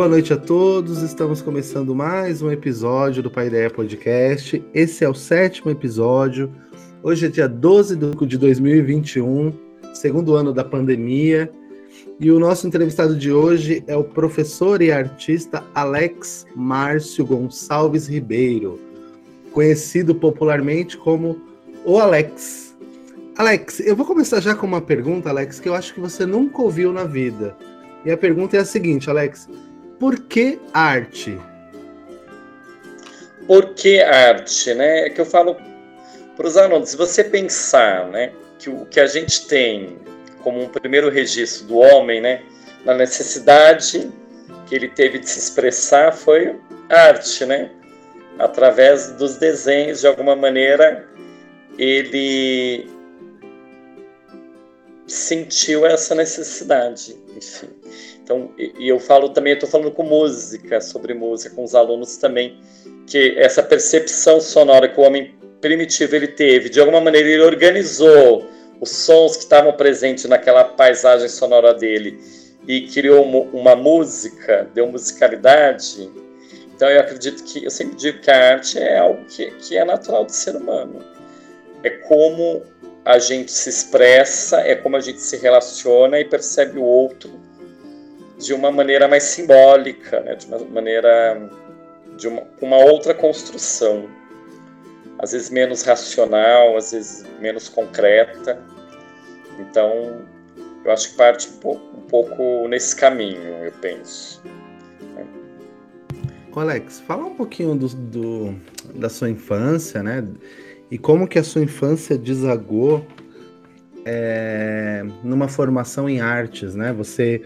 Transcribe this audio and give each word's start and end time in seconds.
Boa 0.00 0.08
noite 0.08 0.32
a 0.32 0.36
todos, 0.38 1.02
estamos 1.02 1.42
começando 1.42 1.94
mais 1.94 2.40
um 2.40 2.50
episódio 2.50 3.22
do 3.22 3.30
Pai 3.30 3.48
Ideia 3.48 3.68
Podcast. 3.68 4.64
Esse 4.72 5.04
é 5.04 5.08
o 5.10 5.12
sétimo 5.12 5.70
episódio. 5.70 6.50
Hoje 7.02 7.26
é 7.26 7.28
dia 7.28 7.46
12 7.46 7.98
de 8.26 8.38
2021, 8.38 9.52
segundo 9.92 10.34
ano 10.34 10.54
da 10.54 10.64
pandemia. 10.64 11.52
E 12.18 12.30
o 12.30 12.40
nosso 12.40 12.66
entrevistado 12.66 13.14
de 13.14 13.30
hoje 13.30 13.84
é 13.86 13.94
o 13.94 14.02
professor 14.02 14.80
e 14.80 14.90
artista 14.90 15.62
Alex 15.74 16.46
Márcio 16.56 17.26
Gonçalves 17.26 18.08
Ribeiro, 18.08 18.80
conhecido 19.52 20.14
popularmente 20.14 20.96
como 20.96 21.36
o 21.84 21.98
Alex. 21.98 22.74
Alex, 23.36 23.80
eu 23.80 23.94
vou 23.94 24.06
começar 24.06 24.40
já 24.40 24.54
com 24.54 24.66
uma 24.66 24.80
pergunta, 24.80 25.28
Alex, 25.28 25.60
que 25.60 25.68
eu 25.68 25.74
acho 25.74 25.92
que 25.92 26.00
você 26.00 26.24
nunca 26.24 26.62
ouviu 26.62 26.90
na 26.90 27.04
vida. 27.04 27.54
E 28.02 28.10
a 28.10 28.16
pergunta 28.16 28.56
é 28.56 28.60
a 28.60 28.64
seguinte, 28.64 29.10
Alex: 29.10 29.46
por 30.00 30.18
que 30.18 30.58
arte? 30.72 31.38
Por 33.46 33.74
que 33.74 34.00
arte, 34.00 34.72
né? 34.72 35.06
É 35.06 35.10
que 35.10 35.20
eu 35.20 35.26
falo 35.26 35.56
para 36.36 36.46
os 36.46 36.56
alunos, 36.56 36.88
se 36.88 36.96
você 36.96 37.22
pensar, 37.22 38.08
né, 38.08 38.32
que 38.58 38.70
o 38.70 38.86
que 38.86 38.98
a 38.98 39.06
gente 39.06 39.46
tem 39.46 39.98
como 40.42 40.62
um 40.62 40.68
primeiro 40.68 41.10
registro 41.10 41.66
do 41.66 41.76
homem, 41.76 42.18
né, 42.18 42.42
na 42.82 42.94
necessidade 42.94 44.10
que 44.66 44.74
ele 44.74 44.88
teve 44.88 45.18
de 45.18 45.28
se 45.28 45.38
expressar 45.38 46.12
foi 46.12 46.58
arte, 46.88 47.44
né? 47.44 47.70
Através 48.38 49.10
dos 49.12 49.36
desenhos, 49.36 50.00
de 50.00 50.06
alguma 50.06 50.34
maneira, 50.34 51.06
ele 51.76 52.88
sentiu 55.06 55.84
essa 55.84 56.14
necessidade, 56.14 57.14
enfim. 57.36 57.68
Então, 58.30 58.48
e 58.56 58.88
eu 58.88 59.00
falo 59.00 59.30
também, 59.30 59.54
estou 59.54 59.68
falando 59.68 59.90
com 59.90 60.04
música, 60.04 60.80
sobre 60.80 61.12
música, 61.12 61.52
com 61.52 61.64
os 61.64 61.74
alunos 61.74 62.16
também, 62.16 62.60
que 63.04 63.34
essa 63.36 63.60
percepção 63.60 64.40
sonora 64.40 64.88
que 64.88 65.00
o 65.00 65.02
homem 65.02 65.34
primitivo 65.60 66.14
ele 66.14 66.28
teve, 66.28 66.68
de 66.68 66.78
alguma 66.78 67.00
maneira 67.00 67.28
ele 67.28 67.42
organizou 67.42 68.48
os 68.80 68.90
sons 68.90 69.36
que 69.36 69.42
estavam 69.42 69.72
presentes 69.72 70.26
naquela 70.26 70.62
paisagem 70.62 71.28
sonora 71.28 71.74
dele 71.74 72.20
e 72.68 72.82
criou 72.82 73.24
uma 73.52 73.74
música, 73.74 74.70
deu 74.72 74.86
musicalidade. 74.86 76.08
Então 76.72 76.88
eu 76.88 77.00
acredito 77.00 77.42
que, 77.42 77.64
eu 77.64 77.70
sempre 77.70 77.96
digo 77.96 78.20
que 78.20 78.30
a 78.30 78.52
arte 78.52 78.78
é 78.78 78.96
algo 78.96 79.24
que, 79.24 79.50
que 79.56 79.76
é 79.76 79.84
natural 79.84 80.24
do 80.24 80.30
ser 80.30 80.54
humano. 80.54 81.04
É 81.82 81.90
como 81.90 82.62
a 83.04 83.18
gente 83.18 83.50
se 83.50 83.68
expressa, 83.68 84.60
é 84.60 84.76
como 84.76 84.96
a 84.96 85.00
gente 85.00 85.20
se 85.20 85.36
relaciona 85.36 86.20
e 86.20 86.24
percebe 86.24 86.78
o 86.78 86.84
outro 86.84 87.49
de 88.40 88.54
uma 88.54 88.70
maneira 88.70 89.06
mais 89.06 89.24
simbólica, 89.24 90.20
né? 90.20 90.34
de 90.34 90.46
uma 90.46 90.58
maneira 90.58 91.50
de 92.16 92.26
uma, 92.26 92.42
uma 92.60 92.76
outra 92.76 93.14
construção, 93.14 94.08
às 95.18 95.32
vezes 95.32 95.50
menos 95.50 95.82
racional, 95.82 96.76
às 96.76 96.92
vezes 96.92 97.24
menos 97.40 97.68
concreta. 97.68 98.60
Então, 99.58 100.22
eu 100.84 100.90
acho 100.90 101.10
que 101.10 101.16
parte 101.16 101.48
um 101.48 101.58
pouco, 101.58 101.96
um 101.96 102.00
pouco 102.02 102.68
nesse 102.68 102.96
caminho, 102.96 103.64
eu 103.64 103.72
penso. 103.80 104.42
Alex, 106.56 107.00
fala 107.00 107.24
um 107.24 107.34
pouquinho 107.34 107.74
do, 107.74 107.88
do, 107.88 108.54
da 108.94 109.08
sua 109.08 109.30
infância, 109.30 110.02
né? 110.02 110.26
E 110.90 110.98
como 110.98 111.28
que 111.28 111.38
a 111.38 111.44
sua 111.44 111.62
infância 111.62 112.18
desagou 112.18 113.06
é, 114.04 115.04
numa 115.22 115.48
formação 115.48 116.08
em 116.08 116.20
artes, 116.20 116.74
né? 116.74 116.92
Você 116.92 117.42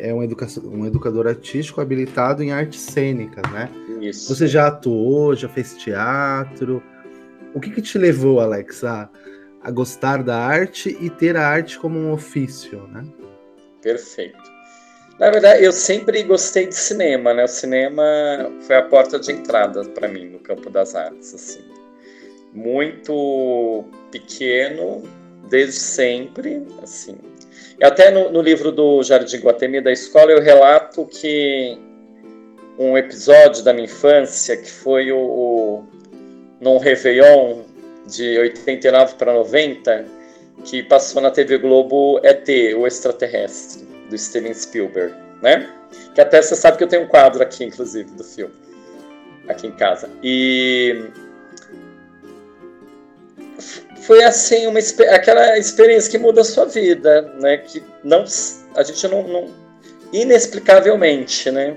é 0.00 0.14
um, 0.14 0.22
educa 0.22 0.46
um 0.64 0.86
educador 0.86 1.26
artístico 1.26 1.80
habilitado 1.80 2.42
em 2.42 2.52
artes 2.52 2.80
cênicas, 2.80 3.42
né? 3.52 3.70
Isso. 4.00 4.34
Você 4.34 4.46
já 4.46 4.68
atuou, 4.68 5.34
já 5.34 5.48
fez 5.48 5.76
teatro. 5.76 6.82
O 7.54 7.60
que, 7.60 7.70
que 7.70 7.82
te 7.82 7.98
levou, 7.98 8.40
Alex, 8.40 8.82
a, 8.84 9.08
a 9.62 9.70
gostar 9.70 10.22
da 10.22 10.38
arte 10.38 10.96
e 11.00 11.10
ter 11.10 11.36
a 11.36 11.46
arte 11.46 11.78
como 11.78 11.98
um 11.98 12.12
ofício, 12.12 12.86
né? 12.88 13.04
Perfeito. 13.82 14.50
Na 15.18 15.30
verdade, 15.30 15.62
eu 15.62 15.72
sempre 15.72 16.22
gostei 16.22 16.66
de 16.66 16.74
cinema, 16.74 17.34
né? 17.34 17.44
O 17.44 17.48
cinema 17.48 18.02
foi 18.62 18.76
a 18.76 18.82
porta 18.82 19.18
de 19.18 19.30
entrada 19.30 19.84
para 19.84 20.08
mim 20.08 20.30
no 20.30 20.38
campo 20.38 20.70
das 20.70 20.94
artes, 20.94 21.34
assim. 21.34 21.60
Muito 22.54 23.84
pequeno, 24.10 25.02
desde 25.50 25.78
sempre, 25.78 26.66
assim. 26.82 27.18
Até 27.82 28.10
no, 28.10 28.30
no 28.30 28.42
livro 28.42 28.70
do 28.70 29.02
Jardim 29.02 29.38
Guatemi 29.38 29.80
da 29.80 29.90
escola 29.90 30.30
eu 30.32 30.40
relato 30.40 31.06
que 31.06 31.78
um 32.78 32.96
episódio 32.96 33.62
da 33.62 33.72
minha 33.72 33.84
infância, 33.84 34.56
que 34.56 34.70
foi 34.70 35.12
o, 35.12 35.18
o 35.18 35.84
num 36.60 36.78
Réveillon 36.78 37.62
de 38.06 38.38
89 38.38 39.14
para 39.14 39.32
90, 39.32 40.04
que 40.64 40.82
passou 40.82 41.22
na 41.22 41.30
TV 41.30 41.58
Globo 41.58 42.20
ET, 42.22 42.46
o 42.76 42.86
extraterrestre, 42.86 43.86
do 44.10 44.18
Steven 44.18 44.52
Spielberg, 44.52 45.14
né? 45.42 45.70
Que 46.14 46.20
até 46.20 46.40
você 46.42 46.54
sabe 46.56 46.78
que 46.78 46.84
eu 46.84 46.88
tenho 46.88 47.04
um 47.04 47.08
quadro 47.08 47.42
aqui, 47.42 47.64
inclusive, 47.64 48.10
do 48.10 48.24
filme, 48.24 48.54
aqui 49.48 49.66
em 49.66 49.72
casa. 49.72 50.08
E 50.22 51.04
foi 54.10 54.24
assim 54.24 54.66
uma 54.66 54.80
aquela 55.14 55.56
experiência 55.56 56.10
que 56.10 56.18
muda 56.18 56.40
a 56.40 56.44
sua 56.44 56.64
vida, 56.64 57.32
né? 57.40 57.58
Que 57.58 57.80
não 58.02 58.24
a 58.74 58.82
gente 58.82 59.06
não, 59.06 59.22
não 59.22 59.54
inexplicavelmente, 60.12 61.48
né? 61.48 61.76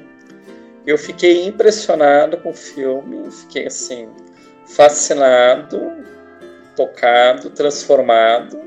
Eu 0.83 0.97
fiquei 0.97 1.45
impressionado 1.45 2.37
com 2.37 2.49
o 2.49 2.53
filme, 2.55 3.29
fiquei 3.29 3.67
assim 3.67 4.09
fascinado, 4.65 5.79
tocado, 6.75 7.51
transformado. 7.51 8.59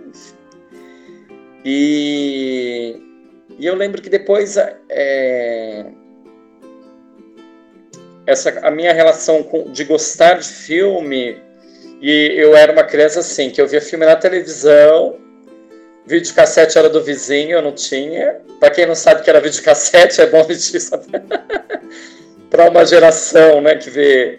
E, 1.64 3.02
e 3.58 3.66
eu 3.66 3.74
lembro 3.74 4.00
que 4.00 4.08
depois 4.08 4.56
é, 4.88 5.86
essa 8.28 8.60
a 8.60 8.70
minha 8.70 8.92
relação 8.92 9.42
com, 9.42 9.72
de 9.72 9.82
gostar 9.82 10.34
de 10.34 10.46
filme 10.46 11.44
e 12.00 12.32
eu 12.36 12.56
era 12.56 12.72
uma 12.72 12.84
criança 12.84 13.20
assim, 13.20 13.50
que 13.50 13.60
eu 13.60 13.66
via 13.66 13.80
filme 13.80 14.04
na 14.04 14.16
televisão, 14.16 15.16
videocassete 16.06 16.78
era 16.78 16.88
do 16.88 17.02
vizinho, 17.02 17.52
eu 17.52 17.62
não 17.62 17.72
tinha. 17.72 18.40
Para 18.60 18.70
quem 18.70 18.86
não 18.86 18.94
sabe 18.94 19.22
que 19.22 19.30
era 19.30 19.40
videocassete, 19.40 20.20
é 20.22 20.26
bom 20.26 20.44
dizer 20.46 20.80
Para 22.48 22.70
uma 22.70 22.86
geração 22.86 23.60
né, 23.60 23.74
que 23.74 23.90
vê 23.90 24.38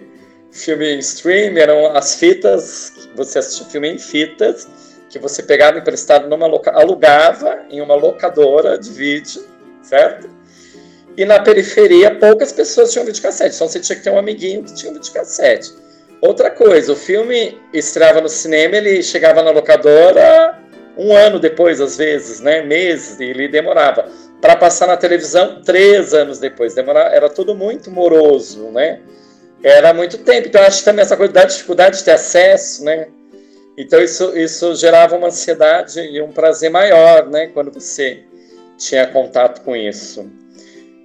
filme 0.52 0.96
em 0.96 1.00
stream, 1.00 1.58
eram 1.58 1.96
as 1.96 2.16
fitas, 2.16 3.10
você 3.16 3.40
assistia 3.40 3.68
filme 3.68 3.90
em 3.90 4.00
fitas, 4.00 4.68
que 5.10 5.20
você 5.20 5.44
pegava 5.44 5.78
emprestado 5.78 6.28
numa 6.28 6.48
loca... 6.48 6.72
alugava 6.72 7.66
em 7.70 7.82
uma 7.82 7.96
locadora 7.96 8.78
de 8.78 8.90
vídeo, 8.90 9.46
certo? 9.82 10.30
E 11.18 11.26
na 11.26 11.40
periferia 11.40 12.16
poucas 12.16 12.52
pessoas 12.52 12.92
tinham 12.92 13.06
videocassete, 13.06 13.56
então 13.56 13.68
você 13.68 13.80
tinha 13.80 13.96
que 13.98 14.04
ter 14.04 14.10
um 14.10 14.18
amiguinho 14.18 14.64
que 14.64 14.74
tinha 14.74 14.92
um 14.92 14.96
videocassete. 14.96 15.74
Outra 16.22 16.50
coisa, 16.50 16.94
o 16.94 16.96
filme 16.96 17.60
estreava 17.72 18.22
no 18.22 18.30
cinema, 18.30 18.78
ele 18.78 19.04
chegava 19.04 19.44
na 19.44 19.52
locadora 19.52 20.58
um 20.98 21.16
ano 21.16 21.40
depois, 21.40 21.80
às 21.80 21.96
vezes, 21.96 22.42
né? 22.42 22.62
Meses, 22.62 23.20
ele 23.20 23.48
demorava. 23.48 24.10
Para 24.42 24.56
passar 24.56 24.88
na 24.88 24.98
televisão, 24.98 25.62
três 25.62 26.14
anos 26.14 26.40
depois. 26.40 26.74
Demorava, 26.74 27.10
era 27.10 27.30
tudo 27.30 27.54
muito 27.54 27.92
moroso, 27.92 28.72
né? 28.72 29.00
Era 29.64 29.94
muito 29.94 30.18
tempo. 30.18 30.48
Então, 30.48 30.62
acho 30.64 30.80
que 30.80 30.86
também 30.86 31.04
essa 31.04 31.16
coisa 31.16 31.34
da 31.34 31.46
dificuldade 31.46 32.00
de 32.00 32.04
ter 32.04 32.12
acesso, 32.12 32.84
né? 32.84 33.08
Então, 33.78 34.02
isso, 34.02 34.36
isso 34.36 34.74
gerava 34.76 35.16
uma 35.16 35.28
ansiedade 35.28 36.00
e 36.00 36.20
um 36.20 36.32
prazer 36.32 36.72
maior, 36.72 37.28
né? 37.30 37.48
Quando 37.48 37.72
você 37.72 38.24
tinha 38.76 39.06
contato 39.06 39.62
com 39.62 39.76
isso. 39.76 40.28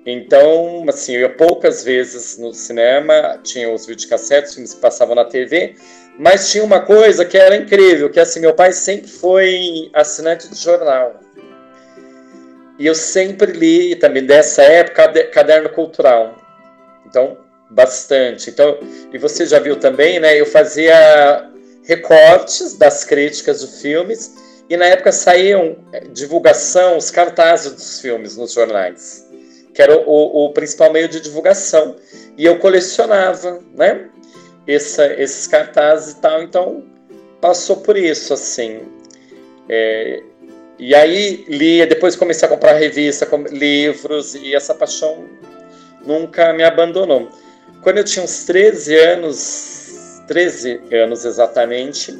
Então, 0.04 0.84
assim, 0.88 1.14
eu 1.14 1.20
ia 1.20 1.28
poucas 1.28 1.84
vezes 1.84 2.36
no 2.36 2.52
cinema, 2.52 3.38
tinha 3.42 3.70
os 3.70 3.86
videocassetes, 3.86 4.54
filmes 4.54 4.74
que 4.74 4.80
passavam 4.80 5.14
na 5.14 5.24
TV, 5.24 5.76
mas 6.18 6.50
tinha 6.50 6.64
uma 6.64 6.80
coisa 6.80 7.24
que 7.24 7.38
era 7.38 7.56
incrível, 7.56 8.10
que 8.10 8.18
assim, 8.18 8.40
meu 8.40 8.52
pai 8.52 8.72
sempre 8.72 9.08
foi 9.08 9.90
assinante 9.94 10.48
de 10.48 10.58
jornal. 10.58 11.20
E 12.78 12.86
eu 12.86 12.96
sempre 12.96 13.52
li, 13.52 13.94
também 13.94 14.26
dessa 14.26 14.62
época, 14.62 15.24
caderno 15.28 15.68
cultural. 15.68 16.36
Então, 17.06 17.38
bastante. 17.70 18.50
Então, 18.50 18.78
e 19.12 19.18
você 19.18 19.46
já 19.46 19.60
viu 19.60 19.76
também, 19.76 20.18
né? 20.18 20.38
Eu 20.38 20.46
fazia 20.46 21.48
recortes 21.84 22.76
das 22.76 23.04
críticas 23.04 23.60
de 23.60 23.80
filmes 23.80 24.34
e 24.68 24.76
na 24.76 24.86
época 24.86 25.12
saíam 25.12 25.76
eh, 25.92 26.00
divulgação, 26.12 26.96
os 26.96 27.10
cartazes 27.10 27.72
dos 27.72 28.00
filmes 28.00 28.36
nos 28.36 28.52
jornais 28.52 29.31
que 29.74 29.80
era 29.80 29.96
o, 29.96 30.46
o 30.46 30.52
principal 30.52 30.92
meio 30.92 31.08
de 31.08 31.20
divulgação. 31.20 31.96
E 32.36 32.44
eu 32.44 32.58
colecionava, 32.58 33.60
né? 33.74 34.08
Essa, 34.66 35.06
esses 35.20 35.46
cartazes 35.46 36.12
e 36.12 36.20
tal, 36.20 36.42
então 36.42 36.84
passou 37.40 37.78
por 37.78 37.96
isso, 37.96 38.32
assim. 38.32 38.80
É, 39.68 40.22
e 40.78 40.94
aí 40.94 41.44
lia, 41.48 41.86
depois 41.86 42.16
comecei 42.16 42.46
a 42.46 42.50
comprar 42.50 42.72
revista, 42.74 43.28
livros, 43.50 44.34
e 44.34 44.54
essa 44.54 44.74
paixão 44.74 45.26
nunca 46.04 46.52
me 46.52 46.62
abandonou. 46.62 47.28
Quando 47.82 47.98
eu 47.98 48.04
tinha 48.04 48.24
uns 48.24 48.44
13 48.44 48.96
anos, 48.96 50.22
13 50.28 50.80
anos 50.92 51.24
exatamente, 51.24 52.16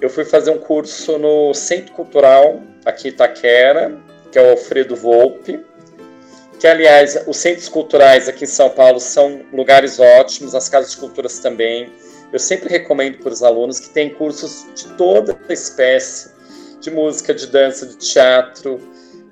eu 0.00 0.08
fui 0.08 0.24
fazer 0.24 0.50
um 0.50 0.58
curso 0.58 1.18
no 1.18 1.52
Centro 1.54 1.92
Cultural, 1.92 2.62
aqui 2.84 3.08
em 3.08 3.10
Itaquera, 3.10 3.98
que 4.30 4.38
é 4.38 4.42
o 4.42 4.50
Alfredo 4.50 4.96
Volpe, 4.96 5.60
que, 6.60 6.66
aliás, 6.66 7.18
os 7.26 7.38
centros 7.38 7.70
culturais 7.70 8.28
aqui 8.28 8.44
em 8.44 8.46
São 8.46 8.68
Paulo 8.68 9.00
são 9.00 9.40
lugares 9.50 9.98
ótimos, 9.98 10.54
as 10.54 10.68
casas 10.68 10.90
de 10.90 10.98
culturas 10.98 11.38
também. 11.38 11.90
Eu 12.30 12.38
sempre 12.38 12.68
recomendo 12.68 13.16
para 13.18 13.32
os 13.32 13.42
alunos 13.42 13.80
que 13.80 13.88
tem 13.88 14.10
cursos 14.10 14.66
de 14.74 14.92
toda 14.94 15.38
espécie, 15.48 16.30
de 16.78 16.90
música, 16.90 17.32
de 17.32 17.46
dança, 17.46 17.86
de 17.86 17.96
teatro, 17.96 18.78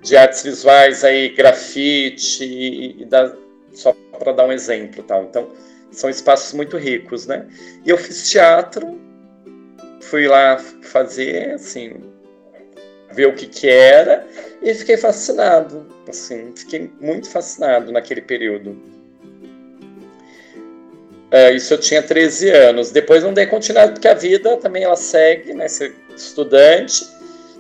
de 0.03 0.17
artes 0.17 0.43
visuais, 0.43 1.05
aí, 1.05 1.29
grafite, 1.29 2.45
e, 2.45 3.03
e 3.03 3.05
da, 3.05 3.37
só 3.75 3.95
para 4.19 4.33
dar 4.33 4.47
um 4.47 4.53
exemplo. 4.53 5.03
Tal. 5.03 5.25
Então, 5.25 5.51
são 5.91 6.09
espaços 6.09 6.55
muito 6.55 6.79
ricos, 6.79 7.27
né? 7.27 7.47
E 7.85 7.91
eu 7.91 7.99
fiz 7.99 8.31
teatro, 8.31 8.99
fui 10.01 10.27
lá 10.27 10.57
fazer, 10.81 11.51
assim, 11.51 11.93
ver 13.13 13.27
o 13.27 13.35
que 13.35 13.47
que 13.47 13.69
era, 13.69 14.27
e 14.63 14.75
fiquei 14.75 14.97
fascinado, 14.97 15.98
assim, 16.11 16.53
fiquei 16.55 16.91
muito 17.01 17.29
fascinado 17.29 17.93
naquele 17.93 18.21
período. 18.21 18.77
É, 21.31 21.53
isso 21.53 21.75
eu 21.75 21.79
tinha 21.79 22.03
13 22.03 22.51
anos. 22.51 22.91
Depois 22.91 23.23
não 23.23 23.35
dei 23.35 23.47
continuidade, 23.47 23.93
porque 23.93 24.09
a 24.09 24.15
vida 24.15 24.57
também 24.57 24.85
ela 24.85 24.97
segue, 24.97 25.53
né? 25.53 25.69
Ser 25.69 25.95
estudante. 26.17 27.07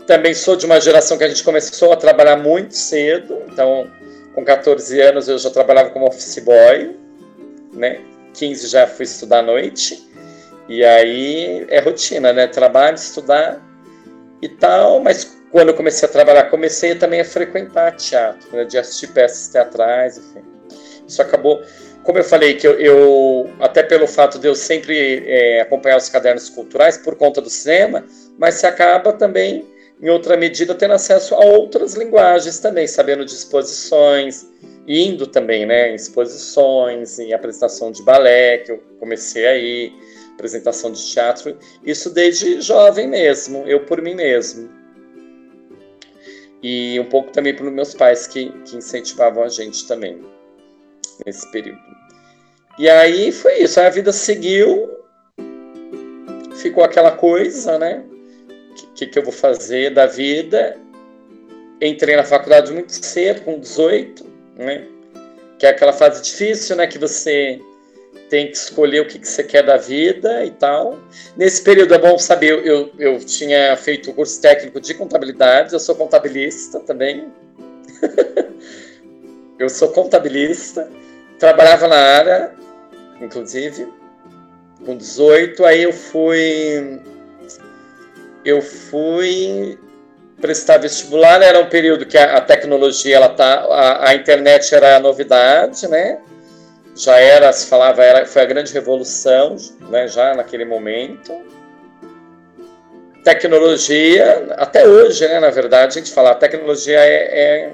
Também 0.06 0.32
sou 0.32 0.56
de 0.56 0.64
uma 0.64 0.80
geração 0.80 1.18
que 1.18 1.24
a 1.24 1.28
gente 1.28 1.44
começou 1.44 1.92
a 1.92 1.96
trabalhar 1.96 2.36
muito 2.36 2.74
cedo. 2.74 3.42
Então, 3.52 3.90
com 4.34 4.44
14 4.44 5.00
anos 5.00 5.28
eu 5.28 5.38
já 5.38 5.50
trabalhava 5.50 5.90
como 5.90 6.06
office 6.06 6.38
boy, 6.38 6.96
né? 7.74 8.00
15 8.32 8.68
já 8.68 8.86
fui 8.86 9.04
estudar 9.04 9.40
à 9.40 9.42
noite. 9.42 10.02
E 10.68 10.84
aí 10.84 11.66
é 11.68 11.80
rotina, 11.80 12.32
né? 12.32 12.46
Trabalho, 12.46 12.94
estudar 12.94 13.62
e 14.40 14.48
tal. 14.48 15.00
Mas 15.00 15.37
quando 15.50 15.68
eu 15.68 15.74
comecei 15.74 16.08
a 16.08 16.12
trabalhar, 16.12 16.44
comecei 16.44 16.94
também 16.94 17.20
a 17.20 17.24
frequentar 17.24 17.96
teatro, 17.96 18.54
né? 18.56 18.64
de 18.64 18.78
assistir 18.78 19.08
peças 19.08 19.48
teatrais, 19.48 20.18
enfim. 20.18 20.44
Isso 21.06 21.22
acabou 21.22 21.62
como 22.08 22.18
eu 22.18 22.24
falei, 22.24 22.54
que 22.54 22.66
eu, 22.66 22.80
eu, 22.80 23.50
até 23.60 23.82
pelo 23.82 24.06
fato 24.06 24.38
de 24.38 24.48
eu 24.48 24.54
sempre 24.54 25.22
é, 25.26 25.60
acompanhar 25.60 25.98
os 25.98 26.08
cadernos 26.08 26.48
culturais 26.48 26.96
por 26.96 27.16
conta 27.16 27.38
do 27.38 27.50
cinema, 27.50 28.02
mas 28.38 28.54
se 28.54 28.66
acaba 28.66 29.12
também, 29.12 29.66
em 30.00 30.08
outra 30.08 30.34
medida, 30.34 30.74
tendo 30.74 30.94
acesso 30.94 31.34
a 31.34 31.44
outras 31.44 31.92
linguagens 31.92 32.60
também, 32.60 32.86
sabendo 32.86 33.26
de 33.26 33.32
exposições, 33.32 34.46
indo 34.86 35.26
também, 35.26 35.66
né, 35.66 35.90
em 35.90 35.96
exposições, 35.96 37.18
em 37.18 37.34
apresentação 37.34 37.92
de 37.92 38.02
balé, 38.02 38.56
que 38.56 38.72
eu 38.72 38.82
comecei 38.98 39.46
aí, 39.46 39.92
apresentação 40.32 40.90
de 40.90 41.04
teatro, 41.10 41.58
isso 41.84 42.08
desde 42.08 42.62
jovem 42.62 43.06
mesmo, 43.06 43.64
eu 43.66 43.80
por 43.80 44.00
mim 44.00 44.14
mesmo. 44.14 44.77
E 46.62 46.98
um 46.98 47.04
pouco 47.04 47.30
também 47.30 47.54
pelos 47.54 47.72
meus 47.72 47.94
pais 47.94 48.26
que, 48.26 48.50
que 48.64 48.76
incentivavam 48.76 49.44
a 49.44 49.48
gente 49.48 49.86
também 49.86 50.20
nesse 51.24 51.50
período. 51.50 51.80
E 52.78 52.88
aí 52.88 53.32
foi 53.32 53.62
isso, 53.62 53.80
a 53.80 53.88
vida 53.88 54.12
seguiu, 54.12 54.88
ficou 56.56 56.84
aquela 56.84 57.12
coisa, 57.12 57.78
né? 57.78 58.04
O 58.82 58.92
que, 58.94 59.06
que 59.06 59.18
eu 59.18 59.22
vou 59.22 59.32
fazer 59.32 59.90
da 59.90 60.06
vida? 60.06 60.76
Entrei 61.80 62.16
na 62.16 62.24
faculdade 62.24 62.72
muito 62.72 62.92
cedo, 62.92 63.42
com 63.42 63.58
18, 63.58 64.24
né? 64.56 64.86
Que 65.58 65.66
é 65.66 65.70
aquela 65.70 65.92
fase 65.92 66.22
difícil, 66.22 66.76
né? 66.76 66.86
Que 66.86 66.98
você 66.98 67.60
tem 68.28 68.48
que 68.48 68.56
escolher 68.56 69.00
o 69.00 69.06
que, 69.06 69.18
que 69.18 69.28
você 69.28 69.42
quer 69.42 69.62
da 69.62 69.76
vida 69.76 70.44
e 70.44 70.50
tal. 70.50 70.98
Nesse 71.36 71.62
período 71.62 71.94
é 71.94 71.98
bom 71.98 72.18
saber, 72.18 72.66
eu, 72.66 72.90
eu 72.98 73.18
tinha 73.18 73.76
feito 73.76 74.12
curso 74.12 74.40
técnico 74.40 74.80
de 74.80 74.94
contabilidade, 74.94 75.72
eu 75.72 75.80
sou 75.80 75.94
contabilista 75.94 76.80
também. 76.80 77.32
eu 79.58 79.68
sou 79.68 79.88
contabilista 79.88 80.88
trabalhava 81.38 81.86
na 81.86 81.96
área, 81.96 82.52
inclusive, 83.20 83.88
com 84.84 84.96
18, 84.96 85.64
aí 85.64 85.82
eu 85.84 85.92
fui 85.92 87.00
eu 88.44 88.62
fui 88.62 89.78
prestar 90.40 90.78
vestibular, 90.78 91.42
era 91.42 91.58
um 91.60 91.68
período 91.68 92.06
que 92.06 92.16
a, 92.16 92.36
a 92.36 92.40
tecnologia 92.40 93.16
ela 93.16 93.28
tá 93.28 93.60
a, 93.60 94.10
a, 94.10 94.14
internet 94.14 94.74
era 94.74 94.96
a 94.96 95.00
novidade, 95.00 95.88
né? 95.88 96.18
Já 96.98 97.16
era, 97.16 97.52
se 97.52 97.66
falava, 97.66 98.02
era, 98.02 98.26
foi 98.26 98.42
a 98.42 98.44
grande 98.44 98.72
revolução, 98.72 99.54
né, 99.88 100.08
já 100.08 100.34
naquele 100.34 100.64
momento. 100.64 101.32
Tecnologia, 103.22 104.48
até 104.56 104.86
hoje, 104.86 105.26
né, 105.28 105.38
na 105.38 105.50
verdade, 105.50 105.96
a 105.96 106.02
gente 106.02 106.12
fala, 106.12 106.32
a 106.32 106.34
tecnologia 106.34 106.98
é, 106.98 107.70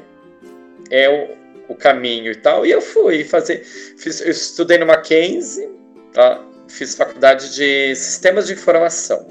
é, 0.90 1.04
é 1.04 1.08
o, 1.08 1.72
o 1.72 1.74
caminho 1.74 2.32
e 2.32 2.36
tal. 2.36 2.66
E 2.66 2.70
eu 2.70 2.82
fui 2.82 3.24
fazer. 3.24 3.64
Fiz, 3.64 4.20
eu 4.20 4.30
estudei 4.30 4.76
no 4.76 4.84
Mackenzie, 4.84 5.70
tá? 6.12 6.44
fiz 6.68 6.94
faculdade 6.94 7.54
de 7.54 7.94
sistemas 7.96 8.46
de 8.46 8.52
informação. 8.52 9.26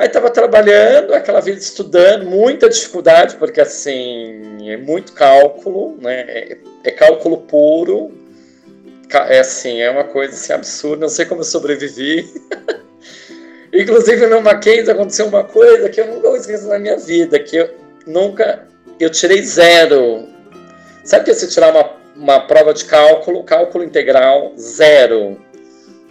Aí 0.00 0.06
estava 0.06 0.30
trabalhando, 0.30 1.12
aquela 1.12 1.40
vida 1.40 1.58
estudando, 1.58 2.24
muita 2.24 2.70
dificuldade, 2.70 3.36
porque 3.36 3.60
assim, 3.60 4.70
é 4.70 4.78
muito 4.78 5.12
cálculo, 5.12 5.98
né? 6.00 6.22
É, 6.22 6.58
é 6.84 6.90
cálculo 6.90 7.42
puro. 7.42 8.10
É 9.28 9.40
assim, 9.40 9.78
é 9.78 9.90
uma 9.90 10.04
coisa 10.04 10.32
assim, 10.32 10.54
absurda, 10.54 11.02
não 11.02 11.08
sei 11.10 11.26
como 11.26 11.42
eu 11.42 11.44
sobrevivi. 11.44 12.26
Inclusive 13.74 14.26
no 14.26 14.40
Mackenzie 14.40 14.90
aconteceu 14.90 15.26
uma 15.26 15.44
coisa 15.44 15.90
que 15.90 16.00
eu 16.00 16.06
nunca 16.06 16.28
esquecer 16.30 16.68
na 16.68 16.78
minha 16.78 16.96
vida, 16.96 17.38
que 17.38 17.56
eu 17.56 17.74
nunca 18.06 18.66
eu 18.98 19.10
tirei 19.10 19.42
zero. 19.42 20.26
Sabe 21.04 21.26
que 21.26 21.34
você 21.34 21.46
tirar 21.46 21.72
uma, 21.72 21.90
uma 22.16 22.40
prova 22.46 22.72
de 22.72 22.86
cálculo, 22.86 23.44
cálculo 23.44 23.84
integral, 23.84 24.54
zero. 24.56 25.38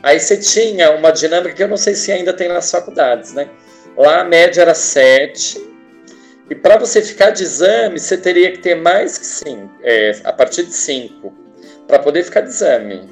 Aí 0.03 0.19
você 0.19 0.37
tinha 0.37 0.91
uma 0.91 1.09
dinâmica 1.09 1.55
que 1.55 1.63
eu 1.63 1.67
não 1.67 1.75
sei 1.75 1.95
se 1.95 2.11
ainda 2.11 2.31
tem 2.33 2.47
nas 2.47 2.69
faculdades, 2.69 3.33
né? 3.33 3.49
Lá 3.97 4.21
a 4.21 4.23
média 4.23 4.61
era 4.61 4.73
7. 4.73 5.69
E 6.49 6.55
para 6.55 6.77
você 6.77 7.01
ficar 7.01 7.29
de 7.29 7.43
exame, 7.43 7.99
você 7.99 8.17
teria 8.17 8.51
que 8.51 8.59
ter 8.59 8.75
mais 8.75 9.17
que 9.17 9.25
5, 9.25 9.69
é, 9.83 10.15
a 10.23 10.33
partir 10.33 10.63
de 10.63 10.73
5, 10.73 11.33
para 11.87 11.99
poder 11.99 12.23
ficar 12.23 12.41
de 12.41 12.49
exame. 12.49 13.07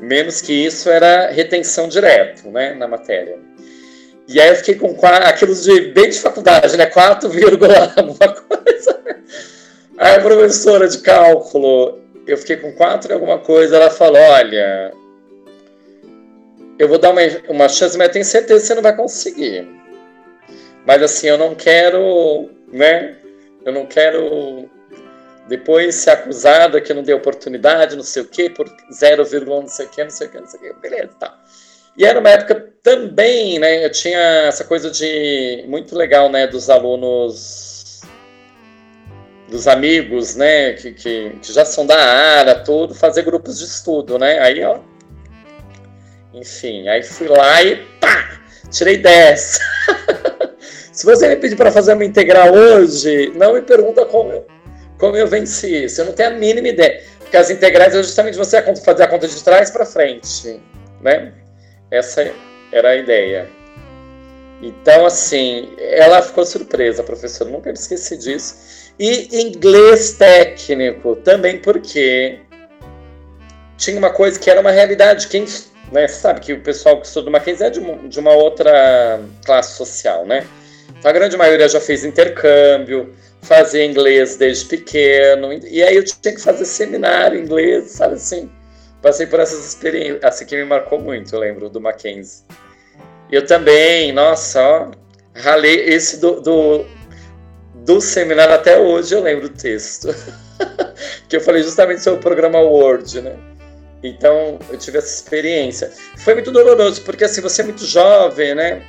Menos 0.00 0.40
que 0.40 0.52
isso 0.52 0.88
era 0.88 1.30
retenção 1.30 1.88
direto, 1.88 2.48
né, 2.50 2.74
na 2.74 2.86
matéria. 2.86 3.38
E 4.26 4.40
aí 4.40 4.48
eu 4.48 4.56
fiquei 4.56 4.76
com 4.76 4.94
quatro, 4.94 5.28
aquilo 5.28 5.54
de 5.54 5.92
bem 5.92 6.10
de 6.10 6.18
faculdade, 6.18 6.76
né? 6.76 6.86
4, 6.86 7.28
alguma 7.96 8.34
coisa. 8.34 9.00
Aí 9.98 10.16
a 10.16 10.20
professora 10.20 10.88
de 10.88 10.98
cálculo, 10.98 11.98
eu 12.26 12.36
fiquei 12.38 12.56
com 12.56 12.72
4 12.72 13.10
e 13.10 13.14
alguma 13.14 13.38
coisa, 13.38 13.76
ela 13.76 13.90
falou, 13.90 14.20
olha, 14.20 14.92
eu 16.78 16.88
vou 16.88 16.98
dar 16.98 17.10
uma, 17.10 17.20
uma 17.48 17.68
chance, 17.68 17.96
mas 17.98 18.10
tenho 18.10 18.24
certeza 18.24 18.60
que 18.60 18.66
você 18.66 18.74
não 18.74 18.82
vai 18.82 18.96
conseguir. 18.96 19.68
Mas 20.86 21.02
assim, 21.02 21.28
eu 21.28 21.38
não 21.38 21.54
quero, 21.54 22.50
né? 22.72 23.16
Eu 23.64 23.72
não 23.72 23.86
quero 23.86 24.68
depois 25.48 25.94
ser 25.94 26.10
acusada 26.10 26.80
que 26.80 26.94
não 26.94 27.02
deu 27.02 27.16
oportunidade, 27.16 27.96
não 27.96 28.02
sei 28.02 28.22
o 28.22 28.26
quê, 28.26 28.48
por 28.48 28.66
0, 28.92 29.24
não 29.46 29.68
sei 29.68 29.86
o 29.86 29.88
quê, 29.88 30.02
não 30.04 30.10
sei 30.10 30.26
o 30.26 30.30
quê, 30.30 30.40
não 30.40 30.46
sei 30.46 30.60
o 30.60 30.62
quê. 30.62 30.74
Beleza, 30.80 31.10
tá. 31.18 31.38
E 31.96 32.04
era 32.04 32.18
uma 32.18 32.30
época 32.30 32.72
também, 32.82 33.58
né? 33.58 33.84
Eu 33.84 33.90
tinha 33.90 34.18
essa 34.48 34.64
coisa 34.64 34.90
de 34.90 35.64
muito 35.68 35.96
legal, 35.96 36.28
né? 36.28 36.46
Dos 36.46 36.68
alunos, 36.68 38.02
dos 39.48 39.68
amigos, 39.68 40.34
né? 40.34 40.72
Que, 40.72 40.92
que, 40.92 41.30
que 41.40 41.52
já 41.52 41.64
são 41.64 41.86
da 41.86 41.96
área, 41.96 42.56
tudo, 42.56 42.94
fazer 42.94 43.22
grupos 43.22 43.58
de 43.58 43.64
estudo, 43.64 44.18
né? 44.18 44.40
Aí, 44.40 44.62
ó. 44.64 44.80
Enfim, 46.32 46.88
aí 46.88 47.02
fui 47.02 47.28
lá 47.28 47.62
e 47.62 47.76
pá! 48.00 48.40
Tirei 48.70 48.96
10. 48.96 49.60
Se 50.94 51.04
você 51.04 51.26
me 51.26 51.34
pedir 51.34 51.56
para 51.56 51.72
fazer 51.72 51.92
uma 51.92 52.04
integral 52.04 52.54
hoje, 52.54 53.32
não 53.34 53.54
me 53.54 53.62
pergunta 53.62 54.06
como 54.06 54.30
eu, 54.30 54.46
como 54.96 55.16
eu 55.16 55.26
venci 55.26 55.84
isso. 55.84 56.00
Eu 56.00 56.04
não 56.04 56.12
tenho 56.12 56.30
a 56.30 56.32
mínima 56.34 56.68
ideia. 56.68 57.02
Porque 57.18 57.36
as 57.36 57.50
integrais 57.50 57.96
é 57.96 58.02
justamente 58.02 58.38
você 58.38 58.62
fazer 58.76 59.02
a 59.02 59.08
conta 59.08 59.26
de 59.26 59.42
trás 59.42 59.72
para 59.72 59.84
frente, 59.84 60.62
né? 61.00 61.32
Essa 61.90 62.30
era 62.70 62.90
a 62.90 62.96
ideia. 62.96 63.50
Então, 64.62 65.04
assim, 65.04 65.74
ela 65.78 66.22
ficou 66.22 66.46
surpresa, 66.46 67.02
professor, 67.02 67.48
nunca 67.48 67.72
me 67.72 67.76
esqueci 67.76 68.16
disso. 68.16 68.92
E 68.96 69.40
inglês 69.42 70.12
técnico, 70.12 71.16
também 71.16 71.58
porque 71.58 72.38
tinha 73.76 73.98
uma 73.98 74.10
coisa 74.10 74.38
que 74.38 74.48
era 74.48 74.60
uma 74.60 74.70
realidade. 74.70 75.26
Quem 75.26 75.44
né, 75.90 76.06
sabe 76.06 76.38
que 76.38 76.52
o 76.52 76.60
pessoal 76.60 77.00
que 77.00 77.06
estuda 77.08 77.32
Mackenzie 77.32 77.66
é 77.66 77.70
de 77.70 77.80
uma, 77.80 78.08
de 78.08 78.20
uma 78.20 78.32
outra 78.32 79.20
classe 79.44 79.76
social, 79.76 80.24
né? 80.24 80.46
A 81.04 81.12
grande 81.12 81.36
maioria 81.36 81.68
já 81.68 81.80
fez 81.80 82.02
intercâmbio, 82.02 83.14
fazia 83.42 83.84
inglês 83.84 84.36
desde 84.36 84.64
pequeno, 84.64 85.52
e 85.52 85.82
aí 85.82 85.96
eu 85.96 86.02
tinha 86.02 86.34
que 86.34 86.40
fazer 86.40 86.64
seminário 86.64 87.38
em 87.38 87.42
inglês, 87.42 87.90
sabe 87.90 88.14
assim? 88.14 88.50
Passei 89.02 89.26
por 89.26 89.38
essas 89.38 89.68
experiências, 89.68 90.24
assim 90.24 90.46
que 90.46 90.56
me 90.56 90.64
marcou 90.64 90.98
muito, 90.98 91.34
eu 91.34 91.40
lembro, 91.40 91.68
do 91.68 91.78
Mackenzie. 91.78 92.42
Eu 93.30 93.44
também, 93.44 94.12
nossa, 94.12 94.62
ó, 94.62 94.90
ralei 95.36 95.74
esse 95.90 96.18
do, 96.18 96.40
do, 96.40 96.86
do 97.74 98.00
seminário 98.00 98.54
até 98.54 98.78
hoje, 98.78 99.14
eu 99.14 99.20
lembro 99.20 99.46
o 99.46 99.50
texto. 99.50 100.08
que 101.28 101.36
eu 101.36 101.40
falei 101.42 101.62
justamente 101.62 102.02
sobre 102.02 102.20
o 102.20 102.22
programa 102.22 102.60
Word, 102.60 103.20
né? 103.20 103.36
Então, 104.02 104.58
eu 104.70 104.78
tive 104.78 104.96
essa 104.96 105.14
experiência. 105.14 105.92
Foi 106.16 106.32
muito 106.32 106.50
doloroso, 106.50 107.02
porque 107.02 107.24
assim, 107.24 107.42
você 107.42 107.60
é 107.60 107.64
muito 107.64 107.84
jovem, 107.84 108.54
né? 108.54 108.82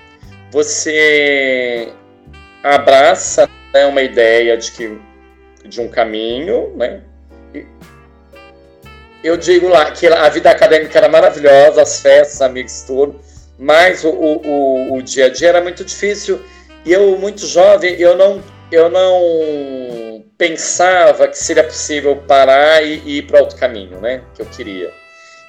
Você 0.52 1.92
abraça 2.74 3.50
né, 3.74 3.86
uma 3.86 4.02
ideia 4.02 4.58
de 4.58 4.72
que 4.72 5.00
de 5.64 5.82
um 5.82 5.88
caminho, 5.88 6.76
né? 6.76 7.02
eu 9.24 9.36
digo 9.36 9.68
lá 9.68 9.90
que 9.90 10.06
a 10.06 10.30
vida 10.30 10.52
acadêmica 10.52 11.00
era 11.00 11.10
maravilhosa, 11.10 11.82
as 11.82 12.00
festas, 12.00 12.42
amigos, 12.44 12.84
tudo, 12.84 13.20
mas 13.58 14.04
o, 14.04 14.10
o, 14.10 14.94
o 14.94 15.02
dia 15.02 15.26
a 15.26 15.30
dia 15.30 15.50
era 15.50 15.62
muito 15.62 15.84
difícil 15.84 16.40
e 16.86 16.94
eu, 16.94 17.18
muito 17.18 17.48
jovem, 17.48 17.96
eu 18.00 18.16
não, 18.16 18.44
eu 18.72 18.88
não 18.88 20.24
pensava 20.38 21.28
que 21.28 21.38
seria 21.38 21.64
possível 21.64 22.18
parar 22.28 22.84
e, 22.84 23.02
e 23.04 23.18
ir 23.18 23.22
para 23.24 23.40
outro 23.40 23.58
caminho, 23.58 24.00
né? 24.00 24.22
Que 24.36 24.44
eu 24.44 24.46
queria. 24.46 24.94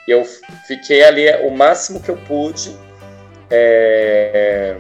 Eu 0.09 0.25
fiquei 0.67 1.05
ali 1.05 1.29
o 1.47 1.51
máximo 1.51 2.01
que 2.01 2.09
eu 2.09 2.17
pude. 2.17 2.75
É... 3.51 4.77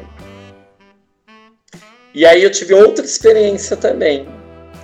E 2.16 2.24
aí 2.24 2.44
eu 2.44 2.50
tive 2.50 2.72
outra 2.72 3.04
experiência 3.04 3.76
também, 3.76 4.26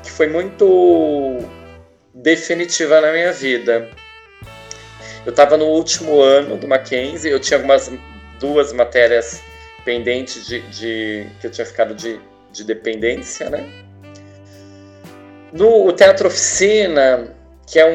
que 0.03 0.11
foi 0.11 0.27
muito 0.27 1.39
definitiva 2.13 3.01
na 3.01 3.11
minha 3.11 3.33
vida. 3.33 3.89
Eu 5.25 5.31
estava 5.31 5.57
no 5.57 5.65
último 5.65 6.21
ano 6.21 6.59
do 6.59 6.69
Mackenzie, 6.69 7.31
eu 7.31 7.41
tinha 7.41 7.57
algumas 7.57 7.91
duas 8.39 8.75
matérias 8.75 9.43
pendentes 9.83 10.47
de, 10.47 10.61
de 10.69 11.27
que 11.41 11.47
eu 11.47 11.51
tinha 11.51 11.65
ficado 11.65 11.95
de, 11.95 12.21
de 12.53 12.65
dependência, 12.65 13.49
né? 13.49 13.67
No 15.55 15.87
o 15.87 15.93
Teatro 15.95 16.29
Oficina, 16.29 17.35
que 17.67 17.79
é 17.79 17.87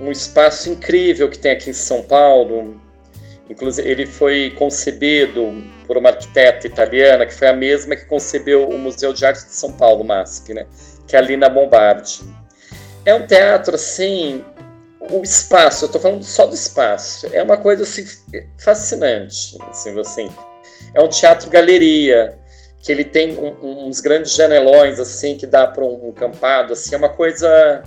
um, 0.00 0.06
um 0.06 0.12
espaço 0.12 0.70
incrível 0.70 1.28
que 1.28 1.40
tem 1.40 1.50
aqui 1.50 1.70
em 1.70 1.72
São 1.72 2.04
Paulo, 2.04 2.80
inclusive 3.50 3.90
ele 3.90 4.06
foi 4.06 4.54
concebido 4.56 5.60
por 5.88 5.96
uma 5.96 6.10
arquiteta 6.10 6.66
italiana 6.66 7.26
que 7.26 7.34
foi 7.34 7.48
a 7.48 7.52
mesma 7.52 7.96
que 7.96 8.04
concebeu 8.04 8.68
o 8.68 8.78
Museu 8.78 9.12
de 9.12 9.24
Arte 9.24 9.46
de 9.46 9.54
São 9.54 9.72
Paulo, 9.72 10.04
MASP, 10.04 10.54
né? 10.54 10.66
Que 11.06 11.16
é 11.16 11.18
a 11.18 11.22
Lina 11.22 11.48
Bombardi. 11.48 12.20
É 13.04 13.14
um 13.14 13.26
teatro 13.26 13.74
assim 13.74 14.44
o 15.10 15.22
espaço, 15.22 15.84
eu 15.84 15.86
estou 15.86 16.00
falando 16.00 16.22
só 16.22 16.46
do 16.46 16.54
espaço, 16.54 17.28
é 17.32 17.42
uma 17.42 17.56
coisa 17.56 17.84
assim, 17.84 18.04
fascinante. 18.58 19.56
Assim, 19.70 19.98
assim. 19.98 20.30
É 20.92 21.00
um 21.00 21.08
teatro-galeria, 21.08 22.38
que 22.82 22.92
ele 22.92 23.04
tem 23.04 23.36
um, 23.38 23.86
uns 23.86 24.00
grandes 24.00 24.34
janelões 24.34 25.00
assim 25.00 25.36
que 25.36 25.46
dá 25.46 25.66
para 25.66 25.84
um, 25.84 26.12
campado, 26.12 26.74
assim, 26.74 26.94
é 26.94 26.98
uma 26.98 27.08
coisa. 27.08 27.82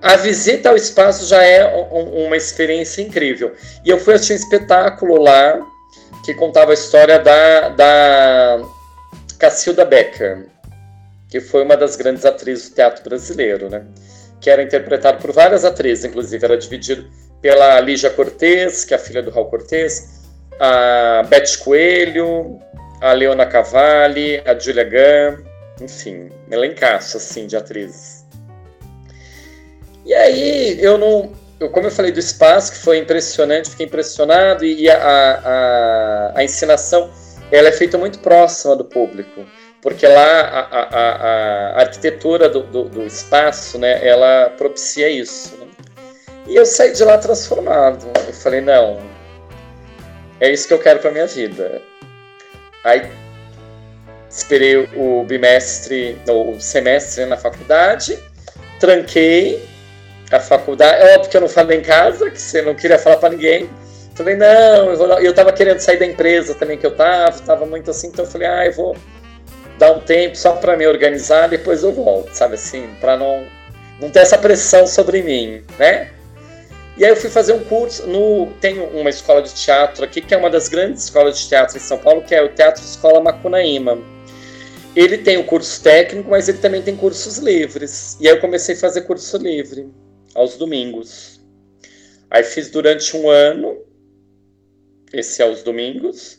A 0.00 0.16
visita 0.16 0.68
ao 0.68 0.76
espaço 0.76 1.26
já 1.26 1.42
é 1.42 1.66
um, 1.92 2.26
uma 2.26 2.36
experiência 2.36 3.02
incrível. 3.02 3.54
E 3.84 3.90
eu 3.90 3.98
fui 3.98 4.14
assistir 4.14 4.34
um 4.34 4.36
espetáculo 4.36 5.20
lá 5.20 5.60
que 6.28 6.34
contava 6.34 6.72
a 6.72 6.74
história 6.74 7.18
da, 7.18 7.70
da 7.70 8.60
Cacilda 9.38 9.82
Becker, 9.86 10.44
que 11.30 11.40
foi 11.40 11.62
uma 11.62 11.74
das 11.74 11.96
grandes 11.96 12.26
atrizes 12.26 12.68
do 12.68 12.74
teatro 12.74 13.02
brasileiro, 13.02 13.70
né? 13.70 13.86
que 14.38 14.50
era 14.50 14.62
interpretado 14.62 15.22
por 15.22 15.32
várias 15.32 15.64
atrizes, 15.64 16.04
inclusive 16.04 16.44
era 16.44 16.58
dividido 16.58 17.10
pela 17.40 17.80
Lígia 17.80 18.10
Cortez, 18.10 18.84
que 18.84 18.92
é 18.92 18.98
a 18.98 19.00
filha 19.00 19.22
do 19.22 19.30
Raul 19.30 19.46
Cortez, 19.46 20.26
a 20.60 21.22
Beth 21.30 21.56
Coelho, 21.64 22.60
a 23.00 23.14
Leona 23.14 23.46
Cavalli, 23.46 24.42
a 24.44 24.58
Julia 24.58 24.84
Gunn, 24.84 25.42
enfim, 25.82 26.28
elencaço 26.50 27.16
assim 27.16 27.46
de 27.46 27.56
atrizes. 27.56 28.26
E 30.04 30.12
aí 30.12 30.78
eu 30.78 30.98
não, 30.98 31.32
eu, 31.60 31.68
como 31.70 31.86
eu 31.86 31.90
falei 31.90 32.12
do 32.12 32.20
espaço 32.20 32.72
que 32.72 32.78
foi 32.78 32.98
impressionante, 32.98 33.70
fiquei 33.70 33.86
impressionado 33.86 34.64
e 34.64 34.88
a, 34.88 34.96
a, 34.96 36.32
a 36.38 36.44
encenação 36.44 37.10
ela 37.50 37.68
é 37.68 37.72
feita 37.72 37.96
muito 37.96 38.18
próxima 38.18 38.76
do 38.76 38.84
público 38.84 39.44
porque 39.80 40.06
lá 40.06 40.40
a, 40.40 40.60
a, 40.60 41.76
a 41.76 41.80
arquitetura 41.80 42.48
do, 42.48 42.62
do, 42.62 42.84
do, 42.84 43.02
espaço, 43.06 43.78
né, 43.78 44.04
ela 44.06 44.50
propicia 44.50 45.08
isso. 45.08 45.56
Né? 45.56 45.66
E 46.48 46.56
eu 46.56 46.66
saí 46.66 46.92
de 46.92 47.04
lá 47.04 47.16
transformado. 47.18 48.06
Eu 48.26 48.32
falei, 48.32 48.60
não, 48.60 49.00
é 50.40 50.50
isso 50.50 50.66
que 50.66 50.74
eu 50.74 50.78
quero 50.78 50.98
para 50.98 51.10
minha 51.10 51.26
vida. 51.26 51.80
Aí 52.82 53.08
esperei 54.28 54.76
o 54.96 55.24
bimestre, 55.24 56.20
o 56.28 56.60
semestre 56.60 57.24
na 57.24 57.36
faculdade, 57.36 58.18
tranquei 58.80 59.62
a 60.36 60.40
faculdade. 60.40 61.02
É 61.02 61.14
óbvio 61.14 61.30
que 61.30 61.36
eu 61.36 61.40
não 61.40 61.48
falei 61.48 61.78
em 61.78 61.82
casa, 61.82 62.30
que 62.30 62.40
você 62.40 62.62
não 62.62 62.74
queria 62.74 62.98
falar 62.98 63.16
para 63.16 63.30
ninguém. 63.30 63.68
Falei, 64.14 64.34
não, 64.34 64.92
eu, 65.20 65.30
estava 65.30 65.52
querendo 65.52 65.78
sair 65.78 65.96
da 65.96 66.04
empresa 66.04 66.52
também 66.52 66.76
que 66.76 66.84
eu 66.84 66.90
estava, 66.90 67.30
estava 67.30 67.64
muito 67.64 67.90
assim, 67.90 68.08
então 68.08 68.24
eu 68.24 68.30
falei, 68.30 68.48
ah, 68.48 68.66
eu 68.66 68.72
vou 68.72 68.96
dar 69.78 69.92
um 69.92 70.00
tempo 70.00 70.36
só 70.36 70.56
para 70.56 70.76
me 70.76 70.84
organizar, 70.88 71.48
depois 71.48 71.84
eu 71.84 71.92
volto, 71.92 72.32
sabe 72.32 72.54
assim, 72.54 72.88
para 73.00 73.16
não 73.16 73.46
não 74.00 74.10
ter 74.10 74.20
essa 74.20 74.36
pressão 74.36 74.86
sobre 74.88 75.22
mim, 75.22 75.62
né? 75.78 76.10
E 76.96 77.04
aí 77.04 77.10
eu 77.12 77.16
fui 77.16 77.30
fazer 77.30 77.52
um 77.52 77.62
curso 77.62 78.08
no 78.08 78.48
tem 78.60 78.80
uma 78.80 79.08
escola 79.08 79.40
de 79.40 79.54
teatro 79.54 80.04
aqui 80.04 80.20
que 80.20 80.34
é 80.34 80.36
uma 80.36 80.50
das 80.50 80.68
grandes 80.68 81.04
escolas 81.04 81.38
de 81.38 81.48
teatro 81.48 81.76
em 81.76 81.80
São 81.80 81.98
Paulo, 81.98 82.22
que 82.22 82.34
é 82.34 82.42
o 82.42 82.48
Teatro 82.48 82.82
Escola 82.82 83.20
Macunaíma. 83.20 83.98
Ele 84.96 85.18
tem 85.18 85.36
o 85.36 85.44
curso 85.44 85.80
técnico, 85.80 86.28
mas 86.28 86.48
ele 86.48 86.58
também 86.58 86.82
tem 86.82 86.96
cursos 86.96 87.38
livres. 87.38 88.16
E 88.20 88.26
aí 88.26 88.34
eu 88.34 88.40
comecei 88.40 88.74
a 88.74 88.78
fazer 88.78 89.02
curso 89.02 89.36
livre 89.36 89.88
aos 90.38 90.56
domingos. 90.56 91.40
Aí 92.30 92.42
fiz 92.44 92.70
durante 92.70 93.16
um 93.16 93.28
ano 93.28 93.84
esse 95.12 95.42
aos 95.42 95.62
domingos. 95.62 96.38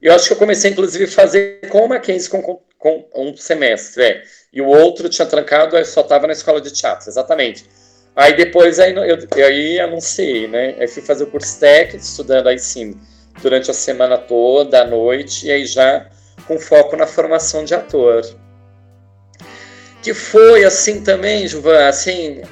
Eu 0.00 0.14
acho 0.14 0.26
que 0.26 0.32
eu 0.34 0.38
comecei, 0.38 0.70
inclusive, 0.70 1.04
a 1.04 1.08
fazer 1.08 1.68
com 1.70 1.84
o 1.84 1.88
Mackenzie 1.88 2.30
com, 2.30 2.60
com, 2.78 3.08
um 3.14 3.36
semestre, 3.36 4.02
é. 4.02 4.22
E 4.52 4.60
o 4.60 4.66
outro 4.66 5.08
tinha 5.08 5.26
trancado, 5.26 5.76
eu 5.76 5.84
só 5.84 6.02
estava 6.02 6.26
na 6.26 6.32
escola 6.32 6.60
de 6.60 6.70
teatro, 6.70 7.08
exatamente. 7.08 7.64
Aí 8.14 8.36
depois, 8.36 8.78
aí, 8.78 8.94
eu, 8.94 9.02
eu 9.04 9.46
aí 9.46 9.80
anunciei, 9.80 10.46
né? 10.46 10.76
Aí 10.78 10.86
fui 10.86 11.02
fazer 11.02 11.24
o 11.24 11.30
curso 11.30 11.58
técnico, 11.58 12.04
estudando 12.04 12.48
aí 12.48 12.58
sim, 12.58 13.00
durante 13.42 13.70
a 13.70 13.74
semana 13.74 14.18
toda, 14.18 14.82
à 14.82 14.84
noite, 14.84 15.46
e 15.46 15.50
aí 15.50 15.66
já 15.66 16.08
com 16.46 16.58
foco 16.58 16.96
na 16.96 17.06
formação 17.06 17.64
de 17.64 17.74
ator. 17.74 18.22
Que 20.02 20.12
foi, 20.12 20.64
assim, 20.64 21.02
também, 21.02 21.48
Juvan, 21.48 21.88
assim, 21.88 22.42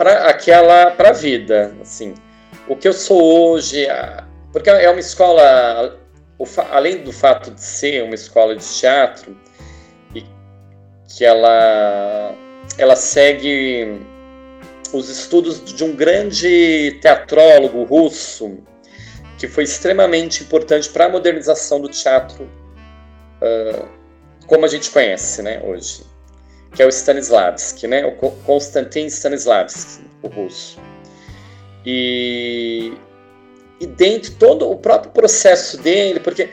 para 0.00 0.30
aquela, 0.30 0.92
para 0.92 1.10
a 1.10 1.12
vida, 1.12 1.76
assim. 1.78 2.14
O 2.66 2.74
que 2.74 2.88
eu 2.88 2.92
sou 2.94 3.50
hoje, 3.50 3.86
porque 4.50 4.70
é 4.70 4.88
uma 4.88 4.98
escola 4.98 6.00
além 6.70 7.04
do 7.04 7.12
fato 7.12 7.50
de 7.50 7.60
ser 7.60 8.02
uma 8.04 8.14
escola 8.14 8.56
de 8.56 8.64
teatro 8.64 9.36
e 10.14 10.24
que 11.06 11.22
ela 11.22 12.34
ela 12.78 12.96
segue 12.96 14.00
os 14.90 15.10
estudos 15.10 15.62
de 15.62 15.84
um 15.84 15.94
grande 15.94 16.98
teatrólogo 17.02 17.84
russo 17.84 18.56
que 19.36 19.46
foi 19.46 19.64
extremamente 19.64 20.42
importante 20.42 20.88
para 20.88 21.04
a 21.04 21.08
modernização 21.10 21.78
do 21.78 21.90
teatro 21.90 22.44
uh, 23.42 23.86
como 24.46 24.64
a 24.64 24.68
gente 24.68 24.90
conhece, 24.90 25.42
né, 25.42 25.60
hoje, 25.62 26.04
que 26.72 26.82
é 26.82 26.86
o 26.86 26.88
Stanislavski, 26.88 27.86
né, 27.86 28.04
o 28.04 28.12
Konstantin 28.12 29.06
Stanislavski, 29.06 30.04
o 30.22 30.28
russo. 30.28 30.78
E 31.84 32.92
e 33.80 33.86
dentro 33.86 34.32
todo 34.32 34.70
o 34.70 34.76
próprio 34.76 35.10
processo 35.10 35.78
dele, 35.78 36.20
porque 36.20 36.50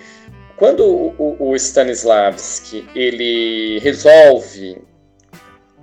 quando 0.55 0.85
o, 0.85 1.35
o, 1.39 1.55
Stanislavski 1.55 2.87
ele 2.95 3.79
resolve 3.79 4.81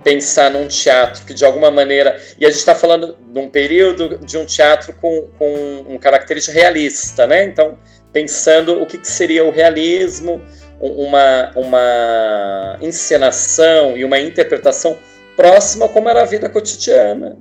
pensar 0.03 0.51
num 0.51 0.67
teatro 0.67 1.23
que 1.25 1.33
de 1.33 1.45
alguma 1.45 1.71
maneira 1.71 2.19
e 2.39 2.45
a 2.45 2.49
gente 2.49 2.59
está 2.59 2.75
falando 2.75 3.15
de 3.31 3.39
um 3.39 3.49
período 3.49 4.17
de 4.17 4.37
um 4.37 4.45
teatro 4.45 4.93
com, 4.93 5.29
com 5.37 5.85
um 5.87 5.97
característica 5.97 6.53
realista, 6.53 7.25
né? 7.25 7.45
Então 7.45 7.77
pensando 8.11 8.81
o 8.81 8.85
que, 8.85 8.97
que 8.97 9.07
seria 9.07 9.43
o 9.45 9.51
realismo, 9.51 10.41
uma, 10.79 11.51
uma 11.55 12.77
encenação 12.81 13.97
e 13.97 14.03
uma 14.03 14.19
interpretação 14.19 14.97
próxima 15.35 15.87
como 15.89 16.09
era 16.09 16.21
a 16.21 16.25
vida 16.25 16.49
cotidiana 16.49 17.37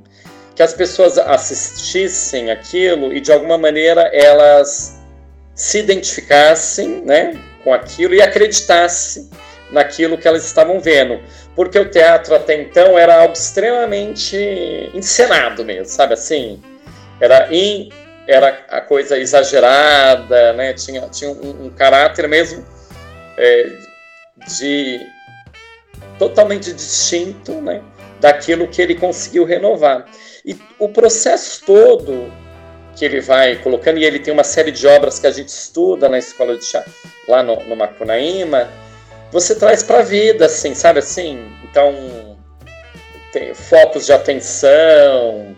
que 0.54 0.62
as 0.62 0.72
pessoas 0.72 1.18
assistissem 1.18 2.50
aquilo 2.50 3.12
e 3.12 3.20
de 3.20 3.32
alguma 3.32 3.58
maneira 3.58 4.02
elas 4.12 5.00
se 5.54 5.78
identificassem 5.78 7.02
né, 7.04 7.38
com 7.62 7.72
aquilo 7.72 8.14
e 8.14 8.22
acreditasse 8.22 9.30
naquilo 9.70 10.16
que 10.16 10.28
elas 10.28 10.44
estavam 10.44 10.78
vendo. 10.78 11.20
Porque 11.56 11.78
o 11.78 11.88
teatro 11.88 12.34
até 12.34 12.54
então 12.60 12.98
era 12.98 13.20
algo 13.20 13.32
extremamente 13.32 14.36
encenado 14.94 15.64
mesmo, 15.64 15.86
sabe 15.86 16.14
assim? 16.14 16.60
Era, 17.20 17.48
in, 17.52 17.90
era 18.26 18.64
a 18.68 18.80
coisa 18.80 19.18
exagerada, 19.18 20.52
né? 20.52 20.72
tinha, 20.72 21.02
tinha 21.08 21.30
um, 21.30 21.66
um 21.66 21.70
caráter 21.70 22.28
mesmo 22.28 22.64
é, 23.36 23.78
de 24.58 25.00
totalmente 26.18 26.72
distinto 26.72 27.52
né? 27.60 27.82
daquilo 28.20 28.68
que 28.68 28.80
ele 28.80 28.94
conseguiu 28.94 29.44
renovar. 29.44 30.06
E 30.44 30.56
o 30.78 30.88
processo 30.88 31.64
todo 31.64 32.32
que 32.96 33.04
ele 33.04 33.20
vai 33.20 33.56
colocando, 33.56 33.98
e 33.98 34.04
ele 34.04 34.18
tem 34.18 34.32
uma 34.32 34.44
série 34.44 34.70
de 34.70 34.86
obras 34.86 35.18
que 35.18 35.26
a 35.26 35.30
gente 35.30 35.48
estuda 35.48 36.08
na 36.08 36.18
escola 36.18 36.56
de 36.56 36.64
teatro, 36.64 36.92
lá 37.26 37.42
no, 37.42 37.56
no 37.64 37.74
Macunaíma, 37.74 38.70
você 39.32 39.54
traz 39.54 39.82
para 39.82 39.98
a 39.98 40.02
vida, 40.02 40.46
assim, 40.46 40.74
sabe 40.74 41.00
assim? 41.00 41.44
Então, 41.64 42.38
tem 43.32 43.52
focos 43.52 44.06
de 44.06 44.12
atenção, 44.12 45.56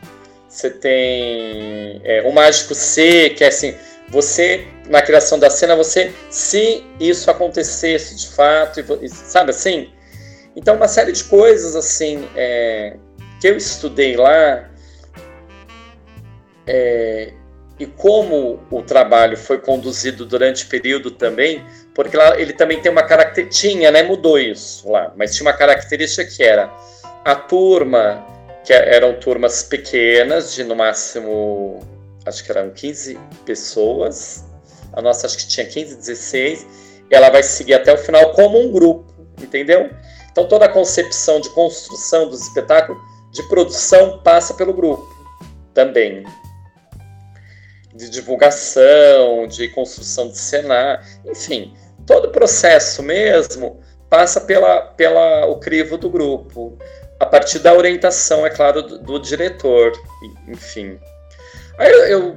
você 0.48 0.70
tem 0.70 2.00
é, 2.04 2.22
o 2.24 2.32
Mágico 2.32 2.74
C, 2.74 3.34
que 3.36 3.44
é 3.44 3.48
assim, 3.48 3.74
você, 4.08 4.66
na 4.88 5.02
criação 5.02 5.38
da 5.38 5.50
cena, 5.50 5.74
você, 5.74 6.12
se 6.30 6.84
isso 7.00 7.30
acontecesse 7.30 8.16
de 8.16 8.28
fato, 8.28 8.80
e, 8.80 9.08
sabe 9.08 9.50
assim? 9.50 9.90
Então, 10.54 10.76
uma 10.76 10.88
série 10.88 11.12
de 11.12 11.24
coisas, 11.24 11.76
assim, 11.76 12.28
é, 12.34 12.96
que 13.40 13.48
eu 13.48 13.56
estudei 13.56 14.16
lá, 14.16 14.70
é, 16.66 17.32
e 17.78 17.84
como 17.84 18.60
o 18.70 18.82
trabalho 18.82 19.36
foi 19.36 19.58
conduzido 19.58 20.24
durante 20.24 20.64
o 20.64 20.68
período 20.68 21.10
também, 21.10 21.64
porque 21.94 22.16
lá 22.16 22.38
ele 22.40 22.52
também 22.52 22.80
tem 22.80 22.90
uma 22.90 23.02
característica, 23.02 23.90
né, 23.90 24.02
mudou 24.02 24.38
isso 24.38 24.90
lá, 24.90 25.12
mas 25.16 25.34
tinha 25.34 25.46
uma 25.46 25.56
característica 25.56 26.24
que 26.24 26.42
era 26.42 26.72
a 27.24 27.34
turma, 27.34 28.24
que 28.64 28.72
eram 28.72 29.14
turmas 29.14 29.62
pequenas, 29.62 30.54
de 30.54 30.64
no 30.64 30.74
máximo, 30.74 31.80
acho 32.24 32.42
que 32.42 32.50
eram 32.50 32.70
15 32.70 33.18
pessoas, 33.44 34.45
a 34.96 35.02
nossa 35.02 35.26
acho 35.26 35.36
que 35.36 35.46
tinha 35.46 35.66
15, 35.66 35.96
16, 35.96 36.66
e 37.10 37.14
ela 37.14 37.30
vai 37.30 37.42
seguir 37.42 37.74
até 37.74 37.92
o 37.92 37.98
final 37.98 38.32
como 38.32 38.58
um 38.58 38.72
grupo, 38.72 39.12
entendeu? 39.40 39.90
Então 40.32 40.48
toda 40.48 40.64
a 40.64 40.68
concepção 40.68 41.40
de 41.40 41.50
construção 41.50 42.28
dos 42.28 42.40
espetáculos, 42.42 43.00
de 43.32 43.42
produção, 43.44 44.18
passa 44.22 44.54
pelo 44.54 44.72
grupo 44.72 45.06
também 45.74 46.24
de 47.94 48.10
divulgação, 48.10 49.46
de 49.46 49.68
construção 49.68 50.28
de 50.28 50.38
cenário, 50.38 51.02
enfim, 51.26 51.74
todo 52.06 52.26
o 52.26 52.30
processo 52.30 53.02
mesmo 53.02 53.80
passa 54.08 54.40
pela, 54.40 54.82
pela 54.82 55.46
o 55.46 55.58
crivo 55.58 55.96
do 55.96 56.08
grupo, 56.08 56.78
a 57.18 57.26
partir 57.26 57.58
da 57.58 57.74
orientação, 57.74 58.46
é 58.46 58.50
claro, 58.50 58.82
do, 58.82 58.98
do 58.98 59.18
diretor, 59.18 59.92
enfim. 60.46 60.98
Aí 61.78 61.90
eu 62.10 62.36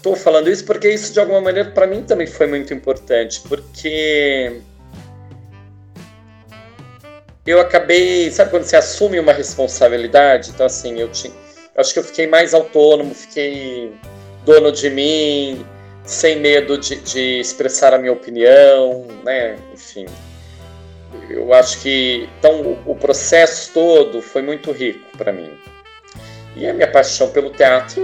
estou 0.00 0.16
falando 0.16 0.50
isso 0.50 0.64
porque 0.64 0.88
isso, 0.88 1.12
de 1.12 1.20
alguma 1.20 1.40
maneira, 1.40 1.70
para 1.70 1.86
mim 1.86 2.02
também 2.02 2.26
foi 2.26 2.46
muito 2.46 2.72
importante, 2.72 3.40
porque 3.46 4.60
eu 7.46 7.60
acabei, 7.60 8.30
sabe 8.30 8.50
quando 8.50 8.64
você 8.64 8.76
assume 8.76 9.20
uma 9.20 9.32
responsabilidade? 9.32 10.50
Então, 10.50 10.66
assim, 10.66 10.98
eu 10.98 11.08
tinha, 11.08 11.32
acho 11.76 11.92
que 11.92 11.98
eu 11.98 12.04
fiquei 12.04 12.26
mais 12.26 12.54
autônomo, 12.54 13.14
fiquei 13.14 13.92
dono 14.44 14.72
de 14.72 14.88
mim, 14.88 15.64
sem 16.04 16.36
medo 16.40 16.78
de, 16.78 16.96
de 16.96 17.40
expressar 17.40 17.92
a 17.92 17.98
minha 17.98 18.12
opinião, 18.12 19.06
né? 19.22 19.56
Enfim, 19.72 20.06
eu 21.28 21.52
acho 21.52 21.80
que 21.82 22.28
então 22.38 22.62
o, 22.62 22.92
o 22.92 22.96
processo 22.96 23.72
todo 23.74 24.22
foi 24.22 24.40
muito 24.40 24.72
rico 24.72 25.16
para 25.18 25.32
mim. 25.32 25.50
E 26.56 26.66
a 26.66 26.72
minha 26.72 26.90
paixão 26.90 27.30
pelo 27.30 27.50
teatro 27.50 28.02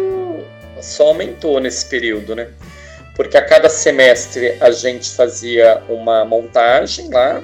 só 0.80 1.08
aumentou 1.08 1.60
nesse 1.60 1.86
período, 1.86 2.34
né? 2.34 2.48
Porque 3.14 3.36
a 3.36 3.44
cada 3.44 3.68
semestre 3.68 4.56
a 4.60 4.70
gente 4.70 5.10
fazia 5.10 5.82
uma 5.88 6.24
montagem 6.24 7.10
lá. 7.10 7.42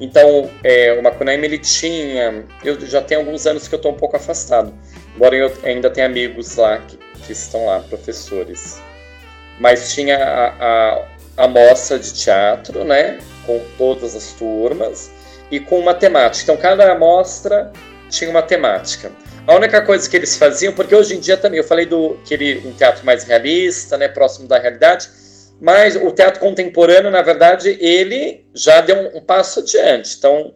Então, 0.00 0.48
é, 0.62 0.92
o 0.98 1.02
Macunaíma, 1.02 1.44
ele 1.44 1.58
tinha... 1.58 2.44
Eu 2.64 2.80
já 2.86 3.02
tenho 3.02 3.20
alguns 3.20 3.46
anos 3.46 3.68
que 3.68 3.74
eu 3.74 3.78
estou 3.78 3.92
um 3.92 3.96
pouco 3.96 4.16
afastado. 4.16 4.72
Embora 5.14 5.34
eu 5.34 5.52
ainda 5.64 5.90
tenha 5.90 6.06
amigos 6.06 6.56
lá 6.56 6.78
que 6.78 6.96
que 7.28 7.32
estão 7.32 7.66
lá, 7.66 7.80
professores. 7.80 8.82
Mas 9.60 9.92
tinha 9.92 10.16
a, 10.16 10.48
a, 10.58 11.44
a 11.44 11.48
mostra 11.48 11.98
de 11.98 12.12
teatro, 12.14 12.84
né, 12.84 13.18
com 13.46 13.60
todas 13.76 14.16
as 14.16 14.32
turmas, 14.32 15.10
e 15.50 15.60
com 15.60 15.78
uma 15.78 15.94
temática. 15.94 16.42
Então, 16.44 16.56
cada 16.56 16.90
amostra 16.90 17.70
tinha 18.08 18.30
uma 18.30 18.42
temática. 18.42 19.12
A 19.48 19.54
única 19.54 19.80
coisa 19.80 20.06
que 20.06 20.14
eles 20.14 20.36
faziam, 20.36 20.74
porque 20.74 20.94
hoje 20.94 21.16
em 21.16 21.20
dia 21.20 21.34
também, 21.34 21.56
eu 21.56 21.64
falei 21.64 21.86
do 21.86 22.18
que 22.22 22.34
ele, 22.34 22.58
um 22.68 22.72
teatro 22.74 23.02
mais 23.06 23.24
realista, 23.24 23.96
né, 23.96 24.06
próximo 24.06 24.46
da 24.46 24.58
realidade, 24.58 25.08
mas 25.58 25.96
o 25.96 26.10
teatro 26.10 26.38
contemporâneo, 26.38 27.10
na 27.10 27.22
verdade, 27.22 27.78
ele 27.80 28.44
já 28.52 28.82
deu 28.82 28.94
um, 28.94 29.16
um 29.16 29.20
passo 29.22 29.60
adiante. 29.60 30.16
Então, 30.18 30.54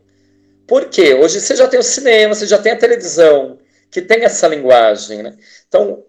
por 0.66 0.90
quê? 0.90 1.14
Hoje 1.14 1.40
você 1.40 1.56
já 1.56 1.66
tem 1.66 1.80
o 1.80 1.82
cinema, 1.82 2.34
você 2.34 2.46
já 2.46 2.58
tem 2.58 2.72
a 2.72 2.76
televisão, 2.76 3.58
que 3.90 4.02
tem 4.02 4.24
essa 4.24 4.46
linguagem, 4.46 5.22
né? 5.22 5.38
Então, 5.66 6.04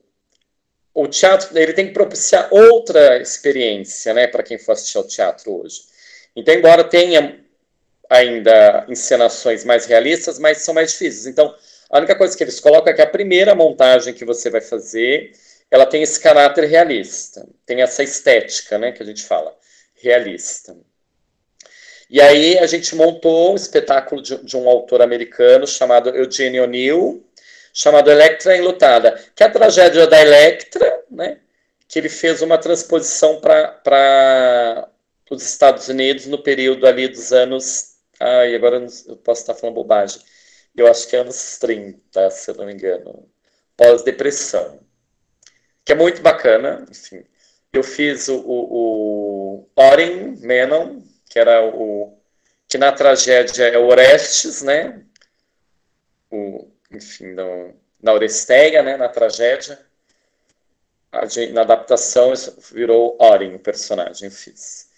o 0.94 1.08
teatro 1.08 1.58
ele 1.58 1.72
tem 1.72 1.88
que 1.88 1.94
propiciar 1.94 2.50
outra 2.52 3.18
experiência, 3.18 4.14
né, 4.14 4.28
para 4.28 4.44
quem 4.44 4.58
for 4.58 4.74
assistir 4.74 4.98
ao 4.98 5.08
teatro 5.08 5.62
hoje. 5.62 5.84
Então, 6.36 6.54
embora 6.54 6.84
tenha 6.84 7.40
ainda 8.10 8.86
encenações 8.90 9.64
mais 9.64 9.86
realistas, 9.86 10.38
mas 10.38 10.58
são 10.58 10.74
mais 10.74 10.92
difíceis. 10.92 11.28
Então, 11.28 11.56
a 11.94 12.00
única 12.00 12.16
coisa 12.16 12.36
que 12.36 12.44
eles 12.44 12.60
colocam 12.60 12.92
é 12.92 12.96
que 12.96 13.04
a 13.04 13.08
primeira 13.08 13.54
montagem 13.54 14.16
que 14.16 14.26
você 14.26 14.50
vai 14.50 14.62
fazer, 14.62 15.32
ela 15.70 15.86
tem 15.86 16.02
esse 16.02 16.20
caráter 16.20 16.64
realista, 16.64 17.48
tem 17.68 17.84
essa 17.84 18.02
estética, 18.02 18.80
né, 18.80 18.92
que 18.92 19.04
a 19.04 19.06
gente 19.06 19.22
fala, 19.22 19.56
realista. 20.02 20.76
E 22.10 22.20
aí 22.20 22.58
a 22.58 22.66
gente 22.66 22.96
montou 22.96 23.54
um 23.54 23.56
espetáculo 23.56 24.24
de, 24.24 24.44
de 24.44 24.58
um 24.58 24.68
autor 24.68 25.04
americano 25.04 25.68
chamado 25.68 26.10
Eugene 26.10 26.60
O'Neill, 26.60 27.24
chamado 27.72 28.10
Electra 28.10 28.58
Enlutada, 28.58 29.24
que 29.36 29.44
é 29.44 29.46
a 29.46 29.52
tragédia 29.52 30.08
da 30.08 30.20
Electra, 30.20 31.04
né, 31.12 31.42
que 31.88 32.00
ele 32.00 32.10
fez 32.10 32.42
uma 32.42 32.58
transposição 32.58 33.40
para 33.40 34.90
os 35.30 35.44
Estados 35.44 35.90
Unidos 35.90 36.26
no 36.26 36.42
período 36.42 36.88
ali 36.88 37.08
dos 37.08 37.32
anos. 37.32 37.98
Ai, 38.20 38.56
agora 38.56 38.84
eu 39.08 39.16
posso 39.18 39.42
estar 39.42 39.54
falando 39.54 39.76
bobagem. 39.76 40.20
Eu 40.76 40.88
acho 40.88 41.08
que 41.08 41.16
é 41.16 41.20
anos 41.20 41.58
30, 41.60 42.30
se 42.32 42.52
eu 42.52 42.56
não 42.56 42.66
me 42.66 42.74
engano. 42.74 43.30
Pós-depressão. 43.78 44.80
Que 45.86 45.92
é 45.92 45.96
muito 45.96 46.22
bacana, 46.22 46.86
enfim. 46.90 47.24
Eu 47.72 47.84
fiz 47.84 48.28
o, 48.28 48.40
o, 48.40 49.66
o 49.66 49.70
Oren 49.76 50.38
Menon, 50.40 51.02
que 51.30 51.40
era 51.40 51.64
o. 51.66 52.18
que 52.68 52.78
na 52.78 52.92
tragédia 52.92 53.66
é 53.66 53.78
Orestes, 53.78 54.62
né? 54.62 55.04
O, 56.32 56.72
enfim, 56.92 57.34
no, 57.34 57.74
na 58.02 58.14
Oresteia, 58.14 58.84
né, 58.84 58.98
na 58.98 59.10
tragédia. 59.10 59.80
na 61.52 61.62
adaptação 61.62 62.34
virou 62.72 63.18
Orin, 63.20 63.56
o 63.56 63.60
personagem, 63.60 64.30
fiz. 64.30 64.90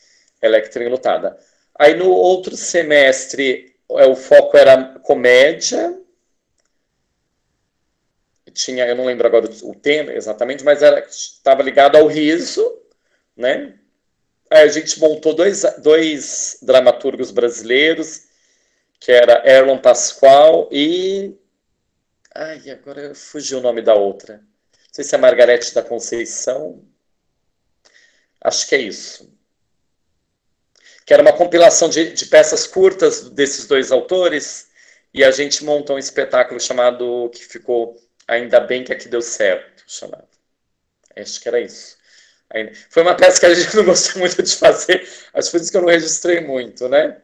Electra 0.42 0.84
enlutada. 0.84 1.38
Aí 1.78 1.94
no 1.94 2.10
outro 2.10 2.56
semestre 2.56 3.76
é, 3.92 4.06
o 4.06 4.16
foco 4.16 4.58
era 4.58 4.95
comédia. 5.06 6.02
Tinha, 8.54 8.88
eu 8.88 8.96
não 8.96 9.06
lembro 9.06 9.28
agora 9.28 9.50
o 9.64 9.76
tema 9.76 10.14
exatamente, 10.14 10.64
mas 10.64 10.82
estava 10.82 11.62
ligado 11.62 11.98
ao 11.98 12.08
riso, 12.08 12.64
né? 13.36 13.78
Aí 14.50 14.64
a 14.64 14.68
gente 14.68 15.00
montou 15.00 15.34
dois, 15.34 15.64
dois 15.80 16.60
dramaturgos 16.62 17.32
brasileiros, 17.32 18.24
que 19.00 19.12
era 19.12 19.44
Erlon 19.46 19.78
Pascoal 19.78 20.70
e 20.72 21.38
Ai, 22.38 22.70
agora 22.70 23.16
fugiu 23.16 23.60
o 23.60 23.62
nome 23.62 23.82
da 23.82 23.94
outra. 23.94 24.36
Não 24.38 24.90
sei 24.92 25.06
se 25.06 25.16
é 25.16 25.18
Margarete 25.18 25.74
da 25.74 25.82
Conceição. 25.82 26.84
Acho 28.42 28.68
que 28.68 28.76
é 28.76 28.82
isso. 28.82 29.34
Que 31.06 31.14
era 31.14 31.22
uma 31.22 31.32
compilação 31.32 31.88
de, 31.88 32.12
de 32.12 32.26
peças 32.26 32.68
curtas 32.68 33.30
desses 33.30 33.68
dois 33.68 33.90
autores, 33.90 34.68
e 35.16 35.24
a 35.24 35.32
gente 35.32 35.64
montou 35.64 35.96
um 35.96 36.00
espetáculo 36.00 36.60
chamado, 36.60 37.32
que 37.34 37.46
ficou 37.46 37.96
Ainda 38.28 38.60
Bem 38.60 38.84
que 38.84 38.92
Aqui 38.92 39.08
Deu 39.08 39.22
Certo, 39.22 39.82
chamado. 39.88 40.28
Acho 41.16 41.40
que 41.40 41.48
era 41.48 41.62
isso. 41.62 41.96
Foi 42.90 43.02
uma 43.02 43.16
peça 43.16 43.40
que 43.40 43.46
a 43.46 43.54
gente 43.54 43.74
não 43.78 43.86
gostou 43.86 44.20
muito 44.20 44.44
de 44.44 44.54
fazer, 44.54 45.08
acho 45.34 45.50
por 45.50 45.62
isso 45.62 45.72
que 45.72 45.78
eu 45.78 45.82
não 45.84 45.90
registrei 45.90 46.42
muito, 46.42 46.90
né? 46.90 47.22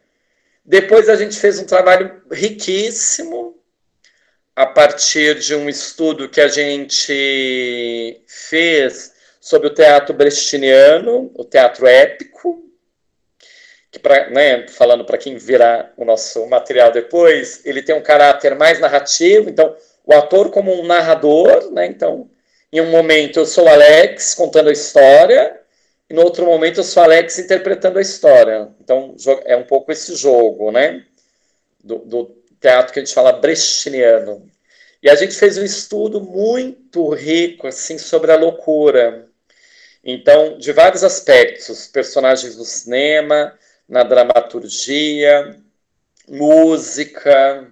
Depois 0.64 1.10
a 1.10 1.16
gente 1.16 1.38
fez 1.38 1.58
um 1.58 1.66
trabalho 1.66 2.22
riquíssimo, 2.32 3.60
a 4.56 4.64
partir 4.64 5.38
de 5.38 5.54
um 5.54 5.68
estudo 5.68 6.30
que 6.30 6.40
a 6.40 6.48
gente 6.48 8.22
fez 8.26 9.12
sobre 9.38 9.68
o 9.68 9.74
teatro 9.74 10.14
brechtiano, 10.14 11.30
o 11.34 11.44
teatro 11.44 11.86
épico, 11.86 12.71
que 13.92 13.98
pra, 13.98 14.30
né, 14.30 14.66
falando 14.68 15.04
para 15.04 15.18
quem 15.18 15.36
virá 15.36 15.92
o 15.98 16.04
nosso 16.04 16.46
material 16.46 16.90
depois, 16.90 17.60
ele 17.64 17.82
tem 17.82 17.94
um 17.94 18.02
caráter 18.02 18.56
mais 18.56 18.80
narrativo, 18.80 19.50
então 19.50 19.76
o 20.04 20.14
ator 20.14 20.50
como 20.50 20.72
um 20.72 20.84
narrador, 20.84 21.70
né, 21.70 21.86
então 21.86 22.30
em 22.72 22.80
um 22.80 22.90
momento 22.90 23.38
eu 23.38 23.46
sou 23.46 23.68
Alex 23.68 24.34
contando 24.34 24.70
a 24.70 24.72
história, 24.72 25.60
e 26.08 26.14
no 26.14 26.22
outro 26.22 26.46
momento 26.46 26.80
eu 26.80 26.84
sou 26.84 27.02
Alex 27.02 27.38
interpretando 27.38 27.98
a 27.98 28.02
história. 28.02 28.68
Então 28.80 29.14
é 29.44 29.56
um 29.56 29.64
pouco 29.64 29.92
esse 29.92 30.14
jogo, 30.14 30.70
né, 30.70 31.04
do, 31.84 31.98
do 31.98 32.42
teatro 32.58 32.94
que 32.94 32.98
a 32.98 33.04
gente 33.04 33.14
fala 33.14 33.32
brechtiano. 33.32 34.50
E 35.02 35.10
a 35.10 35.14
gente 35.14 35.34
fez 35.34 35.58
um 35.58 35.64
estudo 35.64 36.20
muito 36.20 37.10
rico 37.10 37.66
assim 37.66 37.98
sobre 37.98 38.32
a 38.32 38.36
loucura. 38.36 39.26
Então, 40.04 40.58
de 40.58 40.72
vários 40.72 41.04
aspectos, 41.04 41.88
personagens 41.88 42.56
do 42.56 42.64
cinema, 42.64 43.52
na 43.88 44.02
dramaturgia, 44.02 45.56
música. 46.28 47.68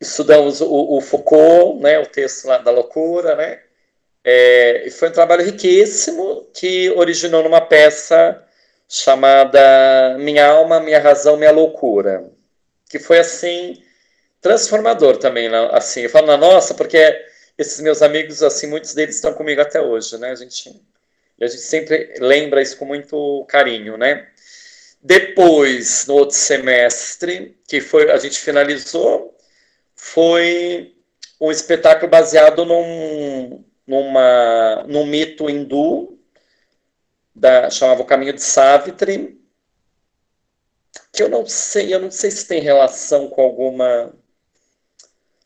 Estudamos 0.00 0.60
o, 0.60 0.96
o 0.96 1.00
Foucault, 1.00 1.80
né, 1.80 1.98
o 1.98 2.06
texto 2.06 2.46
lá 2.46 2.58
da 2.58 2.70
loucura, 2.70 3.36
né? 3.36 3.60
É, 4.22 4.88
foi 4.90 5.08
um 5.10 5.12
trabalho 5.12 5.44
riquíssimo 5.44 6.48
que 6.54 6.90
originou 6.92 7.42
numa 7.42 7.60
peça 7.60 8.42
chamada 8.88 10.16
Minha 10.18 10.46
Alma, 10.46 10.80
Minha 10.80 11.00
Razão, 11.00 11.36
Minha 11.36 11.50
Loucura, 11.50 12.30
que 12.88 12.98
foi 12.98 13.18
assim 13.18 13.82
transformador 14.40 15.16
também, 15.18 15.48
né? 15.48 15.68
assim. 15.72 16.02
Eu 16.02 16.10
falo 16.10 16.26
na 16.26 16.36
nossa 16.36 16.74
porque 16.74 16.98
esses 17.56 17.80
meus 17.80 18.02
amigos, 18.02 18.42
assim, 18.42 18.66
muitos 18.66 18.94
deles 18.94 19.16
estão 19.16 19.32
comigo 19.34 19.60
até 19.60 19.80
hoje, 19.80 20.18
né? 20.18 20.30
A 20.30 20.34
gente 20.34 20.70
e 21.38 21.44
a 21.44 21.48
gente 21.48 21.62
sempre 21.62 22.14
lembra 22.20 22.62
isso 22.62 22.76
com 22.76 22.84
muito 22.84 23.44
carinho, 23.48 23.96
né? 23.96 24.28
Depois, 25.06 26.06
no 26.06 26.14
outro 26.14 26.34
semestre, 26.34 27.60
que 27.68 27.78
foi 27.82 28.10
a 28.10 28.16
gente 28.16 28.40
finalizou, 28.40 29.36
foi 29.94 30.96
um 31.38 31.50
espetáculo 31.50 32.10
baseado 32.10 32.64
num, 32.64 33.62
numa, 33.86 34.82
num 34.88 35.04
mito 35.04 35.50
hindu, 35.50 36.18
da, 37.34 37.68
chamava 37.68 38.00
O 38.00 38.06
Caminho 38.06 38.32
de 38.32 38.42
Savitri, 38.42 39.38
que 41.12 41.22
eu 41.22 41.28
não 41.28 41.46
sei, 41.46 41.94
eu 41.94 42.00
não 42.00 42.10
sei 42.10 42.30
se 42.30 42.46
tem 42.48 42.62
relação 42.62 43.28
com 43.28 43.42
alguma 43.42 44.14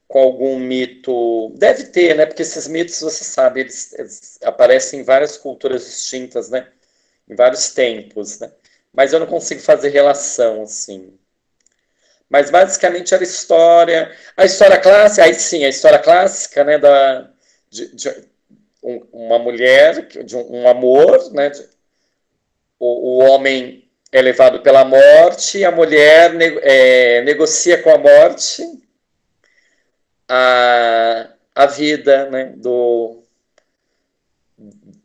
com 0.07 0.19
algum 0.21 0.59
mito. 0.59 1.51
Deve 1.59 1.85
ter, 1.87 2.17
né? 2.17 2.27
Porque 2.27 2.43
esses 2.43 2.67
mitos, 2.69 3.01
você 3.01 3.25
sabe, 3.25 3.61
eles, 3.61 3.93
eles, 3.95 4.39
aparecem 4.43 5.01
em 5.01 5.05
várias 5.05 5.37
culturas 5.37 5.85
distintas, 5.85 6.49
né? 6.49 6.73
Em 7.29 7.35
vários 7.35 7.73
tempos, 7.75 8.39
né? 8.41 8.51
Mas 8.93 9.13
eu 9.13 9.21
não 9.21 9.27
consigo 9.27 9.61
fazer 9.61 9.91
relação 9.91 10.63
assim. 10.63 11.19
Mas 12.29 12.51
basicamente 12.51 13.15
era 13.15 13.23
história, 13.23 14.15
a 14.37 14.45
história 14.45 14.79
clássica, 14.79 15.25
aí 15.25 15.35
sim, 15.35 15.65
a 15.65 15.69
história 15.69 15.99
clássica, 15.99 16.63
né, 16.65 16.79
da 16.79 17.31
de, 17.71 17.95
de 17.95 18.09
um, 18.83 19.07
uma 19.13 19.39
mulher, 19.39 20.07
de 20.07 20.37
um, 20.37 20.63
um 20.63 20.69
amor, 20.69 21.33
né, 21.33 21.51
de, 21.51 21.67
o, 22.79 23.19
o, 23.19 23.31
homem 23.31 23.89
é 24.13 24.23
levado 24.23 24.61
pela 24.61 24.85
morte, 24.85 25.65
a 25.65 25.71
mulher 25.71 26.33
é, 26.63 27.23
negocia 27.23 27.83
com 27.83 27.91
a 27.91 27.99
morte 27.99 28.63
a, 30.29 31.31
a 31.55 31.67
vida, 31.67 32.29
né, 32.31 32.53
do 32.57 33.23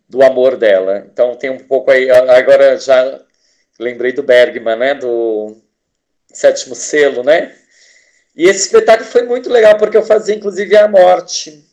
do 0.09 0.21
amor 0.21 0.57
dela. 0.57 1.07
Então 1.11 1.35
tem 1.35 1.49
um 1.49 1.57
pouco 1.59 1.89
aí, 1.89 2.09
agora 2.09 2.77
já 2.77 3.22
lembrei 3.83 4.13
do 4.13 4.23
Bergman, 4.23 4.77
né, 4.77 4.93
do 4.95 5.57
Sétimo 6.33 6.75
Selo, 6.75 7.23
né? 7.23 7.55
E 8.35 8.45
esse 8.45 8.65
espetáculo 8.65 9.07
foi 9.07 9.23
muito 9.23 9.49
legal 9.49 9.77
porque 9.77 9.97
eu 9.97 10.03
fazia 10.03 10.35
inclusive 10.35 10.75
a 10.75 10.87
morte, 10.87 11.63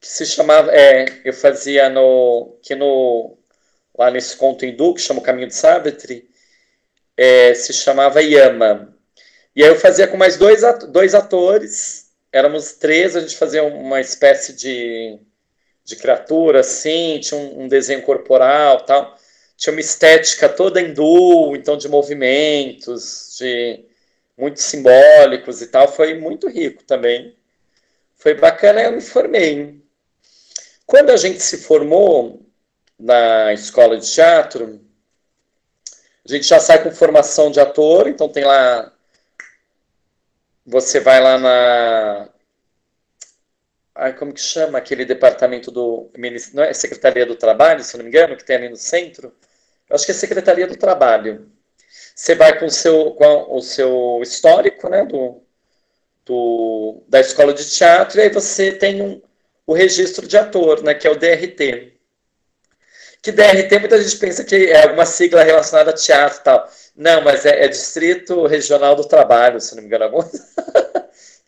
que 0.00 0.06
se 0.06 0.24
chamava, 0.26 0.70
é, 0.72 1.06
eu 1.24 1.32
fazia 1.32 1.88
no 1.88 2.58
que 2.62 2.74
no 2.74 3.36
lá 3.98 4.10
nesse 4.10 4.36
conto 4.36 4.64
hindu 4.64 4.94
que 4.94 5.00
chama 5.00 5.20
o 5.20 5.22
Caminho 5.22 5.48
de 5.48 5.54
Savitri, 5.54 6.28
é, 7.16 7.54
se 7.54 7.72
chamava 7.72 8.22
Yama. 8.22 8.94
E 9.56 9.62
aí 9.64 9.68
eu 9.68 9.76
fazia 9.76 10.06
com 10.06 10.16
mais 10.16 10.36
dois, 10.36 10.62
dois 10.90 11.14
atores, 11.14 12.12
éramos 12.32 12.74
três, 12.74 13.16
a 13.16 13.20
gente 13.20 13.36
fazia 13.36 13.64
uma 13.64 14.00
espécie 14.00 14.52
de, 14.52 15.18
de 15.84 15.96
criatura, 15.96 16.60
assim, 16.60 17.18
tinha 17.20 17.40
um, 17.40 17.64
um 17.64 17.68
desenho 17.68 18.02
corporal 18.02 18.84
tal 18.84 19.18
tinha 19.58 19.72
uma 19.72 19.80
estética 19.80 20.48
toda 20.48 20.80
hindu, 20.80 21.56
então 21.56 21.76
de 21.76 21.88
movimentos, 21.88 23.36
de 23.38 23.84
muito 24.36 24.60
simbólicos 24.60 25.60
e 25.60 25.66
tal, 25.66 25.88
foi 25.88 26.14
muito 26.14 26.48
rico 26.48 26.84
também. 26.84 27.36
Foi 28.14 28.34
bacana, 28.34 28.80
eu 28.82 28.92
me 28.92 29.00
formei. 29.00 29.82
Quando 30.86 31.10
a 31.10 31.16
gente 31.16 31.42
se 31.42 31.58
formou 31.58 32.40
na 32.98 33.52
escola 33.52 33.98
de 33.98 34.08
teatro, 34.08 34.80
a 36.24 36.32
gente 36.32 36.46
já 36.46 36.60
sai 36.60 36.82
com 36.82 36.92
formação 36.92 37.50
de 37.50 37.58
ator, 37.58 38.06
então 38.06 38.28
tem 38.28 38.44
lá. 38.44 38.92
Você 40.66 41.00
vai 41.00 41.20
lá 41.20 41.36
na. 41.36 42.28
Ai, 43.94 44.16
como 44.16 44.32
que 44.32 44.40
chama 44.40 44.78
aquele 44.78 45.04
departamento 45.04 45.70
do. 45.72 46.10
Não 46.54 46.62
é 46.62 46.72
Secretaria 46.72 47.26
do 47.26 47.34
Trabalho, 47.34 47.82
se 47.82 47.96
não 47.96 48.04
me 48.04 48.10
engano, 48.10 48.36
que 48.36 48.44
tem 48.44 48.56
ali 48.56 48.68
no 48.68 48.76
centro? 48.76 49.34
Eu 49.88 49.94
acho 49.96 50.04
que 50.04 50.12
é 50.12 50.14
a 50.14 50.18
Secretaria 50.18 50.66
do 50.66 50.76
Trabalho. 50.76 51.50
Você 52.14 52.34
vai 52.34 52.58
com 52.58 52.66
o 52.66 52.70
seu, 52.70 53.12
com 53.12 53.56
o 53.56 53.62
seu 53.62 54.20
histórico, 54.22 54.88
né, 54.88 55.04
do, 55.04 55.42
do, 56.26 57.02
da 57.08 57.20
escola 57.20 57.54
de 57.54 57.68
teatro, 57.68 58.18
e 58.18 58.22
aí 58.22 58.30
você 58.30 58.72
tem 58.72 59.00
um, 59.00 59.22
o 59.66 59.72
registro 59.72 60.26
de 60.26 60.36
ator, 60.36 60.82
né, 60.82 60.94
que 60.94 61.06
é 61.06 61.10
o 61.10 61.16
DRT. 61.16 61.94
Que 63.22 63.32
DRT 63.32 63.78
muita 63.80 64.00
gente 64.02 64.16
pensa 64.18 64.44
que 64.44 64.54
é 64.54 64.84
alguma 64.84 65.06
sigla 65.06 65.42
relacionada 65.42 65.90
a 65.90 65.94
teatro 65.94 66.40
e 66.40 66.44
tal. 66.44 66.70
Não, 66.96 67.22
mas 67.22 67.44
é, 67.46 67.64
é 67.64 67.68
Distrito 67.68 68.46
Regional 68.46 68.94
do 68.94 69.06
Trabalho, 69.06 69.60
se 69.60 69.74
não 69.74 69.82
me 69.82 69.88
engano. 69.88 70.18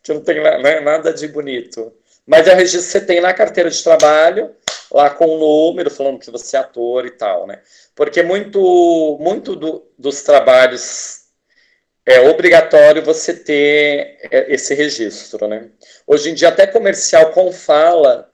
Que 0.03 0.13
não 0.13 0.21
tem 0.21 0.41
né, 0.41 0.79
nada 0.79 1.13
de 1.13 1.27
bonito. 1.27 1.93
Mas 2.25 2.47
é 2.47 2.53
o 2.53 2.55
registro 2.55 2.85
que 2.85 2.91
você 2.91 3.05
tem 3.05 3.21
na 3.21 3.33
carteira 3.33 3.69
de 3.69 3.83
trabalho, 3.83 4.55
lá 4.91 5.09
com 5.09 5.25
o 5.25 5.39
número, 5.39 5.89
falando 5.89 6.19
que 6.19 6.31
você 6.31 6.57
é 6.57 6.59
ator 6.59 7.05
e 7.05 7.11
tal, 7.11 7.47
né? 7.47 7.61
Porque 7.95 8.21
muito, 8.21 9.17
muito 9.19 9.55
do, 9.55 9.87
dos 9.97 10.21
trabalhos 10.21 11.21
é 12.05 12.19
obrigatório 12.21 13.03
você 13.03 13.33
ter 13.33 14.17
é, 14.31 14.53
esse 14.53 14.73
registro, 14.73 15.47
né? 15.47 15.69
Hoje 16.05 16.29
em 16.29 16.33
dia, 16.33 16.49
até 16.49 16.67
comercial 16.67 17.31
com 17.31 17.51
fala 17.51 18.31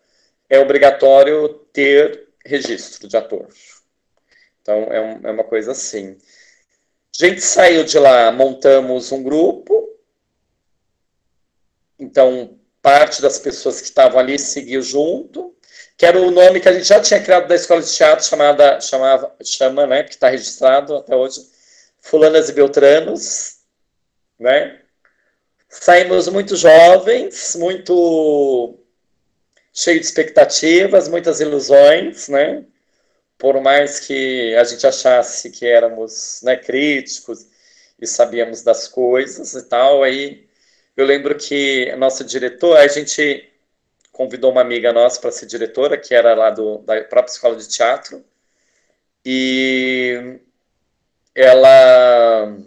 é 0.50 0.60
obrigatório 0.60 1.50
ter 1.73 2.28
registro 2.45 3.08
de 3.08 3.17
ator. 3.17 3.47
Então, 4.62 4.84
é, 4.91 5.02
um, 5.02 5.28
é 5.28 5.32
uma 5.32 5.43
coisa 5.43 5.71
assim. 5.71 6.17
A 7.19 7.26
gente 7.26 7.41
saiu 7.41 7.84
de 7.84 7.97
lá, 8.00 8.32
montamos 8.32 9.12
um 9.12 9.23
grupo. 9.23 9.88
Então, 12.00 12.58
parte 12.88 13.21
das 13.21 13.38
pessoas 13.38 13.82
que 13.82 13.88
estavam 13.88 14.17
ali 14.17 14.39
seguiu 14.39 14.82
junto 14.82 15.58
que 15.97 16.06
era 16.06 16.21
o 16.21 16.30
nome 16.30 16.60
que 16.60 16.69
a 16.69 16.73
gente 16.73 16.88
já 16.88 17.02
tinha 17.02 17.21
criado 17.21 17.47
da 17.47 17.56
escola 17.56 17.82
de 17.82 17.91
teatro, 17.91 18.23
chamada, 18.23 18.80
chamava, 18.80 19.36
chama, 19.43 19.88
né, 19.88 20.04
que 20.04 20.12
está 20.12 20.30
registrado 20.30 20.95
até 20.95 21.15
hoje, 21.15 21.41
Fulanas 22.00 22.50
e 22.50 22.54
Beltranos, 22.54 23.58
né? 24.39 24.80
Saímos 25.67 26.28
muito 26.30 26.56
jovens, 26.56 27.56
muito 27.56 28.78
cheio 29.73 30.00
de 30.00 30.06
expectativas, 30.06 31.10
muitas 31.10 31.41
ilusões, 31.41 32.30
né? 32.30 32.63
Por 33.38 33.60
mais 33.60 34.00
que 34.00 34.56
a 34.56 34.63
gente 34.63 34.86
achasse 34.86 35.50
que 35.50 35.65
éramos 35.65 36.41
né, 36.43 36.56
críticos 36.56 37.47
e 38.00 38.06
sabíamos 38.08 38.62
das 38.62 38.88
coisas 38.88 39.54
e 39.56 39.63
tal, 39.63 40.04
aí 40.04 40.47
eu 40.98 41.06
lembro 41.06 41.38
que 41.38 41.90
a 41.92 41.96
nossa 41.96 42.24
diretora, 42.24 42.82
a 42.82 42.88
gente 42.88 43.48
convidou 44.12 44.52
uma 44.52 44.62
amiga 44.62 44.92
nossa 44.92 45.22
para 45.22 45.32
ser 45.32 45.46
diretora, 45.46 45.98
que 45.98 46.14
era 46.16 46.34
lá 46.34 46.50
do, 46.50 46.80
da 46.80 47.04
própria 47.04 47.32
escola 47.32 47.56
de 47.56 47.68
teatro, 47.70 48.26
e 49.24 50.40
ela 51.36 52.58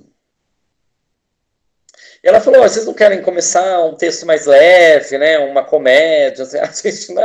ela 2.23 2.41
falou, 2.41 2.63
vocês 2.63 2.85
não 2.85 2.93
querem 2.95 3.23
começar 3.23 3.81
um 3.83 3.97
texto 3.97 4.27
mais 4.27 4.47
leve, 4.47 5.17
né, 5.19 5.39
uma 5.39 5.65
comédia, 5.65 6.45
assim, 6.45 6.59
a 6.61 6.67
gente 6.67 7.13
não, 7.15 7.23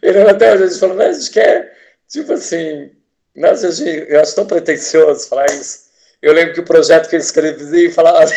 ele 0.00 0.20
até 0.22 0.50
a 0.50 0.56
gente 0.56 0.78
falou, 0.78 0.96
mas 0.96 1.16
a 1.16 1.20
gente 1.20 1.30
quer, 1.32 1.76
tipo 2.08 2.32
assim, 2.32 2.90
nossa, 3.34 3.68
eu 3.84 4.20
acho 4.20 4.34
tão 4.34 4.46
pretencioso 4.46 5.28
falar 5.28 5.46
isso. 5.46 5.91
Eu 6.22 6.32
lembro 6.32 6.54
que 6.54 6.60
o 6.60 6.64
projeto 6.64 7.08
que 7.08 7.16
eu 7.16 7.20
escrevi 7.20 7.90
falava, 7.90 8.30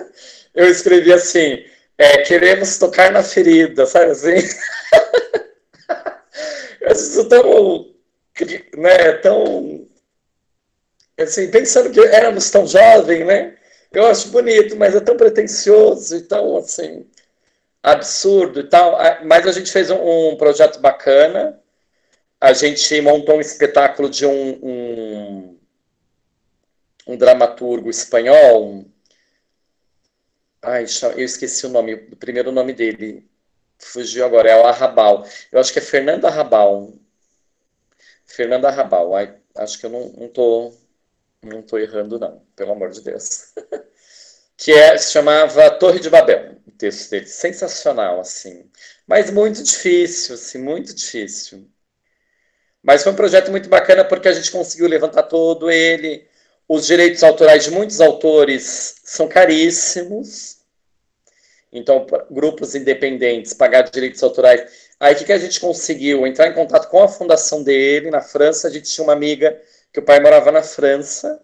eu 0.54 0.68
escrevi 0.68 1.12
assim, 1.12 1.64
é, 1.98 2.22
queremos 2.22 2.78
tocar 2.78 3.12
na 3.12 3.22
ferida, 3.22 3.86
sabe 3.86 4.12
assim? 4.12 4.36
Eu 6.80 7.28
tão, 7.28 7.94
né, 8.76 9.12
tão 9.14 9.88
assim, 11.18 11.50
pensando 11.50 11.90
que 11.90 12.00
éramos 12.00 12.50
tão 12.50 12.66
jovens, 12.66 13.26
né? 13.26 13.56
Eu 13.92 14.06
acho 14.06 14.28
bonito, 14.28 14.76
mas 14.76 14.94
é 14.94 15.00
tão 15.00 15.16
pretencioso 15.16 16.16
e 16.16 16.22
tão, 16.22 16.56
assim, 16.58 17.06
absurdo 17.82 18.60
e 18.60 18.64
tal. 18.68 18.98
Mas 19.24 19.46
a 19.46 19.52
gente 19.52 19.72
fez 19.72 19.90
um, 19.90 20.32
um 20.32 20.36
projeto 20.36 20.80
bacana. 20.80 21.60
A 22.40 22.52
gente 22.52 23.00
montou 23.00 23.36
um 23.36 23.40
espetáculo 23.40 24.08
de 24.10 24.26
um, 24.26 24.58
um, 24.62 25.25
um 27.06 27.16
dramaturgo 27.16 27.90
espanhol. 27.90 28.84
Ai, 30.62 30.84
eu 31.16 31.24
esqueci 31.24 31.66
o 31.66 31.68
nome, 31.68 31.94
o 31.94 32.16
primeiro 32.16 32.50
nome 32.52 32.72
dele. 32.72 33.28
Fugiu 33.78 34.24
agora, 34.24 34.50
é 34.50 34.56
o 34.56 34.66
Arrabal. 34.66 35.26
Eu 35.52 35.60
acho 35.60 35.72
que 35.72 35.78
é 35.78 35.82
Fernando 35.82 36.26
Arrabal. 36.26 36.92
Fernando 38.24 38.64
Arrabal. 38.66 39.14
Ai, 39.14 39.36
acho 39.56 39.78
que 39.78 39.86
eu 39.86 39.90
não, 39.90 40.08
não 40.10 40.28
tô 40.28 40.72
não 41.46 41.62
tô 41.62 41.78
errando, 41.78 42.18
não, 42.18 42.42
pelo 42.56 42.72
amor 42.72 42.90
de 42.90 43.00
Deus. 43.02 43.52
que 44.56 44.72
é, 44.72 44.96
se 44.98 45.12
chamava 45.12 45.70
Torre 45.72 46.00
de 46.00 46.10
Babel, 46.10 46.56
o 46.66 46.70
texto 46.72 47.10
dele. 47.10 47.26
Sensacional, 47.26 48.20
assim. 48.20 48.70
Mas 49.06 49.30
muito 49.30 49.62
difícil, 49.62 50.34
assim, 50.34 50.58
muito 50.58 50.94
difícil. 50.94 51.70
Mas 52.82 53.02
foi 53.02 53.12
um 53.12 53.16
projeto 53.16 53.50
muito 53.50 53.68
bacana 53.68 54.04
porque 54.04 54.28
a 54.28 54.32
gente 54.32 54.50
conseguiu 54.50 54.88
levantar 54.88 55.24
todo 55.24 55.70
ele. 55.70 56.28
Os 56.68 56.86
direitos 56.86 57.22
autorais 57.22 57.64
de 57.64 57.70
muitos 57.70 58.00
autores 58.00 58.96
são 59.04 59.28
caríssimos. 59.28 60.58
Então, 61.72 62.06
grupos 62.30 62.74
independentes 62.74 63.52
pagar 63.52 63.82
direitos 63.82 64.22
autorais. 64.22 64.86
Aí, 64.98 65.14
o 65.14 65.16
que, 65.16 65.24
que 65.24 65.32
a 65.32 65.38
gente 65.38 65.60
conseguiu? 65.60 66.26
Entrar 66.26 66.48
em 66.48 66.54
contato 66.54 66.88
com 66.88 67.02
a 67.02 67.08
fundação 67.08 67.62
dele 67.62 68.10
na 68.10 68.20
França. 68.20 68.66
A 68.66 68.70
gente 68.70 68.90
tinha 68.90 69.04
uma 69.04 69.12
amiga 69.12 69.60
que 69.92 70.00
o 70.00 70.02
pai 70.02 70.20
morava 70.20 70.50
na 70.50 70.62
França. 70.62 71.40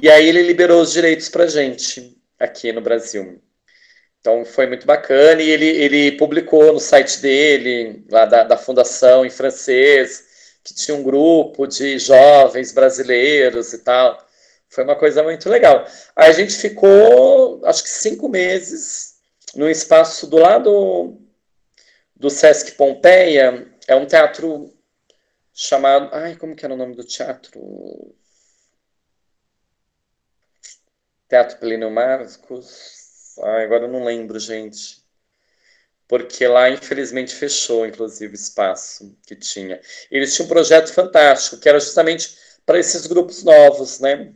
E 0.00 0.10
aí 0.10 0.28
ele 0.28 0.42
liberou 0.42 0.82
os 0.82 0.92
direitos 0.92 1.28
para 1.28 1.46
gente 1.46 2.16
aqui 2.38 2.70
no 2.70 2.82
Brasil. 2.82 3.40
Então 4.20 4.44
foi 4.44 4.66
muito 4.66 4.86
bacana 4.86 5.40
e 5.40 5.48
ele, 5.50 5.66
ele 5.66 6.12
publicou 6.12 6.72
no 6.72 6.80
site 6.80 7.20
dele, 7.20 8.04
lá 8.10 8.26
da, 8.26 8.44
da 8.44 8.56
fundação 8.56 9.24
em 9.24 9.30
francês, 9.30 10.58
que 10.64 10.74
tinha 10.74 10.96
um 10.96 11.02
grupo 11.02 11.66
de 11.66 11.98
jovens 11.98 12.72
brasileiros 12.72 13.72
e 13.72 13.78
tal. 13.78 14.25
Foi 14.76 14.84
uma 14.84 14.94
coisa 14.94 15.22
muito 15.22 15.48
legal. 15.48 15.86
Aí 16.14 16.28
a 16.28 16.32
gente 16.34 16.54
ficou, 16.54 17.64
acho 17.64 17.82
que 17.82 17.88
cinco 17.88 18.28
meses, 18.28 19.16
no 19.54 19.70
espaço 19.70 20.26
do 20.26 20.36
lado 20.36 21.18
do 22.14 22.28
Sesc 22.28 22.72
Pompeia. 22.72 23.72
É 23.88 23.96
um 23.96 24.04
teatro 24.06 24.70
chamado. 25.54 26.10
Ai, 26.12 26.36
como 26.36 26.54
que 26.54 26.62
era 26.62 26.74
o 26.74 26.76
nome 26.76 26.94
do 26.94 27.02
teatro? 27.04 28.14
Teatro 31.26 31.58
Plínio 31.58 31.90
Marcos. 31.90 33.38
Ai, 33.42 33.64
agora 33.64 33.84
eu 33.84 33.90
não 33.90 34.04
lembro, 34.04 34.38
gente. 34.38 35.02
Porque 36.06 36.46
lá, 36.46 36.68
infelizmente, 36.68 37.34
fechou, 37.34 37.86
inclusive, 37.86 38.34
o 38.34 38.34
espaço 38.34 39.16
que 39.26 39.34
tinha. 39.36 39.80
Eles 40.10 40.34
tinham 40.34 40.44
um 40.46 40.50
projeto 40.50 40.92
fantástico, 40.92 41.58
que 41.58 41.66
era 41.68 41.80
justamente 41.80 42.36
para 42.66 42.78
esses 42.78 43.06
grupos 43.06 43.42
novos, 43.42 44.00
né? 44.00 44.34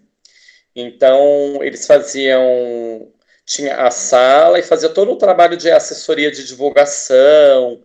Então, 0.75 1.63
eles 1.63 1.87
faziam. 1.87 3.13
Tinha 3.45 3.77
a 3.87 3.91
sala 3.91 4.59
e 4.59 4.63
fazia 4.63 4.89
todo 4.89 5.13
o 5.13 5.17
trabalho 5.17 5.57
de 5.57 5.71
assessoria 5.71 6.31
de 6.31 6.47
divulgação 6.47 7.83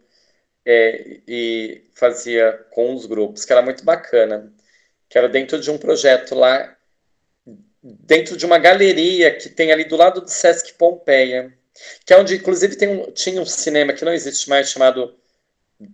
é, 0.65 1.21
e 1.27 1.83
fazia 1.95 2.53
com 2.71 2.93
os 2.93 3.05
grupos, 3.07 3.45
que 3.45 3.51
era 3.51 3.61
muito 3.61 3.83
bacana. 3.83 4.53
Que 5.09 5.17
era 5.17 5.29
dentro 5.29 5.59
de 5.59 5.71
um 5.71 5.77
projeto 5.77 6.35
lá 6.35 6.75
dentro 7.85 8.35
de 8.35 8.45
uma 8.45 8.57
galeria 8.57 9.35
que 9.35 9.49
tem 9.49 9.71
ali 9.71 9.83
do 9.85 9.95
lado 9.95 10.21
do 10.21 10.27
Sesc 10.27 10.73
Pompeia, 10.73 11.53
que 12.05 12.13
é 12.13 12.17
onde, 12.17 12.35
inclusive, 12.35 12.75
tem 12.75 12.87
um, 12.87 13.11
tinha 13.11 13.41
um 13.41 13.45
cinema 13.45 13.93
que 13.93 14.03
não 14.05 14.13
existe 14.13 14.49
mais, 14.49 14.69
chamado, 14.69 15.15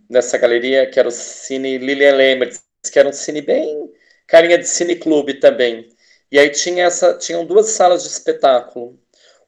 nessa 0.08 0.38
galeria, 0.38 0.86
que 0.86 0.98
era 0.98 1.08
o 1.08 1.12
Cine 1.12 1.78
Lilian 1.78 2.14
Lemmertz, 2.14 2.62
que 2.90 2.98
era 2.98 3.08
um 3.08 3.12
cine 3.12 3.42
bem 3.42 3.92
carinha 4.26 4.56
de 4.56 4.66
cineclube 4.66 5.34
também. 5.34 5.91
E 6.32 6.38
aí 6.38 6.50
tinha 6.50 6.86
essa, 6.86 7.14
tinham 7.16 7.46
duas 7.46 7.68
salas 7.68 8.02
de 8.02 8.08
espetáculo. 8.08 8.98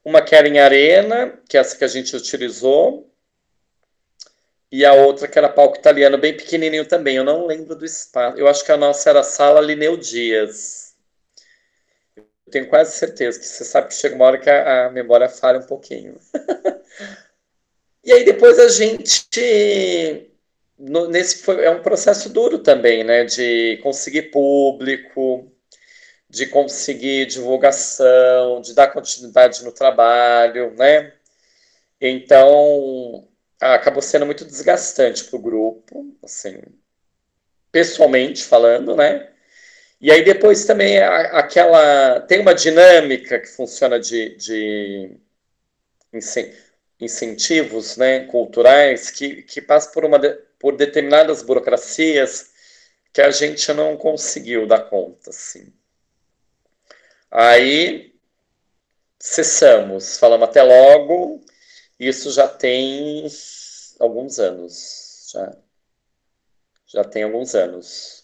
Uma 0.04 0.22
que 0.22 0.36
era 0.36 0.46
em 0.46 0.60
arena, 0.60 1.36
que 1.48 1.56
é 1.56 1.60
essa 1.60 1.76
que 1.76 1.82
a 1.82 1.88
gente 1.88 2.14
utilizou, 2.14 3.10
e 4.70 4.84
a 4.84 4.92
outra 4.92 5.26
que 5.26 5.38
era 5.38 5.48
palco 5.48 5.78
italiano, 5.78 6.18
bem 6.18 6.36
pequenininho 6.36 6.86
também. 6.86 7.16
Eu 7.16 7.24
não 7.24 7.46
lembro 7.46 7.74
do 7.74 7.84
espaço. 7.84 8.38
Eu 8.38 8.46
acho 8.46 8.64
que 8.64 8.70
a 8.70 8.76
nossa 8.76 9.10
era 9.10 9.20
a 9.20 9.24
sala 9.24 9.60
Lineu 9.60 9.96
Dias 9.96 10.84
tenho 12.54 12.68
quase 12.68 12.96
certeza 12.96 13.38
que 13.38 13.44
você 13.44 13.64
sabe 13.64 13.88
que 13.88 13.94
chega 13.94 14.14
uma 14.14 14.26
hora 14.26 14.38
que 14.38 14.48
a, 14.48 14.86
a 14.86 14.90
memória 14.90 15.28
falha 15.28 15.58
um 15.58 15.66
pouquinho. 15.66 16.16
e 18.04 18.12
aí 18.12 18.24
depois 18.24 18.60
a 18.60 18.68
gente 18.68 20.30
nesse 20.78 21.42
foi, 21.42 21.64
é 21.64 21.70
um 21.70 21.82
processo 21.82 22.28
duro 22.28 22.60
também, 22.60 23.02
né, 23.02 23.24
de 23.24 23.80
conseguir 23.82 24.30
público, 24.30 25.50
de 26.34 26.46
conseguir 26.46 27.26
divulgação, 27.26 28.60
de 28.60 28.74
dar 28.74 28.88
continuidade 28.88 29.64
no 29.64 29.72
trabalho, 29.72 30.74
né? 30.74 31.12
Então 32.00 33.28
acabou 33.60 34.02
sendo 34.02 34.26
muito 34.26 34.44
desgastante 34.44 35.24
para 35.24 35.36
o 35.36 35.42
grupo, 35.42 36.16
assim, 36.22 36.60
pessoalmente 37.72 38.44
falando, 38.44 38.96
né? 38.96 39.30
E 40.00 40.10
aí 40.10 40.24
depois 40.24 40.64
também 40.66 40.98
aquela 40.98 42.20
tem 42.22 42.40
uma 42.40 42.54
dinâmica 42.54 43.38
que 43.38 43.48
funciona 43.48 43.98
de, 44.00 44.36
de 44.36 45.16
incentivos 47.00 47.96
né, 47.96 48.26
culturais 48.26 49.10
que, 49.10 49.42
que 49.42 49.62
passa 49.62 49.90
por, 49.92 50.04
uma, 50.04 50.18
por 50.58 50.76
determinadas 50.76 51.42
burocracias 51.42 52.52
que 53.12 53.22
a 53.22 53.30
gente 53.30 53.72
não 53.72 53.96
conseguiu 53.96 54.66
dar 54.66 54.90
conta. 54.90 55.30
Assim. 55.30 55.72
Aí 57.36 58.14
cessamos, 59.18 60.16
falamos 60.18 60.48
até 60.48 60.62
logo, 60.62 61.44
isso 61.98 62.30
já 62.30 62.46
tem 62.46 63.26
alguns 63.98 64.38
anos. 64.38 65.32
Já, 65.32 65.56
já 66.86 67.02
tem 67.02 67.24
alguns 67.24 67.56
anos. 67.56 68.22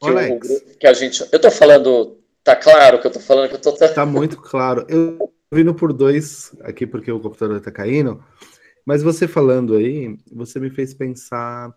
Que, 0.00 0.10
o, 0.10 0.76
que 0.78 0.86
a 0.86 0.94
gente. 0.94 1.28
Eu 1.30 1.38
tô 1.38 1.50
falando. 1.50 2.18
Tá 2.42 2.56
claro 2.56 2.98
que 2.98 3.06
eu 3.06 3.10
tô 3.10 3.20
falando 3.20 3.50
que 3.50 3.56
eu 3.56 3.60
tô. 3.60 3.72
Tá 3.72 4.06
muito 4.06 4.40
claro. 4.40 4.86
Eu 4.88 5.30
vindo 5.52 5.74
por 5.74 5.92
dois 5.92 6.54
aqui 6.62 6.86
porque 6.86 7.12
o 7.12 7.20
computador 7.20 7.60
tá 7.60 7.70
caindo, 7.70 8.24
mas 8.86 9.02
você 9.02 9.28
falando 9.28 9.76
aí, 9.76 10.16
você 10.32 10.58
me 10.58 10.70
fez 10.70 10.94
pensar 10.94 11.74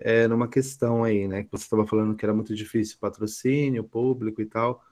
é, 0.00 0.26
numa 0.26 0.48
questão 0.48 1.04
aí, 1.04 1.28
né? 1.28 1.44
Que 1.44 1.50
você 1.50 1.64
estava 1.64 1.86
falando 1.86 2.16
que 2.16 2.24
era 2.24 2.34
muito 2.34 2.54
difícil 2.54 2.98
patrocínio, 2.98 3.84
público 3.84 4.40
e 4.40 4.46
tal. 4.46 4.82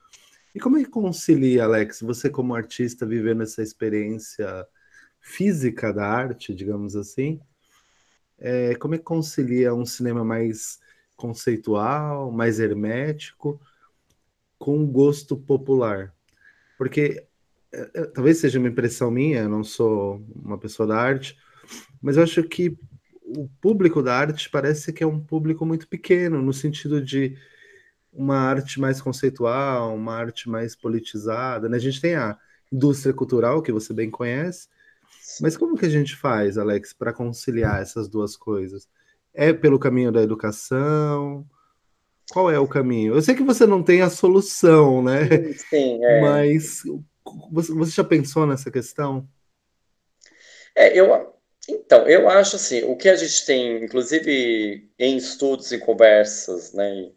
E 0.53 0.59
como 0.59 0.77
é 0.77 0.83
que 0.83 0.89
concilia, 0.89 1.63
Alex, 1.65 2.01
você 2.01 2.29
como 2.29 2.55
artista 2.55 3.05
vivendo 3.05 3.43
essa 3.43 3.61
experiência 3.61 4.65
física 5.19 5.91
da 5.91 6.07
arte, 6.07 6.53
digamos 6.53 6.95
assim, 6.95 7.39
é, 8.37 8.75
como 8.75 8.95
é 8.95 8.97
que 8.97 9.03
concilia 9.03 9.73
um 9.73 9.85
cinema 9.85 10.23
mais 10.23 10.79
conceitual, 11.15 12.31
mais 12.31 12.59
hermético, 12.59 13.59
com 14.57 14.85
gosto 14.87 15.35
popular. 15.37 16.13
Porque 16.77 17.25
é, 17.71 17.91
é, 17.93 18.05
talvez 18.05 18.37
seja 18.37 18.59
uma 18.59 18.69
impressão 18.69 19.11
minha, 19.11 19.41
eu 19.41 19.49
não 19.49 19.63
sou 19.63 20.25
uma 20.35 20.57
pessoa 20.57 20.87
da 20.87 20.97
arte, 20.97 21.37
mas 22.01 22.17
eu 22.17 22.23
acho 22.23 22.43
que 22.43 22.77
o 23.37 23.49
público 23.61 24.01
da 24.01 24.15
arte 24.15 24.49
parece 24.49 24.91
que 24.93 25.03
é 25.03 25.07
um 25.07 25.19
público 25.19 25.65
muito 25.65 25.87
pequeno, 25.87 26.41
no 26.41 26.53
sentido 26.53 27.01
de 27.01 27.37
uma 28.11 28.37
arte 28.37 28.79
mais 28.79 29.01
conceitual, 29.01 29.95
uma 29.95 30.15
arte 30.15 30.49
mais 30.49 30.75
politizada. 30.75 31.69
Né? 31.69 31.77
A 31.77 31.79
gente 31.79 32.01
tem 32.01 32.15
a 32.15 32.37
indústria 32.71 33.13
cultural, 33.13 33.61
que 33.61 33.71
você 33.71 33.93
bem 33.93 34.09
conhece, 34.09 34.67
mas 35.41 35.55
como 35.55 35.77
que 35.77 35.85
a 35.85 35.89
gente 35.89 36.15
faz, 36.15 36.57
Alex, 36.57 36.93
para 36.93 37.13
conciliar 37.13 37.81
essas 37.81 38.07
duas 38.07 38.35
coisas? 38.35 38.87
É 39.33 39.53
pelo 39.53 39.79
caminho 39.79 40.11
da 40.11 40.21
educação? 40.21 41.45
Qual 42.31 42.49
é 42.51 42.59
o 42.59 42.67
caminho? 42.67 43.15
Eu 43.15 43.21
sei 43.21 43.35
que 43.35 43.43
você 43.43 43.65
não 43.65 43.81
tem 43.81 44.01
a 44.01 44.09
solução, 44.09 45.03
né? 45.03 45.27
Sim, 45.53 45.53
sim 45.53 46.03
é. 46.03 46.21
Mas 46.21 46.83
você, 47.51 47.73
você 47.73 47.91
já 47.91 48.03
pensou 48.03 48.45
nessa 48.45 48.69
questão? 48.69 49.27
É, 50.75 50.97
eu, 50.97 51.33
então, 51.71 52.07
eu 52.07 52.29
acho 52.29 52.55
assim, 52.55 52.83
o 52.83 52.95
que 52.95 53.09
a 53.09 53.15
gente 53.15 53.45
tem, 53.45 53.83
inclusive 53.83 54.89
em 54.97 55.17
estudos 55.17 55.71
e 55.71 55.77
conversas, 55.79 56.73
né, 56.73 57.11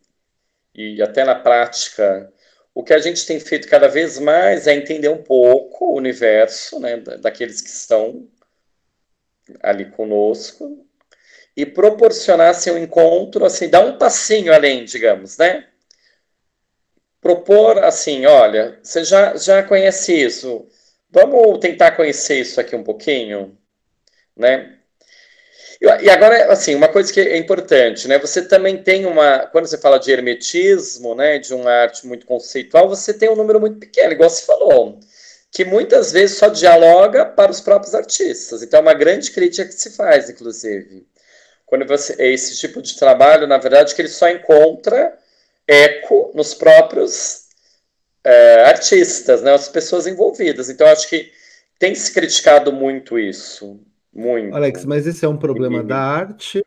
e, 0.75 0.97
e 0.97 1.03
até 1.03 1.25
na 1.25 1.35
prática, 1.35 2.33
o 2.75 2.83
que 2.83 2.95
a 2.95 2.99
gente 2.99 3.27
tem 3.27 3.39
feito 3.41 3.69
cada 3.69 3.89
vez 3.89 4.19
mais 4.19 4.67
é 4.67 4.75
entender 4.75 5.09
um 5.09 5.23
pouco 5.23 5.87
o 5.87 5.97
universo, 5.97 6.81
né, 6.81 6.97
daqueles 7.21 7.61
que 7.61 7.69
estão 7.69 8.29
ali 9.63 9.91
conosco, 9.91 10.87
e 11.57 11.67
proporcionassem 11.67 12.73
um 12.73 12.79
encontro, 12.79 13.45
assim, 13.45 13.69
dar 13.69 13.85
um 13.85 13.99
passinho 13.99 14.53
além, 14.55 14.85
digamos, 14.85 15.37
né? 15.37 15.69
Propor 17.21 17.85
assim, 17.85 18.27
olha, 18.27 18.81
você 18.83 19.05
já, 19.05 19.37
já 19.37 19.63
conhece 19.63 20.15
isso, 20.15 20.67
vamos 21.11 21.59
tentar 21.61 21.93
conhecer 21.93 22.41
isso 22.41 22.61
aqui 22.61 22.75
um 22.75 22.83
pouquinho, 22.83 23.57
né? 24.37 24.79
E 25.83 26.09
agora, 26.09 26.53
assim, 26.53 26.77
uma 26.77 26.87
coisa 26.87 27.13
que 27.13 27.21
é 27.21 27.37
importante, 27.37 28.07
né? 28.07 28.17
Você 28.19 28.43
também 28.43 28.81
tem 28.81 29.05
uma. 29.05 29.47
Quando 29.49 29.67
você 29.67 29.77
fala 29.77 29.99
de 29.99 30.13
hermetismo, 30.13 31.13
né? 31.17 31.39
De 31.39 31.53
uma 31.53 31.73
arte 31.73 32.07
muito 32.07 32.25
conceitual, 32.25 32.89
você 32.89 33.13
tem 33.13 33.29
um 33.29 33.35
número 33.35 33.59
muito 33.59 33.81
pequeno, 33.81 34.13
igual 34.13 34.31
você 34.31 34.45
falou, 34.45 35.01
que 35.51 35.65
muitas 35.65 36.13
vezes 36.13 36.39
só 36.39 36.49
dialoga 36.49 37.27
para 37.27 37.51
os 37.51 37.61
próprios 37.61 37.97
artistas. 37.97 38.63
Então, 38.63 38.79
é 38.79 38.83
uma 38.83 38.95
grande 38.95 39.33
crítica 39.33 39.67
que 39.67 39.75
se 39.75 39.91
faz, 39.91 40.31
inclusive. 40.31 41.05
Quando 41.67 41.85
você. 41.85 42.15
É 42.17 42.29
esse 42.29 42.57
tipo 42.59 42.81
de 42.81 42.97
trabalho, 42.97 43.49
na 43.49 43.59
verdade, 43.59 43.93
que 43.95 44.03
ele 44.03 44.09
só 44.09 44.29
encontra 44.29 45.19
eco 45.67 46.31
nos 46.33 46.55
próprios 46.55 47.47
é, 48.23 48.65
artistas, 48.67 49.43
né? 49.43 49.53
As 49.53 49.69
pessoas 49.69 50.07
envolvidas. 50.07 50.71
Então, 50.71 50.87
acho 50.87 51.09
que 51.09 51.33
tem 51.79 51.93
se 51.93 52.13
criticado 52.13 52.73
muito 52.73 53.19
isso. 53.19 53.81
Muito. 54.13 54.55
Alex, 54.55 54.85
mas 54.85 55.07
esse 55.07 55.25
é 55.25 55.29
um 55.29 55.39
problema 55.39 55.83
da 55.83 55.99
arte 55.99 56.65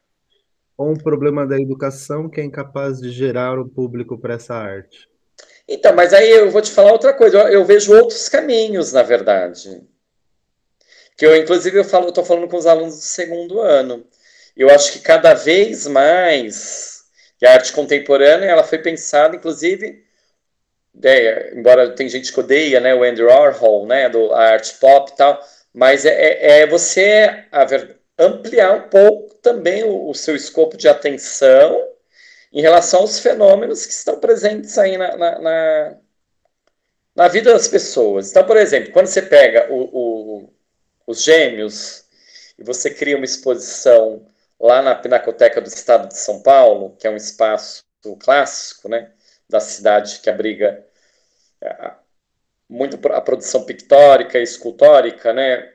ou 0.77 0.91
um 0.91 0.97
problema 0.97 1.45
da 1.45 1.59
educação 1.59 2.29
que 2.29 2.41
é 2.41 2.43
incapaz 2.43 2.99
de 2.99 3.11
gerar 3.11 3.59
o 3.59 3.69
público 3.69 4.17
para 4.17 4.33
essa 4.33 4.55
arte? 4.55 5.07
Então, 5.67 5.95
mas 5.95 6.13
aí 6.13 6.29
eu 6.29 6.51
vou 6.51 6.61
te 6.61 6.71
falar 6.71 6.91
outra 6.91 7.13
coisa. 7.13 7.37
Eu, 7.37 7.47
eu 7.47 7.65
vejo 7.65 7.93
outros 7.95 8.27
caminhos, 8.29 8.93
na 8.93 9.03
verdade. 9.03 9.81
Que 11.17 11.25
eu, 11.25 11.35
inclusive, 11.35 11.79
eu 11.79 11.85
falo, 11.85 12.09
estou 12.09 12.25
falando 12.25 12.47
com 12.47 12.57
os 12.57 12.65
alunos 12.65 12.95
do 12.95 13.01
segundo 13.01 13.61
ano. 13.61 14.05
Eu 14.55 14.69
acho 14.69 14.93
que 14.93 14.99
cada 14.99 15.33
vez 15.33 15.87
mais 15.87 16.95
a 17.43 17.51
arte 17.51 17.73
contemporânea 17.73 18.47
ela 18.47 18.63
foi 18.63 18.79
pensada, 18.79 19.35
inclusive, 19.35 20.03
é, 21.03 21.53
embora 21.55 21.93
tem 21.93 22.07
gente 22.07 22.31
que 22.31 22.39
odeia, 22.39 22.79
né, 22.79 22.95
o 22.95 23.03
Andy 23.03 23.21
Warhol, 23.21 23.85
né, 23.85 24.09
do 24.09 24.33
a 24.33 24.51
arte 24.51 24.75
pop 24.75 25.11
e 25.11 25.15
tal, 25.15 25.39
mas 25.75 26.05
é, 26.05 26.09
é, 26.09 26.61
é 26.61 26.67
você 26.67 27.47
ver, 27.67 27.99
ampliar 28.17 28.71
um 28.77 28.89
pouco 28.89 29.35
também 29.35 29.83
o, 29.83 30.09
o, 30.09 30.15
seu 30.15 30.33
escopo 30.33 30.77
de 30.77 30.87
atenção 30.87 31.85
em 32.51 32.61
relação 32.61 33.01
aos 33.01 33.19
fenômenos 33.19 33.85
que 33.85 33.91
estão 33.91 34.17
presentes 34.17 34.77
aí 34.77 34.97
na, 34.97 35.17
na, 35.17 35.39
na, 35.39 35.97
na 37.13 37.27
vida 37.27 37.51
das 37.51 37.67
pessoas. 37.67 38.31
Então, 38.31 38.45
por 38.45 38.55
exemplo, 38.55 38.93
quando 38.93 39.07
você 39.07 39.21
pega 39.21 39.67
o, 39.69 40.45
o, 40.45 40.53
os 41.05 41.21
gêmeos 41.21 42.05
e 42.57 42.63
você 42.63 42.89
cria 42.89 43.17
uma 43.17 43.25
exposição 43.25 44.25
lá 44.57 44.81
na 44.81 44.95
Pinacoteca 44.95 45.59
do 45.59 45.67
Estado 45.67 46.07
de 46.07 46.17
São 46.17 46.41
Paulo, 46.41 46.95
que 46.97 47.05
é 47.05 47.09
um 47.09 47.17
espaço 47.17 47.83
clássico, 48.19 48.87
né, 48.87 49.11
da 49.49 49.59
cidade 49.59 50.19
que 50.21 50.29
abriga 50.29 50.85
muito 52.69 52.99
a 53.11 53.21
produção 53.21 53.63
pictórica 53.65 54.39
e 54.39 54.43
escultórica, 54.43 55.31
né, 55.33 55.71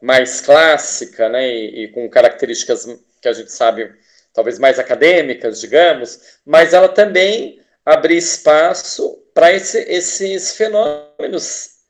mais 0.00 0.40
clássica, 0.40 1.28
né, 1.28 1.46
e, 1.48 1.84
e, 1.84 1.88
com 1.88 2.08
características 2.08 2.86
que 3.20 3.28
a 3.28 3.32
gente 3.32 3.52
sabe 3.52 3.94
talvez 4.32 4.58
mais 4.58 4.78
acadêmicas, 4.78 5.60
digamos, 5.60 6.38
mas 6.44 6.72
ela 6.72 6.88
também 6.88 7.60
abre 7.84 8.16
espaço 8.16 9.18
para 9.34 9.52
esse, 9.52 9.78
esses 9.82 10.56
fenômenos 10.56 11.80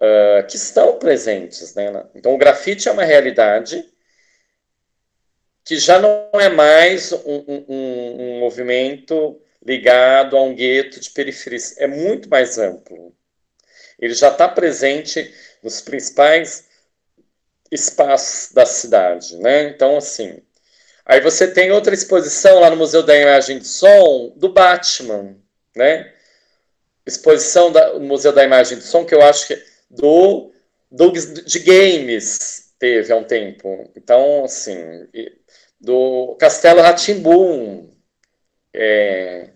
uh, 0.00 0.46
que 0.46 0.56
estão 0.56 0.98
presentes, 0.98 1.74
né? 1.74 2.06
Então, 2.14 2.34
o 2.34 2.38
grafite 2.38 2.88
é 2.88 2.92
uma 2.92 3.04
realidade 3.04 3.84
que 5.64 5.78
já 5.78 5.98
não 5.98 6.30
é 6.34 6.48
mais 6.48 7.12
um, 7.12 7.44
um, 7.46 7.64
um 7.68 8.40
movimento 8.40 9.40
ligado 9.64 10.36
a 10.36 10.42
um 10.42 10.54
gueto 10.54 10.98
de 11.00 11.10
periferia, 11.10 11.58
é 11.78 11.86
muito 11.86 12.28
mais 12.28 12.58
amplo 12.58 13.14
ele 14.00 14.14
já 14.14 14.28
está 14.28 14.48
presente 14.48 15.32
nos 15.62 15.80
principais 15.80 16.68
espaços 17.70 18.52
da 18.52 18.66
cidade, 18.66 19.36
né? 19.36 19.68
Então, 19.68 19.96
assim, 19.96 20.42
aí 21.04 21.20
você 21.20 21.46
tem 21.46 21.70
outra 21.70 21.94
exposição 21.94 22.60
lá 22.60 22.70
no 22.70 22.76
Museu 22.76 23.02
da 23.02 23.16
Imagem 23.16 23.58
de 23.58 23.68
Som 23.68 24.32
do 24.36 24.52
Batman, 24.52 25.36
né? 25.76 26.12
Exposição 27.06 27.70
da, 27.70 27.94
no 27.94 28.00
Museu 28.00 28.32
da 28.32 28.44
Imagem 28.44 28.78
de 28.78 28.84
Som 28.84 29.04
que 29.04 29.14
eu 29.14 29.22
acho 29.22 29.46
que 29.46 29.62
do, 29.90 30.52
do 30.90 31.12
de 31.12 31.58
games 31.60 32.72
teve 32.78 33.12
há 33.12 33.16
um 33.16 33.24
tempo. 33.24 33.90
Então, 33.94 34.44
assim, 34.44 34.76
do 35.78 36.36
Castelo 36.40 36.80
Ratimbum, 36.80 37.90
é, 38.74 39.50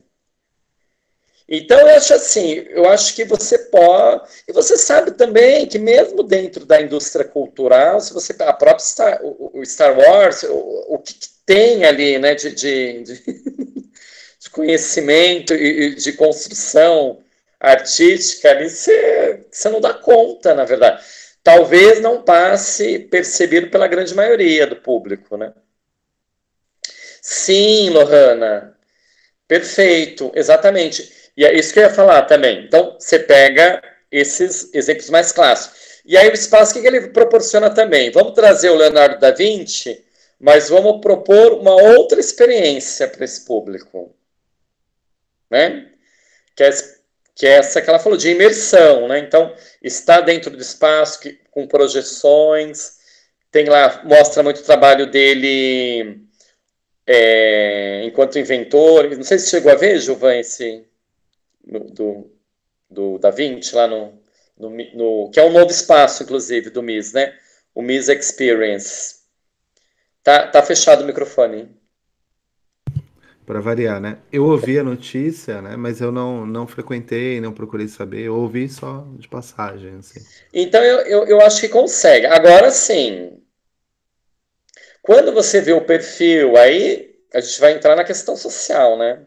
então, 1.58 1.78
eu 1.78 1.96
acho 1.96 2.14
assim, 2.14 2.64
eu 2.70 2.88
acho 2.88 3.14
que 3.14 3.24
você 3.24 3.58
pode. 3.58 4.28
E 4.48 4.52
você 4.52 4.76
sabe 4.76 5.12
também 5.12 5.66
que, 5.66 5.78
mesmo 5.78 6.22
dentro 6.22 6.64
da 6.64 6.80
indústria 6.80 7.24
cultural, 7.24 8.00
se 8.00 8.12
você. 8.12 8.34
A 8.40 8.52
própria 8.52 8.84
Star, 8.84 9.20
o, 9.22 9.64
Star 9.64 9.98
Wars, 9.98 10.42
o, 10.44 10.94
o 10.94 10.98
que, 10.98 11.14
que, 11.14 11.28
tem 11.46 11.84
ali 11.84 12.18
né, 12.18 12.34
de, 12.34 12.54
de, 12.54 13.02
de, 13.02 13.22
de 14.40 14.50
conhecimento 14.50 15.54
e 15.54 15.94
de 15.94 16.12
construção 16.14 17.18
artística, 17.60 18.50
ali 18.50 18.70
você, 18.70 19.46
você 19.50 19.68
não 19.68 19.80
dá 19.80 19.92
conta, 19.94 20.54
na 20.54 20.64
verdade. 20.64 21.04
Talvez 21.42 22.00
não 22.00 22.22
passe 22.22 22.98
percebido 22.98 23.68
pela 23.70 23.86
grande 23.86 24.14
maioria 24.14 24.66
do 24.66 24.76
público, 24.76 25.36
né? 25.36 25.52
Sim, 27.20 27.90
Lohana. 27.90 28.74
Perfeito, 29.46 30.32
exatamente. 30.34 31.12
E 31.36 31.44
é 31.44 31.54
isso 31.54 31.72
que 31.72 31.80
eu 31.80 31.84
ia 31.84 31.90
falar 31.90 32.22
também. 32.22 32.64
Então, 32.64 32.96
você 32.98 33.18
pega 33.18 33.82
esses 34.10 34.72
exemplos 34.72 35.10
mais 35.10 35.32
clássicos. 35.32 36.02
E 36.04 36.16
aí 36.16 36.28
o 36.28 36.34
espaço, 36.34 36.78
o 36.78 36.82
que 36.82 36.86
ele 36.86 37.08
proporciona 37.08 37.70
também? 37.70 38.10
Vamos 38.10 38.34
trazer 38.34 38.70
o 38.70 38.76
Leonardo 38.76 39.18
da 39.18 39.30
Vinci, 39.30 40.04
mas 40.38 40.68
vamos 40.68 41.00
propor 41.00 41.54
uma 41.54 41.74
outra 41.74 42.20
experiência 42.20 43.08
para 43.08 43.24
esse 43.24 43.44
público. 43.44 44.14
Né? 45.50 45.90
Que 46.54 46.64
é, 46.64 46.70
que 47.34 47.46
é 47.46 47.50
essa 47.52 47.80
que 47.80 47.88
ela 47.88 47.98
falou, 47.98 48.18
de 48.18 48.30
imersão. 48.30 49.08
Né? 49.08 49.18
Então, 49.18 49.54
está 49.82 50.20
dentro 50.20 50.50
do 50.50 50.60
espaço 50.60 51.20
que, 51.20 51.40
com 51.50 51.66
projeções, 51.66 52.98
tem 53.50 53.66
lá, 53.66 54.02
mostra 54.04 54.42
muito 54.42 54.60
o 54.60 54.64
trabalho 54.64 55.06
dele 55.06 56.20
é, 57.06 58.02
enquanto 58.04 58.38
inventor. 58.38 59.08
Não 59.16 59.24
sei 59.24 59.38
se 59.38 59.48
chegou 59.50 59.72
a 59.72 59.76
ver, 59.76 59.98
Gilvan, 60.00 60.36
esse 60.36 60.84
do, 61.66 62.30
do 62.90 63.18
Da 63.18 63.30
Vinci, 63.30 63.74
lá 63.74 63.86
no, 63.86 64.18
no, 64.58 64.70
no, 64.70 65.30
que 65.30 65.40
é 65.40 65.44
um 65.44 65.52
novo 65.52 65.70
espaço, 65.70 66.22
inclusive, 66.22 66.70
do 66.70 66.82
MIS, 66.82 67.12
né? 67.12 67.36
O 67.74 67.82
MIS 67.82 68.08
Experience. 68.08 69.16
Tá, 70.22 70.46
tá 70.46 70.62
fechado 70.62 71.02
o 71.02 71.06
microfone. 71.06 71.68
Para 73.44 73.60
variar, 73.60 74.00
né? 74.00 74.18
Eu 74.32 74.46
ouvi 74.46 74.78
a 74.78 74.82
notícia, 74.84 75.60
né? 75.60 75.76
Mas 75.76 76.00
eu 76.00 76.10
não, 76.10 76.46
não 76.46 76.66
frequentei, 76.66 77.40
não 77.42 77.52
procurei 77.52 77.88
saber. 77.88 78.22
Eu 78.22 78.36
ouvi 78.36 78.68
só 78.70 79.06
de 79.18 79.28
passagem, 79.28 79.96
assim. 79.98 80.24
Então, 80.52 80.82
eu, 80.82 81.00
eu, 81.00 81.26
eu 81.26 81.40
acho 81.42 81.60
que 81.60 81.68
consegue. 81.68 82.24
Agora, 82.24 82.70
sim, 82.70 83.38
quando 85.02 85.34
você 85.34 85.60
vê 85.60 85.74
o 85.74 85.84
perfil, 85.84 86.56
aí 86.56 87.14
a 87.34 87.40
gente 87.40 87.60
vai 87.60 87.72
entrar 87.72 87.94
na 87.94 88.04
questão 88.04 88.34
social, 88.34 88.96
né? 88.96 89.26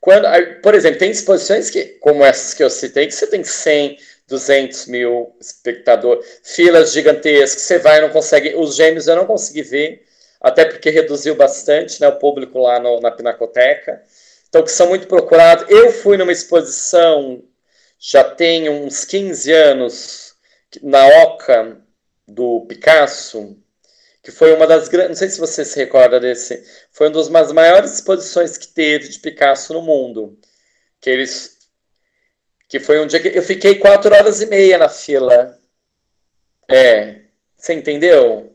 Quando, 0.00 0.26
por 0.62 0.74
exemplo, 0.74 0.98
tem 0.98 1.10
exposições 1.10 1.70
que, 1.70 1.84
como 2.00 2.24
essas 2.24 2.54
que 2.54 2.62
eu 2.62 2.70
citei, 2.70 3.06
que 3.06 3.14
você 3.14 3.26
tem 3.26 3.42
100, 3.42 3.98
200 4.28 4.86
mil 4.86 5.34
espectadores, 5.40 6.24
filas 6.42 6.92
gigantescas, 6.92 7.62
você 7.62 7.78
vai 7.78 7.98
e 7.98 8.02
não 8.02 8.10
consegue. 8.10 8.54
Os 8.54 8.76
gêmeos 8.76 9.08
eu 9.08 9.16
não 9.16 9.26
consegui 9.26 9.62
ver, 9.62 10.06
até 10.40 10.64
porque 10.64 10.90
reduziu 10.90 11.34
bastante 11.34 12.00
né, 12.00 12.08
o 12.08 12.18
público 12.18 12.58
lá 12.60 12.78
no, 12.78 13.00
na 13.00 13.10
Pinacoteca. 13.10 14.02
Então, 14.48 14.62
que 14.62 14.70
são 14.70 14.88
muito 14.88 15.06
procurados. 15.06 15.66
Eu 15.68 15.92
fui 15.92 16.16
numa 16.16 16.32
exposição, 16.32 17.42
já 17.98 18.24
tem 18.24 18.68
uns 18.68 19.04
15 19.04 19.52
anos, 19.52 20.34
na 20.82 21.06
Oca, 21.24 21.78
do 22.26 22.66
Picasso, 22.66 23.56
que 24.28 24.32
foi 24.32 24.52
uma 24.52 24.66
das 24.66 24.88
grandes, 24.88 25.08
não 25.08 25.16
sei 25.16 25.30
se 25.30 25.40
você 25.40 25.64
se 25.64 25.74
recorda 25.78 26.20
desse, 26.20 26.62
foi 26.92 27.08
uma 27.08 27.14
das 27.14 27.50
maiores 27.50 27.94
exposições 27.94 28.58
que 28.58 28.68
teve 28.68 29.08
de 29.08 29.18
Picasso 29.20 29.72
no 29.72 29.80
mundo, 29.80 30.38
que 31.00 31.08
eles, 31.08 31.56
que 32.68 32.78
foi 32.78 33.00
um 33.00 33.06
dia 33.06 33.20
que 33.20 33.28
eu 33.28 33.42
fiquei 33.42 33.76
quatro 33.76 34.14
horas 34.14 34.42
e 34.42 34.46
meia 34.46 34.76
na 34.76 34.90
fila, 34.90 35.58
é, 36.70 37.22
você 37.56 37.72
entendeu? 37.72 38.54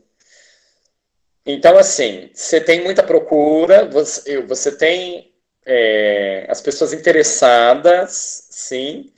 Então, 1.44 1.76
assim, 1.76 2.30
você 2.32 2.60
tem 2.60 2.84
muita 2.84 3.02
procura, 3.02 3.84
você, 3.84 4.42
você 4.42 4.76
tem 4.76 5.34
é, 5.66 6.46
as 6.48 6.60
pessoas 6.60 6.92
interessadas, 6.92 8.46
sim. 8.48 9.12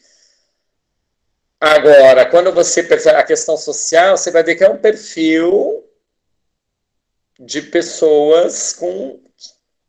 Agora, 1.60 2.24
quando 2.24 2.50
você 2.50 2.82
percebe 2.82 3.18
a 3.18 3.24
questão 3.24 3.58
social, 3.58 4.16
você 4.16 4.30
vai 4.30 4.42
ver 4.42 4.54
que 4.54 4.64
é 4.64 4.70
um 4.70 4.78
perfil 4.78 5.85
de 7.38 7.62
pessoas 7.62 8.72
com 8.72 9.20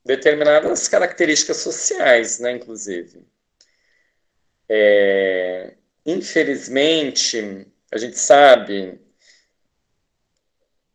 determinadas 0.03 0.87
características 0.87 1.57
sociais, 1.57 2.39
né, 2.39 2.51
inclusive. 2.53 3.25
É, 4.69 5.73
infelizmente, 6.05 7.67
a 7.91 7.97
gente 7.97 8.17
sabe 8.17 8.99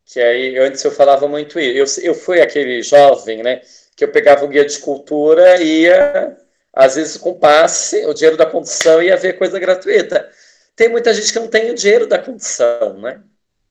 que 0.07 0.21
aí 0.21 0.59
antes 0.59 0.83
eu 0.85 0.91
falava 0.91 1.27
muito 1.27 1.59
isso. 1.59 2.01
Eu, 2.01 2.07
eu 2.07 2.15
fui 2.15 2.41
aquele 2.41 2.83
jovem, 2.83 3.43
né, 3.43 3.63
que 3.97 4.05
eu 4.05 4.13
pegava 4.13 4.45
o 4.45 4.49
guia 4.49 4.65
de 4.65 4.79
cultura 4.79 5.61
e 5.63 5.83
ia, 5.83 6.37
às 6.73 6.97
vezes 6.97 7.17
com 7.17 7.39
passe, 7.39 8.05
o 8.07 8.15
dinheiro 8.15 8.37
da 8.37 8.47
condução 8.47 9.03
ia 9.03 9.17
ver 9.17 9.39
coisa 9.39 9.59
gratuita. 9.59 10.31
Tem 10.75 10.89
muita 10.89 11.13
gente 11.13 11.33
que 11.33 11.39
não 11.39 11.49
tem 11.49 11.71
o 11.71 11.75
dinheiro 11.75 12.07
da 12.07 12.19
condução, 12.19 12.99
né? 12.99 13.23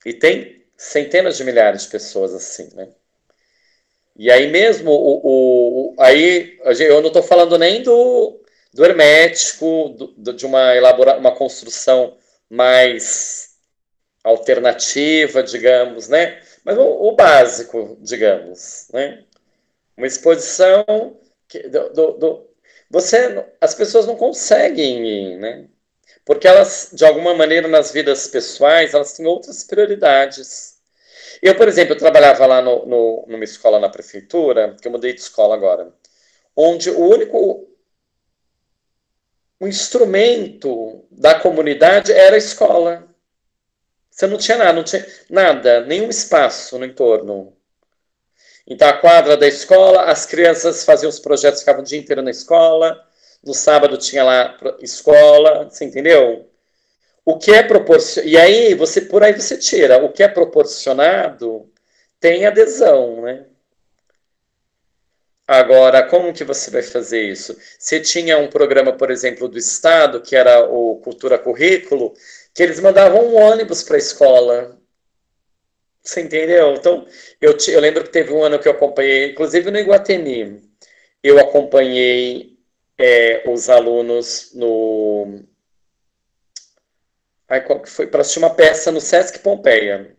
E 0.06 0.14
tem 0.14 0.61
centenas 0.82 1.38
de 1.38 1.44
milhares 1.44 1.84
de 1.84 1.90
pessoas 1.90 2.34
assim, 2.34 2.70
né? 2.76 2.90
E 4.16 4.30
aí 4.32 4.50
mesmo, 4.50 4.92
o, 4.92 5.94
o 5.94 5.96
aí 6.00 6.60
eu 6.80 7.02
não 7.02 7.08
estou 7.08 7.24
falando 7.24 7.58
nem 7.58 7.82
do, 7.84 8.42
do 8.74 8.84
hermético, 8.84 9.90
do, 9.90 10.34
de 10.34 10.46
uma, 10.46 10.76
elabora, 10.76 11.18
uma 11.18 11.36
construção 11.36 12.18
mais 12.50 13.52
alternativa, 14.24 15.44
digamos, 15.44 16.08
né? 16.08 16.42
Mas 16.64 16.78
o, 16.78 16.82
o 16.84 17.16
básico, 17.16 17.98
digamos, 18.02 18.88
né? 18.92 19.24
Uma 19.96 20.08
exposição 20.08 20.84
que, 21.48 21.60
do, 21.70 21.90
do, 21.94 22.12
do, 22.14 22.50
você, 22.90 23.46
as 23.62 23.76
pessoas 23.76 24.06
não 24.08 24.16
conseguem 24.16 25.06
ir, 25.08 25.38
né? 25.38 25.68
Porque 26.26 26.48
elas, 26.48 26.92
de 26.94 27.06
alguma 27.06 27.34
maneira, 27.34 27.68
nas 27.68 27.92
vidas 27.92 28.28
pessoais, 28.28 28.94
elas 28.94 29.14
têm 29.14 29.26
outras 29.26 29.64
prioridades. 29.64 30.71
Eu, 31.42 31.56
por 31.56 31.68
exemplo, 31.68 31.94
eu 31.94 31.98
trabalhava 31.98 32.46
lá 32.46 32.62
no, 32.62 32.86
no, 32.86 33.26
numa 33.28 33.44
escola 33.44 33.80
na 33.80 33.90
prefeitura, 33.90 34.76
que 34.80 34.88
eu 34.88 34.92
mudei 34.92 35.14
de 35.14 35.22
escola 35.22 35.56
agora, 35.56 35.92
onde 36.56 36.90
o 36.92 37.00
único 37.00 37.68
o 39.60 39.68
instrumento 39.68 41.06
da 41.12 41.40
comunidade 41.40 42.12
era 42.12 42.36
a 42.36 42.40
escola. 42.40 43.08
Você 44.10 44.28
não 44.28 44.38
tinha 44.38 44.58
nada, 44.58 44.74
não 44.74 44.84
tinha 44.84 45.06
nada, 45.30 45.82
nenhum 45.82 46.10
espaço 46.10 46.78
no 46.78 46.86
entorno. 46.86 47.56
Então, 48.68 48.88
a 48.88 48.94
quadra 48.94 49.38
da 49.38 49.48
escola, 49.48 50.04
as 50.06 50.26
crianças 50.26 50.84
faziam 50.84 51.10
os 51.10 51.20
projetos, 51.20 51.62
ficavam 51.62 51.82
o 51.82 51.86
dia 51.86 52.00
inteiro 52.00 52.22
na 52.22 52.32
escola. 52.32 53.00
No 53.44 53.54
sábado 53.54 53.98
tinha 53.98 54.24
lá 54.24 54.58
escola, 54.82 55.70
você 55.70 55.86
entendeu? 55.86 56.51
O 57.26 57.38
que 57.38 57.52
é 57.52 57.64
proporcionado. 57.64 58.30
E 58.30 58.38
aí, 58.38 58.74
você, 58.76 59.02
por 59.02 59.24
aí 59.24 59.34
você 59.34 59.58
tira. 59.58 60.04
O 60.04 60.12
que 60.12 60.24
é 60.24 60.28
proporcionado 60.28 61.72
tem 62.20 62.46
adesão, 62.46 63.22
né? 63.22 63.46
Agora, 65.48 66.08
como 66.08 66.34
que 66.34 66.44
você 66.46 66.72
vai 66.72 66.82
fazer 66.82 67.24
isso? 67.24 67.58
Você 67.78 68.00
tinha 68.00 68.38
um 68.38 68.48
programa, 68.48 68.94
por 68.94 69.12
exemplo, 69.12 69.50
do 69.50 69.58
Estado, 69.58 70.22
que 70.22 70.36
era 70.36 70.66
o 70.70 70.98
Cultura 71.02 71.38
Currículo, 71.38 72.14
que 72.54 72.64
eles 72.64 72.80
mandavam 72.80 73.26
um 73.28 73.36
ônibus 73.36 73.84
para 73.84 73.98
a 73.98 74.00
escola. 74.00 74.80
Você 76.04 76.22
entendeu? 76.22 76.74
Então, 76.76 77.06
eu, 77.42 77.56
te, 77.58 77.72
eu 77.72 77.80
lembro 77.82 78.04
que 78.04 78.10
teve 78.10 78.34
um 78.34 78.44
ano 78.44 78.60
que 78.60 78.68
eu 78.68 78.72
acompanhei, 78.72 79.32
inclusive 79.32 79.70
no 79.70 79.78
Iguatemi, 79.78 80.62
eu 81.24 81.40
acompanhei 81.40 82.58
é, 82.98 83.44
os 83.50 83.70
alunos 83.70 84.52
no. 84.54 85.44
Ai, 87.52 87.62
qual 87.66 87.82
que 87.82 87.90
foi? 87.90 88.08
Para 88.08 88.22
assistir 88.22 88.40
uma 88.40 88.56
peça 88.56 88.94
no 88.94 89.02
Sesc 89.02 89.40
Pompeia. 89.40 90.16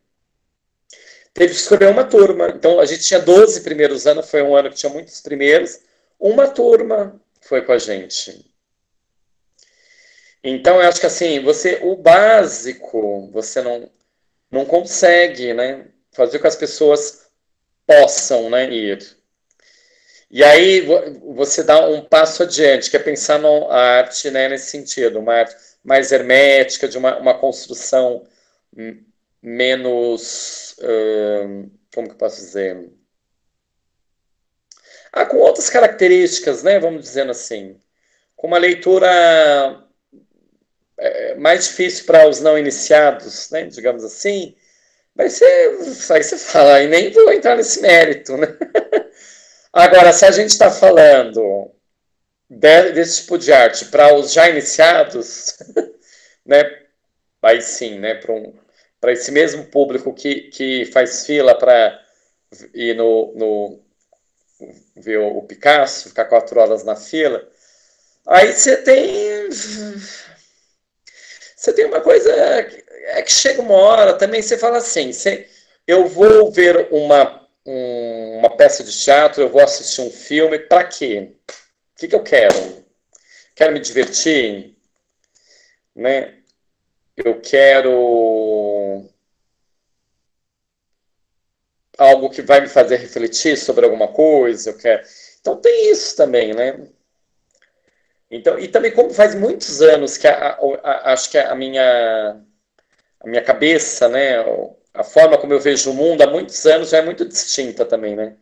Teve 1.33 1.55
que 1.55 1.61
escolher 1.61 1.89
uma 1.89 2.05
turma. 2.05 2.51
Então, 2.51 2.79
a 2.79 2.85
gente 2.85 3.05
tinha 3.05 3.21
12 3.21 3.63
primeiros 3.63 4.07
anos, 4.07 4.29
foi 4.31 4.43
um 4.43 4.55
ano 4.55 4.69
que 4.69 4.77
tinha 4.77 4.93
muitos 4.93 5.19
primeiros. 5.23 5.81
Uma 6.21 6.47
turma 6.49 7.19
foi 7.41 7.63
com 7.63 7.73
a 7.73 7.79
gente. 7.79 8.45
Então, 10.45 10.77
eu 10.77 10.87
acho 10.87 11.01
que 11.01 11.07
assim, 11.07 11.43
você, 11.43 11.81
o 11.83 11.97
básico, 11.97 13.31
você 13.33 13.63
não 13.63 13.91
não 14.51 14.67
consegue 14.67 15.55
né, 15.55 15.87
fazer 16.13 16.39
com 16.39 16.43
que 16.43 16.49
as 16.49 16.57
pessoas 16.57 17.31
possam 17.87 18.51
né, 18.51 18.71
ir. 18.71 19.17
E 20.31 20.45
aí 20.45 20.83
você 21.35 21.63
dá 21.63 21.87
um 21.89 22.03
passo 22.05 22.43
adiante, 22.43 22.91
que 22.91 22.97
é 22.99 23.01
pensar 23.01 23.39
na 23.39 23.49
arte 23.75 24.31
né, 24.31 24.49
nesse 24.51 24.67
sentido, 24.67 25.19
uma 25.19 25.33
arte 25.33 25.72
mais 25.85 26.13
hermética, 26.13 26.89
de 26.89 26.99
uma, 26.99 27.19
uma 27.19 27.35
construção 27.39 28.25
menos. 29.43 30.77
Uh, 30.79 31.71
como 31.95 32.07
que 32.09 32.15
eu 32.15 32.19
posso 32.19 32.37
dizer? 32.37 32.91
Ah, 35.13 35.27
com 35.27 35.37
outras 35.39 35.69
características, 35.69 36.63
né? 36.63 36.79
Vamos 36.79 37.03
dizendo 37.03 37.31
assim. 37.31 37.79
Com 38.37 38.47
uma 38.47 38.59
leitura 38.59 39.87
é, 41.03 41.35
mais 41.35 41.65
difícil 41.65 42.05
para 42.07 42.29
os 42.29 42.41
não 42.41 42.57
iniciados, 42.57 43.51
né, 43.51 43.65
digamos 43.65 44.05
assim, 44.05 44.55
mas 45.15 45.35
você, 45.35 45.45
aí 46.13 46.23
você 46.23 46.39
fala, 46.39 46.83
e 46.83 46.87
nem 46.87 47.11
vou 47.11 47.33
entrar 47.33 47.57
nesse 47.57 47.81
mérito, 47.83 48.37
né? 48.37 48.47
Agora, 49.73 50.13
se 50.13 50.25
a 50.25 50.31
gente 50.31 50.51
está 50.51 50.71
falando 50.71 51.72
desse 52.59 53.23
tipo 53.23 53.39
de 53.39 53.53
arte 53.53 53.87
para 53.87 54.15
os 54.15 54.33
já 54.33 54.49
iniciados, 54.49 55.57
né, 56.45 56.63
aí 57.43 57.61
sim, 57.63 57.99
né, 57.99 58.15
para 58.15 58.33
um, 58.33 58.53
esse 59.09 59.33
mesmo 59.33 59.65
público 59.67 60.13
que, 60.13 60.51
que 60.51 60.85
faz 60.87 61.27
fila 61.27 61.55
para 61.55 62.01
ir 62.75 62.95
no, 62.95 63.33
no 63.35 63.83
ver 64.97 65.19
o 65.19 65.43
Picasso, 65.43 66.11
ficar 66.11 66.27
quatro 66.27 66.61
horas 66.61 66.85
na 66.85 66.95
fila, 66.95 67.49
aí 68.27 68.53
você 68.53 68.77
tem 68.77 69.49
você 71.57 71.73
tem 71.73 71.87
uma 71.87 72.01
coisa 72.01 72.31
é 73.05 73.23
que 73.23 73.33
chega 73.33 73.63
uma 73.63 73.75
hora 73.75 74.15
também 74.15 74.43
você 74.43 74.59
fala 74.59 74.79
assim, 74.79 75.13
você, 75.13 75.49
eu 75.87 76.07
vou 76.07 76.51
ver 76.51 76.89
uma, 76.91 77.49
um, 77.67 78.39
uma 78.39 78.57
peça 78.57 78.85
de 78.85 78.93
teatro, 78.97 79.43
eu 79.43 79.49
vou 79.49 79.63
assistir 79.63 80.01
um 80.01 80.11
filme, 80.11 80.59
para 80.59 80.85
quê? 80.85 81.33
Que, 82.03 82.09
que 82.09 82.17
eu 82.17 82.25
quero? 82.25 82.85
Quero 83.55 83.73
me 83.73 83.79
divertir, 83.79 84.77
né? 85.95 86.43
Eu 87.17 87.41
quero 87.41 89.09
algo 91.97 92.29
que 92.29 92.43
vai 92.43 92.61
me 92.61 92.69
fazer 92.69 92.97
refletir 92.97 93.57
sobre 93.57 93.85
alguma 93.85 94.09
coisa, 94.09 94.71
eu 94.71 94.77
quero. 94.77 95.07
Então 95.41 95.61
tem 95.61 95.93
isso 95.93 96.17
também, 96.17 96.53
né? 96.53 96.89
Então, 98.29 98.59
e 98.59 98.67
também 98.67 98.91
como 98.91 99.15
faz 99.15 99.37
muitos 99.37 99.81
anos 99.81 100.17
que 100.17 100.27
a, 100.27 100.55
a, 100.55 100.81
a, 100.83 101.13
acho 101.13 101.31
que 101.31 101.39
a 101.39 101.55
minha 101.55 102.43
a 103.21 103.29
minha 103.29 103.45
cabeça, 103.45 104.09
né, 104.09 104.39
a 104.93 105.05
forma 105.05 105.39
como 105.39 105.53
eu 105.53 105.61
vejo 105.61 105.93
o 105.93 105.95
mundo 105.95 106.23
há 106.23 106.27
muitos 106.27 106.67
anos 106.67 106.91
já 106.91 106.99
é 106.99 107.03
muito 107.03 107.25
distinta 107.25 107.85
também, 107.85 108.17
né? 108.17 108.37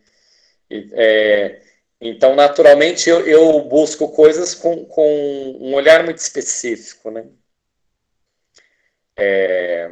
E, 0.71 0.89
é, 0.95 1.70
então, 2.01 2.35
naturalmente, 2.35 3.11
eu, 3.11 3.27
eu 3.27 3.61
busco 3.63 4.09
coisas 4.11 4.55
com, 4.55 4.85
com, 4.87 5.59
um 5.61 5.75
olhar 5.75 6.03
muito 6.05 6.19
específico, 6.19 7.11
né? 7.11 7.27
É, 9.17 9.91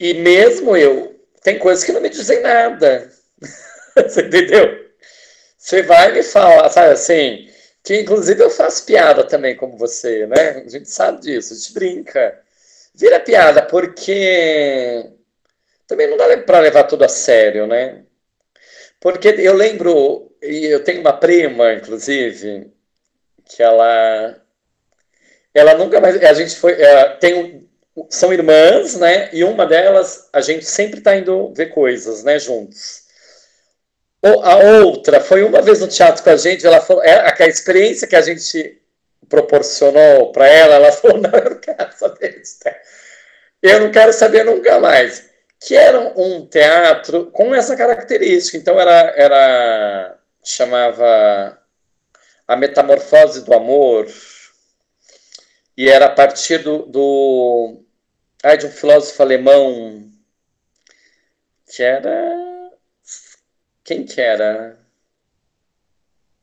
e 0.00 0.14
mesmo 0.14 0.76
eu, 0.76 1.20
tem 1.42 1.58
coisas 1.58 1.84
que 1.84 1.92
não 1.92 2.00
me 2.00 2.08
dizem 2.08 2.40
nada. 2.40 3.12
Você 3.96 4.22
entendeu? 4.22 4.86
Você 5.58 5.82
vai 5.82 6.12
me 6.12 6.22
falar, 6.22 6.68
sabe 6.70 6.92
assim, 6.92 7.50
que 7.82 8.00
inclusive 8.00 8.42
eu 8.42 8.50
faço 8.50 8.86
piada 8.86 9.24
também, 9.24 9.56
como 9.56 9.76
você, 9.76 10.26
né? 10.26 10.62
A 10.64 10.68
gente 10.68 10.88
sabe 10.90 11.20
disso, 11.22 11.52
a 11.52 11.56
gente 11.56 11.72
brinca. 11.72 12.40
Vira 12.94 13.20
piada, 13.20 13.62
porque 13.62 15.10
também 15.86 16.08
não 16.08 16.16
dá 16.16 16.36
para 16.38 16.60
levar 16.60 16.84
tudo 16.84 17.04
a 17.04 17.08
sério, 17.08 17.66
né? 17.66 18.04
Porque 19.00 19.28
eu 19.28 19.54
lembro, 19.54 20.25
e 20.48 20.66
eu 20.66 20.82
tenho 20.84 21.00
uma 21.00 21.12
prima, 21.12 21.74
inclusive, 21.74 22.72
que 23.44 23.62
ela 23.62 24.36
ela 25.54 25.74
nunca 25.74 26.00
mais 26.00 26.22
a 26.22 26.34
gente 26.34 26.56
foi 26.56 26.76
tem 27.20 27.66
são 28.10 28.32
irmãs 28.32 28.96
né 28.96 29.30
e 29.32 29.42
uma 29.42 29.64
delas 29.66 30.28
a 30.32 30.40
gente 30.40 30.66
sempre 30.66 30.98
está 30.98 31.16
indo 31.16 31.52
ver 31.54 31.66
coisas 31.66 32.22
né 32.22 32.38
juntos 32.38 33.06
a 34.42 34.56
outra 34.82 35.20
foi 35.20 35.42
uma 35.42 35.62
vez 35.62 35.80
no 35.80 35.88
teatro 35.88 36.22
com 36.22 36.30
a 36.30 36.36
gente, 36.36 36.66
ela 36.66 36.80
falou, 36.80 37.02
é, 37.02 37.32
a 37.38 37.46
experiência 37.46 38.08
que 38.08 38.16
a 38.16 38.22
gente 38.22 38.80
proporcionou 39.28 40.32
para 40.32 40.48
ela, 40.48 40.74
ela 40.74 40.92
falou, 40.92 41.18
não, 41.20 41.30
eu 41.30 41.50
não 41.50 41.58
quero 41.58 41.92
saber 41.96 42.40
disso. 42.40 42.58
Eu 43.62 43.80
não 43.80 43.90
quero 43.90 44.12
saber 44.12 44.44
nunca 44.44 44.78
mais. 44.80 45.28
Que 45.60 45.74
era 45.74 45.98
um 46.16 46.46
teatro 46.46 47.30
com 47.30 47.54
essa 47.54 47.76
característica. 47.76 48.56
Então 48.56 48.78
era, 48.78 49.14
era 49.16 50.18
chamava 50.48 51.60
A 52.46 52.56
Metamorfose 52.56 53.44
do 53.44 53.54
Amor, 53.54 54.06
e 55.76 55.88
era 55.88 56.06
a 56.06 56.14
partir 56.14 56.58
do, 56.62 56.86
do 56.86 57.84
ai, 58.42 58.56
de 58.56 58.66
um 58.66 58.70
filósofo 58.70 59.22
alemão 59.22 60.10
que 61.66 61.82
era 61.82 62.70
Quem 63.84 64.04
que 64.04 64.20
era? 64.20 64.78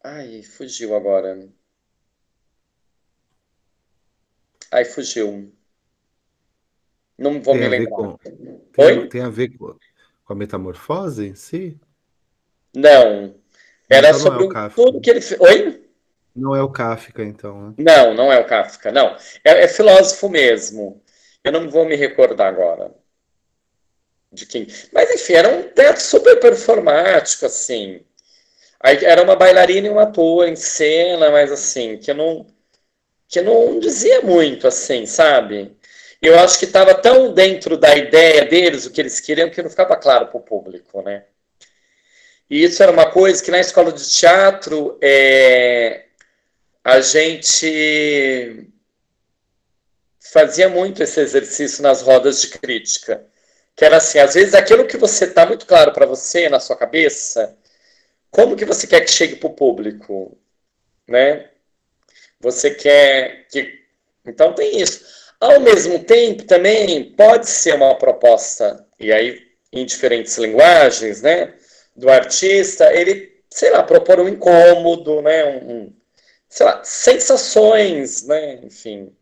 Ai, 0.03 0.43
fugiu 0.43 0.95
agora. 0.95 1.49
Ai, 4.71 4.85
fugiu. 4.85 5.53
Não 7.17 7.41
vou 7.41 7.53
tem 7.53 7.63
me 7.63 7.69
lembrar. 7.69 7.95
Com, 7.95 8.17
tem? 8.73 9.09
Tem 9.09 9.21
a 9.21 9.29
ver 9.29 9.57
com, 9.57 9.77
com, 10.25 10.33
a 10.33 10.35
metamorfose 10.35 11.27
em 11.27 11.35
si? 11.35 11.79
Não. 12.75 13.42
Era 13.93 14.09
então 14.09 14.19
sobre 14.19 14.47
não 14.47 14.65
é 14.65 14.69
tudo 14.69 15.01
que 15.01 15.09
ele 15.09 15.21
fez. 15.21 15.39
Oi? 15.39 15.83
Não 16.35 16.55
é 16.55 16.63
o 16.63 16.69
Kafka, 16.69 17.23
então. 17.23 17.69
Né? 17.69 17.73
Não, 17.77 18.13
não 18.13 18.33
é 18.33 18.39
o 18.39 18.45
Kafka, 18.45 18.91
não. 18.91 19.15
É, 19.43 19.63
é, 19.63 19.67
filósofo 19.67 20.27
mesmo. 20.29 21.01
Eu 21.43 21.51
não 21.51 21.69
vou 21.69 21.85
me 21.85 21.95
recordar 21.95 22.47
agora 22.47 22.91
de 24.31 24.45
quem. 24.45 24.67
Mas 24.91 25.11
enfim, 25.11 25.33
era 25.33 25.49
um 25.49 25.63
teatro 25.63 26.01
super 26.01 26.39
performático, 26.39 27.45
assim. 27.45 28.01
Aí, 28.79 29.05
era 29.05 29.23
uma 29.23 29.35
bailarina 29.35 29.87
e 29.87 29.89
um 29.91 29.99
ator 29.99 30.47
em 30.47 30.55
cena, 30.55 31.29
mas 31.31 31.51
assim, 31.51 31.97
que 31.97 32.13
não 32.13 32.47
que 33.27 33.41
não 33.41 33.79
dizia 33.79 34.21
muito, 34.21 34.67
assim, 34.67 35.05
sabe? 35.07 35.75
Eu 36.21 36.39
acho 36.39 36.59
que 36.59 36.65
estava 36.65 36.93
tão 36.95 37.33
dentro 37.33 37.77
da 37.77 37.95
ideia 37.95 38.45
deles, 38.45 38.85
o 38.85 38.91
que 38.91 39.01
eles 39.01 39.19
queriam, 39.19 39.49
que 39.49 39.61
não 39.61 39.69
ficava 39.69 39.95
claro 39.97 40.27
para 40.27 40.37
o 40.37 40.41
público, 40.41 41.01
né? 41.01 41.25
E 42.49 42.63
isso 42.63 42.81
era 42.83 42.91
uma 42.91 43.09
coisa 43.09 43.43
que 43.43 43.51
na 43.51 43.59
escola 43.59 43.91
de 43.91 44.07
teatro 44.09 44.97
é, 45.01 46.05
a 46.83 46.99
gente 47.01 48.69
fazia 50.31 50.67
muito 50.69 51.01
esse 51.01 51.19
exercício 51.19 51.83
nas 51.83 52.01
rodas 52.01 52.41
de 52.41 52.49
crítica. 52.49 53.25
Que 53.75 53.85
era 53.85 53.97
assim, 53.97 54.19
às 54.19 54.33
vezes 54.33 54.53
aquilo 54.53 54.85
que 54.85 54.97
você 54.97 55.25
está 55.25 55.45
muito 55.45 55.65
claro 55.65 55.91
para 55.93 56.05
você 56.05 56.49
na 56.49 56.59
sua 56.59 56.75
cabeça, 56.75 57.57
como 58.29 58.55
que 58.55 58.65
você 58.65 58.87
quer 58.87 59.01
que 59.01 59.11
chegue 59.11 59.35
para 59.35 59.47
o 59.47 59.53
público, 59.53 60.37
né? 61.07 61.49
Você 62.39 62.71
quer 62.71 63.47
que. 63.47 63.81
Então 64.25 64.53
tem 64.53 64.79
isso. 64.81 65.03
Ao 65.39 65.59
mesmo 65.59 66.03
tempo, 66.03 66.43
também 66.43 67.11
pode 67.15 67.49
ser 67.49 67.75
uma 67.75 67.95
proposta, 67.95 68.85
e 68.99 69.11
aí 69.11 69.41
em 69.71 69.85
diferentes 69.85 70.37
linguagens, 70.37 71.21
né? 71.21 71.53
Do 71.95 72.09
artista, 72.09 72.91
ele, 72.93 73.41
sei 73.49 73.71
lá, 73.71 73.83
propor 73.83 74.19
um 74.19 74.27
incômodo, 74.27 75.21
né? 75.21 75.45
Um, 75.45 75.93
sei 76.49 76.65
lá, 76.65 76.83
sensações, 76.83 78.25
né? 78.27 78.59
Enfim, 78.63 79.15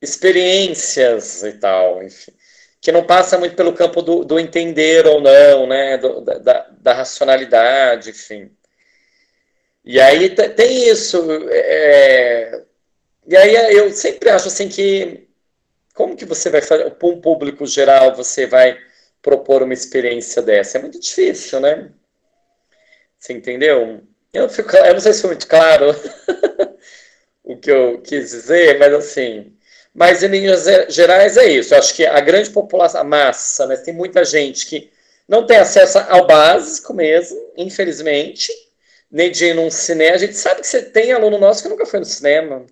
experiências 0.00 1.42
e 1.42 1.52
tal, 1.54 2.02
enfim. 2.02 2.32
Que 2.80 2.92
não 2.92 3.04
passa 3.04 3.38
muito 3.38 3.56
pelo 3.56 3.72
campo 3.72 4.02
do, 4.02 4.24
do 4.24 4.38
entender 4.38 5.06
ou 5.06 5.20
não, 5.20 5.66
né? 5.66 5.98
Do, 5.98 6.20
da, 6.20 6.66
da 6.70 6.92
racionalidade, 6.94 8.10
enfim. 8.10 8.50
E 9.84 10.00
aí 10.00 10.30
tem 10.30 10.88
isso. 10.88 11.18
É... 11.50 12.62
E 13.26 13.36
aí 13.36 13.76
eu 13.76 13.90
sempre 13.92 14.30
acho 14.30 14.48
assim 14.48 14.68
que 14.68 15.28
como 15.94 16.16
que 16.16 16.24
você 16.24 16.50
vai 16.50 16.60
fazer 16.60 16.90
para 16.90 17.08
um 17.08 17.20
público 17.20 17.66
geral 17.66 18.14
você 18.14 18.46
vai 18.46 18.76
propor 19.24 19.62
uma 19.62 19.72
experiência 19.72 20.42
dessa? 20.42 20.78
É 20.78 20.80
muito 20.82 21.00
difícil, 21.00 21.58
né? 21.60 21.90
Você 23.18 23.32
entendeu? 23.32 24.02
Eu, 24.32 24.48
fico, 24.50 24.76
eu 24.76 24.92
não 24.92 25.00
sei 25.00 25.14
se 25.14 25.22
foi 25.22 25.30
muito 25.30 25.48
claro 25.48 25.86
o 27.42 27.56
que 27.56 27.70
eu 27.70 28.02
quis 28.02 28.30
dizer, 28.30 28.78
mas 28.78 28.92
assim. 28.92 29.56
Mas 29.94 30.22
em 30.22 30.28
linhas 30.28 30.66
gerais 30.88 31.36
é 31.38 31.46
isso. 31.46 31.72
Eu 31.72 31.78
acho 31.78 31.94
que 31.94 32.04
a 32.04 32.20
grande 32.20 32.50
população, 32.50 33.00
a 33.00 33.04
massa, 33.04 33.66
né, 33.66 33.76
tem 33.78 33.94
muita 33.94 34.24
gente 34.24 34.66
que 34.66 34.92
não 35.26 35.46
tem 35.46 35.56
acesso 35.56 35.98
ao 35.98 36.26
básico 36.26 36.92
mesmo, 36.92 37.52
infelizmente 37.56 38.52
nem 39.14 39.30
de 39.30 39.46
ir 39.46 39.54
num 39.54 39.70
cinema. 39.70 40.16
A 40.16 40.18
gente 40.18 40.34
sabe 40.34 40.60
que 40.60 40.66
você 40.66 40.82
tem 40.82 41.12
aluno 41.12 41.38
nosso 41.38 41.62
que 41.62 41.68
nunca 41.68 41.86
foi 41.86 42.00
no 42.00 42.04
cinema. 42.04 42.66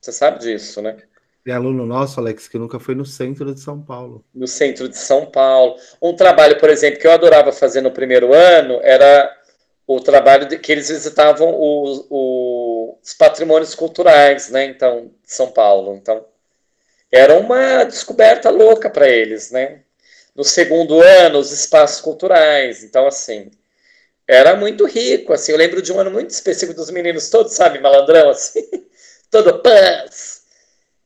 Você 0.00 0.12
sabe 0.12 0.38
disso, 0.38 0.80
né? 0.80 0.96
Tem 1.44 1.54
aluno 1.54 1.86
nosso, 1.86 2.20
Alex, 2.20 2.48
que 2.48 2.58
nunca 2.58 2.78
foi 2.78 2.94
no 2.94 3.04
centro 3.04 3.54
de 3.54 3.60
São 3.60 3.80
Paulo. 3.80 4.24
No 4.34 4.46
centro 4.46 4.88
de 4.88 4.96
São 4.96 5.26
Paulo. 5.26 5.76
Um 6.00 6.14
trabalho, 6.14 6.58
por 6.58 6.68
exemplo, 6.68 7.00
que 7.00 7.06
eu 7.06 7.12
adorava 7.12 7.50
fazer 7.50 7.80
no 7.80 7.90
primeiro 7.90 8.34
ano 8.34 8.78
era 8.82 9.34
o 9.86 10.00
trabalho 10.00 10.46
de, 10.46 10.58
que 10.58 10.70
eles 10.70 10.88
visitavam 10.88 11.48
o, 11.48 12.06
o, 12.10 12.98
os 13.02 13.14
patrimônios 13.14 13.74
culturais, 13.74 14.50
né? 14.50 14.66
Então, 14.66 15.10
de 15.24 15.32
São 15.32 15.50
Paulo. 15.50 15.96
Então, 15.96 16.24
era 17.10 17.34
uma 17.38 17.84
descoberta 17.84 18.50
louca 18.50 18.88
para 18.88 19.08
eles, 19.08 19.50
né? 19.50 19.80
No 20.34 20.44
segundo 20.44 21.00
ano, 21.00 21.38
os 21.38 21.50
espaços 21.52 22.00
culturais. 22.00 22.84
Então, 22.84 23.06
assim, 23.06 23.50
era 24.28 24.54
muito 24.54 24.86
rico, 24.86 25.32
assim. 25.32 25.52
Eu 25.52 25.58
lembro 25.58 25.82
de 25.82 25.92
um 25.92 25.98
ano 25.98 26.10
muito 26.10 26.30
específico 26.30 26.78
dos 26.78 26.90
meninos 26.90 27.28
todos, 27.28 27.52
sabe, 27.52 27.80
malandrão, 27.80 28.30
assim, 28.30 28.62
todo 29.28 29.60
paz, 29.60 30.39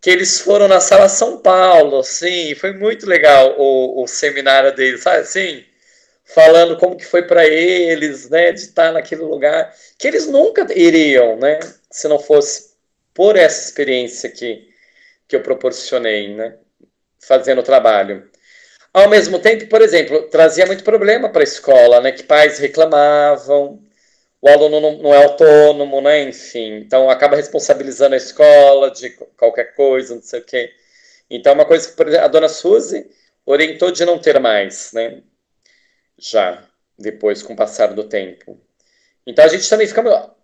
que 0.05 0.11
eles 0.11 0.39
foram 0.39 0.69
na 0.69 0.81
sala 0.81 1.09
São 1.09 1.39
Paulo, 1.39 2.01
assim, 2.01 2.55
foi 2.57 2.75
muito 2.75 3.07
legal 3.07 3.55
o, 3.57 4.03
o 4.03 4.07
seminário 4.07 4.71
deles, 4.77 5.03
sabe, 5.03 5.21
assim, 5.21 5.65
falando 6.27 6.77
como 6.77 6.95
que 6.95 7.07
foi 7.07 7.23
para 7.23 7.47
eles, 7.47 8.29
né, 8.29 8.53
de 8.53 8.61
estar 8.61 8.93
naquele 8.93 9.23
lugar, 9.23 9.75
que 9.99 10.07
eles 10.07 10.27
nunca 10.27 10.67
iriam, 10.75 11.39
né, 11.39 11.59
se 11.91 12.07
não 12.07 12.19
fosse 12.19 12.75
por 13.15 13.35
essa 13.35 13.65
experiência 13.65 14.29
que, 14.29 14.69
que 15.27 15.37
eu 15.37 15.41
proporcionei, 15.41 16.35
né, 16.35 16.57
fazendo 17.19 17.63
o 17.63 17.65
trabalho. 17.65 18.29
Ao 18.93 19.09
mesmo 19.09 19.39
tempo, 19.39 19.67
por 19.69 19.81
exemplo, 19.81 20.25
trazia 20.25 20.67
muito 20.67 20.85
problema 20.85 21.31
para 21.31 21.41
a 21.41 21.45
escola, 21.45 22.01
né? 22.01 22.13
Que 22.13 22.23
pais 22.23 22.61
reclamavam, 22.61 23.83
o 24.45 24.49
aluno 24.49 24.79
não, 24.79 24.99
não, 24.99 25.15
é 25.15 25.25
autônomo, 25.25 26.03
né? 26.03 26.25
Enfim, 26.25 26.75
então 26.77 27.09
acaba 27.09 27.35
responsabilizando 27.35 28.15
a 28.15 28.19
escola 28.19 28.91
de 28.91 29.09
qualquer 29.39 29.75
coisa, 29.75 30.15
não 30.15 30.23
sei 30.23 30.41
o 30.41 30.45
quê. 30.45 30.71
Então, 31.31 31.53
é 31.53 31.55
uma 31.55 31.65
coisa 31.65 31.91
que 31.91 32.17
a 32.19 32.29
dona 32.29 32.49
Suzy 32.49 33.11
orientou 33.47 33.91
de 33.91 34.05
não 34.05 34.19
ter 34.19 34.39
mais, 34.39 34.93
né? 34.93 35.23
Já, 36.19 36.63
depois, 36.99 37.43
com 37.43 37.55
o 37.55 37.57
passar 37.57 37.95
do 37.95 38.05
tempo. 38.05 38.61
Então, 39.27 39.45
a 39.45 39.49
gente 39.49 39.69
também 39.69 39.87
fica 39.87 40.03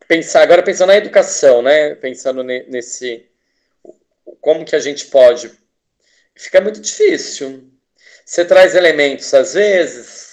pensar, 0.09 0.42
agora 0.42 0.62
pensando 0.62 0.88
na 0.88 0.96
educação, 0.96 1.61
né? 1.61 1.94
Pensando 1.96 2.42
nesse. 2.42 3.26
Como 4.40 4.64
que 4.64 4.74
a 4.74 4.80
gente 4.80 5.09
pode. 5.09 5.53
Fica 6.34 6.61
muito 6.62 6.80
difícil 6.80 7.70
você 8.30 8.44
traz 8.44 8.76
elementos 8.76 9.34
às 9.34 9.55
vezes, 9.55 10.30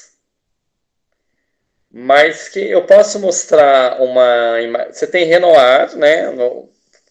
mas 1.91 2.49
que 2.49 2.59
eu 2.59 2.85
posso 2.85 3.19
mostrar 3.19 4.01
uma 4.01 4.61
imagem. 4.61 4.93
Você 4.93 5.07
tem 5.07 5.25
Renoir, 5.25 5.95
né? 5.97 6.25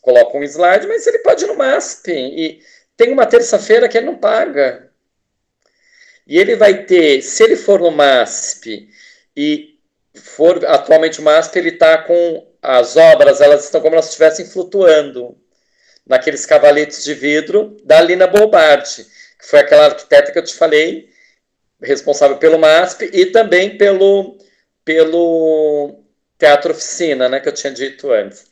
Coloca 0.00 0.36
um 0.36 0.42
slide, 0.42 0.86
mas 0.86 1.06
ele 1.06 1.18
pode 1.18 1.44
ir 1.44 1.48
no 1.48 1.56
MASP. 1.56 2.12
E 2.12 2.62
tem 2.96 3.12
uma 3.12 3.26
terça-feira 3.26 3.88
que 3.88 3.96
ele 3.96 4.06
não 4.06 4.16
paga. 4.16 4.90
E 6.26 6.38
ele 6.38 6.56
vai 6.56 6.84
ter, 6.84 7.22
se 7.22 7.42
ele 7.42 7.56
for 7.56 7.80
no 7.80 7.90
MASP 7.90 8.88
e 9.36 9.78
for 10.14 10.64
atualmente 10.66 11.20
o 11.20 11.22
MASP, 11.22 11.56
ele 11.56 11.70
está 11.70 11.98
com 11.98 12.46
as 12.60 12.96
obras, 12.96 13.40
elas 13.40 13.64
estão 13.64 13.80
como 13.80 14.00
se 14.02 14.08
estivessem 14.08 14.46
flutuando 14.46 15.36
naqueles 16.06 16.46
cavaletes 16.46 17.04
de 17.04 17.14
vidro 17.14 17.76
da 17.84 18.00
Lina 18.00 18.26
Bobardi 18.26 19.06
que 19.38 19.46
foi 19.46 19.60
aquela 19.60 19.86
arquiteta 19.86 20.32
que 20.32 20.38
eu 20.38 20.44
te 20.44 20.54
falei, 20.54 21.08
responsável 21.80 22.38
pelo 22.38 22.58
MASP 22.58 23.10
e 23.12 23.26
também 23.26 23.76
pelo, 23.76 24.35
pelo 24.86 26.04
Teatro 26.38 26.72
Oficina, 26.72 27.28
né, 27.28 27.40
que 27.40 27.48
eu 27.48 27.52
tinha 27.52 27.72
dito 27.72 28.10
antes. 28.12 28.46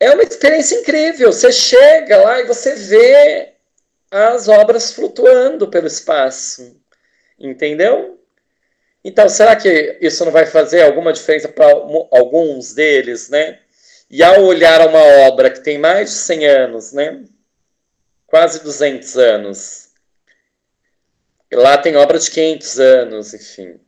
É 0.00 0.10
uma 0.10 0.22
experiência 0.22 0.80
incrível. 0.80 1.32
Você 1.32 1.52
chega 1.52 2.18
lá 2.18 2.40
e 2.40 2.46
você 2.46 2.74
vê 2.74 3.54
as 4.10 4.48
obras 4.48 4.92
flutuando 4.92 5.68
pelo 5.68 5.86
espaço. 5.86 6.76
Entendeu? 7.38 8.20
Então, 9.04 9.28
será 9.28 9.56
que 9.56 9.98
isso 10.00 10.24
não 10.24 10.32
vai 10.32 10.46
fazer 10.46 10.82
alguma 10.82 11.12
diferença 11.12 11.48
para 11.48 11.66
alguns 12.10 12.74
deles, 12.74 13.28
né? 13.28 13.60
E 14.10 14.22
ao 14.22 14.42
olhar 14.44 14.86
uma 14.88 15.02
obra 15.28 15.50
que 15.50 15.60
tem 15.60 15.78
mais 15.78 16.10
de 16.10 16.16
100 16.16 16.46
anos, 16.46 16.92
né? 16.92 17.24
Quase 18.26 18.62
200 18.62 19.16
anos, 19.16 19.84
Lá 21.54 21.78
tem 21.78 21.96
obra 21.96 22.18
de 22.18 22.30
500 22.30 22.80
anos, 22.80 23.34
enfim. 23.34 23.80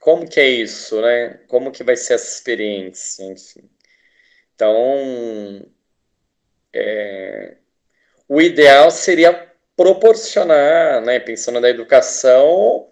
Como 0.00 0.26
que 0.26 0.40
é 0.40 0.48
isso, 0.48 1.00
né? 1.02 1.40
Como 1.46 1.70
que 1.70 1.84
vai 1.84 1.94
ser 1.94 2.14
essa 2.14 2.34
experiência, 2.34 3.22
enfim. 3.24 3.70
Então, 4.54 5.64
é, 6.72 7.56
o 8.28 8.40
ideal 8.40 8.90
seria 8.90 9.48
proporcionar, 9.76 11.02
né, 11.02 11.18
pensando 11.20 11.60
na 11.60 11.68
educação, 11.68 12.88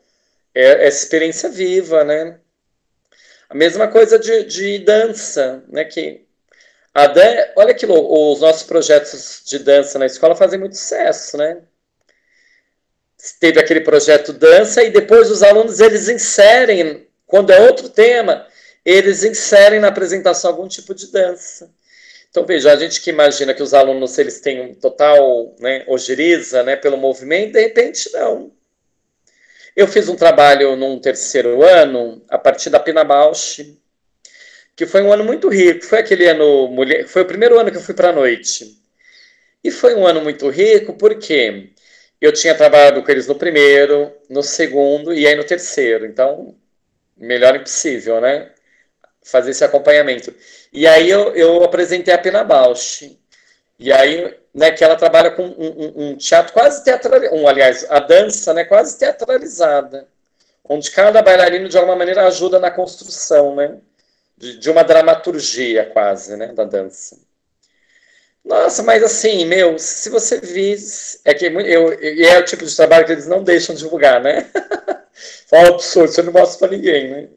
é, 0.55 0.87
essa 0.87 1.05
experiência 1.05 1.49
viva, 1.49 2.05
né? 2.05 2.41
A 3.49 3.55
mesma 3.55 3.89
coisa 3.89 4.19
de, 4.19 4.45
de 4.45 4.79
dança, 4.81 5.65
né? 5.69 5.85
Que 5.85 6.27
a 6.95 7.07
dan 7.07 7.53
olha 7.57 7.75
que 7.75 7.87
os 7.87 8.41
nossos 8.41 8.65
projetos 8.65 9.43
de 9.47 9.59
dança 9.61 9.99
na 9.99 10.07
escola 10.07 10.37
fazem 10.37 10.59
muito 10.59 10.77
sucesso, 10.77 11.37
né? 11.39 11.63
Teve 13.41 13.59
aquele 13.61 13.81
projeto 13.81 14.33
dança 14.33 14.83
e 14.83 14.91
depois 14.91 15.31
os 15.31 15.43
alunos 15.43 15.81
eles 15.81 16.09
inserem 16.09 17.07
Quando 17.27 17.51
é 17.51 17.61
outro 17.61 17.89
tema, 17.89 18.47
eles 18.85 19.23
inserem 19.23 19.81
na 19.81 19.89
apresentação 19.89 20.51
algum 20.51 20.67
tipo 20.67 20.95
de 20.95 21.13
dança. 21.13 21.71
Então, 22.31 22.47
veja, 22.47 22.73
a 22.73 22.77
gente 22.77 23.01
que 23.01 23.11
imagina 23.11 23.53
que 23.53 23.63
os 23.63 23.75
alunos 23.75 24.17
eles 24.19 24.41
têm 24.41 24.61
um 24.61 24.75
total 24.75 25.55
né, 25.59 25.85
ojeriza 25.87 26.63
né, 26.63 26.77
pelo 26.77 26.97
movimento, 26.97 27.53
de 27.53 27.61
repente 27.61 28.11
não. 28.13 28.53
Eu 29.75 29.87
fiz 29.87 30.09
um 30.09 30.17
trabalho 30.17 30.75
num 30.77 30.99
terceiro 30.99 31.63
ano, 31.63 32.23
a 32.29 32.39
partir 32.39 32.71
da 32.71 32.81
Pina 32.81 33.05
Bausch, 33.05 33.77
que 34.75 34.87
foi 34.87 35.03
um 35.03 35.13
ano 35.13 35.25
muito 35.25 35.49
rico. 35.49 35.85
Foi 35.85 35.99
aquele 35.99 36.27
ano, 36.29 36.71
foi 37.07 37.23
o 37.23 37.27
primeiro 37.27 37.59
ano 37.59 37.71
que 37.71 37.77
eu 37.77 37.83
fui 37.83 37.95
para 37.95 38.11
a 38.11 38.13
noite. 38.13 38.79
E 39.63 39.71
foi 39.71 39.95
um 39.95 40.07
ano 40.07 40.21
muito 40.21 40.49
rico 40.49 40.95
porque 40.95 41.71
eu 42.21 42.33
tinha 42.33 42.55
trabalhado 42.55 43.03
com 43.03 43.11
eles 43.11 43.27
no 43.27 43.35
primeiro, 43.35 44.13
no 44.29 44.43
segundo 44.43 45.13
e 45.15 45.27
aí 45.27 45.35
no 45.35 45.45
terceiro. 45.45 46.07
Então, 46.07 46.55
melhor 47.17 47.57
impossível, 47.57 48.21
né? 48.21 48.51
Fazer 49.23 49.51
esse 49.51 49.65
acompanhamento. 49.65 50.35
E 50.73 50.87
aí 50.87 51.11
eu, 51.11 51.35
eu 51.35 51.65
apresentei 51.65 52.13
a 52.15 52.19
Pina 52.19 52.45
Bausch. 52.45 53.17
E 53.79 53.93
aí, 53.93 54.37
né, 54.55 54.73
que 54.73 54.83
ela 54.83 54.97
trabalha 54.97 55.31
com 55.31 55.45
um, 55.45 55.49
um, 55.49 56.11
um 56.11 56.17
teatro 56.17 56.53
quase 56.53 56.83
teatralizado, 56.85 57.37
um, 57.37 57.47
aliás, 57.47 57.87
a 57.89 58.01
dança, 58.01 58.53
né, 58.53 58.65
quase 58.65 58.99
teatralizada, 58.99 60.09
onde 60.65 60.91
cada 60.91 61.23
bailarino, 61.23 61.69
de 61.69 61.77
alguma 61.79 61.97
maneira, 61.97 62.27
ajuda 62.27 62.59
na 62.59 62.71
construção, 62.71 63.55
né? 63.55 63.79
de, 64.39 64.57
de 64.59 64.71
uma 64.71 64.85
dramaturgia 64.85 65.85
quase, 65.87 66.37
né, 66.37 66.53
da 66.53 66.65
dança. 66.65 67.19
Nossa, 68.45 68.83
mas 68.83 69.03
assim, 69.03 69.45
meu, 69.45 69.79
se 69.79 70.09
você 70.09 70.41
vis, 70.41 71.21
é 71.25 71.35
que 71.35 71.47
eu, 71.47 72.03
e 72.03 72.25
é 72.25 72.39
o 72.39 72.45
tipo 72.45 72.65
de 72.65 72.75
trabalho 72.75 73.05
que 73.05 73.13
eles 73.13 73.27
não 73.27 73.43
deixam 73.43 73.75
divulgar, 73.75 74.23
né? 74.23 74.51
Fala 75.49 75.69
absurdo, 75.69 76.13
você 76.13 76.23
não 76.23 76.33
mostra 76.33 76.67
para 76.69 76.77
ninguém, 76.77 77.11
né? 77.11 77.29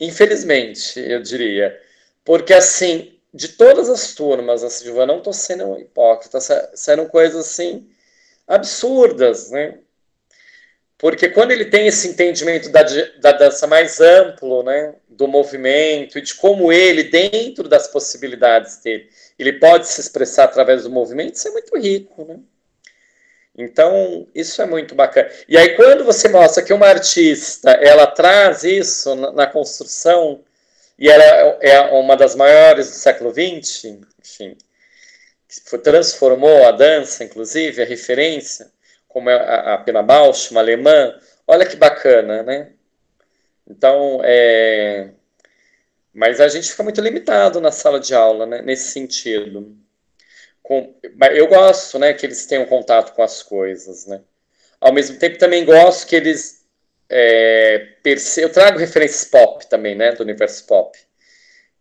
Infelizmente, 0.00 1.00
eu 1.00 1.22
diria. 1.22 1.78
Porque 2.24 2.52
assim, 2.52 3.18
de 3.32 3.48
todas 3.48 3.88
as 3.88 4.14
turmas, 4.14 4.62
assim, 4.62 4.88
eu 4.88 5.06
não 5.06 5.18
estou 5.18 5.32
sendo 5.32 5.78
hipócrita, 5.78 6.38
saíram 6.74 7.08
coisas 7.08 7.46
assim 7.46 7.88
absurdas, 8.46 9.50
né? 9.50 9.78
Porque 10.98 11.28
quando 11.28 11.50
ele 11.50 11.64
tem 11.64 11.88
esse 11.88 12.06
entendimento 12.08 12.68
da, 12.70 12.82
da 13.20 13.32
dança 13.32 13.66
mais 13.66 14.00
amplo, 14.00 14.62
né, 14.62 14.94
do 15.08 15.26
movimento 15.26 16.16
e 16.16 16.22
de 16.22 16.34
como 16.34 16.72
ele, 16.72 17.04
dentro 17.04 17.68
das 17.68 17.88
possibilidades 17.88 18.80
dele, 18.80 19.08
ele 19.42 19.54
pode 19.54 19.86
se 19.88 20.00
expressar 20.00 20.44
através 20.44 20.84
do 20.84 20.90
movimento, 20.90 21.34
isso 21.34 21.48
é 21.48 21.50
muito 21.50 21.76
rico, 21.78 22.24
né? 22.24 22.38
Então, 23.56 24.26
isso 24.34 24.62
é 24.62 24.66
muito 24.66 24.94
bacana. 24.94 25.30
E 25.46 25.58
aí, 25.58 25.76
quando 25.76 26.04
você 26.04 26.28
mostra 26.28 26.62
que 26.62 26.72
uma 26.72 26.86
artista, 26.86 27.70
ela 27.72 28.06
traz 28.06 28.64
isso 28.64 29.14
na, 29.14 29.32
na 29.32 29.46
construção, 29.46 30.42
e 30.98 31.08
ela 31.08 31.24
é 31.60 31.80
uma 31.90 32.16
das 32.16 32.34
maiores 32.34 32.88
do 32.88 32.94
século 32.94 33.30
XX, 33.30 33.98
enfim, 34.20 34.56
transformou 35.82 36.66
a 36.66 36.70
dança, 36.70 37.24
inclusive, 37.24 37.82
a 37.82 37.86
referência, 37.86 38.70
como 39.06 39.28
é 39.28 39.34
a, 39.34 39.74
a 39.74 39.78
Pena 39.78 40.02
Bausch, 40.02 40.50
uma 40.50 40.60
alemã, 40.60 41.14
olha 41.46 41.66
que 41.66 41.76
bacana, 41.76 42.42
né? 42.42 42.72
Então, 43.68 44.20
é... 44.24 45.10
mas 46.14 46.40
a 46.40 46.48
gente 46.48 46.70
fica 46.70 46.82
muito 46.82 47.00
limitado 47.00 47.60
na 47.60 47.72
sala 47.72 48.00
de 48.00 48.14
aula, 48.14 48.46
né? 48.46 48.62
Nesse 48.62 48.90
sentido. 48.92 49.76
Com... 50.62 50.94
Eu 51.34 51.46
gosto, 51.48 51.98
né, 51.98 52.12
que 52.12 52.26
eles 52.26 52.46
tenham 52.46 52.66
contato 52.66 53.14
com 53.14 53.22
as 53.22 53.42
coisas, 53.42 54.06
né? 54.06 54.22
Ao 54.80 54.92
mesmo 54.92 55.18
tempo, 55.18 55.38
também 55.38 55.64
gosto 55.64 56.06
que 56.06 56.16
eles 56.16 56.64
é, 57.08 57.78
perce... 58.02 58.42
Eu 58.42 58.52
trago 58.52 58.78
referências 58.78 59.24
pop 59.24 59.68
também, 59.68 59.94
né, 59.94 60.12
do 60.12 60.22
universo 60.22 60.66
pop. 60.66 60.98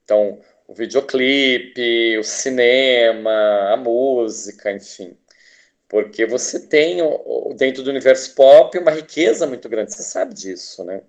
Então, 0.04 0.40
o 0.68 0.74
videoclipe, 0.74 2.18
o 2.18 2.24
cinema, 2.24 3.72
a 3.72 3.78
música, 3.78 4.72
enfim 4.72 5.18
porque 5.92 6.26
você 6.26 6.58
tem 6.58 7.00
dentro 7.58 7.84
do 7.84 7.90
universo 7.90 8.34
pop 8.34 8.78
uma 8.78 8.92
riqueza 8.92 9.46
muito 9.46 9.68
grande, 9.68 9.94
você 9.94 10.04
sabe 10.04 10.34
disso, 10.34 10.86
né? 10.86 11.02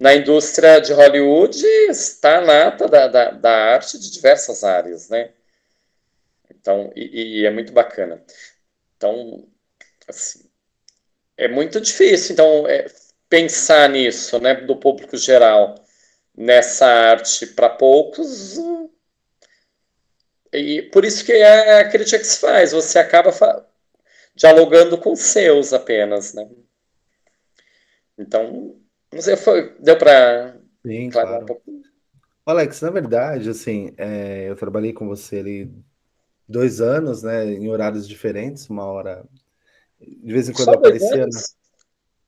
Na 0.00 0.14
indústria 0.14 0.80
de 0.80 0.94
Hollywood 0.94 1.62
está 1.90 2.40
nata 2.40 2.88
da, 2.88 3.06
da, 3.06 3.30
da 3.32 3.50
arte 3.74 3.98
de 3.98 4.10
diversas 4.10 4.64
áreas, 4.64 5.10
né? 5.10 5.30
Então, 6.50 6.90
e, 6.96 7.40
e, 7.40 7.46
é 7.46 7.50
muito 7.50 7.70
bacana. 7.70 8.24
Então, 8.96 9.46
assim, 10.08 10.48
é 11.36 11.48
muito 11.48 11.78
difícil, 11.78 12.32
então, 12.32 12.66
é, 12.66 12.86
pensar 13.28 13.90
nisso, 13.90 14.40
né, 14.40 14.54
do 14.54 14.74
público 14.74 15.18
geral, 15.18 15.74
nessa 16.34 16.86
arte 16.86 17.46
para 17.48 17.68
poucos, 17.68 18.58
e 20.50 20.80
por 20.82 21.04
isso 21.04 21.24
que 21.26 21.32
é 21.32 21.80
a 21.80 21.90
crítica 21.90 22.18
que 22.18 22.24
se 22.24 22.40
faz, 22.40 22.72
você 22.72 22.98
acaba 22.98 23.30
dialogando 24.34 24.96
com 24.96 25.14
seus 25.14 25.74
apenas, 25.74 26.32
né? 26.32 26.48
Então, 28.18 28.79
não 29.12 29.20
sei, 29.20 29.36
foi, 29.36 29.74
deu 29.80 29.96
para 29.98 30.56
claro. 31.10 31.42
um 31.42 31.46
pouco. 31.46 31.62
Alex, 32.46 32.80
na 32.80 32.90
verdade, 32.90 33.50
assim, 33.50 33.92
é, 33.96 34.48
eu 34.48 34.56
trabalhei 34.56 34.92
com 34.92 35.06
você 35.06 35.38
ali 35.38 35.72
dois 36.48 36.80
anos, 36.80 37.22
né, 37.22 37.46
em 37.46 37.68
horários 37.68 38.08
diferentes, 38.08 38.68
uma 38.68 38.84
hora 38.84 39.24
de 40.00 40.32
vez 40.32 40.48
em 40.48 40.52
quando 40.52 40.70
aparecia. 40.70 41.26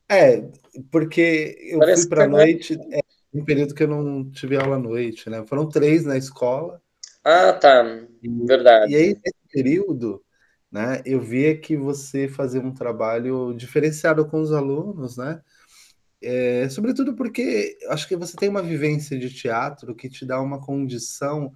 É, 0.08 0.46
porque 0.90 1.56
eu 1.62 1.78
Parece 1.78 2.02
fui 2.02 2.10
para 2.10 2.24
a 2.24 2.28
noite, 2.28 2.78
é, 2.92 3.00
um 3.32 3.44
período 3.44 3.74
que 3.74 3.82
eu 3.82 3.88
não 3.88 4.30
tive 4.30 4.56
aula 4.56 4.76
à 4.76 4.78
noite, 4.78 5.30
né? 5.30 5.42
Foram 5.46 5.68
três 5.68 6.04
na 6.04 6.18
escola. 6.18 6.82
Ah, 7.24 7.52
tá. 7.54 7.82
Verdade. 8.22 8.92
E 8.92 8.96
aí, 8.96 9.08
nesse 9.14 9.48
período, 9.50 10.22
né? 10.70 11.02
Eu 11.04 11.20
via 11.20 11.56
que 11.56 11.76
você 11.76 12.28
fazia 12.28 12.60
um 12.60 12.74
trabalho 12.74 13.54
diferenciado 13.54 14.26
com 14.26 14.40
os 14.40 14.52
alunos, 14.52 15.16
né? 15.16 15.40
É, 16.22 16.68
sobretudo 16.68 17.14
porque 17.14 17.78
acho 17.88 18.06
que 18.06 18.16
você 18.16 18.36
tem 18.36 18.48
uma 18.48 18.62
vivência 18.62 19.18
de 19.18 19.28
teatro 19.28 19.94
que 19.94 20.08
te 20.08 20.24
dá 20.24 20.40
uma 20.40 20.60
condição 20.60 21.52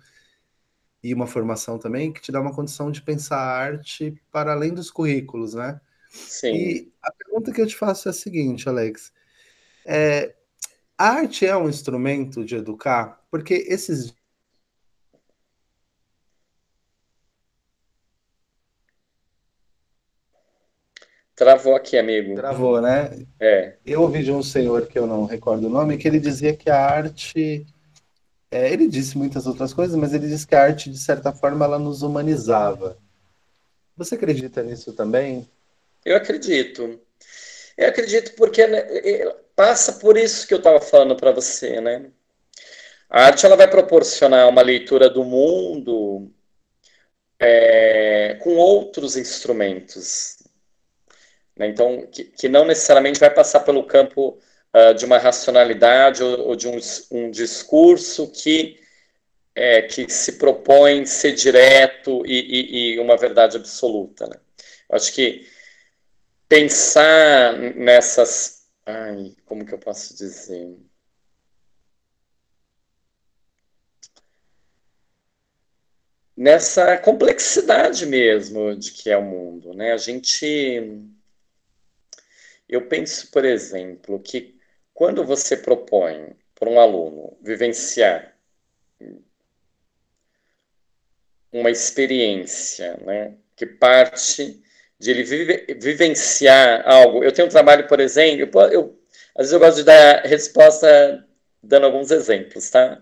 e 1.02 1.14
uma 1.14 1.26
formação 1.26 1.78
também 1.78 2.12
que 2.12 2.20
te 2.20 2.32
dá 2.32 2.40
uma 2.40 2.54
condição 2.54 2.90
de 2.90 3.00
pensar 3.00 3.38
a 3.38 3.56
arte 3.56 4.20
para 4.32 4.52
além 4.52 4.74
dos 4.74 4.90
currículos, 4.90 5.54
né? 5.54 5.80
Sim. 6.10 6.54
E 6.54 6.92
a 7.02 7.12
pergunta 7.12 7.52
que 7.52 7.60
eu 7.60 7.66
te 7.66 7.76
faço 7.76 8.08
é 8.08 8.10
a 8.10 8.14
seguinte, 8.14 8.68
Alex: 8.68 9.12
é, 9.84 10.34
a 10.98 11.10
arte 11.10 11.46
é 11.46 11.56
um 11.56 11.68
instrumento 11.68 12.44
de 12.44 12.56
educar? 12.56 13.24
Porque 13.30 13.54
esses 13.68 14.14
Travou 21.36 21.76
aqui, 21.76 21.98
amigo. 21.98 22.34
Travou, 22.34 22.80
né? 22.80 23.10
É. 23.38 23.74
Eu 23.84 24.00
ouvi 24.00 24.24
de 24.24 24.32
um 24.32 24.42
senhor 24.42 24.86
que 24.86 24.98
eu 24.98 25.06
não 25.06 25.26
recordo 25.26 25.66
o 25.66 25.70
nome, 25.70 25.98
que 25.98 26.08
ele 26.08 26.18
dizia 26.18 26.56
que 26.56 26.70
a 26.70 26.82
arte. 26.82 27.66
É, 28.50 28.72
ele 28.72 28.88
disse 28.88 29.18
muitas 29.18 29.46
outras 29.46 29.74
coisas, 29.74 29.94
mas 29.96 30.14
ele 30.14 30.28
disse 30.28 30.46
que 30.46 30.54
a 30.54 30.62
arte, 30.62 30.88
de 30.88 30.98
certa 30.98 31.32
forma, 31.32 31.66
ela 31.66 31.78
nos 31.78 32.00
humanizava. 32.00 32.96
Você 33.96 34.14
acredita 34.14 34.62
nisso 34.62 34.94
também? 34.94 35.46
Eu 36.06 36.16
acredito. 36.16 36.98
Eu 37.76 37.88
acredito 37.88 38.34
porque 38.34 38.66
né, 38.66 38.82
passa 39.54 39.94
por 39.94 40.16
isso 40.16 40.46
que 40.46 40.54
eu 40.54 40.58
estava 40.58 40.80
falando 40.80 41.16
para 41.16 41.32
você, 41.32 41.82
né? 41.82 42.06
A 43.10 43.26
arte 43.26 43.44
ela 43.44 43.56
vai 43.56 43.68
proporcionar 43.68 44.48
uma 44.48 44.62
leitura 44.62 45.10
do 45.10 45.22
mundo 45.22 46.30
é, 47.38 48.38
com 48.42 48.56
outros 48.56 49.16
instrumentos, 49.16 50.38
né? 51.56 51.68
Então, 51.68 52.06
que, 52.06 52.24
que, 52.24 52.48
não 52.48 52.64
necessariamente 52.64 53.18
vai 53.18 53.30
passar 53.30 53.60
pelo 53.60 53.84
campo 53.84 54.38
uh, 54.74 54.94
de 54.94 55.04
uma 55.04 55.18
racionalidade 55.18 56.22
ou, 56.22 56.48
ou 56.48 56.56
de 56.56 56.68
um, 56.68 56.78
um, 57.10 57.30
discurso 57.30 58.30
que, 58.30 58.78
é, 59.54 59.82
que 59.82 60.08
se 60.12 60.32
propõe 60.32 61.06
ser 61.06 61.32
direto 61.32 62.22
e, 62.26 62.92
e, 62.92 62.94
e 62.94 62.98
uma 62.98 63.16
verdade 63.16 63.56
absoluta. 63.56 64.26
Né? 64.26 64.36
Eu 64.90 64.96
acho 64.96 65.12
que 65.12 65.46
pensar 66.48 67.54
nessas. 67.74 68.66
Ai, 68.84 69.34
como 69.46 69.64
que 69.64 69.74
eu 69.74 69.78
posso 69.78 70.14
dizer? 70.16 70.76
Nessa 76.36 76.98
complexidade 76.98 78.04
mesmo 78.04 78.76
de 78.76 78.92
que 78.92 79.10
é 79.10 79.16
o 79.16 79.22
mundo, 79.22 79.72
né? 79.72 79.92
A 79.92 79.96
gente 79.96 81.15
eu 82.68 82.88
penso, 82.88 83.30
por 83.30 83.44
exemplo, 83.44 84.20
que 84.20 84.58
quando 84.94 85.24
você 85.24 85.56
propõe 85.56 86.36
para 86.54 86.68
um 86.68 86.80
aluno 86.80 87.36
vivenciar 87.42 88.36
uma 91.52 91.70
experiência, 91.70 92.96
né, 92.98 93.34
que 93.54 93.66
parte 93.66 94.62
de 94.98 95.10
ele 95.10 95.22
vive, 95.24 95.74
vivenciar 95.78 96.82
algo. 96.88 97.22
Eu 97.22 97.32
tenho 97.32 97.48
um 97.48 97.50
trabalho, 97.50 97.86
por 97.86 98.00
exemplo, 98.00 98.60
eu, 98.62 98.72
eu, 98.72 99.00
às 99.34 99.46
vezes 99.46 99.52
eu 99.52 99.58
gosto 99.60 99.76
de 99.78 99.84
dar 99.84 100.22
resposta 100.24 101.26
dando 101.62 101.86
alguns 101.86 102.10
exemplos, 102.10 102.70
tá? 102.70 103.00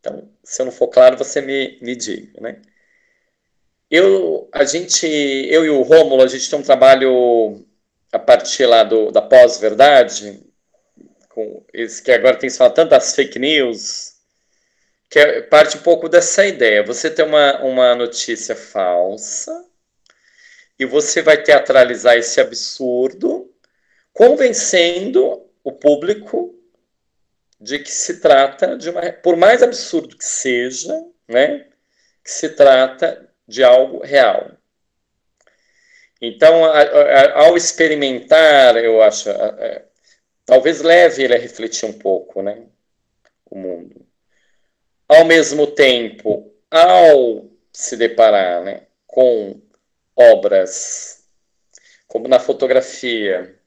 Então, 0.00 0.30
se 0.44 0.62
eu 0.62 0.66
não 0.66 0.72
for 0.72 0.88
claro, 0.88 1.16
você 1.16 1.40
me, 1.40 1.78
me 1.82 1.96
diga, 1.96 2.40
né? 2.40 2.62
Eu, 3.90 4.48
a 4.52 4.64
gente, 4.64 5.06
eu 5.06 5.64
e 5.64 5.70
o 5.70 5.82
Rômulo, 5.82 6.22
a 6.22 6.26
gente 6.26 6.50
tem 6.50 6.58
um 6.58 6.62
trabalho 6.62 7.65
a 8.16 8.18
partir 8.18 8.64
lá 8.64 8.82
do, 8.82 9.10
da 9.10 9.20
pós-verdade, 9.20 10.42
com 11.28 11.62
esse 11.72 12.02
que 12.02 12.10
agora 12.10 12.38
tem 12.38 12.48
se 12.48 12.56
falado 12.56 12.98
fake 13.14 13.38
news, 13.38 14.14
que 15.10 15.18
é, 15.18 15.42
parte 15.42 15.76
um 15.76 15.82
pouco 15.82 16.08
dessa 16.08 16.46
ideia. 16.46 16.82
Você 16.82 17.10
tem 17.10 17.26
uma, 17.26 17.62
uma 17.62 17.94
notícia 17.94 18.56
falsa 18.56 19.52
e 20.78 20.86
você 20.86 21.20
vai 21.20 21.42
teatralizar 21.42 22.16
esse 22.16 22.40
absurdo, 22.40 23.52
convencendo 24.14 25.46
o 25.62 25.72
público 25.72 26.54
de 27.60 27.78
que 27.78 27.92
se 27.92 28.18
trata 28.20 28.78
de 28.78 28.88
uma, 28.88 29.12
por 29.12 29.36
mais 29.36 29.62
absurdo 29.62 30.16
que 30.16 30.24
seja, 30.24 30.94
né, 31.28 31.66
que 32.24 32.30
se 32.30 32.48
trata 32.48 33.28
de 33.46 33.62
algo 33.62 34.02
real. 34.02 34.52
Então, 36.20 36.64
a, 36.64 36.80
a, 36.80 37.40
ao 37.44 37.56
experimentar, 37.56 38.76
eu 38.76 39.02
acho, 39.02 39.30
a, 39.30 39.82
talvez 40.44 40.80
leve 40.80 41.22
ele 41.22 41.34
a 41.34 41.38
refletir 41.38 41.86
um 41.86 41.92
pouco, 41.92 42.42
né, 42.42 42.66
o 43.50 43.58
mundo. 43.58 44.06
Ao 45.08 45.24
mesmo 45.24 45.66
tempo, 45.66 46.52
ao 46.70 47.48
se 47.72 47.96
deparar, 47.96 48.62
né, 48.64 48.86
com 49.06 49.60
obras 50.16 51.16
como 52.06 52.28
na 52.28 52.38
fotografia 52.38 53.58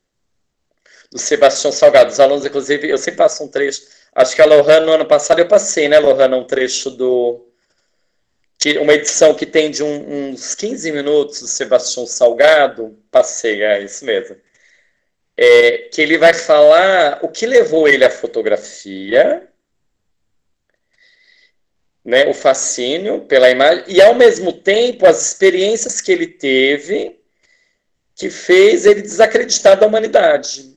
do 1.11 1.19
Sebastião 1.19 1.71
Salgado, 1.71 2.11
os 2.11 2.19
alunos, 2.19 2.45
inclusive, 2.45 2.89
eu 2.89 2.97
sempre 2.97 3.17
passo 3.17 3.43
um 3.43 3.47
trecho, 3.47 3.83
acho 4.13 4.35
que 4.35 4.41
a 4.41 4.45
Lohana, 4.45 4.85
no 4.85 4.91
ano 4.93 5.05
passado 5.05 5.39
eu 5.39 5.47
passei, 5.47 5.87
né, 5.87 5.99
Lohana, 5.99 6.37
um 6.37 6.45
trecho 6.45 6.89
do 6.89 7.48
que, 8.59 8.77
uma 8.77 8.93
edição 8.93 9.33
que 9.33 9.45
tem 9.45 9.71
de 9.71 9.81
um, 9.81 10.31
uns 10.31 10.53
15 10.53 10.91
minutos 10.91 11.39
do 11.39 11.47
Sebastião 11.47 12.05
Salgado, 12.05 12.99
passei, 13.09 13.63
é 13.63 13.81
isso 13.81 14.03
mesmo, 14.03 14.35
é, 15.37 15.89
que 15.93 16.01
ele 16.01 16.17
vai 16.17 16.33
falar 16.33 17.19
o 17.23 17.29
que 17.29 17.45
levou 17.45 17.87
ele 17.87 18.03
à 18.03 18.09
fotografia, 18.09 19.47
né, 22.03 22.27
o 22.27 22.33
fascínio 22.33 23.21
pela 23.21 23.49
imagem, 23.49 23.85
e 23.87 24.01
ao 24.01 24.13
mesmo 24.13 24.51
tempo 24.51 25.05
as 25.05 25.25
experiências 25.25 26.01
que 26.01 26.11
ele 26.11 26.27
teve 26.27 27.17
que 28.15 28.29
fez 28.29 28.85
ele 28.85 29.01
desacreditar 29.01 29.79
da 29.79 29.87
humanidade. 29.87 30.75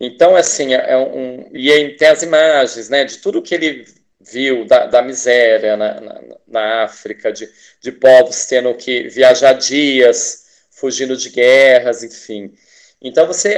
Então, 0.00 0.36
assim, 0.36 0.72
é 0.74 0.96
um, 0.96 1.48
e 1.52 1.70
aí 1.72 1.96
tem 1.96 2.08
as 2.08 2.22
imagens, 2.22 2.88
né, 2.88 3.04
de 3.04 3.18
tudo 3.18 3.42
que 3.42 3.54
ele 3.54 3.84
viu 4.20 4.66
da, 4.66 4.86
da 4.86 5.02
miséria 5.02 5.76
na, 5.76 6.00
na, 6.00 6.20
na, 6.46 6.84
África, 6.84 7.32
de, 7.32 7.48
de 7.80 7.90
povos 7.90 8.44
tendo 8.44 8.74
que 8.74 9.08
viajar 9.08 9.54
dias, 9.54 10.66
fugindo 10.70 11.16
de 11.16 11.30
guerras, 11.30 12.02
enfim. 12.04 12.52
Então 13.00 13.26
você 13.26 13.56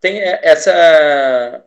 tem 0.00 0.20
essa 0.20 1.64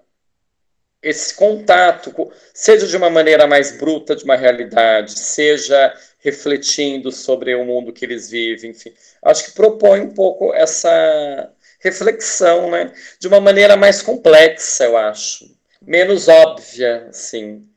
esse 1.02 1.36
contato, 1.36 2.32
seja 2.54 2.88
de 2.88 2.96
uma 2.96 3.10
maneira 3.10 3.46
mais 3.46 3.78
bruta 3.78 4.16
de 4.16 4.24
uma 4.24 4.38
realidade, 4.38 5.20
seja 5.20 5.94
refletindo 6.20 7.12
sobre 7.12 7.54
o 7.56 7.66
mundo 7.66 7.91
que 7.91 8.06
eles 8.06 8.30
vivem, 8.30 8.72
enfim. 8.72 8.94
Acho 9.22 9.46
que 9.46 9.52
propõe 9.52 10.00
um 10.00 10.14
pouco 10.14 10.54
essa 10.54 11.52
reflexão, 11.80 12.72
né? 12.72 12.94
De 13.20 13.28
uma 13.28 13.41
maneira 13.41 13.76
mais 13.76 14.02
complexa, 14.02 14.86
eu 14.86 14.96
acho. 14.96 15.46
Menos 15.82 16.30
óbvia, 16.30 17.08
assim 17.10 17.68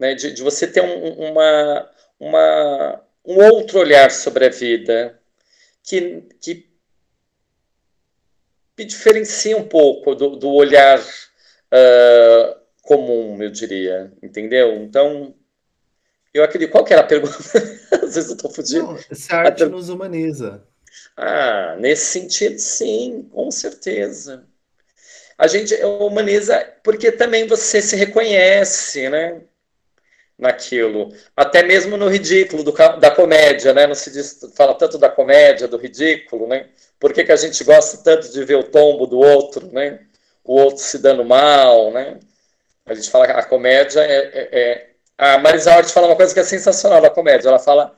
né, 0.00 0.14
de, 0.14 0.32
de 0.32 0.42
você 0.42 0.66
ter 0.66 0.80
um, 0.80 1.30
uma, 1.30 1.90
uma, 2.18 3.04
um 3.24 3.36
outro 3.36 3.78
olhar 3.78 4.10
sobre 4.10 4.46
a 4.46 4.48
vida 4.48 5.20
que, 5.84 6.22
que 6.40 6.70
me 8.78 8.84
diferencia 8.86 9.56
um 9.56 9.68
pouco 9.68 10.14
do, 10.14 10.36
do 10.36 10.48
olhar 10.48 10.98
uh, 10.98 12.60
comum, 12.80 13.42
eu 13.42 13.50
diria, 13.50 14.10
entendeu? 14.22 14.74
Então, 14.82 15.34
eu 16.32 16.42
acredito. 16.42 16.70
Qual 16.70 16.84
que 16.84 16.94
era 16.94 17.02
a 17.02 17.06
pergunta? 17.06 17.36
Às 17.92 18.14
vezes 18.14 18.30
eu 18.30 18.36
estou 18.36 18.50
fugindo. 18.50 18.98
se 19.12 19.32
a 19.34 19.40
arte 19.40 19.66
nos 19.66 19.90
humaniza. 19.90 20.64
Ah, 21.16 21.76
nesse 21.78 22.06
sentido, 22.06 22.58
sim, 22.58 23.28
com 23.30 23.50
certeza. 23.50 24.46
A 25.36 25.46
gente 25.46 25.74
humaniza 25.84 26.58
porque 26.82 27.12
também 27.12 27.46
você 27.46 27.82
se 27.82 27.96
reconhece, 27.96 29.08
né? 29.10 29.42
Naquilo, 30.40 31.12
até 31.36 31.62
mesmo 31.62 31.96
no 31.96 32.08
ridículo 32.08 32.64
do, 32.64 32.72
da 32.72 33.10
comédia, 33.10 33.74
né? 33.74 33.86
Não 33.86 33.94
se 33.94 34.10
diz, 34.10 34.40
fala 34.56 34.74
tanto 34.74 34.96
da 34.96 35.08
comédia, 35.08 35.68
do 35.68 35.76
ridículo, 35.76 36.46
né? 36.48 36.66
Por 36.98 37.12
que, 37.12 37.24
que 37.24 37.32
a 37.32 37.36
gente 37.36 37.62
gosta 37.62 37.98
tanto 37.98 38.32
de 38.32 38.44
ver 38.44 38.56
o 38.56 38.64
tombo 38.64 39.06
do 39.06 39.18
outro, 39.18 39.70
né? 39.70 40.00
O 40.42 40.54
outro 40.58 40.82
se 40.82 40.98
dando 40.98 41.24
mal, 41.24 41.92
né? 41.92 42.18
A 42.86 42.94
gente 42.94 43.10
fala 43.10 43.26
que 43.26 43.32
a 43.32 43.42
comédia 43.44 44.00
é, 44.00 44.30
é, 44.32 44.48
é... 44.52 44.86
A 45.18 45.38
Marisa 45.38 45.76
Hort 45.76 45.90
fala 45.90 46.06
uma 46.06 46.16
coisa 46.16 46.32
que 46.32 46.40
é 46.40 46.44
sensacional 46.44 47.00
da 47.02 47.10
comédia. 47.10 47.48
Ela 47.48 47.58
fala 47.58 47.94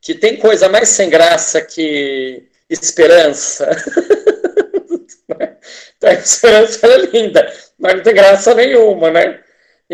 que 0.00 0.14
tem 0.14 0.38
coisa 0.38 0.68
mais 0.68 0.88
sem 0.88 1.10
graça 1.10 1.60
que 1.60 2.48
esperança. 2.70 3.70
então, 5.28 6.10
a 6.10 6.14
esperança 6.14 6.86
é 6.86 6.96
linda, 6.98 7.52
mas 7.78 7.94
não 7.96 8.02
tem 8.02 8.14
graça 8.14 8.54
nenhuma, 8.54 9.10
né? 9.10 9.40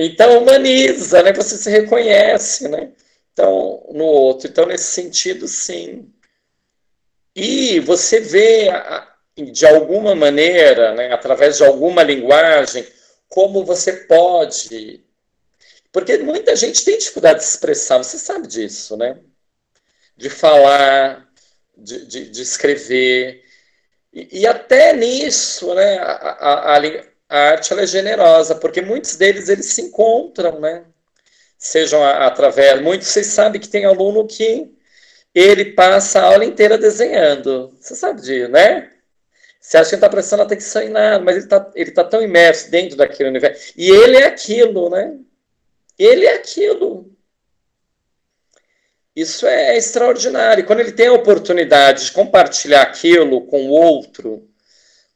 Então 0.07 0.39
humaniza, 0.43 1.23
né? 1.23 1.33
Você 1.33 1.57
se 1.57 1.71
reconhece, 1.71 2.69
né? 2.69 2.93
Então, 3.33 3.85
no 3.93 4.05
outro. 4.05 4.49
Então, 4.49 4.67
nesse 4.67 4.93
sentido, 4.93 5.49
sim. 5.49 6.13
E 7.35 7.81
você 7.81 8.21
vê, 8.21 8.69
de 9.37 9.67
alguma 9.67 10.15
maneira, 10.15 10.95
né, 10.95 11.13
através 11.13 11.57
de 11.59 11.65
alguma 11.65 12.03
linguagem, 12.03 12.87
como 13.29 13.65
você 13.65 13.93
pode. 13.93 15.05
Porque 15.93 16.19
muita 16.19 16.57
gente 16.57 16.85
tem 16.85 16.99
dificuldade 16.99 17.41
de 17.41 17.45
se 17.45 17.55
expressar, 17.55 17.99
você 17.99 18.19
sabe 18.19 18.47
disso, 18.47 18.97
né? 18.97 19.19
De 20.17 20.31
falar, 20.31 21.29
de, 21.77 22.07
de, 22.07 22.31
de 22.31 22.43
escrever. 22.43 23.45
E, 24.13 24.41
e, 24.41 24.47
até 24.47 24.93
nisso, 24.93 25.75
né, 25.75 25.99
a, 25.99 26.13
a, 26.13 26.77
a, 26.77 26.77
a 27.29 27.39
arte 27.51 27.75
é 27.75 27.87
generosa, 27.87 28.55
porque 28.55 28.81
muitos 28.81 29.17
deles 29.17 29.49
eles 29.49 29.67
se 29.67 29.83
encontram, 29.83 30.61
né? 30.61 30.85
Sejam 31.59 32.03
através. 32.05 32.81
Muitos 32.81 33.09
vocês 33.09 33.27
sabem 33.27 33.61
que 33.61 33.69
tem 33.69 33.85
aluno 33.85 34.27
que 34.27 34.73
ele 35.35 35.73
passa 35.73 36.21
a 36.21 36.25
aula 36.25 36.45
inteira 36.45 36.79
desenhando. 36.79 37.77
Você 37.81 37.95
sabe 37.95 38.23
disso, 38.23 38.51
né? 38.51 38.91
Você 39.61 39.77
acha 39.77 39.91
que 39.91 39.95
ele 39.97 39.99
está 39.99 40.09
prestando 40.09 40.43
atenção 40.43 40.83
em 40.83 40.89
nada, 40.89 41.23
mas 41.23 41.37
ele 41.37 41.45
está 41.45 41.71
ele 41.75 41.91
tá 41.91 42.05
tão 42.05 42.23
imerso 42.23 42.71
dentro 42.71 42.97
daquele 42.97 43.29
universo. 43.29 43.75
E 43.77 43.91
ele 43.91 44.17
é 44.17 44.27
aquilo, 44.27 44.89
né? 44.89 45.19
Ele 45.99 46.25
é 46.27 46.35
aquilo. 46.35 47.13
Isso 49.15 49.47
é 49.47 49.77
extraordinário. 49.77 50.65
Quando 50.65 50.81
ele 50.81 50.93
tem 50.93 51.09
a 51.09 51.13
oportunidade 51.13 52.07
de 52.07 52.13
compartilhar 52.13 52.83
aquilo 52.83 53.47
com 53.47 53.67
o 53.67 53.71
outro, 53.71 54.48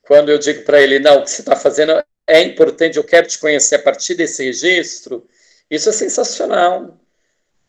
quando 0.03 0.31
eu 0.31 0.39
digo 0.39 0.65
para 0.65 0.81
ele, 0.81 0.99
não, 0.99 1.19
o 1.19 1.25
que 1.25 1.31
você 1.31 1.43
está 1.43 1.57
fazendo 1.57 2.03
é 2.27 2.43
importante, 2.43 2.97
eu 2.97 3.05
quero 3.05 3.27
te 3.27 3.39
conhecer 3.39 3.77
a 3.77 3.83
partir 3.83 4.15
desse 4.15 4.45
registro, 4.45 5.27
isso 5.71 5.89
é 5.89 5.93
sensacional. 5.93 6.99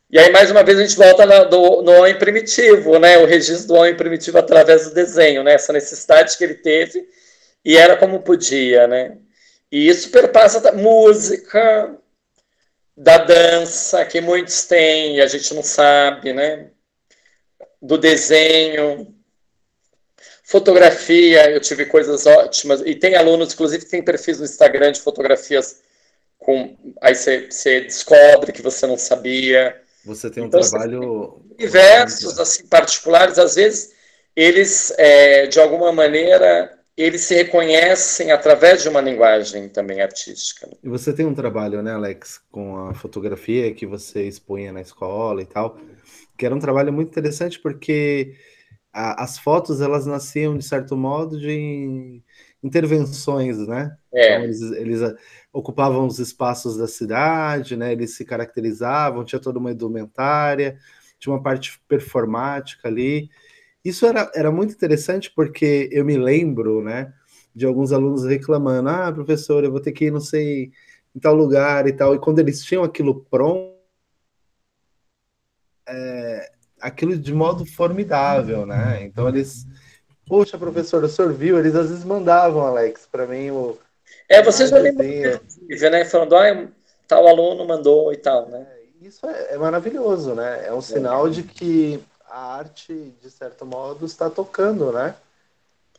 E 0.10 0.20
aí, 0.20 0.32
mais 0.32 0.52
uma 0.52 0.64
vez, 0.64 0.78
a 0.78 0.82
gente 0.82 0.96
volta 0.96 1.26
no, 1.26 1.46
do, 1.50 1.82
no 1.82 1.92
homem 1.94 2.18
primitivo, 2.18 3.00
né? 3.00 3.18
O 3.18 3.26
registro 3.26 3.70
do 3.70 3.76
homem 3.76 3.96
primitivo 3.96 4.38
através 4.38 4.88
do 4.88 4.94
desenho, 4.94 5.44
né? 5.44 5.54
Essa 5.54 5.74
necessidade 5.74 6.38
que 6.38 6.44
ele 6.44 6.56
teve 6.56 7.08
e 7.66 7.78
era 7.78 7.98
como 7.98 8.22
podia, 8.22 8.88
né? 8.88 9.18
E 9.72 9.88
isso 9.88 10.12
perpassa 10.12 10.60
da 10.60 10.72
música, 10.72 11.98
da 12.96 13.18
dança, 13.18 14.06
que 14.06 14.22
muitos 14.22 14.66
têm 14.66 15.18
e 15.18 15.22
a 15.22 15.28
gente 15.28 15.54
não 15.54 15.64
sabe, 15.64 16.32
né? 16.32 16.70
Do 17.82 17.98
desenho, 17.98 19.13
Fotografia, 20.44 21.50
eu 21.50 21.62
tive 21.62 21.86
coisas 21.86 22.26
ótimas. 22.26 22.82
E 22.86 22.94
tem 22.94 23.16
alunos, 23.16 23.54
inclusive, 23.54 23.86
que 23.86 23.92
tem 23.92 24.04
perfis 24.04 24.40
no 24.40 24.46
Instagram 24.46 24.92
de 24.92 25.02
fotografias 25.02 25.82
com. 26.38 26.76
Aí 27.02 27.16
você, 27.16 27.48
descobre 27.82 28.52
que 28.52 28.62
você 28.62 28.86
não 28.86 28.98
sabia. 28.98 29.82
Você 30.06 30.30
tem 30.30 30.44
um 30.44 30.48
então, 30.48 30.60
trabalho. 30.60 31.42
Diversos, 31.58 32.38
assim, 32.40 32.68
particulares, 32.68 33.40
às 33.40 33.56
vezes, 33.56 33.94
eles, 34.36 34.94
é, 34.98 35.48
de 35.48 35.62
alguma 35.62 35.94
maneira, 35.94 36.78
eles 36.98 37.22
se 37.22 37.36
reconhecem 37.36 38.32
através 38.32 38.84
de 38.84 38.90
uma 38.90 39.00
linguagem 39.00 39.70
também 39.70 40.02
artística. 40.02 40.70
E 40.84 40.90
você 40.90 41.14
tem 41.14 41.26
um 41.26 41.34
trabalho, 41.34 41.82
né, 41.82 41.94
Alex, 41.94 42.42
com 42.52 42.88
a 42.90 42.94
fotografia 42.94 43.74
que 43.74 43.86
você 43.86 44.24
expunha 44.24 44.74
na 44.74 44.82
escola 44.82 45.42
e 45.42 45.46
tal, 45.46 45.78
que 46.38 46.46
era 46.46 46.54
um 46.54 46.60
trabalho 46.60 46.92
muito 46.92 47.10
interessante 47.10 47.60
porque 47.60 48.36
a, 48.94 49.24
as 49.24 49.40
fotos 49.40 49.82
elas 49.82 50.06
nasciam 50.06 50.58
de 50.58 50.64
certo 50.64 50.96
modo 50.96 51.40
de 51.40 52.22
intervenções, 52.64 53.58
né? 53.68 53.98
É. 54.14 54.36
Então, 54.36 54.44
eles, 54.44 54.62
eles 54.62 55.02
ah, 55.02 55.16
ocupavam 55.52 56.06
os 56.06 56.20
espaços 56.20 56.78
da 56.78 56.88
cidade, 56.88 57.76
né? 57.76 57.92
Eles 57.92 58.16
se 58.16 58.24
caracterizavam, 58.24 59.26
tinha 59.26 59.42
toda 59.42 59.60
uma 59.60 59.72
indumentária, 59.72 60.78
tinha 61.20 61.34
uma 61.34 61.42
parte 61.42 61.82
performática 61.88 62.88
ali. 62.88 63.30
Isso 63.84 64.06
era, 64.06 64.32
era 64.36 64.52
muito 64.52 64.74
interessante 64.74 65.32
porque 65.36 65.90
eu 65.92 66.06
me 66.06 66.18
lembro, 66.18 66.82
né, 66.82 67.14
de 67.54 67.66
alguns 67.66 67.92
alunos 67.92 68.24
reclamando: 68.26 68.90
ah, 68.90 69.12
professor, 69.12 69.64
eu 69.64 69.72
vou 69.72 69.82
ter 69.82 69.92
que 69.92 70.06
ir, 70.06 70.12
não 70.12 70.22
sei, 70.22 70.72
em 71.16 71.20
tal 71.20 71.36
lugar 71.36 71.88
e 71.88 71.94
tal. 71.94 72.16
E 72.16 72.20
quando 72.20 72.40
eles 72.40 72.64
tinham 72.64 72.84
aquilo 72.84 73.26
pronto, 73.26 73.74
é, 75.88 76.52
aquilo 76.88 77.18
de 77.18 77.34
modo 77.34 77.66
formidável, 77.66 78.66
né? 78.66 79.04
Então 79.04 79.28
eles 79.28 79.66
Poxa, 80.26 80.58
professor, 80.58 81.04
o 81.04 81.10
senhor 81.10 81.34
viu? 81.34 81.60
Eles 81.60 81.76
às 81.76 81.90
vezes 81.90 82.04
mandavam, 82.06 82.66
Alex, 82.66 83.08
para 83.12 83.28
mim 83.28 83.52
o. 83.52 83.78
É, 84.30 84.42
vocês 84.42 84.70
já 84.70 84.78
lembram, 84.78 85.06
né? 85.06 86.06
Falando, 86.06 86.36
ah, 86.36 86.68
tal 87.08 87.28
aluno 87.28 87.68
mandou 87.68 88.14
e 88.14 88.18
tal, 88.18 88.48
né? 88.48 88.66
É, 88.72 89.06
isso 89.08 89.26
é, 89.28 89.54
é 89.54 89.58
maravilhoso, 89.58 90.34
né? 90.34 90.66
É 90.66 90.74
um 90.74 90.82
sinal 90.82 91.30
de 91.30 91.44
que 91.44 92.02
a 92.30 92.56
arte, 92.56 93.14
de 93.22 93.30
certo 93.30 93.66
modo, 93.66 94.06
está 94.06 94.30
tocando, 94.30 94.92
né? 94.92 95.16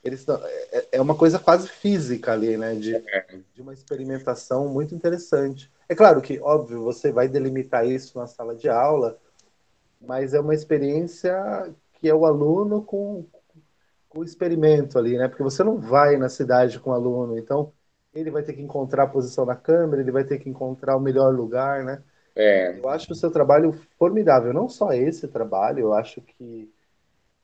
Eles, 0.03 0.27
é, 0.73 0.87
é 0.93 1.01
uma 1.01 1.15
coisa 1.15 1.39
quase 1.39 1.69
física 1.69 2.33
ali, 2.33 2.57
né? 2.57 2.75
De, 2.75 2.95
é. 2.95 3.27
de 3.55 3.61
uma 3.61 3.75
experimentação 3.75 4.69
muito 4.69 4.95
interessante. 4.95 5.71
É 5.87 5.95
claro 5.95 6.23
que, 6.23 6.41
óbvio, 6.41 6.83
você 6.83 7.13
vai 7.13 7.29
delimitar 7.29 7.87
isso 7.87 8.19
na 8.19 8.27
sala 8.27 8.55
de 8.55 8.71
aula, 8.71 9.19
mas 10.07 10.35
é 10.35 10.41
uma 10.41 10.55
experiência 10.55 11.35
que 11.95 12.09
é 12.09 12.15
o 12.15 12.27
aluno 12.27 12.83
com, 12.83 13.27
o 14.15 14.23
experimento 14.23 14.99
ali, 14.99 15.19
né? 15.19 15.29
Porque 15.29 15.43
você 15.43 15.65
não 15.65 15.79
vai 15.79 16.17
na 16.17 16.29
cidade 16.29 16.79
com 16.79 16.91
o 16.91 16.93
aluno, 16.93 17.37
então 17.37 17.73
ele 18.15 18.31
vai 18.31 18.43
ter 18.43 18.53
que 18.53 18.63
encontrar 18.63 19.05
a 19.05 19.09
posição 19.09 19.45
na 19.45 19.57
câmera, 19.57 20.01
ele 20.01 20.13
vai 20.13 20.25
ter 20.25 20.39
que 20.39 20.49
encontrar 20.49 20.97
o 20.97 21.01
melhor 21.01 21.35
lugar, 21.35 21.85
né? 21.85 22.03
É. 22.37 22.79
Eu 22.79 22.89
acho 22.89 23.13
o 23.13 23.15
seu 23.15 23.31
trabalho 23.31 23.73
formidável, 23.99 24.53
não 24.53 24.69
só 24.69 24.93
esse 24.93 25.27
trabalho, 25.29 25.81
eu 25.81 25.93
acho 25.93 26.21
que 26.21 26.73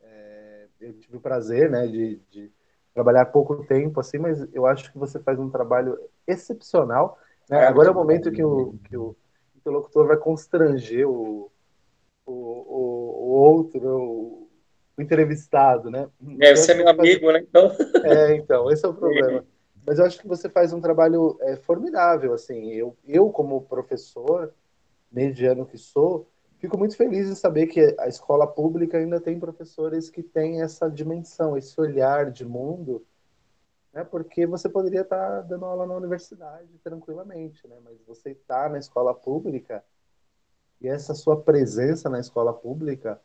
é, 0.02 0.66
eu 0.80 0.92
tive 0.94 1.16
o 1.16 1.20
prazer, 1.20 1.70
né, 1.70 1.86
de, 1.86 2.20
de, 2.30 2.52
trabalhar 2.92 3.26
pouco 3.26 3.64
tempo 3.66 4.00
assim, 4.00 4.18
mas 4.18 4.46
eu 4.52 4.66
acho 4.66 4.92
que 4.92 4.98
você 4.98 5.18
faz 5.20 5.38
um 5.38 5.48
trabalho 5.48 5.98
excepcional. 6.26 7.18
Né? 7.48 7.58
É, 7.58 7.66
Agora 7.66 7.88
é 7.88 7.90
o 7.92 7.94
momento 7.94 8.32
que 8.32 8.42
o, 8.42 8.74
que 8.84 8.96
o 8.96 9.16
interlocutor 9.56 10.08
vai 10.08 10.16
constranger 10.16 11.08
o, 11.08 11.50
o, 12.30 12.64
o, 12.68 13.24
o 13.24 13.28
outro, 13.30 13.88
o, 13.88 14.50
entrevistado, 14.98 15.90
né? 15.90 16.08
É, 16.40 16.54
você 16.54 16.72
é 16.72 16.74
meu 16.74 16.88
amigo, 16.88 17.32
né? 17.32 17.40
Então... 17.40 17.70
É, 18.04 18.34
então, 18.36 18.70
esse 18.70 18.84
é 18.84 18.88
o 18.88 18.94
problema. 18.94 19.44
Mas 19.86 19.98
eu 19.98 20.04
acho 20.04 20.20
que 20.20 20.28
você 20.28 20.48
faz 20.48 20.72
um 20.72 20.80
trabalho 20.80 21.38
é, 21.40 21.56
formidável, 21.56 22.34
assim. 22.34 22.70
Eu, 22.72 22.96
eu, 23.06 23.30
como 23.30 23.62
professor, 23.62 24.52
mediano 25.10 25.66
que 25.66 25.78
sou, 25.78 26.28
fico 26.58 26.76
muito 26.78 26.96
feliz 26.96 27.28
em 27.28 27.34
saber 27.34 27.66
que 27.66 27.96
a 27.98 28.06
escola 28.06 28.46
pública 28.46 28.98
ainda 28.98 29.20
tem 29.20 29.40
professores 29.40 30.10
que 30.10 30.22
têm 30.22 30.62
essa 30.62 30.88
dimensão, 30.88 31.56
esse 31.56 31.80
olhar 31.80 32.30
de 32.30 32.44
mundo, 32.44 33.04
né? 33.92 34.04
Porque 34.04 34.46
você 34.46 34.68
poderia 34.68 35.00
estar 35.00 35.40
dando 35.42 35.64
aula 35.64 35.86
na 35.86 35.94
universidade 35.94 36.68
tranquilamente, 36.84 37.66
né? 37.66 37.76
Mas 37.82 37.96
você 38.06 38.30
está 38.30 38.68
na 38.68 38.78
escola 38.78 39.14
pública 39.14 39.82
e 40.80 40.88
essa 40.88 41.14
sua 41.14 41.40
presença 41.40 42.08
na 42.08 42.20
escola 42.20 42.52
pública 42.52 43.20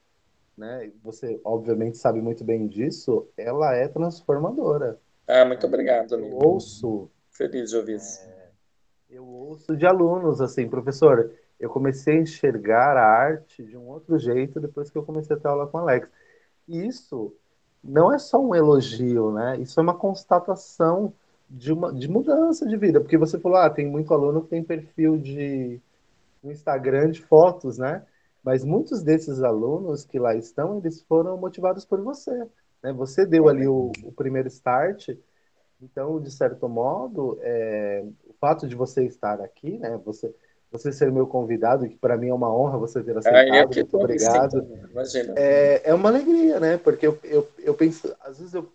né? 0.57 0.91
Você 1.03 1.39
obviamente 1.43 1.97
sabe 1.97 2.21
muito 2.21 2.43
bem 2.43 2.67
disso. 2.67 3.27
Ela 3.37 3.75
é 3.75 3.87
transformadora. 3.87 4.99
Ah, 5.27 5.45
muito 5.45 5.65
obrigado. 5.65 6.15
Amigo. 6.15 6.39
Eu 6.41 6.47
ouço. 6.47 7.09
Feliz 7.29 7.71
de 7.71 7.77
ouvir 7.77 7.95
isso. 7.97 8.21
É, 8.21 8.49
eu 9.09 9.25
ouço 9.25 9.75
de 9.75 9.85
alunos 9.85 10.39
assim, 10.39 10.67
professor. 10.69 11.31
Eu 11.59 11.69
comecei 11.69 12.17
a 12.17 12.21
enxergar 12.21 12.97
a 12.97 13.05
arte 13.05 13.63
de 13.63 13.77
um 13.77 13.87
outro 13.87 14.17
jeito 14.17 14.59
depois 14.59 14.89
que 14.89 14.97
eu 14.97 15.03
comecei 15.03 15.35
a 15.35 15.39
ter 15.39 15.47
aula 15.47 15.67
com 15.67 15.77
o 15.77 15.81
Alex. 15.81 16.07
E 16.67 16.85
isso 16.85 17.33
não 17.83 18.13
é 18.13 18.17
só 18.17 18.41
um 18.41 18.55
elogio, 18.55 19.31
né? 19.31 19.57
Isso 19.59 19.79
é 19.79 19.83
uma 19.83 19.93
constatação 19.93 21.13
de 21.49 21.71
uma 21.71 21.93
de 21.93 22.09
mudança 22.09 22.65
de 22.65 22.75
vida, 22.75 22.99
porque 22.99 23.17
você 23.17 23.37
falou, 23.39 23.59
ah, 23.59 23.69
tem 23.69 23.85
muito 23.85 24.11
aluno 24.13 24.41
que 24.41 24.49
tem 24.49 24.63
perfil 24.63 25.17
de 25.17 25.79
no 26.45 26.51
Instagram 26.51 27.11
de 27.11 27.21
fotos, 27.21 27.77
né? 27.77 28.03
Mas 28.43 28.63
muitos 28.63 29.01
desses 29.01 29.41
alunos 29.41 30.05
que 30.05 30.19
lá 30.19 30.35
estão, 30.35 30.77
eles 30.77 31.01
foram 31.01 31.35
motivados 31.35 31.83
por 31.83 31.99
você. 32.01 32.47
Né? 32.83 32.93
Você 32.93 33.25
deu 33.25 33.49
ali 33.49 33.67
o, 33.67 33.91
o 34.03 34.11
primeiro 34.11 34.47
start, 34.47 35.09
então, 35.81 36.21
de 36.21 36.31
certo 36.31 36.69
modo, 36.69 37.39
é, 37.41 38.05
o 38.27 38.33
fato 38.33 38.67
de 38.67 38.75
você 38.75 39.03
estar 39.03 39.41
aqui, 39.41 39.77
né? 39.77 39.99
Você, 40.05 40.33
você 40.71 40.91
ser 40.91 41.11
meu 41.11 41.27
convidado, 41.27 41.87
que 41.87 41.97
para 41.97 42.15
mim 42.15 42.29
é 42.29 42.33
uma 42.33 42.55
honra 42.55 42.77
você 42.77 43.03
ter 43.03 43.17
aceitado, 43.17 43.53
ah, 43.53 43.65
muito 43.65 43.97
obrigado. 43.97 44.67
É, 45.35 45.89
é 45.89 45.93
uma 45.93 46.09
alegria, 46.09 46.59
né? 46.59 46.77
Porque 46.77 47.07
eu, 47.07 47.17
eu, 47.23 47.47
eu 47.59 47.73
penso, 47.73 48.15
às 48.21 48.37
vezes 48.37 48.53
eu 48.53 48.71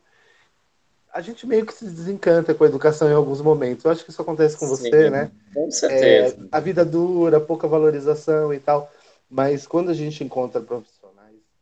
a 1.12 1.20
gente 1.20 1.46
meio 1.46 1.66
que 1.66 1.74
se 1.74 1.84
desencanta 1.84 2.54
com 2.54 2.64
a 2.64 2.68
educação 2.68 3.08
em 3.10 3.14
alguns 3.14 3.40
momentos. 3.40 3.84
Eu 3.84 3.90
acho 3.90 4.04
que 4.04 4.10
isso 4.10 4.22
acontece 4.22 4.56
com 4.56 4.66
Sim, 4.66 4.76
você, 4.76 5.10
né? 5.10 5.30
Com 5.52 5.70
certeza. 5.70 6.36
É, 6.40 6.48
a 6.50 6.60
vida 6.60 6.84
dura, 6.84 7.40
pouca 7.40 7.66
valorização 7.66 8.52
e 8.54 8.58
tal. 8.58 8.90
Mas 9.28 9.66
quando 9.66 9.90
a 9.90 9.94
gente 9.94 10.22
encontra 10.24 10.60
profissionais 10.60 11.00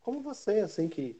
como 0.09 0.23
você, 0.23 0.61
assim, 0.61 0.87
que 0.87 1.15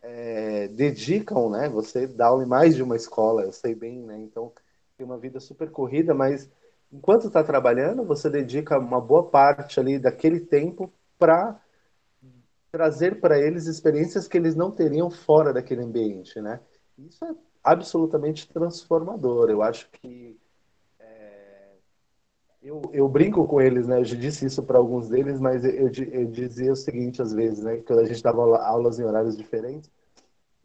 é, 0.00 0.68
dedicam, 0.68 1.50
né? 1.50 1.68
Você 1.68 2.06
dá 2.06 2.26
aula 2.26 2.44
em 2.44 2.46
mais 2.46 2.76
de 2.76 2.84
uma 2.84 2.94
escola, 2.94 3.42
eu 3.42 3.50
sei 3.50 3.74
bem, 3.74 3.98
né? 3.98 4.16
Então, 4.20 4.52
tem 4.96 5.04
uma 5.04 5.18
vida 5.18 5.40
super 5.40 5.70
corrida, 5.72 6.14
mas 6.14 6.48
enquanto 6.92 7.26
está 7.26 7.42
trabalhando, 7.42 8.04
você 8.04 8.30
dedica 8.30 8.78
uma 8.78 9.00
boa 9.00 9.24
parte 9.28 9.80
ali 9.80 9.98
daquele 9.98 10.38
tempo 10.38 10.92
para 11.18 11.60
trazer 12.70 13.20
para 13.20 13.40
eles 13.40 13.66
experiências 13.66 14.28
que 14.28 14.36
eles 14.36 14.54
não 14.54 14.70
teriam 14.70 15.10
fora 15.10 15.52
daquele 15.52 15.82
ambiente, 15.82 16.40
né? 16.40 16.60
Isso 16.96 17.24
é 17.24 17.34
absolutamente 17.62 18.48
transformador. 18.48 19.50
Eu 19.50 19.62
acho 19.62 19.88
que 19.90 20.38
eu, 22.62 22.82
eu 22.92 23.08
brinco 23.08 23.46
com 23.46 23.60
eles, 23.60 23.86
né? 23.86 24.00
Eu 24.00 24.04
já 24.04 24.16
disse 24.16 24.44
isso 24.44 24.62
para 24.62 24.78
alguns 24.78 25.08
deles, 25.08 25.40
mas 25.40 25.64
eu, 25.64 25.70
eu, 25.70 25.90
eu, 26.12 26.24
dizia 26.26 26.72
o 26.72 26.76
seguinte 26.76 27.22
às 27.22 27.32
vezes, 27.32 27.62
né? 27.62 27.78
Quando 27.86 28.00
a 28.00 28.04
gente 28.04 28.22
dava 28.22 28.42
aulas 28.62 28.98
em 28.98 29.04
horários 29.04 29.36
diferentes, 29.36 29.90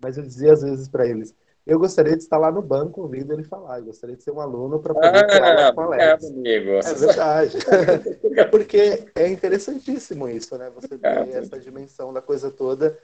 mas 0.02 0.18
eu 0.18 0.24
dizia 0.24 0.54
às 0.54 0.62
vezes 0.62 0.90
para 0.90 1.08
eles: 1.08 1.34
eu 1.66 1.80
gostaria 1.80 2.18
de 2.18 2.24
estar 2.24 2.38
lá 2.38 2.52
no 2.52 2.62
banco 2.62 3.02
ouvindo 3.02 3.32
ele 3.32 3.44
falar, 3.44 3.80
eu 3.80 3.86
gostaria 3.86 4.18
de 4.18 4.24
ser 4.24 4.32
um 4.32 4.42
aluno 4.42 4.80
para 4.80 4.94
poder 4.94 5.08
ah, 5.08 5.28
ter 5.28 5.44
aula 5.44 5.74
com 5.74 5.82
o 5.82 5.84
Alex. 5.86 6.26
Amigo. 6.26 6.70
É 6.72 6.94
verdade. 6.94 7.58
Porque 8.52 9.06
é 9.16 9.30
interessantíssimo 9.30 10.28
isso, 10.28 10.58
né? 10.58 10.72
Você 10.76 10.98
ter 10.98 11.30
essa 11.30 11.60
dimensão 11.60 12.12
da 12.12 12.22
coisa 12.22 12.52
toda 12.52 12.98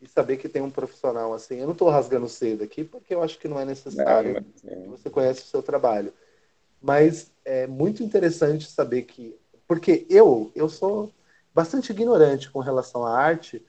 e 0.00 0.08
saber 0.08 0.36
que 0.36 0.48
tem 0.48 0.62
um 0.62 0.70
profissional 0.70 1.32
assim. 1.32 1.56
Eu 1.56 1.66
não 1.66 1.72
estou 1.72 1.88
rasgando 1.88 2.28
cedo 2.28 2.62
aqui, 2.62 2.84
porque 2.84 3.14
eu 3.14 3.22
acho 3.22 3.38
que 3.38 3.48
não 3.48 3.58
é 3.58 3.64
necessário. 3.64 4.44
Não, 4.62 4.90
você 4.90 5.08
conhece 5.08 5.42
o 5.42 5.46
seu 5.46 5.62
trabalho. 5.62 6.12
Mas 6.80 7.32
é 7.44 7.66
muito 7.66 8.02
interessante 8.02 8.70
saber 8.70 9.02
que. 9.02 9.34
Porque 9.66 10.06
eu, 10.08 10.52
eu 10.54 10.68
sou 10.68 11.12
bastante 11.54 11.90
ignorante 11.90 12.50
com 12.50 12.60
relação 12.60 13.04
à 13.04 13.18
arte, 13.18 13.64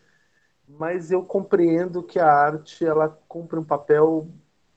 mas 0.68 1.10
eu 1.10 1.24
compreendo 1.24 2.04
que 2.04 2.20
a 2.20 2.30
arte 2.30 2.86
ela 2.86 3.08
cumpre 3.28 3.58
um 3.58 3.64
papel 3.64 4.28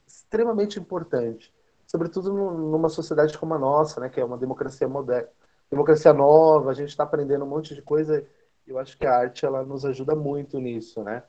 extremamente 0.06 0.78
importante, 0.78 1.52
sobretudo 1.86 2.32
numa 2.32 2.88
sociedade 2.88 3.36
como 3.36 3.52
a 3.54 3.58
nossa, 3.58 4.00
né, 4.00 4.08
que 4.08 4.20
é 4.20 4.24
uma 4.24 4.38
democracia 4.38 4.88
moderna, 4.88 5.28
democracia 5.68 6.12
nova, 6.12 6.70
a 6.70 6.74
gente 6.74 6.90
está 6.90 7.02
aprendendo 7.02 7.44
um 7.44 7.48
monte 7.48 7.74
de 7.74 7.82
coisa. 7.82 8.24
Eu 8.66 8.78
acho 8.78 8.96
que 8.96 9.06
a 9.06 9.14
arte 9.14 9.44
ela 9.44 9.64
nos 9.64 9.84
ajuda 9.84 10.14
muito 10.14 10.60
nisso, 10.60 11.02
né? 11.02 11.24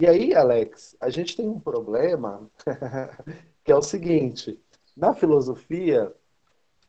E 0.00 0.06
aí, 0.06 0.34
Alex, 0.34 0.96
a 1.00 1.10
gente 1.10 1.36
tem 1.36 1.48
um 1.48 1.58
problema 1.58 2.48
que 3.64 3.72
é 3.72 3.74
o 3.74 3.82
seguinte: 3.82 4.60
na 4.96 5.12
filosofia 5.12 6.12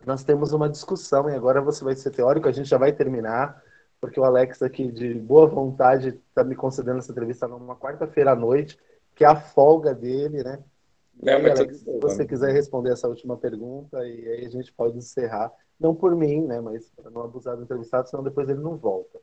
nós 0.06 0.24
temos 0.24 0.54
uma 0.54 0.70
discussão, 0.70 1.30
e 1.30 1.36
agora 1.36 1.62
você 1.62 1.84
vai 1.84 1.96
ser 1.96 2.12
teórico, 2.12 2.48
a 2.48 2.52
gente 2.52 2.70
já 2.70 2.78
vai 2.78 2.94
terminar, 2.94 3.62
porque 4.00 4.20
o 4.20 4.24
Alex 4.24 4.62
aqui, 4.62 4.92
de 4.92 5.14
boa 5.16 5.48
vontade, 5.48 6.20
está 6.30 6.44
me 6.44 6.56
concedendo 6.56 7.00
essa 7.00 7.12
entrevista 7.12 7.48
numa 7.48 7.76
quarta-feira 7.76 8.32
à 8.32 8.36
noite, 8.36 8.78
que 9.16 9.26
é 9.26 9.28
a 9.28 9.36
folga 9.36 9.94
dele, 9.94 10.44
né? 10.44 10.64
E 11.22 11.30
aí, 11.30 11.50
Alex, 11.50 11.80
se 11.80 12.00
você 12.00 12.26
quiser 12.26 12.54
responder 12.54 12.94
essa 12.94 13.10
última 13.10 13.36
pergunta, 13.36 13.98
e 14.08 14.28
aí 14.30 14.46
a 14.46 14.50
gente 14.50 14.72
pode 14.72 14.98
encerrar, 14.98 15.52
não 15.78 15.94
por 15.94 16.16
mim, 16.16 16.46
né, 16.46 16.62
mas 16.62 16.90
para 16.92 17.10
não 17.10 17.24
abusar 17.24 17.58
do 17.58 17.64
entrevistado, 17.64 18.08
senão 18.08 18.24
depois 18.24 18.48
ele 18.48 18.62
não 18.62 18.78
volta. 18.78 19.20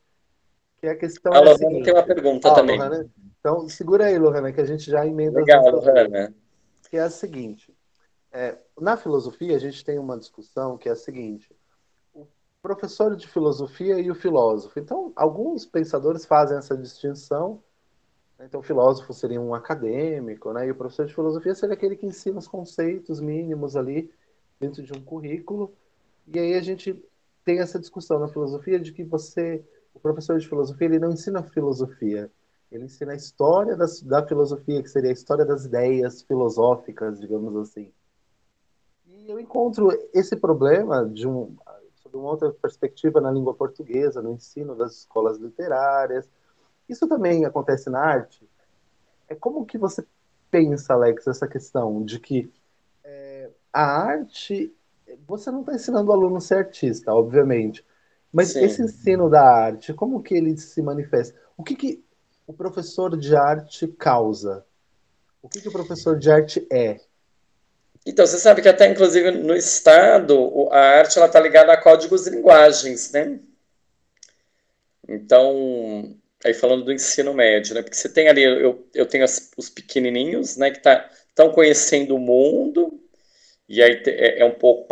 É 0.87 0.91
a 0.91 0.97
questão 0.97 1.33
a 1.33 1.39
é 1.39 1.53
a 1.53 1.57
seguinte... 1.57 1.85
tem 1.85 1.93
uma 1.93 2.03
pergunta 2.03 2.51
ah, 2.51 2.55
também. 2.55 2.79
Lohana, 2.79 3.11
então, 3.41 3.69
segura 3.69 4.07
aí, 4.07 4.19
Lohana, 4.19 4.53
que 4.53 4.61
a 4.61 4.65
gente 4.65 4.91
já 4.91 5.07
emenda 5.07 5.41
Legal, 5.41 5.71
Lohana. 5.71 6.35
Que 6.91 6.97
é 6.97 7.03
a 7.03 7.11
seguinte, 7.11 7.75
é, 8.33 8.59
na 8.79 8.97
filosofia, 8.97 9.57
a 9.57 9.59
gente 9.59 9.85
tem 9.85 9.99
uma 9.99 10.19
discussão 10.19 10.77
que 10.77 10.89
é 10.89 10.93
a 10.93 10.97
seguinte: 10.97 11.55
o 12.13 12.27
professor 12.61 13.17
de 13.17 13.27
filosofia 13.27 13.99
e 13.99 14.11
o 14.11 14.15
filósofo. 14.15 14.79
Então, 14.79 15.13
alguns 15.17 15.65
pensadores 15.65 16.27
fazem 16.27 16.59
essa 16.59 16.77
distinção 16.77 17.63
Então, 18.39 18.61
o 18.61 18.63
filósofo 18.63 19.15
seria 19.15 19.41
um 19.41 19.55
acadêmico, 19.55 20.53
né? 20.53 20.67
E 20.67 20.71
o 20.71 20.75
professor 20.75 21.07
de 21.07 21.15
filosofia 21.15 21.55
seria 21.55 21.75
aquele 21.75 21.97
que 21.97 22.05
ensina 22.05 22.39
os 22.39 22.47
conceitos 22.47 23.21
mínimos 23.21 23.77
ali 23.77 24.13
dentro 24.61 24.83
de 24.83 24.93
um 24.93 25.01
currículo. 25.01 25.73
E 26.27 26.39
aí 26.39 26.55
a 26.55 26.61
gente 26.61 27.03
tem 27.45 27.61
essa 27.61 27.79
discussão 27.79 28.19
na 28.19 28.29
filosofia 28.29 28.79
de 28.79 28.93
que 28.93 29.05
você, 29.05 29.65
o 29.97 30.01
professor 30.01 30.39
de 30.39 30.47
filosofia, 30.47 30.87
ele 30.87 30.99
não 30.99 31.11
ensina 31.11 31.43
filosofia, 31.43 32.31
ele 32.71 32.85
ensina 32.85 33.13
a 33.13 33.17
história 33.17 33.75
da, 33.75 33.87
da 34.05 34.27
filosofia, 34.27 34.83
que 34.83 34.91
seria 34.91 35.11
a 35.11 35.13
história 35.13 35.45
das 35.45 35.65
ideias 35.65 36.23
filosóficas, 36.23 37.19
digamos 37.19 37.57
assim. 37.57 37.91
E 39.07 39.31
eu 39.31 39.41
encontro 39.41 39.89
esse 40.13 40.37
problema 40.37 41.07
de 41.07 41.27
um, 41.27 41.57
sob 41.95 42.17
uma 42.19 42.31
outra 42.31 42.53
perspectiva 42.53 43.21
na 43.21 43.31
língua 43.31 43.55
portuguesa, 43.55 44.21
no 44.21 44.33
ensino 44.33 44.75
das 44.77 44.99
escolas 44.99 45.39
literárias. 45.39 46.29
Isso 46.89 47.09
também 47.09 47.45
acontece 47.47 47.89
na 47.89 48.01
arte. 48.01 48.47
É 49.29 49.35
como 49.35 49.65
que 49.65 49.79
você 49.79 50.07
pensa, 50.51 50.93
Alex, 50.93 51.27
essa 51.27 51.49
questão 51.49 52.05
de 52.05 52.21
que 52.21 52.53
é, 53.03 53.51
a 53.73 53.83
arte, 53.83 54.75
você 55.27 55.51
não 55.51 55.61
está 55.61 55.75
ensinando 55.75 56.11
o 56.11 56.15
aluno 56.15 56.37
a 56.37 56.41
ser 56.41 56.57
artista, 56.57 57.15
obviamente, 57.15 57.85
mas 58.37 58.49
Sim. 58.49 58.65
esse 58.65 58.83
ensino 58.83 59.31
da 59.31 59.43
arte, 59.43 59.95
como 59.95 60.23
que 60.23 60.35
ele 60.35 60.55
se 60.59 60.83
manifesta? 60.83 61.35
O 61.57 61.65
que, 61.65 61.75
que 61.75 62.05
o 62.47 62.53
professor 62.53 63.17
de 63.17 63.35
arte 63.35 63.89
causa? 63.89 64.63
O 65.41 65.49
que, 65.49 65.59
que 65.59 65.69
o 65.69 65.73
professor 65.73 66.19
de 66.19 66.31
arte 66.31 66.67
é? 66.71 67.01
Então, 68.05 68.27
você 68.27 68.37
sabe 68.37 68.61
que 68.61 68.69
até, 68.69 68.91
inclusive, 68.91 69.31
no 69.31 69.57
Estado, 69.57 70.69
a 70.71 70.79
arte 70.79 71.19
está 71.19 71.41
ligada 71.41 71.73
a 71.73 71.81
códigos 71.81 72.25
de 72.25 72.31
linguagens, 72.31 73.11
né? 73.11 73.41
Então, 75.09 76.15
aí 76.45 76.53
falando 76.53 76.85
do 76.85 76.93
ensino 76.93 77.33
médio, 77.33 77.75
né? 77.75 77.81
Porque 77.81 77.97
você 77.97 78.11
tem 78.11 78.29
ali, 78.29 78.43
eu, 78.43 78.87
eu 78.93 79.07
tenho 79.07 79.25
as, 79.25 79.51
os 79.57 79.71
pequenininhos, 79.71 80.59
né? 80.59 80.71
Que 80.71 80.77
estão 80.77 81.49
tá, 81.49 81.55
conhecendo 81.55 82.15
o 82.15 82.21
mundo, 82.21 83.01
e 83.67 83.83
aí 83.83 84.03
é, 84.05 84.41
é 84.41 84.45
um 84.45 84.53
pouco... 84.53 84.87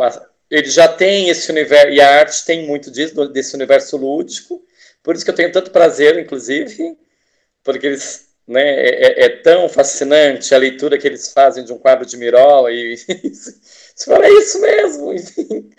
Ele 0.49 0.69
já 0.69 0.87
tem 0.87 1.29
esse 1.29 1.51
universo, 1.51 1.89
e 1.89 2.01
a 2.01 2.19
arte 2.19 2.45
tem 2.45 2.67
muito 2.67 2.91
disso, 2.91 3.27
desse 3.29 3.55
universo 3.55 3.97
lúdico, 3.97 4.63
por 5.03 5.15
isso 5.15 5.25
que 5.25 5.31
eu 5.31 5.35
tenho 5.35 5.51
tanto 5.51 5.71
prazer, 5.71 6.17
inclusive, 6.19 6.97
porque 7.63 7.87
eles 7.87 8.27
né, 8.47 8.61
é, 8.61 9.23
é, 9.23 9.25
é, 9.25 9.29
tão 9.29 9.67
fascinante 9.69 10.53
a 10.53 10.57
leitura 10.57 10.97
que 10.97 11.07
eles 11.07 11.31
fazem 11.33 11.63
de 11.63 11.73
um 11.73 11.77
quadro 11.77 12.05
de 12.05 12.17
Mirola 12.17 12.71
e 12.71 12.95
você 12.97 14.05
fala, 14.05 14.25
é 14.25 14.31
isso 14.31 14.59
mesmo, 14.61 15.13
enfim. 15.13 15.69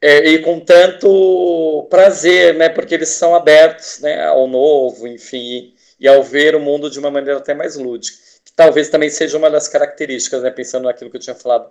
É, 0.00 0.28
e 0.28 0.42
com 0.42 0.60
tanto 0.60 1.86
prazer, 1.90 2.54
né, 2.54 2.68
porque 2.68 2.94
eles 2.94 3.08
são 3.08 3.34
abertos 3.34 3.98
né, 4.00 4.24
ao 4.24 4.46
novo, 4.46 5.08
enfim, 5.08 5.74
e, 5.98 6.04
e 6.04 6.08
ao 6.08 6.22
ver 6.22 6.54
o 6.54 6.60
mundo 6.60 6.90
de 6.90 6.98
uma 6.98 7.10
maneira 7.10 7.38
até 7.38 7.52
mais 7.54 7.76
lúdica, 7.76 8.16
que 8.44 8.52
talvez 8.52 8.88
também 8.88 9.10
seja 9.10 9.36
uma 9.36 9.50
das 9.50 9.68
características, 9.68 10.42
né, 10.42 10.50
pensando 10.50 10.84
naquilo 10.84 11.10
que 11.10 11.16
eu 11.16 11.20
tinha 11.20 11.34
falado 11.34 11.70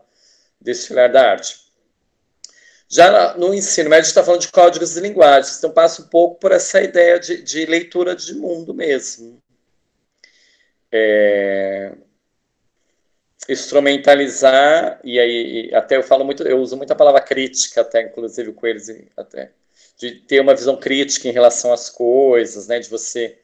desse 0.60 0.92
olhar 0.92 1.10
da 1.10 1.32
arte. 1.32 1.67
Já 2.90 3.36
no 3.38 3.54
ensino 3.54 3.90
médio, 3.90 4.02
a 4.02 4.04
gente 4.04 4.10
está 4.10 4.24
falando 4.24 4.42
de 4.42 4.48
códigos 4.48 4.94
de 4.94 5.02
linguagem, 5.02 5.54
então 5.58 5.72
passa 5.72 6.02
um 6.02 6.08
pouco 6.08 6.40
por 6.40 6.52
essa 6.52 6.82
ideia 6.82 7.20
de, 7.20 7.42
de 7.42 7.66
leitura 7.66 8.16
de 8.16 8.34
mundo 8.34 8.74
mesmo. 8.74 9.42
É, 10.90 11.92
instrumentalizar, 13.50 15.00
e 15.04 15.20
aí 15.20 15.70
até 15.74 15.98
eu 15.98 16.04
falo 16.04 16.24
muito, 16.24 16.44
eu 16.44 16.60
uso 16.60 16.78
muita 16.78 16.96
palavra 16.96 17.22
crítica, 17.22 17.82
até 17.82 18.04
inclusive 18.04 18.54
com 18.54 18.66
eles, 18.66 18.90
até, 19.18 19.52
de 19.98 20.12
ter 20.12 20.40
uma 20.40 20.56
visão 20.56 20.78
crítica 20.78 21.28
em 21.28 21.32
relação 21.32 21.74
às 21.74 21.90
coisas, 21.90 22.68
né, 22.68 22.80
de 22.80 22.90
você 22.90 23.38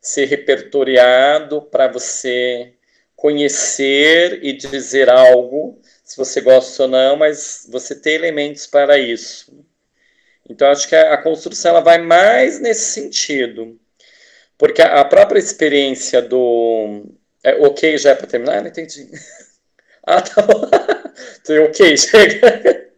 ser 0.00 0.26
repertoriado 0.26 1.62
para 1.62 1.88
você 1.88 2.72
conhecer 3.16 4.44
e 4.44 4.52
dizer 4.52 5.10
algo 5.10 5.80
se 6.06 6.16
você 6.16 6.40
gosta 6.40 6.84
ou 6.84 6.88
não, 6.88 7.16
mas 7.16 7.66
você 7.68 7.92
ter 7.92 8.12
elementos 8.12 8.64
para 8.64 8.96
isso. 8.96 9.52
Então, 10.48 10.70
acho 10.70 10.88
que 10.88 10.94
a, 10.94 11.14
a 11.14 11.18
construção 11.22 11.72
ela 11.72 11.80
vai 11.80 11.98
mais 11.98 12.60
nesse 12.60 12.92
sentido. 12.92 13.76
Porque 14.56 14.80
a, 14.80 15.00
a 15.00 15.04
própria 15.04 15.40
experiência 15.40 16.22
do. 16.22 17.04
É, 17.42 17.56
ok, 17.56 17.98
já 17.98 18.10
é 18.10 18.14
para 18.14 18.28
terminar? 18.28 18.60
Não 18.60 18.68
entendi. 18.68 19.10
ah, 20.06 20.22
tá 20.22 20.42
bom. 20.42 20.70
ok, 21.68 21.96
chega. 21.98 22.88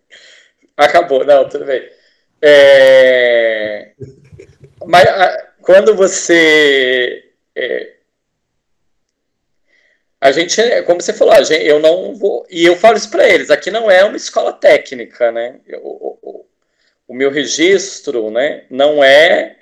Acabou, 0.76 1.24
não, 1.24 1.48
tudo 1.48 1.64
bem. 1.64 1.90
É... 2.42 3.92
Mas 4.84 5.08
a, 5.08 5.52
quando 5.62 5.96
você. 5.96 7.24
É, 7.56 7.94
a 10.20 10.32
gente, 10.32 10.60
como 10.82 11.00
você 11.00 11.12
falou, 11.12 11.44
gente, 11.44 11.64
eu 11.64 11.78
não 11.78 12.14
vou. 12.14 12.44
E 12.50 12.64
eu 12.66 12.76
falo 12.76 12.96
isso 12.96 13.10
para 13.10 13.28
eles: 13.28 13.50
aqui 13.50 13.70
não 13.70 13.90
é 13.90 14.04
uma 14.04 14.16
escola 14.16 14.52
técnica, 14.52 15.30
né? 15.30 15.60
O, 15.80 16.18
o, 16.22 16.46
o, 17.08 17.14
meu 17.14 17.30
registro, 17.30 18.30
né? 18.30 18.64
Não 18.68 19.02
é 19.02 19.56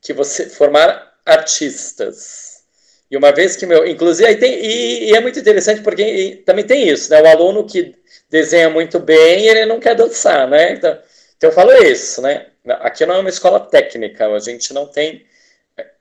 que 0.00 0.12
você 0.12 0.48
formar 0.48 1.14
artistas. 1.26 2.64
E 3.10 3.16
uma 3.16 3.32
vez 3.32 3.56
que 3.56 3.66
meu. 3.66 3.86
Inclusive, 3.86 4.28
aí 4.28 4.36
tem, 4.36 4.54
e, 4.64 5.10
e 5.10 5.16
é 5.16 5.20
muito 5.20 5.38
interessante 5.38 5.82
porque 5.82 6.42
também 6.46 6.64
tem 6.64 6.88
isso, 6.88 7.10
né? 7.10 7.20
O 7.20 7.26
aluno 7.26 7.66
que 7.66 7.94
desenha 8.30 8.70
muito 8.70 9.00
bem, 9.00 9.46
ele 9.46 9.66
não 9.66 9.80
quer 9.80 9.96
dançar, 9.96 10.48
né? 10.48 10.74
Então, 10.74 10.98
então 11.36 11.50
eu 11.50 11.54
falo 11.54 11.72
isso, 11.72 12.22
né? 12.22 12.46
Aqui 12.80 13.04
não 13.06 13.16
é 13.16 13.18
uma 13.18 13.28
escola 13.30 13.60
técnica, 13.60 14.28
a 14.28 14.38
gente 14.38 14.72
não 14.74 14.86
tem 14.86 15.26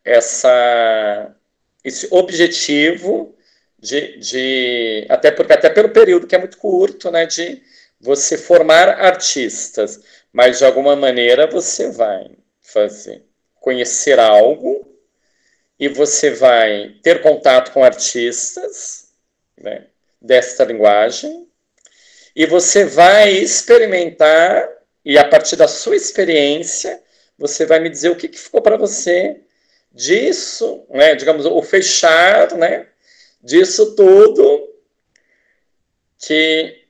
essa, 0.04 1.34
esse 1.84 2.08
objetivo 2.12 3.36
de, 3.80 4.17
de 4.17 5.05
até 5.09 5.32
porque 5.32 5.53
até 5.53 5.69
pelo 5.69 5.89
período 5.89 6.28
que 6.28 6.36
é 6.36 6.39
muito 6.39 6.57
curto, 6.57 7.11
né, 7.11 7.25
de 7.25 7.61
você 7.99 8.38
formar 8.38 8.89
artistas, 8.89 10.01
mas 10.32 10.59
de 10.59 10.65
alguma 10.65 10.95
maneira 10.95 11.47
você 11.47 11.91
vai 11.91 12.32
fazer 12.61 13.23
conhecer 13.59 14.19
algo 14.19 14.88
e 15.80 15.88
você 15.88 16.32
vai 16.32 16.95
ter 17.03 17.21
contato 17.21 17.71
com 17.71 17.84
artistas 17.84 19.09
né, 19.57 19.88
desta 20.21 20.63
linguagem 20.63 21.47
e 22.36 22.45
você 22.45 22.86
vai 22.86 23.32
experimentar 23.32 24.69
e 25.03 25.17
a 25.17 25.28
partir 25.28 25.55
da 25.55 25.67
sua 25.67 25.95
experiência 25.95 27.01
você 27.38 27.65
vai 27.65 27.80
me 27.80 27.89
dizer 27.89 28.09
o 28.09 28.15
que, 28.15 28.28
que 28.28 28.39
ficou 28.39 28.61
para 28.61 28.78
você 28.78 29.41
disso, 29.91 30.86
né, 30.89 31.15
digamos, 31.15 31.45
o 31.45 31.61
fechar, 31.61 32.53
né, 32.55 32.88
disso 33.41 33.95
tudo 33.95 34.67
que 36.19 36.85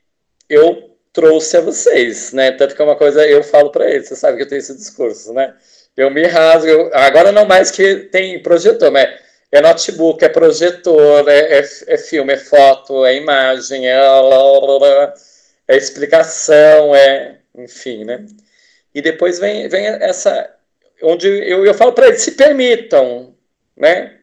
eu 0.49 0.95
trouxe 1.11 1.57
a 1.57 1.61
vocês, 1.61 2.31
né? 2.33 2.51
Tanto 2.51 2.75
que 2.75 2.81
é 2.81 2.85
uma 2.85 2.95
coisa 2.95 3.25
eu 3.27 3.43
falo 3.43 3.71
para 3.71 3.89
eles, 3.89 4.07
você 4.07 4.15
sabe 4.15 4.37
que 4.37 4.43
eu 4.43 4.47
tenho 4.47 4.59
esse 4.59 4.75
discurso, 4.75 5.33
né? 5.33 5.55
Eu 5.95 6.11
me 6.11 6.25
rasgo, 6.27 6.67
eu, 6.67 6.91
agora 6.93 7.31
não 7.31 7.45
mais 7.45 7.71
que 7.71 7.95
tem 8.11 8.41
projetor, 8.41 8.91
mas 8.91 9.19
é 9.51 9.61
notebook, 9.61 10.23
é 10.23 10.29
projetor, 10.29 11.27
é, 11.27 11.59
é, 11.59 11.69
é 11.87 11.97
filme, 11.97 12.33
é 12.33 12.37
foto, 12.37 13.05
é 13.05 13.15
imagem, 13.15 13.87
é, 13.87 13.97
é 15.67 15.75
explicação, 15.75 16.95
é 16.95 17.39
enfim, 17.55 18.05
né? 18.05 18.25
E 18.93 19.01
depois 19.01 19.39
vem, 19.39 19.67
vem 19.67 19.85
essa, 19.87 20.53
onde 21.01 21.27
eu, 21.27 21.65
eu 21.65 21.73
falo 21.73 21.93
para 21.93 22.07
eles, 22.07 22.21
se 22.21 22.31
permitam, 22.31 23.35
né? 23.75 24.17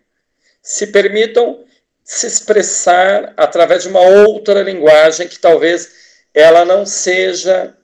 Se 0.62 0.86
permitam 0.86 1.64
se 2.05 2.26
expressar 2.26 3.32
através 3.36 3.82
de 3.82 3.88
uma 3.88 4.00
outra 4.00 4.62
linguagem 4.62 5.26
que 5.26 5.38
talvez 5.38 5.90
ela 6.34 6.64
não 6.64 6.84
seja 6.84 7.74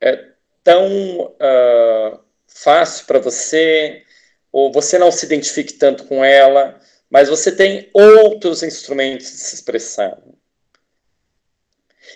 é, 0.00 0.30
tão 0.64 0.86
uh, 1.26 2.20
fácil 2.46 3.06
para 3.06 3.20
você, 3.20 4.02
ou 4.50 4.72
você 4.72 4.98
não 4.98 5.12
se 5.12 5.24
identifique 5.24 5.74
tanto 5.74 6.04
com 6.04 6.24
ela, 6.24 6.78
mas 7.08 7.28
você 7.28 7.52
tem 7.52 7.88
outros 7.92 8.62
instrumentos 8.62 9.26
de 9.26 9.36
se 9.36 9.54
expressar. 9.54 10.18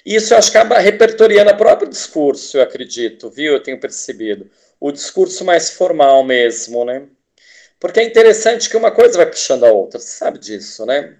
Isso 0.04 0.34
eu 0.34 0.38
acho 0.38 0.50
que 0.50 0.58
acaba 0.58 0.78
repertoriando 0.78 1.50
o 1.50 1.56
próprio 1.56 1.88
discurso, 1.88 2.56
eu 2.56 2.62
acredito, 2.62 3.30
viu? 3.30 3.52
Eu 3.52 3.62
tenho 3.62 3.80
percebido. 3.80 4.50
O 4.80 4.92
discurso 4.92 5.44
mais 5.44 5.70
formal 5.70 6.22
mesmo, 6.24 6.84
né? 6.84 7.06
Porque 7.78 8.00
é 8.00 8.04
interessante 8.04 8.68
que 8.68 8.76
uma 8.76 8.90
coisa 8.90 9.16
vai 9.16 9.26
puxando 9.26 9.64
a 9.64 9.72
outra, 9.72 10.00
você 10.00 10.08
sabe 10.08 10.38
disso, 10.38 10.84
né? 10.86 11.18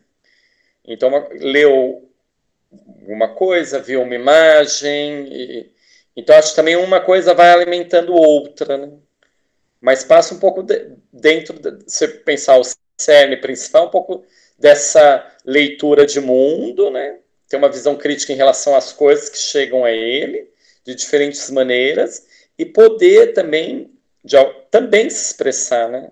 Então, 0.87 1.11
leu 1.32 2.09
uma 3.07 3.28
coisa, 3.34 3.80
viu 3.80 4.03
uma 4.03 4.14
imagem. 4.14 5.26
E, 5.30 5.72
então, 6.16 6.37
acho 6.37 6.51
que 6.51 6.57
também 6.57 6.76
uma 6.76 7.01
coisa 7.01 7.34
vai 7.34 7.51
alimentando 7.51 8.14
outra, 8.14 8.76
né? 8.78 8.93
Mas 9.80 10.05
passa 10.05 10.34
um 10.34 10.39
pouco 10.39 10.62
de, 10.62 10.93
dentro, 11.12 11.59
de, 11.59 11.84
se 11.87 12.09
pensar 12.09 12.59
o 12.59 12.62
cerne 12.99 13.37
principal, 13.37 13.87
um 13.87 13.91
pouco 13.91 14.24
dessa 14.59 15.26
leitura 15.45 16.07
de 16.07 16.20
mundo, 16.20 16.91
né? 16.91 17.18
Ter 17.49 17.57
uma 17.57 17.68
visão 17.68 17.97
crítica 17.97 18.32
em 18.32 18.37
relação 18.37 18.74
às 18.74 18.93
coisas 18.93 19.28
que 19.28 19.39
chegam 19.39 19.84
a 19.84 19.93
ele, 19.93 20.51
de 20.84 20.95
diferentes 20.95 21.51
maneiras, 21.51 22.26
e 22.59 22.64
poder 22.64 23.34
também, 23.34 23.91
de, 24.24 24.37
também 24.70 25.11
se 25.11 25.26
expressar, 25.26 25.89
né? 25.89 26.11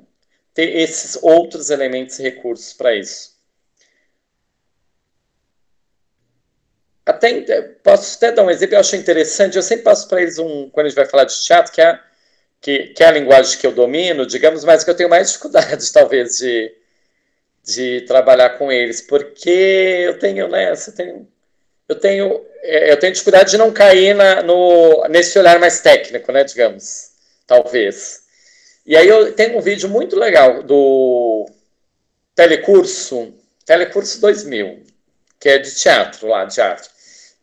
ter 0.54 0.76
esses 0.76 1.18
outros 1.20 1.70
elementos 1.70 2.18
e 2.18 2.22
recursos 2.22 2.72
para 2.72 2.94
isso. 2.94 3.33
Até, 7.06 7.60
posso 7.82 8.16
até 8.16 8.32
dar 8.32 8.44
um 8.44 8.50
exemplo, 8.50 8.76
eu 8.76 8.80
acho 8.80 8.96
interessante, 8.96 9.56
eu 9.56 9.62
sempre 9.62 9.84
passo 9.84 10.08
para 10.08 10.22
eles 10.22 10.38
um, 10.38 10.70
quando 10.70 10.86
a 10.86 10.88
gente 10.88 10.96
vai 10.96 11.06
falar 11.06 11.24
de 11.24 11.38
teatro, 11.44 11.70
que 11.70 11.80
é, 11.82 12.00
que, 12.60 12.88
que 12.88 13.04
é 13.04 13.06
a 13.06 13.10
linguagem 13.10 13.58
que 13.58 13.66
eu 13.66 13.72
domino, 13.72 14.24
digamos, 14.26 14.64
mas 14.64 14.82
que 14.82 14.90
eu 14.90 14.94
tenho 14.96 15.10
mais 15.10 15.28
dificuldade, 15.32 15.92
talvez, 15.92 16.38
de, 16.38 16.74
de 17.62 18.00
trabalhar 18.02 18.58
com 18.58 18.72
eles, 18.72 19.02
porque 19.02 19.50
eu 19.50 20.18
tenho, 20.18 20.48
né, 20.48 20.72
eu 20.72 20.94
tenho, 20.94 21.28
eu 21.88 21.96
tenho, 22.00 22.46
é, 22.62 22.92
eu 22.92 22.98
tenho 22.98 23.12
dificuldade 23.12 23.50
de 23.50 23.58
não 23.58 23.70
cair 23.72 24.14
na, 24.14 24.42
no, 24.42 25.04
nesse 25.08 25.38
olhar 25.38 25.58
mais 25.60 25.80
técnico, 25.80 26.32
né, 26.32 26.42
digamos, 26.44 27.10
talvez. 27.46 28.24
E 28.86 28.96
aí 28.96 29.08
eu 29.08 29.32
tenho 29.34 29.58
um 29.58 29.60
vídeo 29.60 29.88
muito 29.90 30.16
legal 30.16 30.62
do 30.62 31.46
Telecurso, 32.34 33.34
Telecurso 33.66 34.20
2000, 34.22 34.84
que 35.38 35.48
é 35.50 35.58
de 35.58 35.74
teatro 35.74 36.28
lá, 36.28 36.46
de 36.46 36.60
arte 36.60 36.93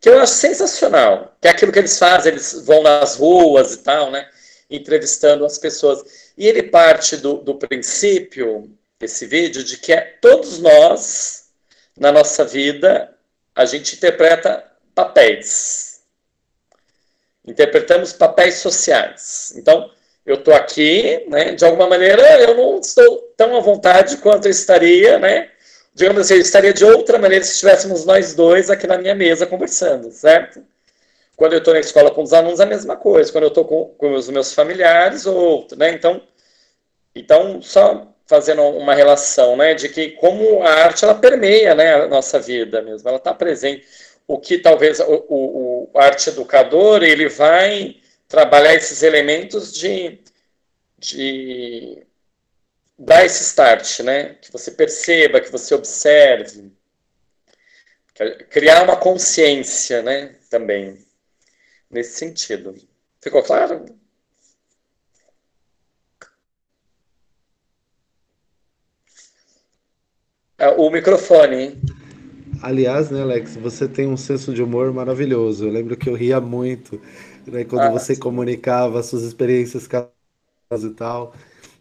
que 0.02 0.08
eu 0.08 0.18
acho 0.18 0.34
sensacional, 0.34 1.36
que 1.40 1.46
é 1.46 1.52
aquilo 1.52 1.70
que 1.70 1.78
eles 1.78 1.96
fazem, 1.96 2.32
eles 2.32 2.66
vão 2.66 2.82
nas 2.82 3.14
ruas 3.14 3.74
e 3.74 3.78
tal, 3.78 4.10
né, 4.10 4.28
entrevistando 4.68 5.46
as 5.46 5.58
pessoas. 5.58 6.32
E 6.36 6.48
ele 6.48 6.64
parte 6.64 7.16
do, 7.16 7.34
do 7.34 7.54
princípio, 7.54 8.68
esse 9.00 9.26
vídeo, 9.26 9.62
de 9.62 9.76
que 9.76 9.92
é, 9.92 10.00
todos 10.20 10.58
nós, 10.58 11.50
na 11.96 12.10
nossa 12.10 12.44
vida, 12.44 13.16
a 13.54 13.64
gente 13.64 13.94
interpreta 13.94 14.64
papéis. 14.92 16.02
Interpretamos 17.46 18.12
papéis 18.12 18.56
sociais. 18.56 19.54
Então, 19.56 19.88
eu 20.26 20.34
estou 20.34 20.52
aqui, 20.52 21.24
né, 21.28 21.52
de 21.52 21.64
alguma 21.64 21.88
maneira, 21.88 22.40
eu 22.40 22.56
não 22.56 22.80
estou 22.80 23.32
tão 23.36 23.56
à 23.56 23.60
vontade 23.60 24.16
quanto 24.16 24.46
eu 24.46 24.50
estaria, 24.50 25.20
né, 25.20 25.51
digamos 25.94 26.22
assim, 26.22 26.34
eu 26.34 26.40
estaria 26.40 26.72
de 26.72 26.84
outra 26.84 27.18
maneira 27.18 27.44
se 27.44 27.52
estivéssemos 27.52 28.04
nós 28.04 28.34
dois 28.34 28.70
aqui 28.70 28.86
na 28.86 28.98
minha 28.98 29.14
mesa 29.14 29.46
conversando, 29.46 30.10
certo? 30.10 30.62
Quando 31.36 31.54
eu 31.54 31.58
estou 31.58 31.74
na 31.74 31.80
escola 31.80 32.10
com 32.10 32.22
os 32.22 32.32
alunos, 32.32 32.60
a 32.60 32.66
mesma 32.66 32.96
coisa. 32.96 33.32
Quando 33.32 33.44
eu 33.44 33.48
estou 33.48 33.64
com, 33.64 33.86
com 33.96 34.14
os 34.14 34.28
meus 34.28 34.52
familiares, 34.54 35.26
ou 35.26 35.66
né? 35.76 35.90
Então, 35.92 36.22
então, 37.14 37.60
só 37.62 38.12
fazendo 38.26 38.62
uma 38.62 38.94
relação, 38.94 39.56
né, 39.56 39.74
de 39.74 39.88
que 39.88 40.12
como 40.12 40.62
a 40.62 40.70
arte 40.70 41.04
ela 41.04 41.14
permeia, 41.14 41.74
né, 41.74 41.94
a 41.94 42.08
nossa 42.08 42.38
vida 42.40 42.80
mesmo, 42.80 43.08
ela 43.08 43.18
está 43.18 43.34
presente. 43.34 43.86
O 44.26 44.38
que 44.38 44.58
talvez 44.58 45.00
o, 45.00 45.24
o, 45.28 45.90
o 45.92 45.98
arte 45.98 46.30
educador 46.30 47.02
ele 47.02 47.28
vai 47.28 47.96
trabalhar 48.28 48.74
esses 48.74 49.02
elementos 49.02 49.72
de, 49.72 50.18
de 50.98 52.06
dar 52.98 53.24
esse 53.24 53.42
start, 53.42 54.00
né? 54.00 54.34
Que 54.34 54.52
você 54.52 54.70
perceba, 54.70 55.40
que 55.40 55.50
você 55.50 55.74
observe. 55.74 56.72
Criar 58.50 58.84
uma 58.84 58.96
consciência, 58.96 60.02
né? 60.02 60.36
Também. 60.50 61.04
Nesse 61.90 62.18
sentido. 62.18 62.74
Ficou 63.20 63.42
claro? 63.42 63.84
É, 70.58 70.68
o 70.68 70.90
microfone? 70.90 71.80
Aliás, 72.62 73.10
né, 73.10 73.20
Alex, 73.22 73.56
você 73.56 73.88
tem 73.88 74.06
um 74.06 74.16
senso 74.16 74.54
de 74.54 74.62
humor 74.62 74.92
maravilhoso. 74.92 75.66
Eu 75.66 75.72
lembro 75.72 75.96
que 75.96 76.08
eu 76.08 76.14
ria 76.14 76.40
muito 76.40 77.00
né, 77.46 77.64
quando 77.64 77.82
ah, 77.82 77.90
você 77.90 78.16
comunicava 78.16 79.02
suas 79.02 79.22
experiências 79.24 79.86
e 79.86 80.90
tal 80.90 81.34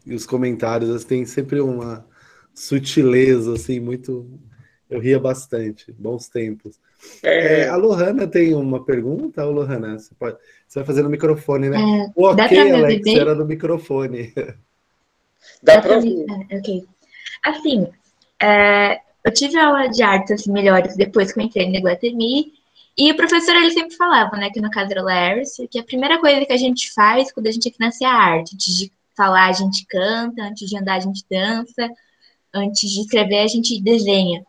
e 0.06 0.14
os 0.14 0.26
comentários 0.26 1.04
tem 1.04 1.26
sempre 1.26 1.60
uma 1.60 2.06
sutileza 2.54 3.54
assim 3.54 3.80
muito 3.80 4.28
eu 4.90 5.00
ria 5.00 5.18
bastante 5.18 5.92
bons 5.94 6.28
tempos. 6.28 6.78
É... 7.24 7.62
É, 7.62 7.70
a 7.70 7.78
Lohana 7.78 8.28
tem 8.28 8.54
uma 8.54 8.84
pergunta? 8.84 9.46
Ou 9.46 9.54
Lohana 9.54 9.98
você, 9.98 10.14
pode, 10.14 10.38
você 10.68 10.80
vai 10.80 10.86
fazer 10.86 11.02
no 11.02 11.10
microfone 11.10 11.70
né? 11.70 11.78
É, 11.78 12.12
o 12.14 12.26
ok 12.26 12.72
Alex 12.72 13.08
era 13.08 13.34
no 13.34 13.46
microfone. 13.46 14.34
Dá, 15.64 15.78
dá 15.78 15.82
para 15.82 16.02
mim 16.02 16.24
é, 16.50 16.58
ok. 16.58 16.84
Assim 17.44 17.88
é, 18.40 19.00
eu 19.24 19.34
tive 19.34 19.58
aula 19.58 19.88
de 19.88 20.04
artes 20.04 20.46
melhores 20.46 20.96
depois 20.96 21.32
que 21.32 21.40
eu 21.40 21.44
entrei 21.44 21.70
no 21.70 21.78
Iguatemi 21.78 22.54
e 22.98 23.12
o 23.12 23.16
professor 23.16 23.56
ele 23.56 23.72
sempre 23.72 23.96
falava, 23.96 24.36
né, 24.36 24.50
que 24.50 24.60
no 24.60 24.70
caso 24.70 24.92
era 24.92 25.02
o 25.02 25.06
Larry, 25.06 25.44
que 25.70 25.80
a 25.80 25.84
primeira 25.84 26.20
coisa 26.20 26.46
que 26.46 26.52
a 26.52 26.58
gente 26.58 26.92
faz 26.92 27.32
quando 27.32 27.48
a 27.48 27.52
gente 27.52 27.74
nasce 27.80 28.04
é 28.04 28.08
a 28.08 28.14
arte, 28.14 28.56
de 28.56 28.92
falar 29.22 29.50
a 29.50 29.54
gente 29.54 29.86
canta, 29.86 30.42
antes 30.42 30.68
de 30.68 30.76
andar 30.76 30.96
a 30.96 31.00
gente 31.00 31.24
dança, 31.30 31.88
antes 32.52 32.90
de 32.90 33.02
escrever 33.02 33.44
a 33.44 33.48
gente 33.48 33.80
desenha. 33.80 34.44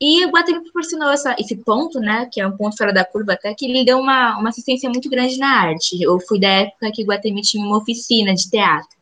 E 0.00 0.24
o 0.24 0.30
Guatemi 0.30 0.62
proporcionou 0.62 1.10
essa, 1.10 1.34
esse 1.38 1.56
ponto, 1.56 1.98
né, 1.98 2.28
que 2.30 2.40
é 2.40 2.46
um 2.46 2.56
ponto 2.56 2.76
fora 2.76 2.92
da 2.92 3.04
curva 3.04 3.32
até, 3.32 3.52
que 3.54 3.64
ele 3.64 3.84
deu 3.84 3.98
uma, 3.98 4.38
uma 4.38 4.50
assistência 4.50 4.88
muito 4.88 5.08
grande 5.10 5.38
na 5.38 5.48
arte. 5.48 6.00
Eu 6.00 6.20
fui 6.20 6.38
da 6.38 6.48
época 6.48 6.92
que 6.92 7.02
o 7.02 7.06
Guatemi 7.06 7.40
tinha 7.42 7.64
uma 7.64 7.78
oficina 7.78 8.32
de 8.34 8.48
teatro. 8.48 8.96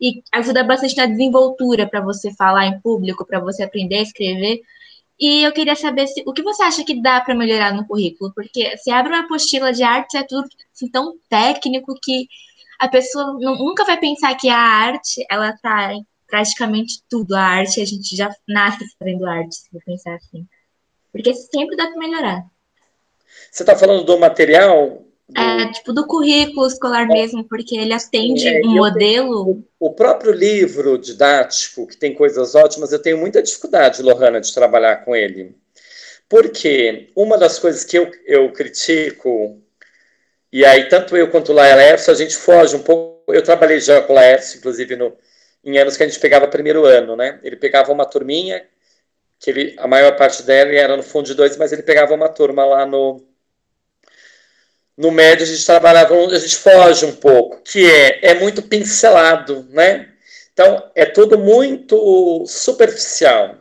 E 0.00 0.22
ajuda 0.30 0.62
bastante 0.62 0.96
na 0.96 1.06
desenvoltura 1.06 1.88
para 1.88 2.02
você 2.02 2.30
falar 2.34 2.66
em 2.66 2.78
público, 2.80 3.24
para 3.24 3.40
você 3.40 3.62
aprender 3.62 3.96
a 3.96 4.02
escrever. 4.02 4.60
E 5.18 5.42
eu 5.42 5.52
queria 5.52 5.74
saber 5.74 6.06
se, 6.06 6.22
o 6.26 6.34
que 6.34 6.42
você 6.42 6.62
acha 6.62 6.84
que 6.84 7.00
dá 7.00 7.20
para 7.20 7.34
melhorar 7.34 7.72
no 7.72 7.86
currículo, 7.86 8.30
porque 8.34 8.76
se 8.76 8.90
abre 8.90 9.12
uma 9.12 9.24
apostila 9.24 9.72
de 9.72 9.82
arte, 9.82 10.18
é 10.18 10.22
tudo 10.22 10.46
assim, 10.72 10.88
tão 10.88 11.16
técnico 11.30 11.98
que 12.00 12.28
a 12.78 12.88
pessoa 12.88 13.34
nunca 13.38 13.84
vai 13.84 13.98
pensar 13.98 14.34
que 14.36 14.48
a 14.48 14.58
arte, 14.58 15.24
ela 15.30 15.56
tá 15.62 15.92
em 15.94 16.06
praticamente 16.26 17.02
tudo. 17.08 17.34
A 17.34 17.40
arte, 17.40 17.80
a 17.80 17.84
gente 17.84 18.14
já 18.16 18.34
nasce 18.48 18.84
fazendo 18.98 19.26
arte, 19.26 19.54
se 19.54 19.68
pensar 19.84 20.14
assim. 20.14 20.46
Porque 21.12 21.32
sempre 21.34 21.76
dá 21.76 21.86
para 21.86 21.98
melhorar. 21.98 22.44
Você 23.50 23.62
está 23.62 23.76
falando 23.76 24.04
do 24.04 24.18
material? 24.18 25.02
Do... 25.28 25.40
É, 25.40 25.72
tipo, 25.72 25.92
do 25.92 26.06
currículo 26.06 26.66
escolar 26.66 27.04
é. 27.04 27.06
mesmo, 27.06 27.44
porque 27.44 27.76
ele 27.76 27.92
atende 27.92 28.46
é, 28.46 28.60
um 28.64 28.74
modelo. 28.74 29.64
O 29.78 29.90
próprio 29.92 30.32
livro 30.32 30.98
didático, 30.98 31.86
que 31.86 31.96
tem 31.96 32.14
coisas 32.14 32.54
ótimas, 32.54 32.92
eu 32.92 33.00
tenho 33.00 33.18
muita 33.18 33.42
dificuldade, 33.42 34.02
Lohana, 34.02 34.40
de 34.40 34.52
trabalhar 34.52 35.04
com 35.04 35.16
ele. 35.16 35.56
Porque 36.28 37.10
uma 37.14 37.38
das 37.38 37.58
coisas 37.58 37.84
que 37.84 37.96
eu, 37.96 38.10
eu 38.24 38.52
critico 38.52 39.60
e 40.56 40.64
aí, 40.64 40.88
tanto 40.88 41.14
eu 41.16 41.30
quanto 41.30 41.52
o 41.52 41.54
Laércio, 41.54 42.10
a 42.10 42.16
gente 42.16 42.34
foge 42.34 42.74
um 42.76 42.82
pouco. 42.82 43.30
Eu 43.32 43.42
trabalhei 43.42 43.78
já 43.78 44.00
com 44.00 44.14
o 44.14 44.16
Laércio, 44.16 44.58
inclusive, 44.58 44.96
no, 44.96 45.14
em 45.62 45.76
anos 45.78 45.98
que 45.98 46.02
a 46.02 46.08
gente 46.08 46.18
pegava 46.18 46.48
primeiro 46.48 46.86
ano, 46.86 47.14
né? 47.14 47.38
Ele 47.42 47.56
pegava 47.56 47.92
uma 47.92 48.06
turminha, 48.06 48.66
que 49.38 49.50
ele, 49.50 49.76
a 49.78 49.86
maior 49.86 50.16
parte 50.16 50.42
dela 50.44 50.72
era 50.72 50.96
no 50.96 51.02
fundo 51.02 51.26
de 51.26 51.34
dois, 51.34 51.58
mas 51.58 51.72
ele 51.72 51.82
pegava 51.82 52.14
uma 52.14 52.30
turma 52.30 52.64
lá 52.64 52.86
no, 52.86 53.22
no 54.96 55.10
médio, 55.10 55.44
a 55.44 55.46
gente 55.46 55.66
trabalhava, 55.66 56.14
a 56.14 56.38
gente 56.38 56.56
foge 56.56 57.04
um 57.04 57.14
pouco, 57.16 57.60
que 57.62 57.84
é, 57.90 58.30
é 58.30 58.34
muito 58.34 58.62
pincelado, 58.62 59.66
né? 59.70 60.10
Então, 60.54 60.90
é 60.94 61.04
tudo 61.04 61.38
muito 61.38 62.46
superficial 62.46 63.56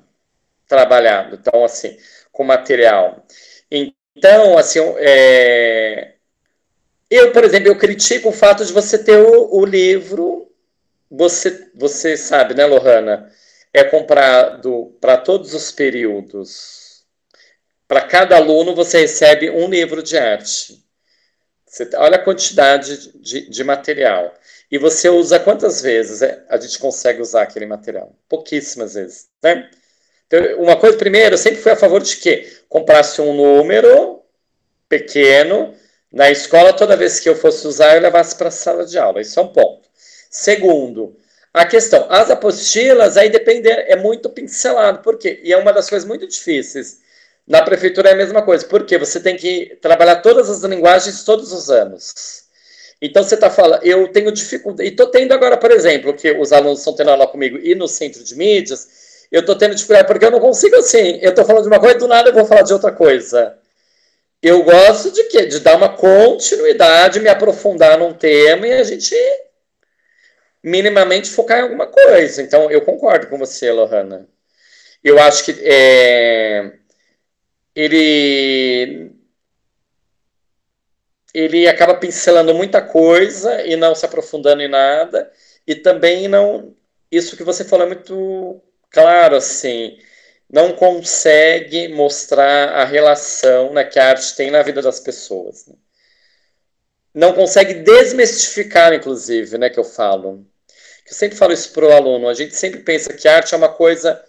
trabalhado, 0.65 1.35
então, 1.35 1.65
assim, 1.65 1.97
com 2.31 2.45
material. 2.45 3.25
Então, 3.69 4.57
assim, 4.57 4.79
é, 4.99 6.14
eu, 7.09 7.31
por 7.31 7.43
exemplo, 7.43 7.69
eu 7.69 7.77
critico 7.77 8.29
o 8.29 8.33
fato 8.33 8.65
de 8.65 8.73
você 8.73 8.97
ter 8.97 9.17
o, 9.17 9.55
o 9.55 9.65
livro, 9.65 10.51
você, 11.09 11.69
você 11.75 12.17
sabe, 12.17 12.53
né, 12.53 12.65
Lohana? 12.65 13.31
É 13.73 13.83
comprado 13.83 14.95
para 14.99 15.17
todos 15.17 15.53
os 15.53 15.71
períodos. 15.71 17.05
Para 17.87 18.01
cada 18.01 18.37
aluno, 18.37 18.73
você 18.73 19.01
recebe 19.01 19.49
um 19.49 19.69
livro 19.69 20.01
de 20.01 20.17
arte. 20.17 20.83
Você, 21.65 21.89
olha 21.95 22.15
a 22.15 22.23
quantidade 22.23 23.11
de, 23.19 23.49
de 23.49 23.63
material. 23.63 24.33
E 24.71 24.77
você 24.77 25.09
usa 25.09 25.39
quantas 25.39 25.81
vezes 25.81 26.21
é, 26.21 26.43
a 26.49 26.57
gente 26.57 26.79
consegue 26.79 27.21
usar 27.21 27.43
aquele 27.43 27.65
material? 27.65 28.15
Pouquíssimas 28.27 28.95
vezes, 28.95 29.27
né? 29.43 29.69
Então, 30.25 30.63
uma 30.63 30.75
coisa, 30.75 30.97
primeiro, 30.97 31.35
eu 31.35 31.37
sempre 31.37 31.61
fui 31.61 31.71
a 31.71 31.75
favor 31.75 32.01
de 32.01 32.17
que 32.17 32.51
comprasse 32.67 33.21
um 33.21 33.35
número 33.35 34.23
pequeno 34.89 35.75
na 36.15 36.31
escola, 36.31 36.71
toda 36.71 36.95
vez 36.95 37.19
que 37.19 37.27
eu 37.27 37.35
fosse 37.35 37.67
usar, 37.67 37.93
eu 37.93 38.01
levasse 38.01 38.37
para 38.37 38.47
a 38.47 38.51
sala 38.51 38.85
de 38.85 38.97
aula. 38.97 39.19
Isso 39.19 39.37
é 39.37 39.43
um 39.43 39.49
ponto. 39.49 39.81
Segundo, 40.29 41.13
a 41.53 41.65
questão, 41.65 42.07
as 42.09 42.31
apostilas, 42.31 43.17
aí 43.17 43.29
depende, 43.29 43.67
é 43.69 43.97
muito 43.97 44.29
pincelado. 44.29 44.99
Por 44.99 45.17
quê? 45.17 45.41
E 45.43 45.51
é 45.51 45.57
uma 45.57 45.73
das 45.73 45.89
coisas 45.89 46.07
muito 46.07 46.25
difíceis. 46.25 46.99
Na 47.45 47.61
prefeitura 47.63 48.11
é 48.11 48.13
a 48.13 48.15
mesma 48.15 48.41
coisa, 48.41 48.65
porque 48.65 48.97
você 48.97 49.19
tem 49.19 49.35
que 49.35 49.77
trabalhar 49.81 50.21
todas 50.21 50.49
as 50.49 50.63
linguagens 50.63 51.25
todos 51.25 51.51
os 51.51 51.69
anos. 51.69 52.45
Então 53.01 53.21
você 53.21 53.35
está 53.35 53.49
falando, 53.49 53.83
eu 53.83 54.07
tenho 54.07 54.31
dificuldade, 54.31 54.87
e 54.87 54.91
estou 54.91 55.07
tendo 55.07 55.33
agora, 55.33 55.57
por 55.57 55.69
exemplo, 55.69 56.13
que 56.13 56.31
os 56.31 56.53
alunos 56.53 56.79
estão 56.79 56.95
tendo 56.95 57.11
aula 57.11 57.27
comigo 57.27 57.57
e 57.57 57.75
no 57.75 57.89
centro 57.89 58.23
de 58.23 58.37
mídias, 58.37 59.27
eu 59.29 59.41
estou 59.41 59.57
tendo 59.57 59.75
dificuldade, 59.75 60.07
porque 60.07 60.23
eu 60.23 60.31
não 60.31 60.39
consigo 60.39 60.77
assim, 60.77 61.19
eu 61.21 61.31
estou 61.31 61.43
falando 61.43 61.63
de 61.63 61.67
uma 61.67 61.79
coisa 61.79 61.99
do 61.99 62.07
nada 62.07 62.29
eu 62.29 62.33
vou 62.33 62.45
falar 62.45 62.61
de 62.61 62.71
outra 62.71 62.93
coisa. 62.93 63.57
Eu 64.41 64.63
gosto 64.63 65.11
de 65.11 65.23
quê? 65.25 65.45
De 65.45 65.59
dar 65.59 65.75
uma 65.75 65.89
continuidade, 65.95 67.19
me 67.19 67.29
aprofundar 67.29 67.97
num 67.97 68.13
tema 68.13 68.67
e 68.67 68.73
a 68.73 68.83
gente. 68.83 69.15
minimamente 70.63 71.29
focar 71.29 71.59
em 71.59 71.61
alguma 71.63 71.87
coisa. 71.87 72.41
Então, 72.41 72.69
eu 72.71 72.81
concordo 72.81 73.27
com 73.27 73.37
você, 73.37 73.71
Lohana. 73.71 74.27
Eu 75.03 75.19
acho 75.19 75.45
que 75.45 75.55
é, 75.63 76.73
ele 77.75 79.11
ele 81.33 81.67
acaba 81.67 81.95
pincelando 81.95 82.53
muita 82.53 82.81
coisa 82.81 83.61
e 83.65 83.75
não 83.75 83.93
se 83.93 84.05
aprofundando 84.05 84.61
em 84.61 84.69
nada 84.69 85.29
e 85.67 85.75
também 85.75 86.27
não 86.29 86.73
isso 87.11 87.35
que 87.35 87.43
você 87.43 87.65
falou 87.65 87.85
é 87.85 87.89
muito 87.89 88.61
claro 88.89 89.35
assim 89.35 89.97
não 90.55 90.71
consegue 90.71 91.89
mostrar 91.89 92.69
a 92.69 92.85
relação 92.85 93.73
né, 93.73 93.83
que 93.83 93.99
a 93.99 94.07
arte 94.07 94.33
tem 94.37 94.49
na 94.49 94.61
vida 94.61 94.81
das 94.81 95.01
pessoas 95.01 95.67
né? 95.67 95.75
não 97.13 97.33
consegue 97.33 97.73
desmistificar 97.73 98.93
inclusive 98.93 99.57
né 99.57 99.69
que 99.69 99.79
eu 99.79 99.83
falo 99.83 100.45
eu 101.05 101.13
sempre 101.13 101.37
falo 101.37 101.51
isso 101.51 101.73
para 101.73 101.85
o 101.85 101.91
aluno 101.91 102.29
a 102.29 102.33
gente 102.33 102.55
sempre 102.55 102.79
pensa 102.79 103.11
que 103.11 103.27
a 103.27 103.35
arte 103.35 103.53
é 103.53 103.57
uma 103.57 103.67
coisa 103.67 104.23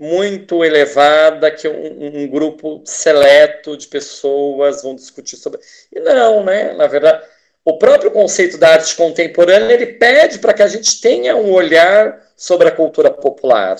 muito 0.00 0.64
elevada 0.64 1.48
que 1.48 1.68
um, 1.68 2.22
um, 2.22 2.28
grupo 2.28 2.82
seleto 2.84 3.76
de 3.76 3.86
pessoas 3.86 4.82
vão 4.82 4.96
discutir 4.96 5.36
sobre. 5.36 5.60
E 5.92 6.00
não, 6.00 6.42
né? 6.42 6.72
Na 6.72 6.88
verdade, 6.88 7.24
o 7.64 7.78
próprio 7.78 8.10
conceito 8.10 8.58
da 8.58 8.70
arte 8.70 8.96
contemporânea 8.96 9.72
ele 9.72 9.86
pede 9.86 10.40
para 10.40 10.52
que 10.54 10.62
a 10.62 10.66
gente 10.66 11.00
tenha 11.00 11.36
um 11.36 11.52
olhar 11.52 12.20
sobre 12.36 12.66
a 12.66 12.72
cultura 12.72 13.12
popular. 13.12 13.76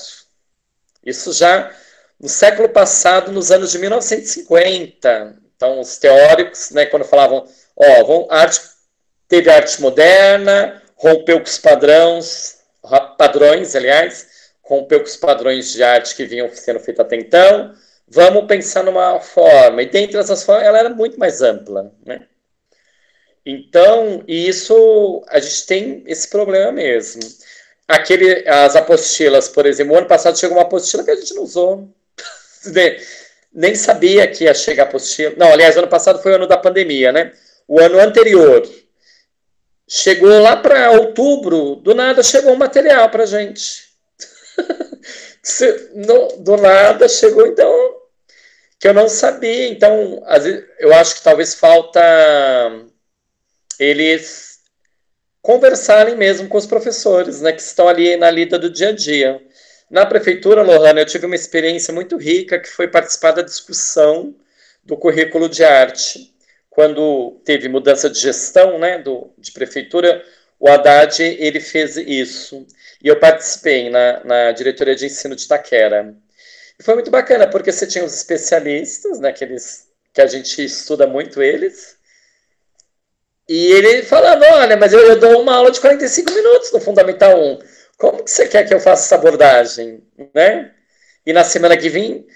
Isso 1.04 1.32
já 1.32 1.72
no 2.20 2.28
século 2.28 2.68
passado, 2.68 3.32
nos 3.32 3.50
anos 3.50 3.72
de 3.72 3.78
1950. 3.78 5.36
Então, 5.56 5.80
os 5.80 5.96
teóricos, 5.96 6.70
né, 6.70 6.86
quando 6.86 7.04
falavam, 7.04 7.44
ó, 7.76 8.04
vão, 8.04 8.26
arte, 8.30 8.60
teve 9.28 9.50
arte 9.50 9.80
moderna, 9.80 10.82
rompeu 10.96 11.38
com 11.40 11.46
os 11.46 11.58
padrões, 11.58 12.58
padrões, 13.18 13.74
aliás, 13.74 14.52
rompeu 14.62 15.00
com 15.00 15.06
os 15.06 15.16
padrões 15.16 15.72
de 15.72 15.82
arte 15.82 16.14
que 16.14 16.24
vinham 16.24 16.48
sendo 16.52 16.80
feitos 16.80 17.04
até 17.04 17.16
então, 17.16 17.74
vamos 18.06 18.46
pensar 18.46 18.84
numa 18.84 19.20
forma. 19.20 19.82
E 19.82 19.86
dentre 19.86 20.18
essas 20.18 20.44
formas, 20.44 20.64
ela 20.64 20.78
era 20.78 20.90
muito 20.90 21.18
mais 21.18 21.42
ampla, 21.42 21.92
né? 22.04 22.26
Então, 23.44 24.22
isso, 24.28 25.24
a 25.28 25.40
gente 25.40 25.66
tem 25.66 26.04
esse 26.06 26.28
problema 26.28 26.70
mesmo. 26.70 27.20
Aquele, 27.92 28.48
as 28.48 28.74
apostilas, 28.74 29.48
por 29.48 29.66
exemplo, 29.66 29.94
o 29.94 29.98
ano 29.98 30.06
passado 30.06 30.38
chegou 30.38 30.56
uma 30.56 30.62
apostila 30.62 31.04
que 31.04 31.10
a 31.10 31.16
gente 31.16 31.34
não 31.34 31.42
usou. 31.42 31.88
Nem 33.52 33.74
sabia 33.74 34.26
que 34.26 34.44
ia 34.44 34.54
chegar 34.54 34.84
apostila. 34.84 35.34
Não, 35.36 35.52
aliás, 35.52 35.76
ano 35.76 35.88
passado 35.88 36.22
foi 36.22 36.32
o 36.32 36.36
ano 36.36 36.46
da 36.46 36.56
pandemia, 36.56 37.12
né? 37.12 37.32
O 37.68 37.78
ano 37.78 38.00
anterior, 38.00 38.66
chegou 39.86 40.40
lá 40.40 40.56
para 40.56 40.92
outubro, 40.92 41.76
do 41.76 41.94
nada 41.94 42.22
chegou 42.22 42.52
um 42.52 42.56
material 42.56 43.10
para 43.10 43.26
gente. 43.26 43.90
do 46.38 46.56
nada 46.56 47.06
chegou, 47.10 47.46
então, 47.46 47.94
que 48.80 48.88
eu 48.88 48.94
não 48.94 49.06
sabia. 49.06 49.68
Então, 49.68 50.24
eu 50.78 50.94
acho 50.94 51.16
que 51.16 51.22
talvez 51.22 51.54
falta 51.54 52.00
eles 53.78 54.51
conversarem 55.42 56.16
mesmo 56.16 56.48
com 56.48 56.56
os 56.56 56.66
professores, 56.66 57.40
né, 57.40 57.52
que 57.52 57.60
estão 57.60 57.88
ali 57.88 58.16
na 58.16 58.30
lida 58.30 58.58
do 58.58 58.70
dia 58.70 58.90
a 58.90 58.92
dia. 58.92 59.42
Na 59.90 60.06
prefeitura, 60.06 60.62
Lohana, 60.62 61.00
eu 61.00 61.06
tive 61.06 61.26
uma 61.26 61.34
experiência 61.34 61.92
muito 61.92 62.16
rica 62.16 62.58
que 62.58 62.68
foi 62.68 62.88
participar 62.88 63.32
da 63.32 63.42
discussão 63.42 64.34
do 64.84 64.96
currículo 64.96 65.48
de 65.48 65.64
arte. 65.64 66.32
Quando 66.70 67.40
teve 67.44 67.68
mudança 67.68 68.08
de 68.08 68.18
gestão, 68.18 68.78
né, 68.78 68.98
do, 68.98 69.30
de 69.36 69.52
prefeitura, 69.52 70.24
o 70.58 70.68
Haddad 70.68 71.22
ele 71.22 71.60
fez 71.60 71.96
isso. 71.96 72.66
E 73.02 73.08
eu 73.08 73.18
participei 73.18 73.90
na, 73.90 74.24
na 74.24 74.52
diretoria 74.52 74.94
de 74.94 75.06
ensino 75.06 75.36
de 75.36 75.46
Taquera. 75.46 76.14
E 76.78 76.82
foi 76.82 76.94
muito 76.94 77.10
bacana, 77.10 77.46
porque 77.46 77.70
você 77.70 77.86
tinha 77.86 78.04
os 78.04 78.14
especialistas, 78.14 79.20
né, 79.20 79.28
aqueles 79.28 79.88
que 80.14 80.20
a 80.20 80.26
gente 80.26 80.64
estuda 80.64 81.06
muito 81.06 81.42
eles, 81.42 81.96
e 83.48 83.72
ele 83.72 84.02
falando, 84.02 84.42
olha, 84.42 84.76
mas 84.76 84.92
eu, 84.92 85.00
eu, 85.00 85.18
dou 85.18 85.42
uma 85.42 85.56
aula 85.56 85.70
de 85.70 85.80
45 85.80 86.32
minutos 86.32 86.72
no 86.72 86.80
Fundamental 86.80 87.38
1. 87.38 87.58
Como 87.98 88.22
que 88.22 88.30
você 88.30 88.48
quer 88.48 88.66
que 88.66 88.72
eu 88.72 88.80
faça 88.80 89.04
essa 89.04 89.14
abordagem? 89.16 90.02
Né? 90.34 90.74
E 91.26 91.32
na 91.32 91.44
semana 91.44 91.76
que 91.76 91.88
vem, 91.88 92.26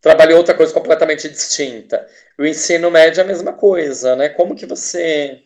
trabalhou 0.00 0.38
outra 0.38 0.54
coisa 0.54 0.72
completamente 0.72 1.28
distinta. 1.28 2.06
O 2.38 2.44
ensino 2.44 2.90
médio 2.90 3.20
é 3.20 3.24
a 3.24 3.26
mesma 3.26 3.52
coisa, 3.52 4.16
né? 4.16 4.28
Como 4.28 4.54
que 4.54 4.66
você 4.66 5.42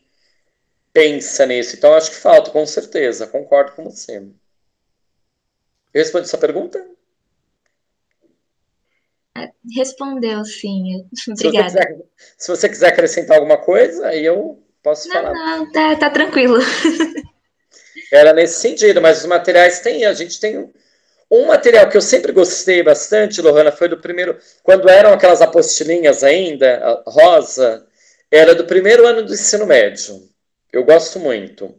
pensa 0.93 1.47
nisso? 1.47 1.77
Então, 1.77 1.95
acho 1.95 2.11
que 2.11 2.17
falta, 2.17 2.51
com 2.51 2.65
certeza. 2.67 3.27
Concordo 3.27 3.73
com 3.73 3.85
você. 3.85 4.19
Eu 5.93 6.03
respondi 6.03 6.29
sua 6.29 6.39
pergunta? 6.39 6.85
É, 9.37 9.51
respondeu, 9.77 10.45
sim. 10.45 11.07
Obrigada. 11.29 11.71
Se 11.71 11.79
você, 11.79 11.89
quiser, 11.89 12.07
se 12.37 12.49
você 12.49 12.69
quiser 12.69 12.89
acrescentar 12.89 13.37
alguma 13.37 13.59
coisa, 13.59 14.09
aí 14.09 14.25
eu 14.25 14.63
posso 14.83 15.09
não, 15.09 15.15
falar. 15.15 15.33
Não, 15.33 15.73
tá, 15.73 15.97
tá 15.97 16.11
tranquilo. 16.11 16.59
Era 18.13 18.33
nesse 18.33 18.61
sentido, 18.61 19.01
mas 19.01 19.19
os 19.19 19.27
materiais 19.27 19.81
tem, 19.81 20.05
a 20.05 20.13
gente 20.13 20.41
tem 20.41 20.73
um 21.31 21.47
material 21.47 21.89
que 21.89 21.97
eu 21.97 22.03
sempre 22.03 22.33
gostei 22.33 22.83
bastante, 22.83 23.41
Lohana, 23.41 23.71
foi 23.71 23.89
do 23.89 23.99
primeiro, 23.99 24.37
quando 24.65 24.89
eram 24.89 25.13
aquelas 25.13 25.41
apostilinhas 25.41 26.25
ainda, 26.25 27.05
rosa, 27.07 27.87
era 28.29 28.53
do 28.53 28.65
primeiro 28.65 29.07
ano 29.07 29.23
do 29.23 29.33
ensino 29.33 29.65
médio. 29.65 30.29
Eu 30.73 30.85
gosto 30.85 31.21
muito 31.21 31.73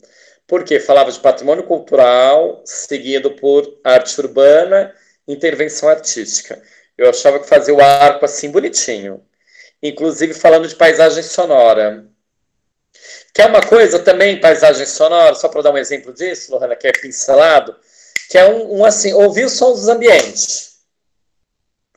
porque 0.52 0.82
falava 0.82 1.10
de 1.10 1.18
patrimônio 1.18 1.64
cultural, 1.64 2.62
seguido 2.66 3.32
por 3.32 3.80
arte 3.86 4.20
urbana, 4.20 4.94
intervenção 5.26 5.88
artística. 5.88 6.62
Eu 6.98 7.10
achava 7.10 7.40
que 7.40 7.48
fazia 7.48 7.74
o 7.74 7.80
arco 7.80 8.26
assim 8.26 8.52
bonitinho. 8.52 9.24
Inclusive 9.82 10.34
falando 10.34 10.68
de 10.68 10.76
paisagem 10.76 11.24
sonora. 11.24 12.06
Que 13.34 13.42
é 13.42 13.46
uma 13.46 13.62
coisa 13.62 14.00
também, 14.00 14.40
paisagem 14.40 14.86
sonora, 14.86 15.36
só 15.36 15.48
para 15.48 15.62
dar 15.62 15.72
um 15.72 15.78
exemplo 15.78 16.14
disso, 16.14 16.52
Lohana, 16.52 16.76
que 16.76 16.88
é 16.88 16.92
pincelado, 16.92 17.76
que 18.30 18.38
é 18.38 18.46
um, 18.46 18.80
um 18.80 18.86
assim, 18.86 19.14
ouvir 19.14 19.46
os 19.46 19.54
sons 19.54 19.80
dos 19.80 19.90
ambientes. 19.90 20.80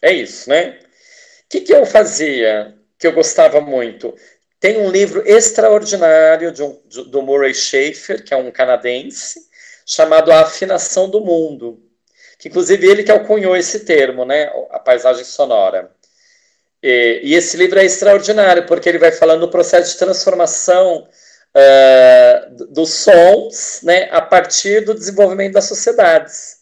É 0.00 0.12
isso, 0.12 0.48
né? 0.48 0.78
O 0.80 1.48
que, 1.48 1.60
que 1.60 1.74
eu 1.74 1.84
fazia, 1.86 2.74
que 2.98 3.06
eu 3.06 3.12
gostava 3.12 3.60
muito? 3.60 4.14
Tem 4.60 4.78
um 4.78 4.90
livro 4.90 5.22
extraordinário 5.26 6.52
de 6.52 6.62
um, 6.62 6.80
de, 6.86 7.04
do 7.04 7.22
Murray 7.22 7.54
Schafer, 7.54 8.24
que 8.24 8.32
é 8.32 8.36
um 8.36 8.50
canadense, 8.50 9.40
chamado 9.84 10.32
A 10.32 10.40
Afinação 10.40 11.08
do 11.08 11.20
Mundo, 11.20 11.82
que 12.38 12.48
inclusive 12.48 12.86
ele 12.86 13.02
que 13.02 13.10
alcunhou 13.10 13.56
esse 13.56 13.80
termo, 13.80 14.24
né, 14.24 14.50
a 14.70 14.78
paisagem 14.78 15.24
sonora. 15.24 15.90
E, 16.82 17.20
e 17.24 17.34
esse 17.34 17.56
livro 17.56 17.78
é 17.78 17.84
extraordinário, 17.84 18.66
porque 18.66 18.88
ele 18.88 18.98
vai 18.98 19.12
falando 19.12 19.40
do 19.40 19.50
processo 19.50 19.92
de 19.92 19.98
transformação 19.98 21.08
uh, 21.54 22.66
dos 22.66 22.90
sons 22.90 23.80
né, 23.82 24.08
a 24.10 24.20
partir 24.20 24.84
do 24.84 24.94
desenvolvimento 24.94 25.54
das 25.54 25.64
sociedades. 25.64 26.58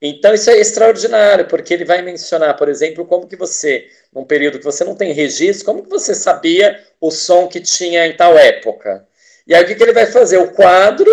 Então 0.00 0.34
isso 0.34 0.50
é 0.50 0.58
extraordinário, 0.58 1.46
porque 1.46 1.72
ele 1.72 1.84
vai 1.84 2.02
mencionar, 2.02 2.56
por 2.56 2.68
exemplo, 2.68 3.06
como 3.06 3.26
que 3.26 3.36
você, 3.36 3.86
num 4.12 4.24
período 4.24 4.58
que 4.58 4.64
você 4.64 4.84
não 4.84 4.94
tem 4.94 5.12
registro, 5.12 5.64
como 5.64 5.82
que 5.82 5.88
você 5.88 6.14
sabia 6.14 6.78
o 7.00 7.10
som 7.10 7.48
que 7.48 7.60
tinha 7.60 8.06
em 8.06 8.16
tal 8.16 8.36
época. 8.36 9.06
E 9.46 9.54
aí 9.54 9.64
o 9.64 9.66
que, 9.66 9.74
que 9.74 9.82
ele 9.82 9.92
vai 9.92 10.06
fazer? 10.06 10.38
O 10.38 10.52
quadro, 10.52 11.10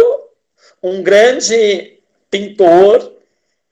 um 0.84 1.02
grande 1.02 2.00
pintor 2.30 3.18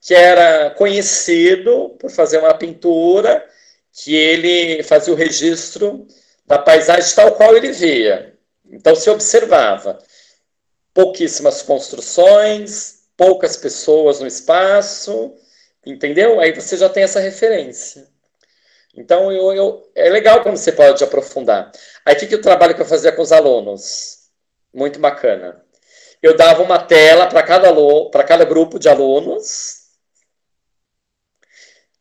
que 0.01 0.13
era 0.13 0.69
conhecido 0.71 1.95
por 1.99 2.09
fazer 2.09 2.37
uma 2.37 2.53
pintura 2.53 3.45
que 3.91 4.15
ele 4.15 4.83
fazia 4.83 5.13
o 5.13 5.17
registro 5.17 6.07
da 6.45 6.57
paisagem 6.57 7.15
tal 7.15 7.33
qual 7.33 7.55
ele 7.55 7.71
via. 7.71 8.28
Então 8.71 8.95
se 8.95 9.09
observava 9.09 9.99
pouquíssimas 10.93 11.61
construções, 11.61 13.03
poucas 13.15 13.57
pessoas 13.57 14.19
no 14.19 14.27
espaço, 14.27 15.35
entendeu? 15.85 16.39
Aí 16.39 16.53
você 16.53 16.77
já 16.77 16.89
tem 16.89 17.03
essa 17.03 17.19
referência. 17.19 18.07
Então, 18.95 19.31
eu, 19.31 19.53
eu, 19.53 19.91
é 19.95 20.09
legal 20.09 20.41
quando 20.41 20.57
você 20.57 20.71
pode 20.71 21.03
aprofundar. 21.03 21.71
Aí, 22.05 22.15
o 22.15 22.17
que, 22.19 22.27
que 22.27 22.35
o 22.35 22.41
trabalho 22.41 22.75
que 22.75 22.81
eu 22.81 22.85
fazia 22.85 23.11
com 23.11 23.21
os 23.21 23.31
alunos? 23.31 24.29
Muito 24.73 24.99
bacana. 24.99 25.63
Eu 26.21 26.35
dava 26.35 26.61
uma 26.63 26.79
tela 26.79 27.27
para 27.27 27.43
cada, 27.43 27.69
para 28.11 28.23
cada 28.23 28.43
grupo 28.43 28.77
de 28.77 28.89
alunos, 28.89 29.85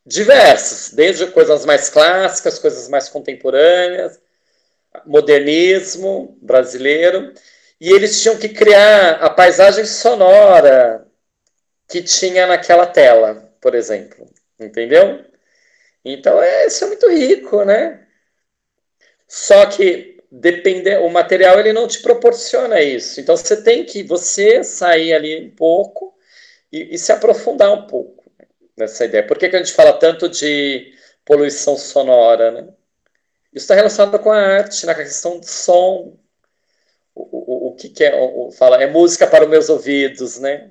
diversas, 0.05 0.93
desde 0.93 1.27
coisas 1.29 1.65
mais 1.65 1.89
clássicas, 1.91 2.59
coisas 2.59 2.89
mais 2.89 3.09
contemporâneas, 3.09 4.19
modernismo 5.07 6.39
brasileiro, 6.43 7.33
e 7.81 7.91
eles 7.93 8.23
tinham 8.23 8.39
que 8.39 8.49
criar 8.49 9.13
a 9.23 9.31
paisagem 9.31 9.85
sonora 9.85 11.07
que 11.89 12.03
tinha 12.03 12.47
naquela 12.47 12.87
tela, 12.87 13.53
por 13.61 13.75
exemplo. 13.75 14.27
Entendeu? 14.61 15.25
Então, 16.05 16.43
é, 16.43 16.67
isso 16.67 16.85
é 16.85 16.89
muito 16.89 17.09
rico, 17.09 17.65
né? 17.65 18.07
Só 19.29 19.67
que 19.67 20.19
depende, 20.31 20.97
o 20.97 21.09
material 21.11 21.59
ele 21.61 21.73
não 21.73 21.87
te 21.87 22.01
proporciona 22.01 22.81
isso. 22.81 23.21
Então 23.21 23.37
você 23.37 23.63
tem 23.63 23.85
que 23.85 24.03
você 24.03 24.65
sair 24.65 25.13
ali 25.13 25.47
um 25.47 25.51
pouco 25.51 26.15
e, 26.73 26.95
e 26.95 26.99
se 26.99 27.13
aprofundar 27.13 27.73
um 27.73 27.87
pouco 27.87 28.25
nessa 28.77 29.05
ideia. 29.05 29.27
Por 29.27 29.39
que, 29.39 29.49
que 29.49 29.57
a 29.57 29.59
gente 29.59 29.73
fala 29.73 29.93
tanto 29.93 30.29
de 30.29 30.95
poluição 31.25 31.77
sonora, 31.77 32.51
né? 32.51 32.69
Isso 33.59 33.65
está 33.65 33.75
relacionado 33.75 34.17
com 34.21 34.31
a 34.31 34.39
arte, 34.39 34.87
na 34.87 34.95
questão 34.95 35.41
do 35.41 35.47
som. 35.47 36.17
O, 37.13 37.23
o, 37.23 37.69
o 37.71 37.75
que, 37.75 37.89
que 37.89 38.05
é? 38.05 38.15
O, 38.15 38.53
fala, 38.53 38.81
é 38.81 38.87
música 38.87 39.27
para 39.27 39.45
os 39.45 39.51
meus 39.51 39.69
ouvidos, 39.69 40.39
né? 40.39 40.71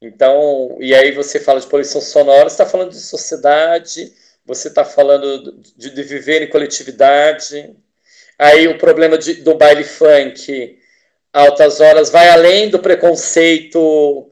Então, 0.00 0.76
e 0.78 0.94
aí 0.94 1.12
você 1.12 1.40
fala 1.40 1.58
de 1.60 1.66
poluição 1.66 2.02
sonora, 2.02 2.50
você 2.50 2.54
está 2.54 2.66
falando 2.66 2.90
de 2.90 3.00
sociedade, 3.00 4.12
você 4.44 4.68
está 4.68 4.84
falando 4.84 5.52
de, 5.74 5.90
de, 5.90 6.02
viver 6.02 6.42
em 6.42 6.50
coletividade. 6.50 7.74
Aí 8.38 8.68
o 8.68 8.76
problema 8.76 9.16
de, 9.16 9.34
do 9.36 9.54
baile 9.54 9.84
funk, 9.84 10.78
altas 11.32 11.80
horas, 11.80 12.10
vai 12.10 12.28
além 12.28 12.68
do 12.68 12.78
preconceito 12.78 14.30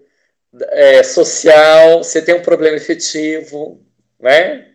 é, 0.73 1.03
social, 1.03 2.05
você 2.05 2.21
tem 2.21 2.35
um 2.35 2.43
problema 2.43 2.77
efetivo, 2.77 3.83
né? 4.21 4.72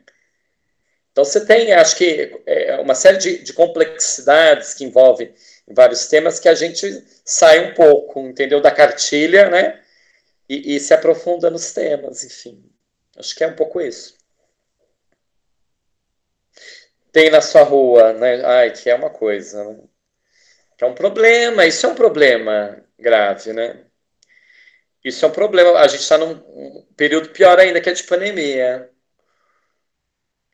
Então 1.17 1.25
você 1.25 1.43
tem, 1.43 1.73
acho 1.73 1.95
que, 1.95 2.43
é, 2.45 2.79
uma 2.79 2.93
série 2.93 3.17
de, 3.17 3.39
de 3.39 3.51
complexidades 3.51 4.75
que 4.75 4.83
envolvem 4.83 5.33
vários 5.67 6.05
temas 6.05 6.39
que 6.39 6.47
a 6.47 6.53
gente 6.53 7.03
sai 7.25 7.71
um 7.71 7.73
pouco, 7.73 8.19
entendeu, 8.19 8.61
da 8.61 8.69
cartilha, 8.69 9.49
né? 9.49 9.81
E, 10.47 10.75
e 10.75 10.79
se 10.79 10.93
aprofunda 10.93 11.49
nos 11.49 11.73
temas, 11.73 12.23
enfim. 12.23 12.63
Acho 13.17 13.35
que 13.35 13.43
é 13.43 13.47
um 13.47 13.55
pouco 13.55 13.81
isso. 13.81 14.15
Tem 17.11 17.31
na 17.31 17.41
sua 17.41 17.63
rua, 17.63 18.13
né? 18.13 18.45
Ai, 18.45 18.71
que 18.71 18.87
é 18.87 18.93
uma 18.93 19.09
coisa, 19.09 19.63
né? 19.63 19.79
Que 20.77 20.83
é 20.83 20.87
um 20.87 20.93
problema, 20.93 21.65
isso 21.65 21.83
é 21.87 21.89
um 21.89 21.95
problema 21.95 22.85
grave, 22.99 23.53
né? 23.53 23.85
Isso 25.03 25.25
é 25.25 25.27
um 25.27 25.31
problema. 25.31 25.79
A 25.79 25.87
gente 25.87 26.01
está 26.01 26.15
num 26.15 26.85
período 26.95 27.29
pior 27.29 27.57
ainda, 27.57 27.81
que 27.81 27.89
é 27.89 27.93
de 27.93 28.03
pandemia. 28.03 28.91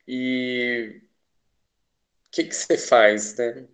E 0.06 1.00
o 2.26 2.30
que, 2.30 2.44
que 2.44 2.54
você 2.54 2.76
faz, 2.76 3.36
né? 3.36 3.64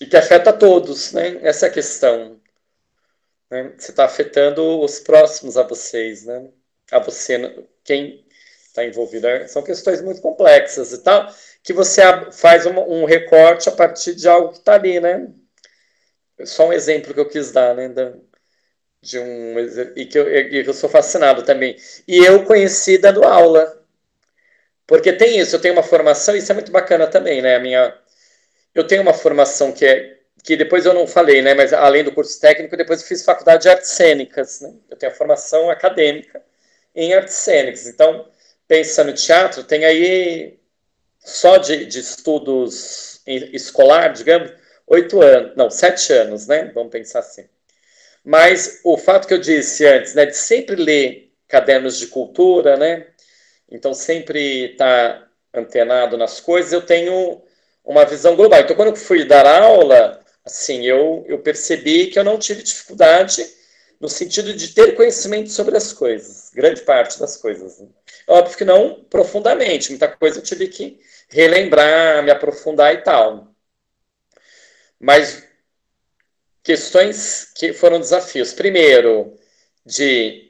E 0.00 0.06
que 0.06 0.16
afeta 0.16 0.52
todos, 0.52 1.12
né? 1.12 1.38
Essa 1.42 1.66
é 1.66 1.68
a 1.68 1.72
questão. 1.72 2.40
Né? 3.50 3.74
Você 3.78 3.90
está 3.90 4.04
afetando 4.04 4.80
os 4.80 5.00
próximos 5.00 5.56
a 5.56 5.62
vocês, 5.62 6.24
né? 6.24 6.48
A 6.90 6.98
você, 6.98 7.66
quem 7.84 8.26
está 8.76 8.84
envolvido. 8.84 9.26
Né? 9.26 9.46
São 9.48 9.62
questões 9.62 10.02
muito 10.02 10.20
complexas 10.20 10.92
e 10.92 10.98
tal, 10.98 11.32
que 11.62 11.72
você 11.72 12.02
faz 12.32 12.66
um, 12.66 12.78
um 12.78 13.04
recorte 13.04 13.68
a 13.68 13.72
partir 13.72 14.14
de 14.14 14.28
algo 14.28 14.52
que 14.52 14.58
está 14.58 14.74
ali, 14.74 15.00
né? 15.00 15.28
Só 16.44 16.68
um 16.68 16.72
exemplo 16.72 17.14
que 17.14 17.20
eu 17.20 17.28
quis 17.28 17.50
dar, 17.50 17.74
né? 17.74 17.88
Da, 17.88 18.12
de 19.00 19.18
um 19.18 19.58
e 19.96 20.06
que 20.06 20.18
eu, 20.18 20.28
e 20.28 20.64
que 20.64 20.68
eu 20.68 20.74
sou 20.74 20.90
fascinado 20.90 21.42
também. 21.44 21.76
E 22.06 22.18
eu 22.24 22.44
conheci 22.44 22.98
dando 22.98 23.24
aula. 23.24 23.82
Porque 24.86 25.12
tem 25.12 25.38
isso, 25.38 25.56
eu 25.56 25.60
tenho 25.60 25.74
uma 25.74 25.82
formação, 25.82 26.36
isso 26.36 26.50
é 26.52 26.54
muito 26.54 26.70
bacana 26.70 27.06
também, 27.06 27.42
né? 27.42 27.56
A 27.56 27.60
minha 27.60 27.94
eu 28.74 28.86
tenho 28.86 29.02
uma 29.02 29.14
formação 29.14 29.72
que 29.72 29.84
é 29.86 30.16
que 30.44 30.56
depois 30.56 30.86
eu 30.86 30.94
não 30.94 31.08
falei, 31.08 31.42
né, 31.42 31.54
mas 31.54 31.72
além 31.72 32.04
do 32.04 32.12
curso 32.12 32.40
técnico, 32.40 32.76
depois 32.76 33.00
eu 33.00 33.08
fiz 33.08 33.24
faculdade 33.24 33.62
de 33.62 33.68
artes 33.68 33.90
cênicas, 33.90 34.60
né? 34.60 34.74
Eu 34.88 34.96
tenho 34.96 35.10
a 35.10 35.14
formação 35.14 35.70
acadêmica 35.70 36.40
em 36.94 37.14
artes 37.14 37.34
cênicas. 37.34 37.86
Então, 37.88 38.28
pensando 38.68 39.10
em 39.10 39.14
teatro, 39.14 39.64
tem 39.64 39.84
aí 39.84 40.58
só 41.18 41.56
de, 41.56 41.86
de 41.86 41.98
estudos 41.98 43.20
escolar, 43.26 44.12
digamos, 44.12 44.52
oito 44.86 45.20
anos, 45.20 45.56
não, 45.56 45.68
sete 45.68 46.12
anos, 46.12 46.46
né? 46.46 46.70
Vamos 46.74 46.92
pensar 46.92 47.20
assim. 47.20 47.48
Mas 48.24 48.80
o 48.84 48.96
fato 48.96 49.26
que 49.26 49.34
eu 49.34 49.38
disse 49.38 49.84
antes, 49.86 50.14
né, 50.14 50.26
de 50.26 50.36
sempre 50.36 50.76
ler 50.76 51.32
cadernos 51.48 51.98
de 51.98 52.06
cultura, 52.08 52.76
né, 52.76 53.06
então 53.70 53.94
sempre 53.94 54.72
estar 54.72 55.20
tá 55.20 55.28
antenado 55.54 56.16
nas 56.16 56.40
coisas, 56.40 56.72
eu 56.72 56.82
tenho 56.82 57.42
uma 57.84 58.04
visão 58.04 58.36
global. 58.36 58.60
Então, 58.60 58.76
quando 58.76 58.88
eu 58.88 58.96
fui 58.96 59.24
dar 59.24 59.46
aula, 59.46 60.20
assim, 60.44 60.84
eu, 60.86 61.24
eu 61.28 61.38
percebi 61.38 62.08
que 62.08 62.18
eu 62.18 62.24
não 62.24 62.38
tive 62.38 62.62
dificuldade 62.62 63.46
no 64.00 64.08
sentido 64.08 64.52
de 64.52 64.68
ter 64.74 64.94
conhecimento 64.94 65.50
sobre 65.50 65.76
as 65.76 65.92
coisas, 65.92 66.50
grande 66.54 66.82
parte 66.82 67.18
das 67.18 67.36
coisas. 67.36 67.78
Né? 67.78 67.88
Óbvio 68.28 68.56
que 68.56 68.64
não 68.64 69.04
profundamente, 69.04 69.90
muita 69.90 70.08
coisa 70.08 70.38
eu 70.38 70.42
tive 70.42 70.68
que 70.68 71.00
relembrar, 71.28 72.22
me 72.22 72.30
aprofundar 72.30 72.92
e 72.94 72.98
tal. 72.98 73.54
Mas 75.00 75.44
questões 76.62 77.52
que 77.54 77.72
foram 77.72 78.00
desafios. 78.00 78.52
Primeiro, 78.52 79.36
de 79.84 80.45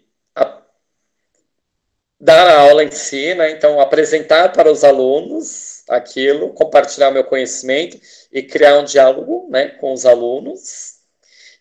dar 2.18 2.46
a 2.46 2.60
aula 2.60 2.84
em 2.84 2.90
si, 2.90 3.34
né? 3.34 3.50
então 3.50 3.80
apresentar 3.80 4.52
para 4.52 4.70
os 4.70 4.84
alunos 4.84 5.82
aquilo, 5.88 6.52
compartilhar 6.54 7.10
meu 7.10 7.24
conhecimento 7.24 8.00
e 8.32 8.42
criar 8.42 8.78
um 8.78 8.84
diálogo 8.84 9.48
né, 9.50 9.68
com 9.68 9.92
os 9.92 10.04
alunos. 10.04 10.96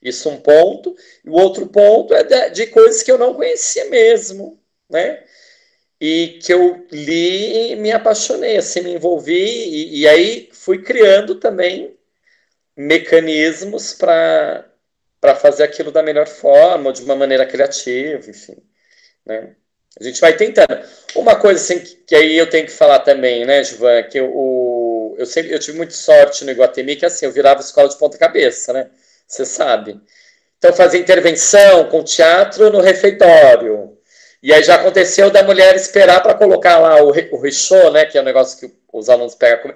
Isso 0.02 0.30
um 0.30 0.40
ponto. 0.40 0.96
E 1.24 1.30
o 1.30 1.34
outro 1.34 1.68
ponto 1.68 2.14
é 2.14 2.24
de, 2.24 2.50
de 2.52 2.68
coisas 2.68 3.04
que 3.04 3.12
eu 3.12 3.18
não 3.18 3.34
conhecia 3.34 3.86
mesmo, 3.90 4.60
né? 4.90 5.24
E 6.00 6.40
que 6.44 6.54
eu 6.54 6.86
li 6.92 7.72
e 7.72 7.76
me 7.76 7.92
apaixonei, 7.92 8.58
assim, 8.58 8.82
me 8.82 8.94
envolvi, 8.94 9.34
e, 9.34 10.02
e 10.02 10.08
aí 10.08 10.50
fui 10.54 10.82
criando 10.84 11.36
também 11.36 11.98
mecanismos 12.76 13.94
para 13.94 14.66
fazer 15.42 15.64
aquilo 15.64 15.92
da 15.92 16.04
melhor 16.04 16.28
forma, 16.28 16.88
ou 16.88 16.94
de 16.94 17.02
uma 17.04 17.16
maneira 17.16 17.46
criativa, 17.46 18.30
enfim. 18.30 18.58
Né? 19.26 19.56
A 20.00 20.04
gente 20.04 20.20
vai 20.20 20.36
tentando. 20.36 20.80
Uma 21.16 21.36
coisa 21.36 21.62
assim, 21.62 21.80
que, 21.80 21.96
que 22.08 22.16
aí 22.16 22.38
eu 22.38 22.50
tenho 22.50 22.66
que 22.66 22.72
falar 22.72 23.00
também, 23.00 23.46
né, 23.46 23.64
Givan, 23.64 24.04
que 24.04 24.20
eu, 24.20 24.30
o, 24.34 25.16
eu, 25.18 25.26
sempre, 25.26 25.54
eu 25.54 25.60
tive 25.60 25.78
muita 25.78 25.94
sorte 25.94 26.44
no 26.44 26.52
Iguatemi, 26.52 26.96
que 26.96 27.06
assim, 27.06 27.26
eu 27.26 27.32
virava 27.32 27.62
escola 27.62 27.88
de 27.88 27.98
ponta 27.98 28.18
cabeça, 28.18 28.74
né? 28.74 28.88
Você 29.28 29.46
sabe. 29.46 30.00
Então, 30.58 30.74
fazia 30.74 31.00
intervenção 31.00 31.90
com 31.90 32.04
teatro 32.04 32.70
no 32.72 32.82
refeitório. 32.82 33.98
E 34.44 34.54
aí 34.54 34.64
já 34.64 34.76
aconteceu 34.76 35.32
da 35.32 35.44
mulher 35.44 35.76
esperar 35.76 36.22
para 36.22 36.34
colocar 36.36 36.78
lá 36.80 37.02
o, 37.04 37.10
o 37.32 37.42
richô, 37.42 37.90
né? 37.92 38.06
Que 38.06 38.18
é 38.18 38.22
o 38.22 38.26
negócio 38.26 38.60
que 38.60 38.76
os 38.94 39.10
alunos 39.10 39.36
pegam 39.36 39.74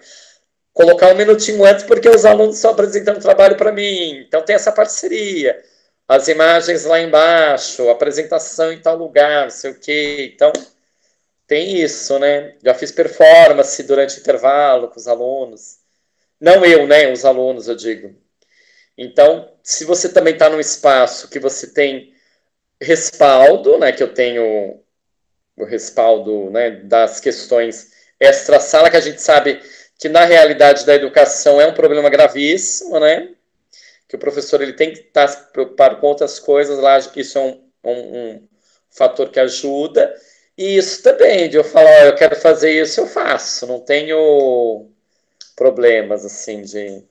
colocar 0.74 1.12
um 1.12 1.16
minutinho 1.16 1.66
antes, 1.66 1.84
porque 1.84 2.08
os 2.08 2.24
alunos 2.24 2.56
estão 2.56 2.72
apresentando 2.72 3.20
trabalho 3.20 3.58
para 3.58 3.72
mim. 3.72 4.24
Então 4.26 4.42
tem 4.42 4.56
essa 4.56 4.72
parceria. 4.72 5.62
As 6.10 6.28
imagens 6.28 6.86
lá 6.86 7.00
embaixo, 7.00 7.88
apresentação 7.88 8.74
em 8.74 8.82
tal 8.82 8.98
lugar, 8.98 9.44
não 9.44 9.52
sei 9.52 9.70
o 9.70 9.80
quê. 9.80 10.32
Então, 10.34 10.52
tem 11.46 11.78
isso, 11.78 12.18
né? 12.18 12.56
Já 12.64 12.74
fiz 12.74 12.92
performance 12.92 13.84
durante 13.84 14.20
intervalo 14.20 14.88
com 14.88 15.00
os 15.00 15.08
alunos. 15.08 15.78
Não 16.42 16.66
eu, 16.66 16.88
né? 16.88 17.12
Os 17.12 17.26
alunos, 17.26 17.68
eu 17.68 17.76
digo. 17.76 18.16
Então, 18.98 19.54
se 19.62 19.86
você 19.86 20.10
também 20.10 20.34
está 20.34 20.50
num 20.50 20.60
espaço 20.60 21.30
que 21.30 21.40
você 21.40 21.68
tem 21.68 22.12
respaldo, 22.82 23.78
né? 23.78 23.92
Que 23.92 24.02
eu 24.02 24.12
tenho 24.12 24.82
o 25.56 25.64
respaldo 25.64 26.50
né, 26.50 26.72
das 26.72 27.20
questões 27.20 27.92
extra-sala, 28.20 28.90
que 28.90 28.98
a 28.98 29.02
gente 29.02 29.22
sabe 29.22 29.62
que 30.00 30.10
na 30.10 30.26
realidade 30.26 30.86
da 30.88 30.96
educação 30.96 31.62
é 31.62 31.68
um 31.68 31.74
problema 31.74 32.10
gravíssimo, 32.10 33.00
né? 33.00 33.30
Que 34.10 34.18
o 34.18 34.20
professor 34.20 34.62
ele 34.62 34.74
tem 34.74 34.92
que 34.92 35.00
estar 35.00 35.28
preocupado 35.52 35.98
com 35.98 36.08
outras 36.08 36.40
coisas 36.40 36.80
lá, 36.80 36.98
isso 36.98 37.38
é 37.38 37.42
um, 37.42 37.64
um, 37.84 37.92
um 37.92 38.48
fator 38.90 39.30
que 39.30 39.40
ajuda. 39.40 40.14
E 40.58 40.76
isso 40.78 41.02
também, 41.02 41.48
de 41.50 41.56
eu 41.56 41.64
falar, 41.64 42.08
eu 42.08 42.16
quero 42.16 42.36
fazer 42.36 42.82
isso, 42.82 43.00
eu 43.00 43.08
faço, 43.08 43.66
não 43.66 43.80
tenho 43.80 44.90
problemas 45.56 46.26
assim 46.26 46.64
de. 46.64 47.02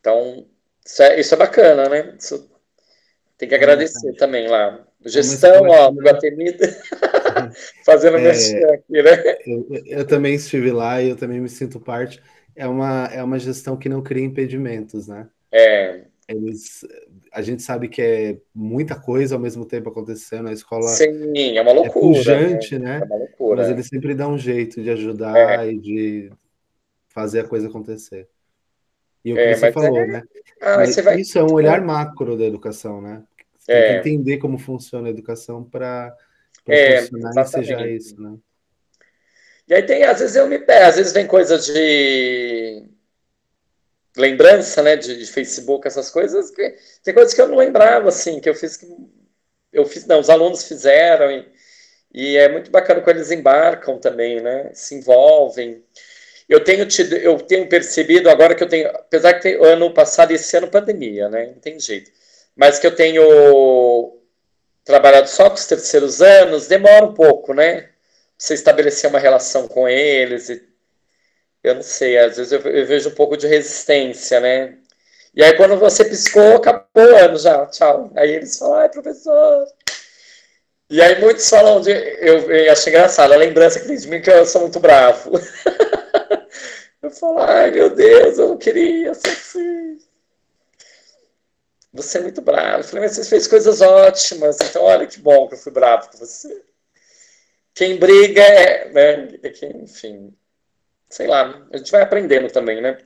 Então, 0.00 0.46
isso 0.84 1.02
é, 1.02 1.20
isso 1.20 1.34
é 1.34 1.36
bacana, 1.36 1.88
né? 1.88 2.16
Isso 2.18 2.50
tem 3.38 3.48
que 3.48 3.54
agradecer 3.54 4.08
é 4.08 4.12
também 4.14 4.48
lá. 4.48 4.84
Gestão, 5.04 5.66
ó, 5.68 5.90
Guatemida, 5.90 6.76
fazendo 7.86 8.18
é, 8.18 8.20
mexer 8.20 8.64
aqui, 8.70 9.02
né? 9.02 9.36
Eu, 9.46 9.66
eu, 9.86 10.06
também 10.06 10.34
estive 10.34 10.70
lá 10.72 11.00
e 11.00 11.10
eu 11.10 11.16
também 11.16 11.40
me 11.40 11.48
sinto 11.48 11.78
parte. 11.80 12.22
É 12.54 12.66
uma, 12.66 13.06
é 13.06 13.22
uma 13.22 13.38
gestão 13.38 13.76
que 13.76 13.88
não 13.88 14.02
cria 14.02 14.24
impedimentos, 14.24 15.06
né? 15.08 15.28
É. 15.52 16.04
Eles, 16.28 16.86
a 17.32 17.42
gente 17.42 17.62
sabe 17.62 17.88
que 17.88 18.00
é 18.00 18.38
muita 18.54 18.94
coisa 18.94 19.34
ao 19.34 19.40
mesmo 19.40 19.64
tempo 19.64 19.88
acontecendo. 19.88 20.48
A 20.48 20.52
escola 20.52 20.86
Sim, 20.86 21.58
é 21.58 21.60
uma 21.60 21.72
loucura. 21.72 22.06
É 22.06 22.18
pujante, 22.18 22.78
né? 22.78 23.00
né? 23.00 23.06
É 23.10 23.16
loucura. 23.16 23.62
Mas 23.62 23.70
ele 23.70 23.82
sempre 23.82 24.14
dá 24.14 24.28
um 24.28 24.38
jeito 24.38 24.80
de 24.80 24.90
ajudar 24.90 25.36
é. 25.36 25.72
e 25.72 25.78
de 25.78 26.32
fazer 27.08 27.40
a 27.40 27.48
coisa 27.48 27.66
acontecer. 27.66 28.28
E 29.24 29.32
o 29.32 29.36
que 29.36 29.42
é, 29.42 29.54
você 29.54 29.72
falou, 29.72 29.98
é... 29.98 30.06
né? 30.06 30.22
Ah, 30.60 30.86
você 30.86 31.02
vai... 31.02 31.20
Isso 31.20 31.36
é 31.38 31.42
um 31.42 31.52
olhar 31.52 31.80
macro 31.82 32.36
da 32.36 32.44
educação, 32.44 33.02
né? 33.02 33.22
Você 33.58 33.72
é. 33.72 33.82
tem 33.82 34.02
que 34.02 34.08
entender 34.08 34.38
como 34.38 34.56
funciona 34.56 35.08
a 35.08 35.10
educação 35.10 35.64
para 35.64 36.14
é, 36.66 37.02
funcionar 37.02 37.42
e 37.42 37.48
seja 37.48 37.88
isso, 37.88 38.20
né? 38.20 38.36
E 39.68 39.74
aí 39.74 39.82
tem, 39.82 40.02
às 40.04 40.20
vezes 40.20 40.36
eu 40.36 40.48
me 40.48 40.58
pego, 40.58 40.86
às 40.86 40.96
vezes 40.96 41.12
vem 41.12 41.26
coisa 41.26 41.58
de 41.58 42.84
lembrança, 44.16 44.82
né, 44.82 44.96
de, 44.96 45.16
de, 45.16 45.26
Facebook, 45.26 45.86
essas 45.86 46.10
coisas, 46.10 46.50
que, 46.50 46.76
tem 47.04 47.14
coisas 47.14 47.34
que 47.34 47.40
eu 47.40 47.48
não 47.48 47.56
lembrava, 47.56 48.08
assim, 48.08 48.40
que 48.40 48.48
eu 48.48 48.54
fiz 48.54 48.76
que 48.76 48.86
eu 49.72 49.86
fiz, 49.86 50.04
não, 50.06 50.20
os 50.20 50.28
alunos 50.30 50.64
fizeram 50.64 51.30
e, 51.30 51.48
e 52.12 52.36
é 52.36 52.48
muito 52.48 52.70
bacana 52.70 53.00
quando 53.00 53.16
eles 53.16 53.30
embarcam 53.30 53.98
também, 53.98 54.40
né, 54.40 54.70
se 54.74 54.94
envolvem. 54.96 55.84
Eu 56.48 56.64
tenho 56.64 56.86
tido, 56.86 57.16
eu 57.16 57.38
tenho 57.38 57.68
percebido 57.68 58.28
agora 58.28 58.54
que 58.54 58.64
eu 58.64 58.68
tenho, 58.68 58.88
apesar 58.88 59.34
que 59.34 59.42
tem, 59.42 59.54
ano 59.64 59.94
passado 59.94 60.32
esse 60.32 60.56
ano 60.56 60.68
pandemia, 60.68 61.28
né, 61.28 61.46
não 61.46 61.60
tem 61.60 61.78
jeito, 61.78 62.10
mas 62.56 62.78
que 62.78 62.86
eu 62.86 62.94
tenho 62.94 64.18
trabalhado 64.84 65.28
só 65.28 65.48
com 65.48 65.56
os 65.56 65.66
terceiros 65.66 66.20
anos, 66.20 66.66
demora 66.66 67.06
um 67.06 67.14
pouco, 67.14 67.54
né, 67.54 67.90
você 68.36 68.54
estabelecer 68.54 69.08
uma 69.10 69.18
relação 69.20 69.68
com 69.68 69.88
eles 69.88 70.48
e 70.48 70.69
eu 71.62 71.74
não 71.74 71.82
sei, 71.82 72.18
às 72.18 72.36
vezes 72.36 72.52
eu, 72.52 72.60
eu, 72.60 72.86
vejo 72.86 73.10
um 73.10 73.14
pouco 73.14 73.36
de 73.36 73.46
resistência, 73.46 74.40
né? 74.40 74.78
E 75.34 75.42
aí 75.44 75.56
quando 75.56 75.78
você 75.78 76.04
piscou, 76.04 76.56
acabou 76.56 76.86
o 76.96 77.16
ano 77.16 77.38
já, 77.38 77.66
tchau. 77.66 78.10
Aí 78.16 78.30
eles 78.32 78.58
falam, 78.58 78.76
ai, 78.80 78.88
professor. 78.88 79.66
E 80.90 81.00
aí 81.00 81.20
muitos 81.20 81.48
falam 81.48 81.80
de. 81.80 81.90
Eu, 81.92 82.50
eu 82.50 82.72
acho 82.72 82.88
engraçado, 82.88 83.32
a 83.32 83.36
lembrança 83.36 83.80
que 83.80 83.86
tem 83.86 83.96
de 83.96 84.08
mim 84.08 84.20
que 84.20 84.30
eu 84.30 84.44
sou 84.46 84.62
muito 84.62 84.80
bravo. 84.80 85.32
eu 87.02 87.10
falo, 87.10 87.38
ai 87.40 87.70
meu 87.70 87.90
Deus, 87.94 88.38
eu 88.38 88.48
não 88.48 88.58
queria 88.58 89.14
ser 89.14 89.30
assim. 89.30 89.98
Você 91.92 92.18
é 92.18 92.22
muito 92.22 92.40
bravo. 92.40 92.78
Eu 92.80 92.84
falei, 92.84 93.04
mas 93.04 93.16
você 93.16 93.24
fez 93.24 93.46
coisas 93.46 93.80
ótimas, 93.80 94.58
então 94.60 94.82
olha 94.82 95.06
que 95.06 95.20
bom 95.20 95.48
que 95.48 95.54
eu 95.54 95.58
fui 95.58 95.72
bravo 95.72 96.10
com 96.10 96.18
você. 96.18 96.62
Quem 97.74 97.98
briga 97.98 98.42
é, 98.42 98.90
né, 98.90 99.38
é 99.42 99.50
quem, 99.50 99.84
enfim, 99.84 100.34
sei 101.10 101.26
lá, 101.26 101.66
a 101.72 101.76
gente 101.78 101.92
vai 101.92 102.02
aprendendo 102.02 102.50
também, 102.52 102.80
né? 102.80 102.98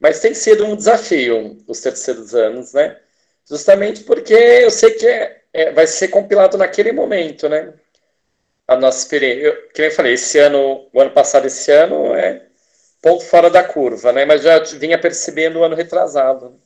Mas 0.00 0.20
tem 0.20 0.34
sido 0.34 0.64
um 0.66 0.76
desafio 0.76 1.58
os 1.66 1.80
terceiros 1.80 2.34
anos, 2.34 2.72
né? 2.74 3.00
Justamente 3.48 4.04
porque 4.04 4.34
eu 4.34 4.70
sei 4.70 4.92
que 4.92 5.06
é, 5.08 5.42
é, 5.52 5.72
vai 5.72 5.86
ser 5.86 6.08
compilado 6.08 6.58
naquele 6.58 6.92
momento, 6.92 7.48
né? 7.48 7.74
A 8.68 8.76
nossa 8.76 8.98
experiência. 9.00 9.42
Eu, 9.46 9.68
que 9.70 9.80
nem 9.80 9.90
eu 9.90 9.96
falei, 9.96 10.14
esse 10.14 10.38
ano, 10.38 10.88
o 10.92 11.00
ano 11.00 11.10
passado, 11.12 11.46
esse 11.46 11.70
ano 11.72 12.14
é 12.14 12.46
ponto 13.02 13.24
fora 13.24 13.50
da 13.50 13.64
curva, 13.64 14.12
né? 14.12 14.24
Mas 14.24 14.42
já 14.42 14.58
vinha 14.60 15.00
percebendo 15.00 15.60
o 15.60 15.64
ano 15.64 15.76
retrasado. 15.76 16.60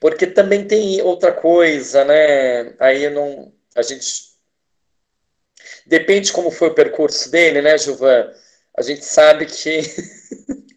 Porque 0.00 0.26
também 0.26 0.66
tem 0.68 1.02
outra 1.02 1.32
coisa, 1.32 2.04
né? 2.04 2.74
Aí 2.78 3.08
não. 3.10 3.52
A 3.74 3.82
gente. 3.82 4.34
Depende 5.86 6.32
como 6.32 6.50
foi 6.50 6.68
o 6.68 6.74
percurso 6.74 7.30
dele, 7.30 7.62
né, 7.62 7.76
Gilvan? 7.78 8.30
A 8.76 8.82
gente 8.82 9.04
sabe 9.04 9.46
que 9.46 9.80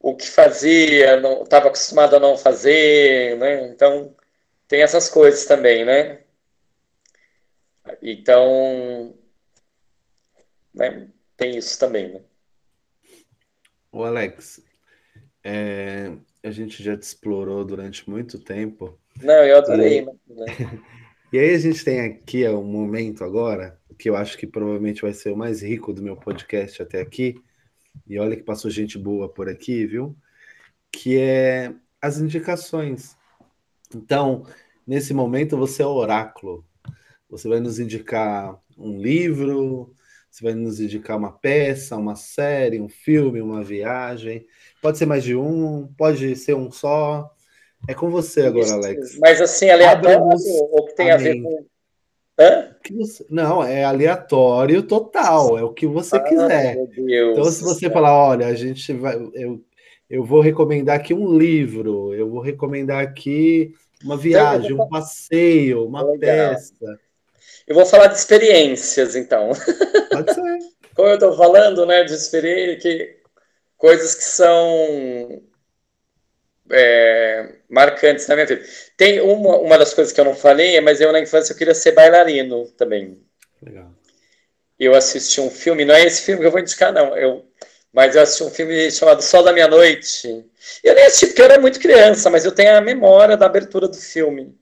o 0.00 0.16
que 0.16 0.28
fazia, 0.28 1.20
estava 1.42 1.68
acostumado 1.68 2.16
a 2.16 2.20
não 2.20 2.36
fazer, 2.36 3.36
né? 3.38 3.68
Então, 3.68 4.14
tem 4.68 4.82
essas 4.82 5.08
coisas 5.08 5.44
também, 5.44 5.84
né? 5.84 6.22
Então, 8.02 9.16
né? 10.74 11.08
tem 11.36 11.56
isso 11.56 11.78
também, 11.78 12.12
né? 12.12 12.20
O 13.92 14.02
Alex, 14.02 14.60
é, 15.42 16.12
a 16.42 16.50
gente 16.50 16.82
já 16.82 16.96
te 16.96 17.02
explorou 17.02 17.64
durante 17.64 18.08
muito 18.10 18.38
tempo. 18.38 18.98
Não, 19.22 19.44
eu 19.44 19.58
adorei. 19.58 20.00
E, 20.00 20.04
né? 20.04 20.46
e 21.32 21.38
aí 21.38 21.54
a 21.54 21.58
gente 21.58 21.84
tem 21.84 22.00
aqui 22.00 22.46
um 22.48 22.64
momento 22.64 23.24
agora 23.24 23.80
que 23.98 24.08
eu 24.08 24.16
acho 24.16 24.36
que 24.36 24.46
provavelmente 24.46 25.02
vai 25.02 25.12
ser 25.12 25.30
o 25.30 25.36
mais 25.36 25.62
rico 25.62 25.92
do 25.92 26.02
meu 26.02 26.16
podcast 26.16 26.82
até 26.82 27.00
aqui, 27.00 27.40
e 28.06 28.18
olha 28.18 28.36
que 28.36 28.42
passou 28.42 28.70
gente 28.70 28.98
boa 28.98 29.28
por 29.28 29.48
aqui, 29.48 29.86
viu? 29.86 30.16
Que 30.92 31.18
é 31.18 31.72
as 32.00 32.18
indicações. 32.18 33.16
Então, 33.94 34.46
nesse 34.86 35.14
momento, 35.14 35.56
você 35.56 35.82
é 35.82 35.86
o 35.86 35.94
oráculo. 35.94 36.64
Você 37.28 37.48
vai 37.48 37.60
nos 37.60 37.78
indicar 37.78 38.60
um 38.76 38.98
livro, 39.00 39.92
você 40.30 40.44
vai 40.44 40.54
nos 40.54 40.80
indicar 40.80 41.16
uma 41.16 41.32
peça, 41.32 41.96
uma 41.96 42.14
série, 42.14 42.80
um 42.80 42.88
filme, 42.88 43.40
uma 43.40 43.64
viagem. 43.64 44.46
Pode 44.82 44.98
ser 44.98 45.06
mais 45.06 45.24
de 45.24 45.34
um, 45.34 45.88
pode 45.96 46.36
ser 46.36 46.54
um 46.54 46.70
só. 46.70 47.32
É 47.88 47.94
com 47.94 48.10
você 48.10 48.42
agora, 48.42 48.72
Alex. 48.72 49.18
Mas 49.18 49.40
assim, 49.40 49.70
aleatório 49.70 50.20
ou 50.70 50.84
que 50.86 50.94
tem 50.94 51.10
Amém. 51.10 51.14
a 51.14 51.32
ver 51.32 51.42
com 51.42 51.66
não, 53.30 53.64
é 53.64 53.84
aleatório 53.84 54.82
total, 54.82 55.58
é 55.58 55.62
o 55.62 55.72
que 55.72 55.86
você 55.86 56.16
ah, 56.16 56.20
quiser. 56.20 56.76
Então, 56.98 57.44
se 57.46 57.62
você 57.62 57.88
falar, 57.90 58.14
olha, 58.14 58.46
a 58.46 58.54
gente 58.54 58.92
vai. 58.92 59.16
Eu, 59.34 59.62
eu 60.08 60.24
vou 60.24 60.40
recomendar 60.40 60.96
aqui 60.96 61.14
um 61.14 61.36
livro, 61.36 62.14
eu 62.14 62.28
vou 62.28 62.40
recomendar 62.40 63.02
aqui 63.02 63.74
uma 64.04 64.16
viagem, 64.16 64.72
um 64.72 64.88
passeio, 64.88 65.86
uma 65.86 66.02
Legal. 66.02 66.18
peça. 66.20 67.00
Eu 67.66 67.74
vou 67.74 67.86
falar 67.86 68.08
de 68.08 68.18
experiências, 68.18 69.16
então. 69.16 69.50
Pode 70.12 70.34
ser. 70.34 70.58
Como 70.94 71.08
eu 71.08 71.14
estou 71.14 71.36
falando, 71.36 71.84
né, 71.84 72.04
de 72.04 72.12
experiência, 72.12 72.78
que 72.78 73.16
coisas 73.76 74.14
que 74.14 74.24
são 74.24 75.42
é, 76.70 77.54
marcantes 77.68 78.26
na 78.26 78.34
minha 78.34 78.46
vida. 78.46 78.64
Tem 78.96 79.20
uma, 79.20 79.58
uma 79.58 79.78
das 79.78 79.94
coisas 79.94 80.12
que 80.12 80.20
eu 80.20 80.24
não 80.24 80.34
falei, 80.34 80.80
mas 80.80 81.00
eu 81.00 81.12
na 81.12 81.20
infância 81.20 81.52
eu 81.52 81.56
queria 81.56 81.74
ser 81.74 81.92
bailarino 81.92 82.66
também. 82.72 83.20
Legal. 83.62 83.90
Eu 84.78 84.94
assisti 84.94 85.40
um 85.40 85.50
filme, 85.50 85.84
não 85.84 85.94
é 85.94 86.04
esse 86.04 86.22
filme 86.22 86.40
que 86.40 86.46
eu 86.46 86.50
vou 86.50 86.60
indicar, 86.60 86.92
não. 86.92 87.16
Eu, 87.16 87.44
mas 87.92 88.14
eu 88.14 88.22
assisti 88.22 88.42
um 88.42 88.50
filme 88.50 88.90
chamado 88.90 89.22
Sol 89.22 89.42
da 89.42 89.52
Meia 89.52 89.68
Noite. 89.68 90.44
Eu 90.82 90.94
nem 90.94 91.04
assisti 91.04 91.28
porque 91.28 91.40
eu 91.40 91.46
era 91.46 91.58
muito 91.58 91.80
criança, 91.80 92.28
mas 92.28 92.44
eu 92.44 92.52
tenho 92.52 92.76
a 92.76 92.80
memória 92.80 93.36
da 93.36 93.46
abertura 93.46 93.88
do 93.88 93.96
filme 93.96 94.54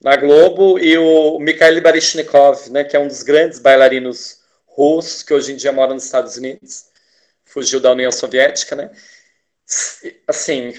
na 0.00 0.16
Globo 0.16 0.78
e 0.78 0.96
o 0.96 1.38
Mikhail 1.38 1.82
Baryshnikov, 1.82 2.70
né, 2.70 2.84
que 2.84 2.96
é 2.96 2.98
um 2.98 3.06
dos 3.06 3.22
grandes 3.22 3.58
bailarinos 3.58 4.38
russos 4.66 5.22
que 5.22 5.34
hoje 5.34 5.52
em 5.52 5.56
dia 5.56 5.72
mora 5.72 5.92
nos 5.92 6.04
Estados 6.04 6.36
Unidos, 6.36 6.86
fugiu 7.44 7.80
da 7.80 7.92
União 7.92 8.10
Soviética, 8.10 8.74
né? 8.74 8.90
Assim, 10.26 10.72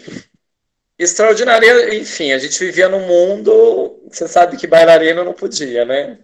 extraordinária. 1.04 1.96
Enfim, 1.96 2.32
a 2.32 2.38
gente 2.38 2.60
vivia 2.60 2.90
num 2.90 3.06
mundo, 3.08 4.02
você 4.10 4.28
sabe 4.28 4.58
que 4.58 4.68
bailarino 4.68 5.24
não 5.24 5.34
podia, 5.34 5.86
né? 5.86 6.20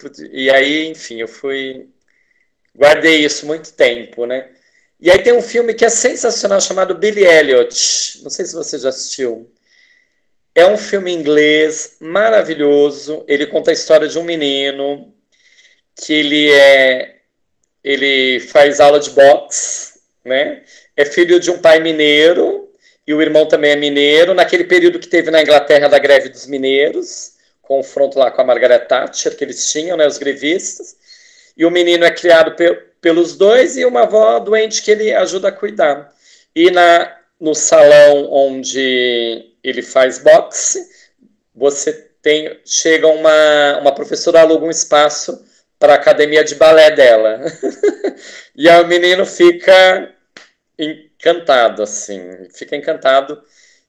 Podia, 0.00 0.28
e 0.32 0.50
aí, 0.50 0.88
enfim, 0.88 1.20
eu 1.20 1.28
fui. 1.28 1.88
Guardei 2.74 3.24
isso 3.24 3.46
muito 3.46 3.72
tempo, 3.72 4.26
né? 4.26 4.48
E 5.00 5.10
aí 5.10 5.22
tem 5.22 5.32
um 5.32 5.42
filme 5.42 5.74
que 5.74 5.84
é 5.84 5.88
sensacional 5.88 6.60
chamado 6.60 6.94
Billy 6.94 7.24
Elliot. 7.24 8.20
Não 8.22 8.30
sei 8.30 8.44
se 8.44 8.54
você 8.54 8.78
já 8.78 8.90
assistiu. 8.90 9.50
É 10.54 10.66
um 10.66 10.76
filme 10.76 11.12
inglês 11.12 11.96
maravilhoso. 12.00 13.24
Ele 13.26 13.46
conta 13.46 13.70
a 13.70 13.74
história 13.74 14.08
de 14.08 14.18
um 14.18 14.24
menino 14.24 15.14
que 15.94 16.12
ele 16.12 16.50
é 16.52 17.16
ele 17.82 18.40
faz 18.40 18.78
aula 18.78 19.00
de 19.00 19.10
boxe, 19.10 20.00
né? 20.24 20.62
É 20.96 21.04
filho 21.04 21.40
de 21.40 21.50
um 21.50 21.58
pai 21.58 21.80
mineiro 21.80 22.69
e 23.06 23.14
o 23.14 23.22
irmão 23.22 23.46
também 23.46 23.72
é 23.72 23.76
mineiro. 23.76 24.34
Naquele 24.34 24.64
período 24.64 24.98
que 24.98 25.08
teve 25.08 25.30
na 25.30 25.42
Inglaterra 25.42 25.88
da 25.88 25.98
greve 25.98 26.28
dos 26.28 26.46
mineiros, 26.46 27.32
confronto 27.62 28.18
lá 28.18 28.30
com 28.30 28.40
a 28.40 28.44
Margaret 28.44 28.80
Thatcher, 28.80 29.36
que 29.36 29.44
eles 29.44 29.70
tinham, 29.70 29.96
né, 29.96 30.06
os 30.06 30.18
grevistas. 30.18 30.96
E 31.56 31.64
o 31.64 31.70
menino 31.70 32.04
é 32.04 32.10
criado 32.10 32.54
pe 32.56 32.90
pelos 33.00 33.34
dois 33.34 33.78
e 33.78 33.84
uma 33.86 34.02
avó 34.02 34.38
doente 34.38 34.82
que 34.82 34.90
ele 34.90 35.10
ajuda 35.14 35.48
a 35.48 35.52
cuidar. 35.52 36.12
E 36.54 36.70
na, 36.70 37.16
no 37.40 37.54
salão 37.54 38.30
onde 38.30 39.54
ele 39.64 39.80
faz 39.80 40.18
boxe, 40.18 40.86
você 41.54 42.10
tem 42.20 42.60
chega 42.64 43.06
uma, 43.06 43.78
uma 43.80 43.94
professora 43.94 44.40
aluga 44.40 44.66
um 44.66 44.70
espaço 44.70 45.42
para 45.78 45.94
a 45.94 45.96
academia 45.96 46.44
de 46.44 46.54
balé 46.54 46.90
dela. 46.90 47.40
e 48.54 48.68
o 48.68 48.86
menino 48.86 49.24
fica 49.24 50.14
encantado, 51.20 51.82
assim, 51.82 52.48
fica 52.54 52.74
encantado. 52.74 53.42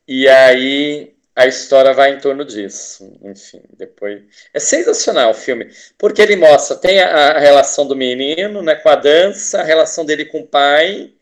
E 0.08 0.28
aí 0.28 1.14
a 1.36 1.48
história 1.48 1.94
vai 1.94 2.14
em 2.14 2.20
torno 2.20 2.45
disso. 2.45 3.18
Enfim, 3.24 3.62
depois. 3.78 4.22
É 4.53 4.60
sensacional 4.60 5.32
o 5.32 5.34
filme, 5.34 5.70
porque 5.98 6.22
ele 6.22 6.36
mostra, 6.36 6.76
tem 6.78 6.99
a, 6.99 7.32
a 7.32 7.40
relação 7.40 7.88
do 7.88 7.95
menino 7.95 8.62
né, 8.62 8.76
com 8.76 8.90
a 8.90 8.95
dança, 8.95 9.62
a 9.62 9.64
relação 9.64 10.06
dele 10.06 10.26
com 10.26 10.41
o 10.41 10.48
pai 10.48 11.14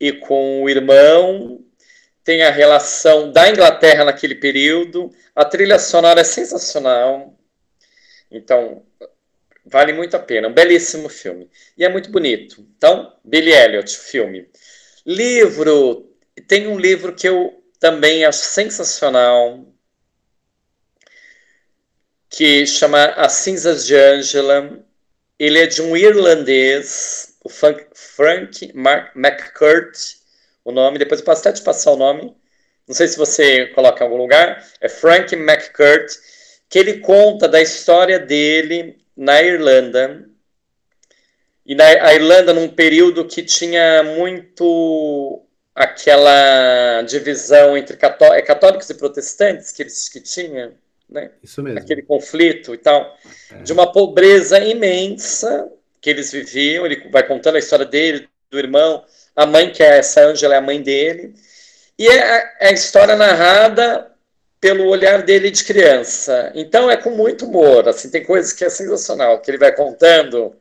e 0.00 0.12
com 0.12 0.62
o 0.62 0.68
irmão, 0.68 1.60
tem 2.24 2.42
a 2.42 2.50
relação 2.50 3.30
da 3.30 3.48
Inglaterra 3.48 4.04
naquele 4.04 4.34
período, 4.34 5.10
a 5.36 5.44
trilha 5.44 5.78
sonora 5.78 6.20
é 6.20 6.24
sensacional. 6.24 7.34
Então, 8.30 8.82
vale 9.64 9.92
muito 9.92 10.16
a 10.16 10.20
pena. 10.20 10.48
Um 10.48 10.52
belíssimo 10.52 11.08
filme. 11.08 11.50
E 11.76 11.84
é 11.84 11.88
muito 11.88 12.10
bonito. 12.10 12.66
Então, 12.76 13.14
Billy 13.24 13.52
Elliot, 13.52 13.96
filme. 13.96 14.48
Livro, 15.06 16.10
tem 16.48 16.66
um 16.66 16.78
livro 16.78 17.14
que 17.14 17.28
eu 17.28 17.62
também 17.78 18.24
acho 18.24 18.38
sensacional, 18.38 19.66
que 22.30 22.66
chama 22.66 23.04
As 23.10 23.34
Cinzas 23.34 23.86
de 23.86 23.94
Angela. 23.94 24.82
Ele 25.38 25.58
é 25.58 25.66
de 25.66 25.82
um 25.82 25.96
irlandês, 25.96 27.36
o 27.44 27.50
Frank 27.50 27.86
McCurt, 29.14 30.16
o 30.64 30.72
nome, 30.72 30.98
depois 30.98 31.20
eu 31.20 31.26
posso 31.26 31.40
até 31.42 31.52
te 31.52 31.62
passar 31.62 31.92
o 31.92 31.96
nome. 31.96 32.34
Não 32.88 32.94
sei 32.94 33.06
se 33.06 33.18
você 33.18 33.66
coloca 33.68 34.02
em 34.02 34.06
algum 34.06 34.16
lugar. 34.16 34.66
É 34.80 34.88
Frank 34.88 35.34
McCurt, 35.34 36.12
que 36.68 36.78
ele 36.78 37.00
conta 37.00 37.46
da 37.46 37.60
história 37.60 38.18
dele 38.18 38.98
na 39.16 39.42
Irlanda. 39.42 40.26
E 41.66 41.74
na 41.74 42.12
Irlanda, 42.12 42.52
num 42.52 42.68
período 42.68 43.24
que 43.24 43.42
tinha 43.42 44.02
muito 44.02 45.42
aquela 45.74 47.02
divisão 47.02 47.76
entre 47.76 47.96
cató 47.96 48.32
é, 48.32 48.40
católicos 48.42 48.88
e 48.90 48.94
protestantes 48.94 49.72
que 49.72 49.82
eles 49.82 50.08
que 50.08 50.20
tinha, 50.20 50.72
né? 51.08 51.30
Isso 51.42 51.62
mesmo. 51.62 51.78
Aquele 51.78 52.02
conflito 52.02 52.74
e 52.74 52.78
tal, 52.78 53.16
é. 53.50 53.62
de 53.62 53.72
uma 53.72 53.90
pobreza 53.90 54.58
imensa 54.60 55.68
que 56.00 56.10
eles 56.10 56.30
viviam. 56.30 56.84
Ele 56.84 57.08
vai 57.10 57.26
contando 57.26 57.56
a 57.56 57.58
história 57.58 57.86
dele, 57.86 58.28
do 58.50 58.58
irmão, 58.58 59.02
a 59.34 59.46
mãe 59.46 59.72
que 59.72 59.82
é 59.82 59.98
essa 59.98 60.20
Angela 60.26 60.54
é 60.54 60.58
a 60.58 60.60
mãe 60.60 60.80
dele, 60.80 61.34
e 61.98 62.06
é, 62.06 62.52
é 62.60 62.68
a 62.68 62.72
história 62.72 63.16
narrada 63.16 64.10
pelo 64.60 64.86
olhar 64.86 65.22
dele 65.22 65.50
de 65.50 65.64
criança. 65.64 66.52
Então 66.54 66.90
é 66.90 66.96
com 66.96 67.10
muito 67.10 67.46
humor, 67.46 67.88
assim, 67.88 68.10
tem 68.10 68.24
coisas 68.24 68.52
que 68.52 68.64
é 68.64 68.70
sensacional, 68.70 69.40
que 69.40 69.50
ele 69.50 69.58
vai 69.58 69.74
contando. 69.74 70.54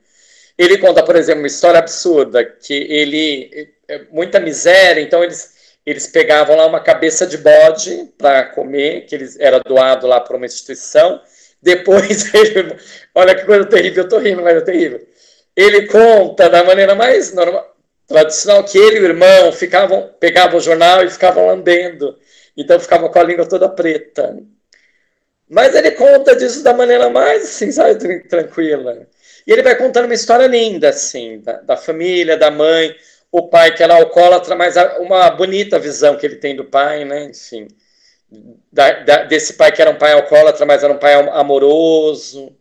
Ele 0.58 0.78
conta, 0.78 1.04
por 1.04 1.16
exemplo, 1.16 1.42
uma 1.42 1.48
história 1.48 1.80
absurda, 1.80 2.44
que 2.44 2.74
ele 2.74 3.74
é 3.88 4.04
muita 4.12 4.40
miséria, 4.40 5.02
então 5.02 5.24
eles 5.24 5.54
eles 5.86 6.08
pegavam 6.08 6.56
lá 6.56 6.66
uma 6.66 6.80
cabeça 6.80 7.28
de 7.28 7.38
bode 7.38 8.10
para 8.18 8.46
comer, 8.46 9.06
que 9.06 9.16
eles 9.16 9.38
era 9.40 9.60
doado 9.60 10.08
lá 10.08 10.20
para 10.20 10.38
uma 10.38 10.46
instituição. 10.46 11.22
Depois 11.62 12.34
ele, 12.34 12.76
olha 13.16 13.36
que 13.36 13.46
coisa 13.46 13.66
terrível, 13.66 14.04
eu 14.04 14.10
tô 14.10 14.18
rindo, 14.18 14.42
mas 14.42 14.58
é 14.58 14.62
terrível. 14.62 15.06
Ele 15.56 15.88
conta 15.88 16.50
da 16.50 16.64
maneira 16.64 16.96
mais 16.96 17.34
normal, 17.34 17.76
tradicional 18.08 18.64
que 18.64 18.78
ele 18.78 18.98
e 18.98 19.02
o 19.02 19.06
irmão 19.06 19.52
ficavam, 19.52 20.10
pegavam 20.20 20.58
o 20.58 20.62
jornal 20.62 21.04
e 21.04 21.10
ficavam 21.10 21.48
lambendo. 21.48 22.18
Então 22.56 22.80
ficava 22.80 23.10
com 23.10 23.20
a 23.20 23.24
língua 23.24 23.48
toda 23.48 23.70
preta. 23.70 24.38
Mas 25.50 25.76
ele 25.76 25.92
conta 25.92 26.36
disso 26.36 26.64
da 26.64 26.74
maneira 26.74 27.10
mais 27.10 27.44
assim, 27.44 27.72
sabe, 27.72 28.20
tranquila. 28.28 29.08
E 29.46 29.52
ele 29.52 29.64
vai 29.64 29.76
contando 29.76 30.06
uma 30.06 30.14
história 30.14 30.48
linda, 30.48 30.90
assim, 30.90 31.40
da, 31.42 31.54
da 31.62 31.78
família, 31.78 32.38
da 32.38 32.50
mãe, 32.50 32.96
o 33.32 33.48
pai 33.48 33.76
que 33.76 33.84
era 33.84 33.96
alcoólatra, 33.96 34.56
mas 34.56 34.76
uma 35.00 35.30
bonita 35.32 35.80
visão 35.80 36.16
que 36.18 36.26
ele 36.26 36.36
tem 36.36 36.56
do 36.56 36.66
pai, 36.66 37.04
né? 37.04 37.26
Enfim, 37.26 37.68
da, 38.72 38.92
da, 39.04 39.24
desse 39.24 39.54
pai 39.54 39.72
que 39.72 39.82
era 39.82 39.92
um 39.92 39.98
pai 39.98 40.14
alcoólatra, 40.14 40.66
mas 40.66 40.84
era 40.84 40.94
um 40.94 40.98
pai 40.98 41.14
amoroso, 41.14 42.56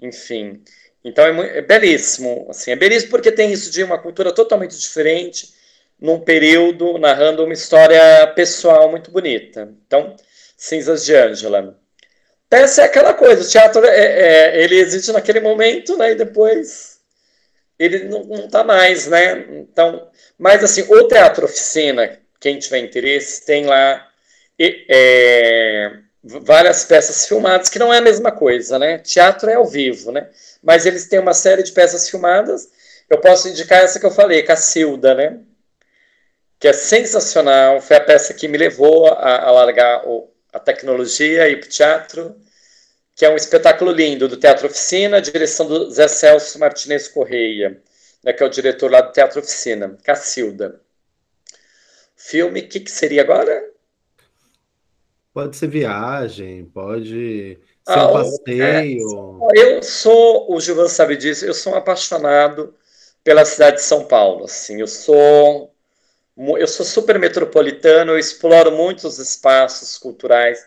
enfim. 0.00 0.62
Então 1.04 1.24
é, 1.24 1.58
é, 1.58 1.62
belíssimo, 1.62 2.46
assim, 2.50 2.72
é 2.72 2.76
belíssimo 2.76 3.10
porque 3.10 3.30
tem 3.30 3.52
isso 3.52 3.70
de 3.70 3.82
uma 3.82 3.98
cultura 3.98 4.32
totalmente 4.32 4.78
diferente, 4.78 5.54
num 6.00 6.20
período 6.20 6.98
narrando 6.98 7.44
uma 7.44 7.54
história 7.54 8.26
pessoal 8.34 8.90
muito 8.90 9.10
bonita. 9.10 9.72
Então, 9.86 10.16
Cinzas 10.56 11.04
de 11.04 11.14
Ângela. 11.14 11.78
Peça 12.48 12.82
é 12.82 12.84
aquela 12.84 13.12
coisa, 13.12 13.42
o 13.42 13.48
teatro 13.48 13.84
é, 13.84 13.98
é, 13.98 14.62
ele 14.62 14.76
existe 14.76 15.10
naquele 15.12 15.40
momento, 15.40 15.96
né, 15.96 16.12
e 16.12 16.14
depois 16.14 16.96
ele 17.78 18.04
não 18.04 18.46
está 18.46 18.64
mais, 18.64 19.06
né? 19.06 19.46
Então, 19.50 20.08
mas 20.38 20.62
assim, 20.64 20.82
o 20.88 21.08
teatro 21.08 21.44
oficina, 21.44 22.18
quem 22.40 22.58
tiver 22.58 22.78
interesse, 22.78 23.44
tem 23.44 23.66
lá 23.66 24.06
é, 24.58 25.98
várias 26.22 26.84
peças 26.84 27.26
filmadas, 27.26 27.68
que 27.68 27.78
não 27.78 27.92
é 27.92 27.98
a 27.98 28.02
mesma 28.02 28.32
coisa, 28.32 28.78
né? 28.78 28.98
Teatro 28.98 29.50
é 29.50 29.54
ao 29.54 29.66
vivo, 29.66 30.12
né? 30.12 30.28
Mas 30.62 30.86
eles 30.86 31.08
têm 31.08 31.18
uma 31.18 31.34
série 31.34 31.62
de 31.62 31.72
peças 31.72 32.08
filmadas. 32.08 32.68
Eu 33.08 33.18
posso 33.20 33.48
indicar 33.48 33.82
essa 33.82 34.00
que 34.00 34.06
eu 34.06 34.10
falei, 34.10 34.42
Cacilda, 34.42 35.14
né? 35.14 35.40
Que 36.58 36.68
é 36.68 36.72
sensacional. 36.72 37.80
Foi 37.80 37.96
a 37.96 38.00
peça 38.00 38.34
que 38.34 38.48
me 38.48 38.58
levou 38.58 39.06
a, 39.08 39.46
a 39.46 39.50
largar 39.50 40.06
o, 40.06 40.30
a 40.56 40.60
tecnologia 40.60 41.48
e 41.48 41.54
o 41.54 41.60
teatro, 41.60 42.34
que 43.14 43.24
é 43.24 43.30
um 43.30 43.36
espetáculo 43.36 43.92
lindo 43.92 44.26
do 44.26 44.36
Teatro 44.36 44.66
Oficina, 44.66 45.20
direção 45.20 45.66
do 45.66 45.90
Zé 45.90 46.08
Celso 46.08 46.58
Martinez 46.58 47.08
Correia, 47.08 47.80
né, 48.24 48.32
que 48.32 48.42
é 48.42 48.46
o 48.46 48.50
diretor 48.50 48.90
lá 48.90 49.02
do 49.02 49.12
Teatro 49.12 49.40
Oficina, 49.40 49.96
Cacilda. 50.02 50.80
Filme, 52.16 52.60
o 52.60 52.68
que, 52.68 52.80
que 52.80 52.90
seria 52.90 53.20
agora? 53.20 53.70
Pode 55.32 55.56
ser 55.56 55.68
viagem, 55.68 56.64
pode 56.64 57.58
ser 57.86 57.98
ah, 57.98 58.08
um 58.08 58.12
passeio. 58.14 59.38
É, 59.54 59.76
eu 59.76 59.82
sou, 59.82 60.50
o 60.50 60.58
Gilvan 60.58 60.88
sabe 60.88 61.16
disso, 61.16 61.44
eu 61.44 61.52
sou 61.52 61.74
um 61.74 61.76
apaixonado 61.76 62.74
pela 63.22 63.44
cidade 63.44 63.76
de 63.76 63.82
São 63.82 64.06
Paulo. 64.06 64.46
Assim, 64.46 64.80
eu 64.80 64.86
sou 64.86 65.75
eu 66.36 66.66
sou 66.66 66.84
super 66.84 67.18
metropolitano, 67.18 68.12
eu 68.12 68.18
exploro 68.18 68.70
muitos 68.72 69.18
espaços 69.18 69.96
culturais. 69.98 70.64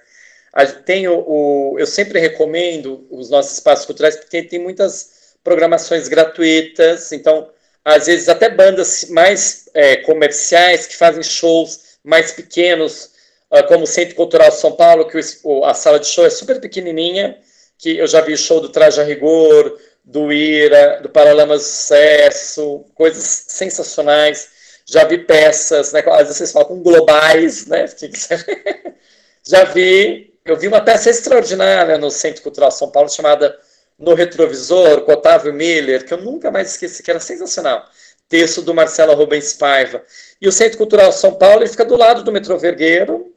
Tenho 0.86 1.24
o, 1.28 1.78
eu 1.78 1.86
sempre 1.86 2.20
recomendo 2.20 3.08
os 3.12 3.30
nossos 3.30 3.54
espaços 3.54 3.86
culturais 3.86 4.16
porque 4.16 4.41
tem 4.44 4.60
muitas 4.60 5.36
programações 5.44 6.08
gratuitas. 6.08 7.12
Então, 7.12 7.50
às 7.86 8.08
vezes 8.08 8.28
até 8.30 8.50
bandas 8.50 9.06
mais 9.10 9.70
é, 9.74 9.98
comerciais 9.98 10.88
que 10.88 10.96
fazem 10.96 11.24
shows 11.24 12.00
mais 12.04 12.32
pequenos 12.32 13.12
uh, 13.52 13.68
como 13.68 13.84
o 13.84 13.88
Centro 13.88 14.16
Cultural 14.16 14.52
São 14.52 14.74
Paulo, 14.74 15.08
que 15.08 15.20
o, 15.44 15.66
a 15.66 15.74
sala 15.74 16.00
de 16.00 16.08
show 16.08 16.26
é 16.26 16.30
super 16.30 16.60
pequenininha, 16.60 17.38
que 17.78 17.98
eu 17.98 18.08
já 18.08 18.22
vi 18.22 18.36
show 18.38 18.60
do 18.60 18.70
Traje 18.70 19.00
a 19.02 19.04
Rigor, 19.04 19.78
do 20.04 20.32
Ira, 20.32 21.00
do 21.02 21.10
Paralama 21.10 21.56
do 21.56 21.62
Sucesso, 21.62 22.86
coisas 22.96 23.46
sensacionais. 23.48 24.59
Já 24.91 25.03
vi 25.03 25.20
peças, 25.20 25.94
né, 25.94 26.03
às 26.07 26.18
vezes 26.18 26.38
vocês 26.38 26.52
falam 26.52 26.82
globais, 26.82 27.68
né? 27.68 27.86
já 29.48 29.64
vi, 29.66 30.34
eu 30.44 30.57
vi 30.57 30.68
uma 30.68 30.82
peça 30.82 31.10
extraordinária 31.10 31.98
no 31.98 32.10
Centro 32.10 32.41
Cultural 32.41 32.72
São 32.72 32.90
Paulo 32.90 33.10
chamada 33.10 33.56
No 33.98 34.16
Retrovisor, 34.16 35.02
com 35.02 35.11
Otávio 35.11 35.53
Miller, 35.53 36.06
que 36.06 36.14
eu 36.14 36.18
nunca 36.18 36.49
mais 36.49 36.72
esqueci, 36.72 37.03
que 37.03 37.11
era 37.11 37.20
sensacional. 37.20 37.86
Texto 38.28 38.61
do 38.61 38.74
Marcelo 38.74 39.14
Rubens 39.14 39.53
Paiva. 39.53 40.03
E 40.41 40.48
o 40.48 40.52
Centro 40.52 40.78
Cultural 40.78 41.11
São 41.11 41.36
Paulo 41.36 41.61
ele 41.61 41.70
fica 41.70 41.86
do 41.86 41.95
lado 41.95 42.24
do 42.24 42.32
metrô 42.32 42.57
Vergueiro, 42.57 43.32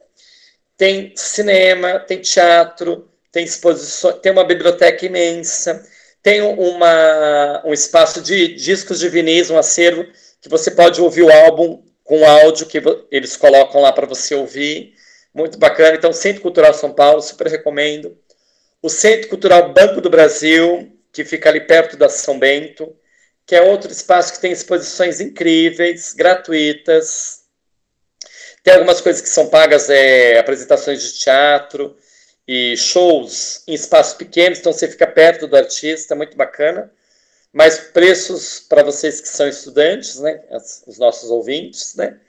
tem 0.75 1.13
cinema, 1.15 1.99
tem 1.99 2.19
teatro, 2.19 3.07
tem 3.31 3.43
exposições, 3.43 4.15
tem 4.21 4.31
uma 4.31 4.43
biblioteca 4.43 5.05
imensa, 5.05 5.83
tem 6.21 6.41
uma, 6.41 7.61
um 7.65 7.73
espaço 7.73 8.21
de 8.21 8.55
discos 8.55 8.99
de 8.99 9.09
vinis, 9.09 9.49
um 9.49 9.57
acervo, 9.57 10.05
que 10.43 10.49
você 10.49 10.69
pode 10.69 11.01
ouvir 11.01 11.23
o 11.23 11.31
álbum 11.31 11.81
com 12.03 12.25
áudio 12.25 12.67
que 12.67 12.81
eles 13.09 13.37
colocam 13.37 13.81
lá 13.81 13.93
para 13.93 14.05
você 14.05 14.35
ouvir. 14.35 14.93
Muito 15.33 15.57
bacana. 15.57 15.95
Então, 15.95 16.11
Centro 16.11 16.41
Cultural 16.41 16.73
São 16.73 16.93
Paulo, 16.93 17.21
super 17.21 17.47
recomendo. 17.47 18.17
O 18.81 18.89
Centro 18.89 19.29
Cultural 19.29 19.71
Banco 19.71 20.01
do 20.01 20.09
Brasil, 20.09 20.91
que 21.13 21.23
fica 21.23 21.47
ali 21.47 21.61
perto 21.61 21.95
da 21.95 22.09
São 22.09 22.37
Bento, 22.37 22.93
que 23.45 23.55
é 23.55 23.61
outro 23.61 23.89
espaço 23.89 24.33
que 24.33 24.41
tem 24.41 24.51
exposições 24.51 25.21
incríveis, 25.21 26.13
gratuitas, 26.13 27.43
tem 28.61 28.73
algumas 28.73 28.99
coisas 28.99 29.21
que 29.21 29.29
são 29.29 29.49
pagas, 29.49 29.89
é, 29.89 30.37
apresentações 30.39 31.01
de 31.01 31.19
teatro 31.19 31.95
e 32.45 32.75
shows 32.75 33.63
em 33.65 33.73
espaços 33.73 34.13
pequenos, 34.13 34.59
então 34.59 34.73
você 34.73 34.89
fica 34.89 35.07
perto 35.07 35.47
do 35.47 35.55
artista, 35.55 36.15
muito 36.15 36.35
bacana. 36.35 36.91
Mas 37.53 37.77
preços 37.77 38.59
para 38.59 38.83
vocês 38.83 39.21
que 39.21 39.27
são 39.27 39.47
estudantes, 39.47 40.19
né, 40.19 40.41
os 40.87 40.97
nossos 40.97 41.29
ouvintes, 41.29 41.95
né, 41.95 42.19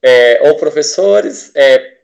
é, 0.00 0.48
ou 0.48 0.56
professores, 0.56 1.50
é, 1.54 1.98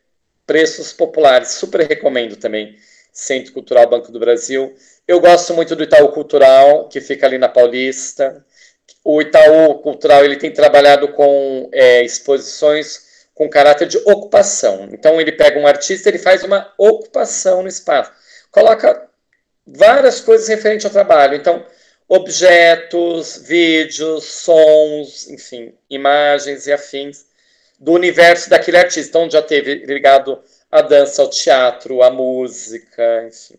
preços 0.44 0.92
populares, 0.92 1.50
super 1.50 1.80
recomendo 1.86 2.36
também. 2.36 2.76
Centro 3.12 3.52
Cultural 3.54 3.88
Banco 3.88 4.12
do 4.12 4.20
Brasil. 4.20 4.74
Eu 5.08 5.20
gosto 5.20 5.54
muito 5.54 5.74
do 5.74 5.82
Itaú 5.82 6.12
Cultural, 6.12 6.86
que 6.88 7.00
fica 7.00 7.26
ali 7.26 7.38
na 7.38 7.48
Paulista. 7.48 8.44
O 9.02 9.22
Itaú 9.22 9.78
Cultural 9.78 10.22
ele 10.22 10.36
tem 10.36 10.52
trabalhado 10.52 11.08
com 11.08 11.70
é, 11.72 12.04
exposições 12.04 13.06
com 13.34 13.48
caráter 13.48 13.86
de 13.86 13.98
ocupação. 13.98 14.88
Então 14.92 15.20
ele 15.20 15.32
pega 15.32 15.58
um 15.58 15.66
artista, 15.66 16.08
ele 16.08 16.18
faz 16.18 16.42
uma 16.42 16.72
ocupação 16.78 17.62
no 17.62 17.68
espaço, 17.68 18.10
coloca 18.50 19.08
várias 19.66 20.20
coisas 20.20 20.48
referentes 20.48 20.86
ao 20.86 20.92
trabalho. 20.92 21.36
Então 21.36 21.64
objetos, 22.08 23.38
vídeos, 23.46 24.24
sons, 24.24 25.28
enfim, 25.28 25.74
imagens 25.90 26.66
e 26.66 26.72
afins 26.72 27.26
do 27.78 27.92
universo 27.92 28.48
daquele 28.48 28.78
artista. 28.78 29.08
Então 29.18 29.30
já 29.30 29.42
teve 29.42 29.74
ligado 29.86 30.40
a 30.70 30.82
dança, 30.82 31.22
ao 31.22 31.30
teatro, 31.30 32.02
à 32.02 32.10
música, 32.10 33.24
enfim, 33.26 33.56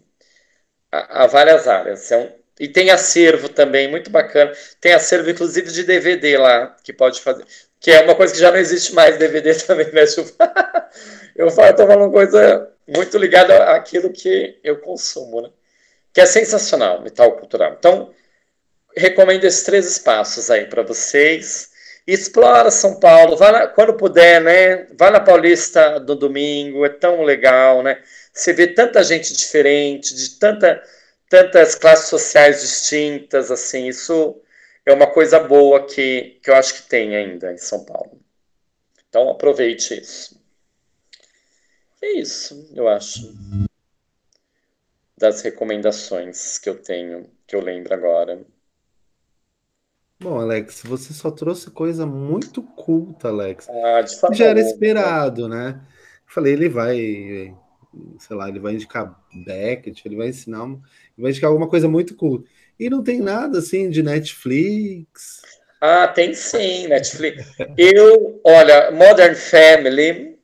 a, 0.92 1.24
a 1.24 1.28
várias 1.28 1.68
áreas. 1.68 2.12
É 2.12 2.18
um, 2.18 2.32
e 2.60 2.68
tem 2.68 2.90
acervo 2.90 3.50
também, 3.50 3.88
muito 3.88 4.10
bacana. 4.10 4.52
Tem 4.82 4.94
acervo, 4.94 5.30
inclusive, 5.30 5.72
de 5.72 5.84
DVD 5.84 6.38
lá, 6.38 6.76
que 6.84 6.92
pode 6.92 7.22
fazer. 7.22 7.46
Que 7.80 7.92
é 7.92 8.02
uma 8.02 8.16
coisa 8.16 8.34
que 8.34 8.40
já 8.40 8.52
não 8.52 8.58
existe 8.58 8.94
mais 8.94 9.18
DVD 9.18 9.54
também, 9.64 9.92
né, 9.92 10.04
eu 11.36 11.52
tô 11.52 11.88
falando 11.88 12.12
coisa 12.12 12.72
muito 12.88 13.18
ligada 13.18 13.66
àquilo 13.76 14.12
que 14.12 14.60
eu 14.64 14.80
consumo, 14.80 15.42
né? 15.42 15.50
Que 16.12 16.22
é 16.22 16.26
sensacional, 16.26 17.02
metal 17.02 17.34
cultural. 17.38 17.76
Então, 17.78 18.12
recomendo 18.98 19.46
esses 19.46 19.64
três 19.64 19.90
espaços 19.90 20.50
aí 20.50 20.66
para 20.66 20.84
vocês. 20.84 21.72
explora 22.06 22.72
São 22.72 23.00
Paulo, 23.00 23.38
na, 23.40 23.68
quando 23.68 23.96
puder, 23.96 24.42
né? 24.42 24.88
Vai 24.98 25.12
na 25.12 25.20
Paulista 25.20 26.00
do 26.00 26.16
domingo, 26.16 26.86
é 26.86 26.90
tão 26.90 27.24
legal, 27.24 27.84
né? 27.84 28.02
Você 28.34 28.54
vê 28.54 28.68
tanta 28.68 29.04
gente 29.04 29.34
diferente, 29.34 30.16
de 30.16 30.32
tanta, 30.40 30.82
tantas 31.30 31.76
classes 31.76 32.10
sociais 32.10 32.62
distintas, 32.62 33.52
assim, 33.52 33.88
isso 33.88 34.42
é 34.86 34.94
uma 34.94 35.08
coisa 35.08 35.40
boa 35.40 35.86
que, 35.86 36.40
que 36.44 36.50
eu 36.50 36.56
acho 36.56 36.76
que 36.76 36.90
tem 36.90 37.16
ainda 37.16 37.52
em 37.52 37.58
São 37.58 37.84
Paulo. 37.86 38.22
Então 39.10 39.30
aproveite 39.30 40.00
isso. 40.00 40.40
É 42.02 42.12
isso, 42.14 42.70
eu 42.76 42.88
acho. 42.88 43.34
Das 45.18 45.42
recomendações 45.42 46.60
que 46.60 46.70
eu 46.70 46.82
tenho, 46.82 47.30
que 47.48 47.56
eu 47.56 47.62
lembro 47.62 47.94
agora. 47.94 48.40
Bom, 50.20 50.40
Alex, 50.40 50.82
você 50.84 51.14
só 51.14 51.30
trouxe 51.30 51.70
coisa 51.70 52.06
muito 52.06 52.64
culta, 52.64 53.28
Alex. 53.28 53.68
Ah, 53.70 54.02
de 54.02 54.20
fato. 54.20 54.34
Já 54.34 54.46
era 54.48 54.60
esperado, 54.60 55.48
né? 55.48 55.80
Falei, 56.26 56.54
ele 56.54 56.68
vai, 56.68 56.98
sei 58.20 58.36
lá, 58.36 58.50
ele 58.50 58.60
vai 58.60 58.74
indicar 58.74 59.16
Beckett, 59.34 60.02
ele 60.06 60.16
vai 60.16 60.30
ensinar, 60.30 60.66
ele 60.66 60.80
vai 61.20 61.32
indicar 61.32 61.50
alguma 61.50 61.70
coisa 61.70 61.88
muito 61.88 62.16
culta. 62.16 62.50
E 62.80 62.90
não 62.90 63.04
tem 63.04 63.22
nada 63.22 63.60
assim 63.60 63.90
de 63.90 64.02
Netflix. 64.02 65.42
Ah, 65.80 66.08
tem 66.08 66.34
sim, 66.34 66.88
Netflix. 66.88 67.46
Eu, 67.78 68.42
olha, 68.44 68.90
Modern 68.92 69.36
Family, 69.36 70.40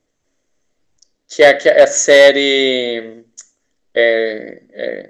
que 1.28 1.42
é, 1.42 1.54
que 1.54 1.68
é 1.68 1.82
a 1.82 1.88
série 1.88 3.26
é, 3.94 4.62
é, 4.72 5.10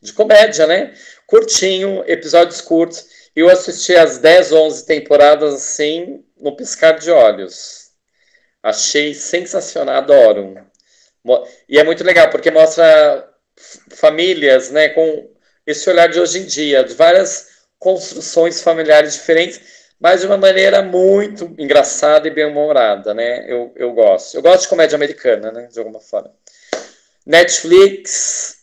de 0.00 0.12
comédia, 0.12 0.66
né? 0.68 0.94
Curtinho, 1.26 2.04
episódios 2.06 2.60
curtos. 2.60 3.15
Eu 3.36 3.50
assisti 3.50 3.94
as 3.94 4.16
10, 4.16 4.50
11 4.50 4.86
temporadas 4.86 5.54
assim, 5.54 6.24
no 6.40 6.56
piscar 6.56 6.98
de 6.98 7.10
olhos. 7.10 7.90
Achei 8.62 9.12
sensacional, 9.12 9.96
adoro. 9.96 10.56
E 11.68 11.78
é 11.78 11.84
muito 11.84 12.02
legal, 12.02 12.30
porque 12.30 12.50
mostra 12.50 13.28
famílias, 13.90 14.70
né, 14.70 14.88
com 14.88 15.28
esse 15.66 15.88
olhar 15.90 16.08
de 16.08 16.18
hoje 16.18 16.38
em 16.38 16.46
dia, 16.46 16.82
de 16.82 16.94
várias 16.94 17.48
construções 17.78 18.62
familiares 18.62 19.14
diferentes, 19.14 19.60
mas 20.00 20.22
de 20.22 20.26
uma 20.26 20.38
maneira 20.38 20.82
muito 20.82 21.54
engraçada 21.58 22.26
e 22.28 22.30
bem-humorada, 22.30 23.12
né? 23.12 23.44
Eu, 23.50 23.72
eu 23.76 23.92
gosto. 23.92 24.34
Eu 24.36 24.42
gosto 24.42 24.62
de 24.62 24.68
comédia 24.68 24.96
americana, 24.96 25.50
né? 25.50 25.68
De 25.70 25.78
alguma 25.78 26.00
forma. 26.00 26.32
Netflix, 27.24 28.55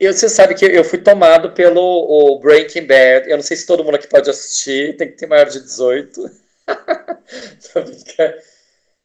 eu, 0.00 0.14
você 0.14 0.30
sabe 0.30 0.54
que 0.54 0.64
eu 0.64 0.82
fui 0.82 0.98
tomado 0.98 1.52
pelo 1.52 2.38
Breaking 2.38 2.86
Bad. 2.86 3.28
Eu 3.28 3.36
não 3.36 3.42
sei 3.42 3.54
se 3.54 3.66
todo 3.66 3.84
mundo 3.84 3.96
aqui 3.96 4.08
pode 4.08 4.30
assistir, 4.30 4.96
tem 4.96 5.08
que 5.08 5.16
ter 5.18 5.26
maior 5.26 5.46
de 5.46 5.60
18. 5.60 6.30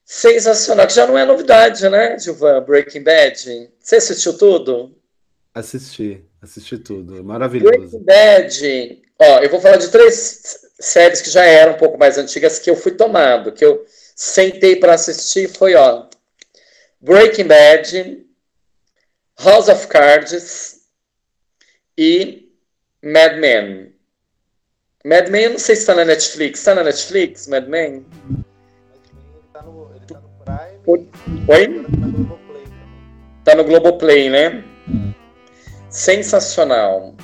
Sensacional, 0.05 0.87
que 0.87 0.93
já 0.93 1.05
não 1.05 1.17
é 1.17 1.25
novidade, 1.25 1.89
né, 1.89 2.17
Gilvan? 2.17 2.61
Breaking 2.63 3.03
Bad. 3.03 3.69
Você 3.77 3.97
assistiu 3.97 4.37
tudo? 4.37 4.95
Assisti, 5.53 6.23
assisti 6.41 6.77
tudo. 6.77 7.21
Maravilhoso. 7.21 7.99
Breaking 7.99 8.03
Bad. 8.05 9.03
Ó, 9.19 9.39
eu 9.39 9.49
vou 9.49 9.59
falar 9.59 9.77
de 9.77 9.89
três 9.89 10.59
séries 10.79 11.21
que 11.21 11.29
já 11.29 11.43
eram 11.43 11.73
um 11.73 11.77
pouco 11.77 11.97
mais 11.97 12.17
antigas 12.17 12.57
que 12.57 12.69
eu 12.69 12.75
fui 12.75 12.93
tomado, 12.93 13.51
que 13.51 13.65
eu 13.65 13.85
sentei 14.15 14.77
para 14.77 14.93
assistir. 14.93 15.49
Foi, 15.49 15.75
ó, 15.75 16.07
Breaking 17.01 17.47
Bad, 17.47 18.25
House 19.39 19.67
of 19.67 19.87
Cards 19.87 20.74
e 21.97 22.51
Mad 23.01 23.37
Men. 23.37 23.93
Mad 25.05 25.29
Men, 25.29 25.43
eu 25.43 25.51
não 25.51 25.59
sei 25.59 25.75
se 25.75 25.81
está 25.81 25.95
na 25.95 26.05
Netflix. 26.05 26.59
Está 26.59 26.75
na 26.75 26.83
Netflix, 26.83 27.47
Mad 27.47 27.67
Men? 27.67 28.05
Ele 28.29 28.43
tá 29.53 29.61
no, 29.61 29.91
ele 29.95 30.05
tá 30.05 30.19
no 30.19 30.29
Prime. 30.43 31.45
Oi? 31.47 31.85
Tá 33.43 33.55
no 33.55 33.63
Globoplay, 33.63 34.29
né? 34.29 34.63
Sensacional. 35.89 37.15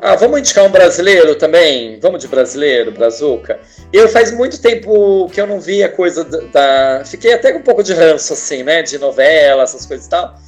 Ah, 0.00 0.14
vamos 0.14 0.38
indicar 0.38 0.64
um 0.64 0.70
brasileiro 0.70 1.34
também? 1.34 1.98
Vamos 1.98 2.20
de 2.20 2.28
brasileiro, 2.28 2.92
Brazuca? 2.92 3.58
Eu 3.92 4.08
faz 4.08 4.30
muito 4.30 4.60
tempo 4.60 5.28
que 5.30 5.40
eu 5.40 5.46
não 5.46 5.58
via 5.58 5.88
coisa 5.88 6.22
da. 6.22 7.02
Fiquei 7.04 7.32
até 7.32 7.52
com 7.52 7.58
um 7.58 7.62
pouco 7.62 7.82
de 7.82 7.92
ranço, 7.94 8.34
assim, 8.34 8.62
né? 8.62 8.82
De 8.82 8.96
novela, 8.96 9.64
essas 9.64 9.84
coisas 9.84 10.06
e 10.06 10.10
tal 10.10 10.38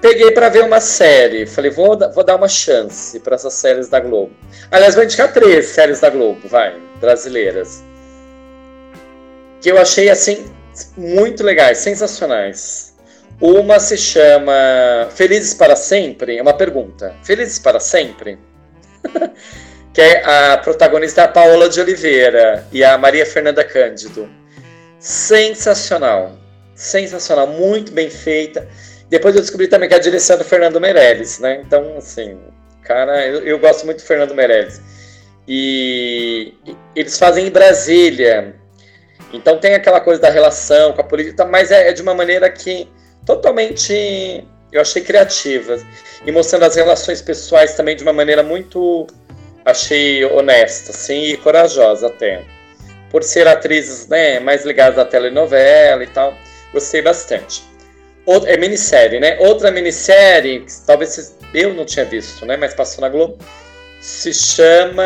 peguei 0.00 0.30
para 0.32 0.48
ver 0.48 0.64
uma 0.64 0.80
série. 0.80 1.46
Falei, 1.46 1.70
vou, 1.70 1.98
vou 2.12 2.24
dar 2.24 2.36
uma 2.36 2.48
chance 2.48 3.18
para 3.20 3.34
essas 3.34 3.54
séries 3.54 3.88
da 3.88 4.00
Globo. 4.00 4.32
Aliás, 4.70 4.94
vou 4.94 5.04
indicar 5.04 5.32
três 5.32 5.66
séries 5.66 6.00
da 6.00 6.10
Globo, 6.10 6.48
vai, 6.48 6.74
brasileiras. 7.00 7.82
Que 9.60 9.70
eu 9.70 9.78
achei, 9.78 10.10
assim, 10.10 10.44
muito 10.96 11.44
legais, 11.44 11.78
sensacionais. 11.78 12.92
Uma 13.40 13.80
se 13.80 13.96
chama 13.96 14.52
Felizes 15.14 15.54
para 15.54 15.74
Sempre? 15.74 16.38
É 16.38 16.42
uma 16.42 16.54
pergunta. 16.54 17.14
Felizes 17.24 17.58
para 17.58 17.80
Sempre? 17.80 18.38
que 19.92 20.00
é 20.00 20.24
a 20.24 20.58
protagonista 20.58 21.24
a 21.24 21.28
Paola 21.28 21.68
de 21.68 21.80
Oliveira 21.80 22.66
e 22.72 22.82
a 22.84 22.96
Maria 22.96 23.26
Fernanda 23.26 23.64
Cândido. 23.64 24.28
Sensacional. 24.98 26.38
Sensacional, 26.74 27.46
muito 27.46 27.92
bem 27.92 28.08
feita. 28.08 28.68
Depois 29.12 29.34
eu 29.34 29.42
descobri 29.42 29.68
também 29.68 29.90
que 29.90 29.94
a 29.94 29.98
direção 29.98 30.36
é 30.36 30.38
do 30.38 30.44
Fernando 30.44 30.80
Meirelles, 30.80 31.38
né? 31.38 31.60
Então, 31.62 31.98
assim, 31.98 32.40
cara, 32.82 33.26
eu, 33.26 33.40
eu 33.40 33.58
gosto 33.58 33.84
muito 33.84 33.98
do 33.98 34.06
Fernando 34.06 34.34
Meirelles. 34.34 34.80
E 35.46 36.54
eles 36.96 37.18
fazem 37.18 37.46
em 37.46 37.50
Brasília. 37.50 38.54
Então 39.30 39.58
tem 39.58 39.74
aquela 39.74 40.00
coisa 40.00 40.18
da 40.18 40.30
relação 40.30 40.94
com 40.94 41.02
a 41.02 41.04
política, 41.04 41.44
mas 41.44 41.70
é, 41.70 41.90
é 41.90 41.92
de 41.92 42.00
uma 42.00 42.14
maneira 42.14 42.48
que 42.48 42.88
totalmente 43.26 44.48
eu 44.72 44.80
achei 44.80 45.02
criativa. 45.02 45.76
E 46.24 46.32
mostrando 46.32 46.62
as 46.62 46.74
relações 46.74 47.20
pessoais 47.20 47.74
também 47.74 47.94
de 47.94 48.02
uma 48.02 48.14
maneira 48.14 48.42
muito, 48.42 49.06
achei 49.62 50.24
honesta, 50.24 50.90
assim, 50.90 51.24
e 51.24 51.36
corajosa 51.36 52.06
até. 52.06 52.44
Por 53.10 53.22
ser 53.22 53.46
atrizes 53.46 54.08
né, 54.08 54.40
mais 54.40 54.64
ligadas 54.64 54.98
à 54.98 55.04
telenovela 55.04 56.02
e 56.02 56.06
tal, 56.06 56.34
gostei 56.72 57.02
bastante. 57.02 57.71
Outra, 58.24 58.50
é 58.50 58.56
minissérie, 58.56 59.18
né? 59.18 59.36
Outra 59.40 59.70
minissérie, 59.70 60.60
que 60.60 60.72
talvez 60.86 61.36
eu 61.52 61.74
não 61.74 61.84
tinha 61.84 62.04
visto, 62.04 62.46
né? 62.46 62.56
Mas 62.56 62.72
passou 62.72 63.00
na 63.00 63.08
Globo. 63.08 63.38
Se 64.00 64.32
chama. 64.32 65.02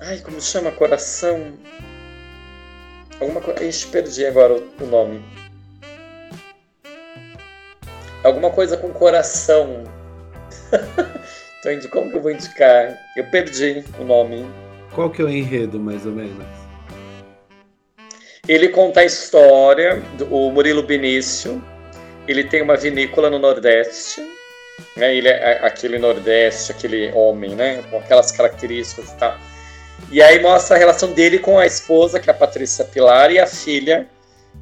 Ai, 0.00 0.18
como 0.18 0.40
chama? 0.40 0.70
Coração. 0.70 1.52
Alguma 3.20 3.40
coisa. 3.40 3.64
Ixi, 3.64 3.86
perdi 3.88 4.24
agora 4.24 4.54
o, 4.54 4.64
o 4.80 4.86
nome. 4.86 5.22
Alguma 8.22 8.50
coisa 8.50 8.76
com 8.76 8.90
coração. 8.90 9.84
então, 11.60 11.90
como 11.90 12.10
que 12.10 12.16
eu 12.16 12.22
vou 12.22 12.30
indicar? 12.30 12.98
Eu 13.16 13.24
perdi 13.30 13.84
o 13.98 14.04
nome. 14.04 14.46
Qual 14.92 15.10
que 15.10 15.20
é 15.20 15.24
o 15.24 15.28
enredo, 15.28 15.78
mais 15.78 16.06
ou 16.06 16.12
menos? 16.12 16.46
Ele 18.48 18.68
conta 18.68 19.00
a 19.00 19.04
história 19.04 20.00
do 20.16 20.26
Murilo 20.26 20.82
Benício, 20.82 21.62
ele 22.26 22.44
tem 22.44 22.62
uma 22.62 22.76
vinícola 22.76 23.30
no 23.30 23.38
Nordeste, 23.38 24.20
né? 24.96 25.14
Ele 25.14 25.28
é 25.28 25.60
aquele 25.62 25.98
Nordeste, 25.98 26.72
aquele 26.72 27.12
homem, 27.12 27.54
né? 27.54 27.82
Com 27.90 27.98
aquelas 27.98 28.32
características 28.32 29.12
e 29.12 29.16
tal. 29.16 29.36
E 30.10 30.22
aí 30.22 30.40
mostra 30.40 30.76
a 30.76 30.78
relação 30.78 31.12
dele 31.12 31.38
com 31.38 31.58
a 31.58 31.66
esposa, 31.66 32.20
que 32.20 32.28
é 32.28 32.32
a 32.32 32.36
Patrícia 32.36 32.84
Pilar, 32.84 33.30
e 33.30 33.38
a 33.38 33.46
filha, 33.46 34.06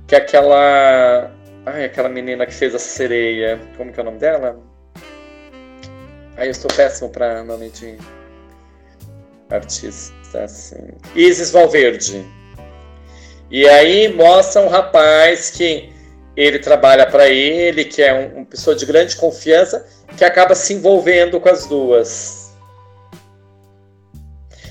que 0.06 0.14
é 0.14 0.18
aquela. 0.18 1.30
Ai, 1.66 1.84
aquela 1.84 2.08
menina 2.08 2.46
que 2.46 2.54
fez 2.54 2.74
a 2.74 2.78
sereia. 2.78 3.60
Como 3.76 3.92
que 3.92 3.98
é 3.98 4.02
o 4.02 4.06
nome 4.06 4.18
dela? 4.18 4.58
Ai, 6.36 6.48
eu 6.48 6.50
estou 6.50 6.70
péssimo 6.74 7.10
para 7.10 7.42
nome 7.44 7.70
de 7.70 7.96
artista, 9.50 10.42
assim. 10.42 10.88
Isis 11.14 11.50
Valverde. 11.50 12.24
E 13.50 13.68
aí 13.68 14.12
mostra 14.12 14.62
um 14.62 14.68
rapaz 14.68 15.50
que 15.50 15.93
ele 16.36 16.59
trabalha 16.59 17.06
para 17.06 17.28
ele, 17.28 17.85
que 17.85 18.02
é 18.02 18.12
um, 18.12 18.39
uma 18.39 18.47
pessoa 18.47 18.74
de 18.74 18.85
grande 18.85 19.16
confiança, 19.16 19.86
que 20.16 20.24
acaba 20.24 20.55
se 20.55 20.74
envolvendo 20.74 21.40
com 21.40 21.48
as 21.48 21.66
duas. 21.66 22.52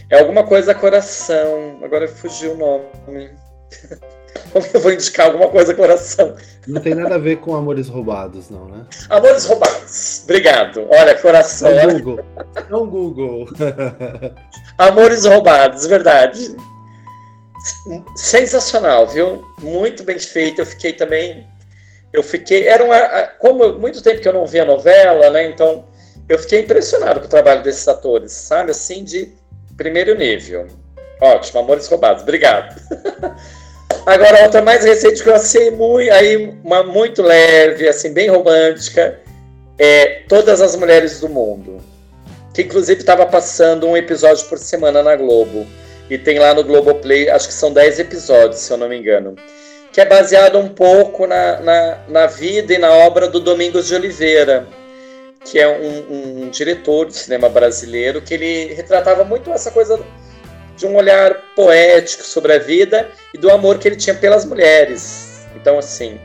É 0.09 0.19
alguma 0.19 0.43
coisa 0.43 0.75
coração. 0.75 1.79
Agora 1.83 2.07
fugiu 2.07 2.53
o 2.53 2.57
nome. 2.57 3.31
Como 4.51 4.65
eu 4.71 4.79
vou 4.79 4.93
indicar 4.93 5.27
alguma 5.27 5.49
coisa 5.49 5.73
coração? 5.73 6.35
Não 6.67 6.79
tem 6.79 6.93
nada 6.93 7.15
a 7.15 7.17
ver 7.17 7.37
com 7.37 7.55
Amores 7.55 7.87
Roubados, 7.87 8.49
não, 8.49 8.67
né? 8.67 8.85
Amores 9.09 9.45
Roubados. 9.45 10.21
Obrigado. 10.23 10.87
Olha, 10.89 11.17
coração. 11.19 11.69
É 11.69 11.87
um 11.87 11.99
Google. 11.99 12.25
É 12.69 12.75
um 12.75 12.87
Google. 12.87 13.47
Amores 14.77 15.25
Roubados, 15.25 15.87
verdade. 15.87 16.55
Sensacional, 18.15 19.07
viu? 19.07 19.43
Muito 19.59 20.03
bem 20.03 20.19
feito. 20.19 20.61
Eu 20.61 20.65
fiquei 20.65 20.93
também 20.93 21.47
eu 22.13 22.21
fiquei. 22.21 22.67
Era 22.67 22.83
uma, 22.83 23.27
como 23.39 23.73
muito 23.79 24.01
tempo 24.01 24.21
que 24.21 24.27
eu 24.27 24.33
não 24.33 24.45
via 24.45 24.63
novela, 24.63 25.31
né? 25.31 25.45
Então 25.47 25.85
eu 26.29 26.37
fiquei 26.39 26.61
impressionado 26.61 27.19
com 27.19 27.25
o 27.25 27.29
trabalho 27.29 27.63
desses 27.63 27.87
atores, 27.87 28.31
sabe? 28.31 28.71
Assim, 28.71 29.03
de 29.03 29.33
primeiro 29.75 30.15
nível. 30.15 30.67
Ótimo, 31.19 31.59
Amores 31.59 31.87
Roubados, 31.87 32.23
obrigado. 32.23 32.79
Agora, 34.05 34.43
outra 34.43 34.61
mais 34.61 34.83
recente 34.83 35.23
que 35.23 35.29
eu 35.29 35.35
achei 35.35 35.71
muito, 35.71 36.11
aí, 36.11 36.57
uma 36.63 36.83
muito 36.83 37.21
leve, 37.21 37.87
assim, 37.87 38.11
bem 38.11 38.29
romântica, 38.29 39.19
é 39.77 40.23
Todas 40.27 40.61
as 40.61 40.75
Mulheres 40.75 41.19
do 41.19 41.29
Mundo. 41.29 41.77
Que 42.53 42.63
inclusive 42.63 42.99
estava 42.99 43.25
passando 43.25 43.87
um 43.87 43.95
episódio 43.95 44.45
por 44.45 44.57
semana 44.57 45.01
na 45.01 45.15
Globo. 45.15 45.65
E 46.09 46.17
tem 46.17 46.37
lá 46.37 46.53
no 46.53 46.63
Globoplay, 46.63 47.29
acho 47.29 47.47
que 47.47 47.53
são 47.53 47.71
10 47.71 47.99
episódios, 47.99 48.59
se 48.59 48.71
eu 48.71 48.77
não 48.77 48.89
me 48.89 48.97
engano. 48.97 49.35
Que 49.93 50.01
é 50.01 50.05
baseado 50.05 50.57
um 50.57 50.67
pouco 50.67 51.25
na, 51.25 51.61
na, 51.61 51.97
na 52.09 52.25
vida 52.27 52.73
e 52.73 52.77
na 52.77 52.91
obra 52.91 53.29
do 53.29 53.39
Domingos 53.39 53.87
de 53.87 53.95
Oliveira, 53.95 54.67
que 55.45 55.59
é 55.59 55.67
um, 55.67 56.43
um 56.43 56.49
diretor 56.49 57.05
de 57.05 57.15
cinema 57.15 57.47
brasileiro, 57.47 58.21
que 58.21 58.33
ele 58.33 58.73
retratava 58.73 59.23
muito 59.23 59.51
essa 59.51 59.71
coisa 59.71 60.03
de 60.75 60.85
um 60.87 60.95
olhar 60.95 61.35
poético 61.55 62.23
sobre 62.23 62.53
a 62.53 62.59
vida 62.59 63.09
e 63.33 63.37
do 63.37 63.51
amor 63.51 63.77
que 63.77 63.87
ele 63.87 63.95
tinha 63.95 64.15
pelas 64.15 64.43
mulheres. 64.43 65.45
Então, 65.55 65.77
assim, 65.77 66.19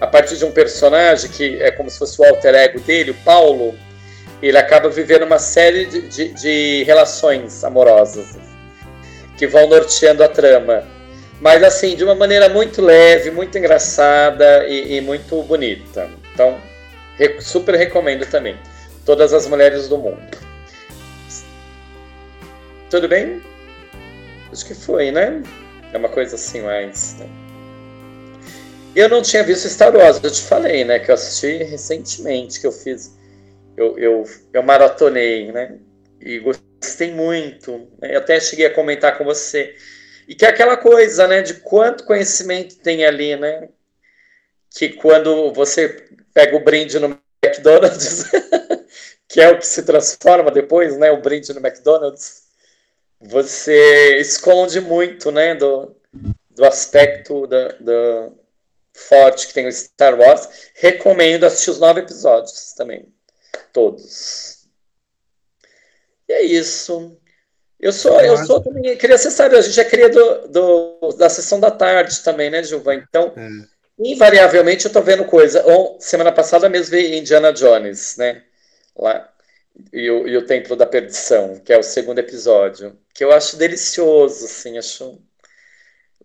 a 0.00 0.06
partir 0.06 0.36
de 0.36 0.44
um 0.44 0.52
personagem 0.52 1.30
que 1.30 1.60
é 1.60 1.70
como 1.70 1.90
se 1.90 1.98
fosse 1.98 2.20
o 2.20 2.24
alter 2.24 2.54
ego 2.54 2.80
dele, 2.80 3.10
o 3.10 3.14
Paulo, 3.24 3.74
ele 4.40 4.56
acaba 4.56 4.88
vivendo 4.88 5.24
uma 5.24 5.38
série 5.38 5.86
de, 5.86 6.02
de, 6.02 6.28
de 6.28 6.84
relações 6.84 7.64
amorosas 7.64 8.38
que 9.36 9.46
vão 9.46 9.66
norteando 9.68 10.22
a 10.22 10.28
trama. 10.28 10.84
Mas, 11.40 11.62
assim, 11.62 11.94
de 11.94 12.04
uma 12.04 12.14
maneira 12.14 12.48
muito 12.48 12.82
leve, 12.82 13.30
muito 13.30 13.56
engraçada 13.56 14.66
e, 14.66 14.96
e 14.96 15.00
muito 15.00 15.40
bonita. 15.42 16.10
Então, 16.34 16.58
super 17.40 17.74
recomendo 17.74 18.26
também. 18.26 18.56
Todas 19.04 19.32
as 19.32 19.46
mulheres 19.46 19.88
do 19.88 19.98
mundo. 19.98 20.38
Tudo 22.90 23.06
bem? 23.06 23.42
Acho 24.50 24.66
que 24.66 24.74
foi, 24.74 25.10
né? 25.10 25.42
É 25.92 25.98
uma 25.98 26.08
coisa 26.08 26.34
assim 26.34 26.62
mais. 26.62 27.16
Né? 27.18 27.26
Eu 28.94 29.08
não 29.08 29.22
tinha 29.22 29.42
visto 29.42 29.68
Star 29.68 29.94
Wars, 29.94 30.20
eu 30.22 30.30
te 30.30 30.42
falei, 30.42 30.84
né? 30.84 30.98
Que 30.98 31.10
eu 31.10 31.14
assisti 31.14 31.62
recentemente, 31.64 32.60
que 32.60 32.66
eu 32.66 32.72
fiz. 32.72 33.16
Eu, 33.76 33.98
eu, 33.98 34.24
eu 34.52 34.62
maratonei, 34.62 35.52
né? 35.52 35.76
E 36.20 36.38
gostei 36.38 37.12
muito. 37.12 37.88
Né? 38.00 38.14
Eu 38.14 38.18
até 38.18 38.40
cheguei 38.40 38.66
a 38.66 38.74
comentar 38.74 39.16
com 39.16 39.24
você. 39.24 39.74
E 40.28 40.34
que 40.34 40.44
é 40.44 40.48
aquela 40.48 40.76
coisa, 40.76 41.26
né? 41.26 41.40
De 41.42 41.54
quanto 41.54 42.04
conhecimento 42.04 42.76
tem 42.76 43.04
ali, 43.04 43.34
né? 43.34 43.70
Que 44.70 44.90
quando 44.90 45.52
você 45.54 46.06
pega 46.34 46.54
o 46.54 46.62
brinde 46.62 46.98
no 46.98 47.18
McDonald's, 47.42 48.24
que 49.26 49.40
é 49.40 49.50
o 49.50 49.58
que 49.58 49.66
se 49.66 49.82
transforma 49.82 50.50
depois, 50.50 50.98
né? 50.98 51.10
O 51.10 51.22
brinde 51.22 51.52
no 51.54 51.66
McDonald's 51.66 52.46
você 53.20 54.18
esconde 54.18 54.80
muito, 54.80 55.32
né, 55.32 55.54
do, 55.54 55.96
do 56.50 56.64
aspecto 56.64 57.46
da, 57.46 57.68
da 57.80 58.30
forte 58.94 59.48
que 59.48 59.54
tem 59.54 59.66
o 59.66 59.72
Star 59.72 60.18
Wars. 60.18 60.70
Recomendo 60.74 61.44
assistir 61.44 61.70
os 61.70 61.80
nove 61.80 62.00
episódios 62.00 62.72
também, 62.74 63.12
todos. 63.72 64.68
E 66.28 66.32
é 66.32 66.42
isso. 66.42 67.18
Eu 67.80 67.92
sou, 67.92 68.20
eu 68.20 68.36
sou 68.38 68.60
também, 68.60 68.96
queria, 68.96 69.16
você 69.16 69.30
sabe, 69.30 69.56
a 69.56 69.60
gente 69.60 69.78
é 69.78 69.84
cria 69.84 70.08
do, 70.08 70.48
do, 70.48 71.08
da 71.16 71.28
sessão 71.28 71.60
da 71.60 71.70
tarde 71.70 72.20
também, 72.24 72.50
né, 72.50 72.62
Gilvan? 72.62 72.94
Então, 72.96 73.32
é. 73.36 73.48
invariavelmente 73.98 74.86
eu 74.86 74.92
tô 74.92 75.00
vendo 75.00 75.24
coisa. 75.24 75.64
semana 76.00 76.32
passada 76.32 76.68
mesmo 76.68 76.96
vi 76.96 77.16
Indiana 77.16 77.52
Jones, 77.52 78.16
né? 78.16 78.42
Lá, 78.96 79.32
e 79.92 80.10
o, 80.10 80.26
e 80.26 80.36
o 80.36 80.44
Templo 80.44 80.74
da 80.74 80.86
Perdição, 80.86 81.60
que 81.64 81.72
é 81.72 81.78
o 81.78 81.82
segundo 81.82 82.18
episódio, 82.18 82.98
que 83.14 83.22
eu 83.22 83.32
acho 83.32 83.56
delicioso, 83.56 84.44
assim, 84.44 84.76
acho 84.76 85.20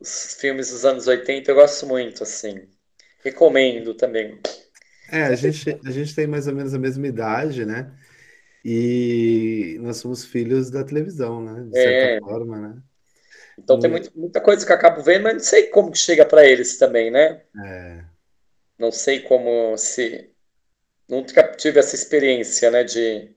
os 0.01 0.35
filmes 0.39 0.71
dos 0.71 0.83
anos 0.83 1.07
80 1.07 1.51
eu 1.51 1.55
gosto 1.55 1.85
muito, 1.85 2.23
assim. 2.23 2.67
Recomendo 3.23 3.93
também. 3.93 4.39
É, 5.09 5.23
a 5.23 5.35
gente, 5.35 5.79
a 5.85 5.91
gente 5.91 6.15
tem 6.15 6.27
mais 6.27 6.47
ou 6.47 6.55
menos 6.55 6.73
a 6.73 6.79
mesma 6.79 7.07
idade, 7.07 7.65
né? 7.65 7.91
E 8.63 9.77
nós 9.81 9.97
somos 9.97 10.23
filhos 10.23 10.69
da 10.69 10.83
televisão, 10.83 11.41
né? 11.43 11.63
De 11.63 11.71
certa 11.71 12.11
é. 12.11 12.19
forma, 12.19 12.57
né? 12.57 12.81
Então 13.57 13.79
tem 13.79 13.89
muito, 13.89 14.11
muita 14.15 14.41
coisa 14.41 14.65
que 14.65 14.71
eu 14.71 14.75
acabo 14.75 15.01
vendo, 15.03 15.23
mas 15.23 15.33
não 15.33 15.39
sei 15.39 15.67
como 15.67 15.91
que 15.91 15.97
chega 15.97 16.25
para 16.25 16.45
eles 16.45 16.77
também, 16.77 17.11
né? 17.11 17.41
É. 17.65 18.03
Não 18.79 18.91
sei 18.91 19.19
como 19.21 19.77
se. 19.77 20.31
Nunca 21.07 21.43
tive 21.55 21.79
essa 21.79 21.95
experiência, 21.95 22.71
né? 22.71 22.83
De 22.83 23.35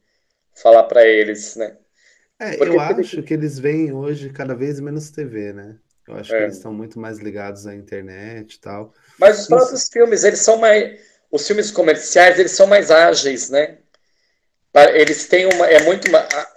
falar 0.54 0.84
para 0.84 1.06
eles, 1.06 1.56
né? 1.56 1.76
É, 2.38 2.56
Porque 2.56 2.74
eu 2.74 2.80
acho 2.80 3.22
que 3.22 3.34
eles 3.34 3.58
veem 3.58 3.92
hoje 3.92 4.30
cada 4.30 4.54
vez 4.54 4.78
menos 4.78 5.10
TV, 5.10 5.52
né? 5.52 5.76
Eu 6.06 6.14
acho 6.14 6.34
é. 6.34 6.38
que 6.38 6.44
eles 6.44 6.56
estão 6.56 6.72
muito 6.72 6.98
mais 6.98 7.18
ligados 7.18 7.66
à 7.66 7.74
internet 7.74 8.54
e 8.54 8.60
tal. 8.60 8.94
Mas 9.18 9.40
os 9.40 9.46
próprios 9.48 9.82
Isso... 9.82 9.92
filmes, 9.92 10.24
eles 10.24 10.40
são 10.40 10.56
mais. 10.58 11.00
Os 11.30 11.46
filmes 11.46 11.70
comerciais, 11.70 12.38
eles 12.38 12.52
são 12.52 12.66
mais 12.66 12.90
ágeis, 12.90 13.50
né? 13.50 13.78
Eles 14.94 15.26
têm 15.26 15.46
uma. 15.46 15.66
É 15.66 15.82
muito, 15.84 16.08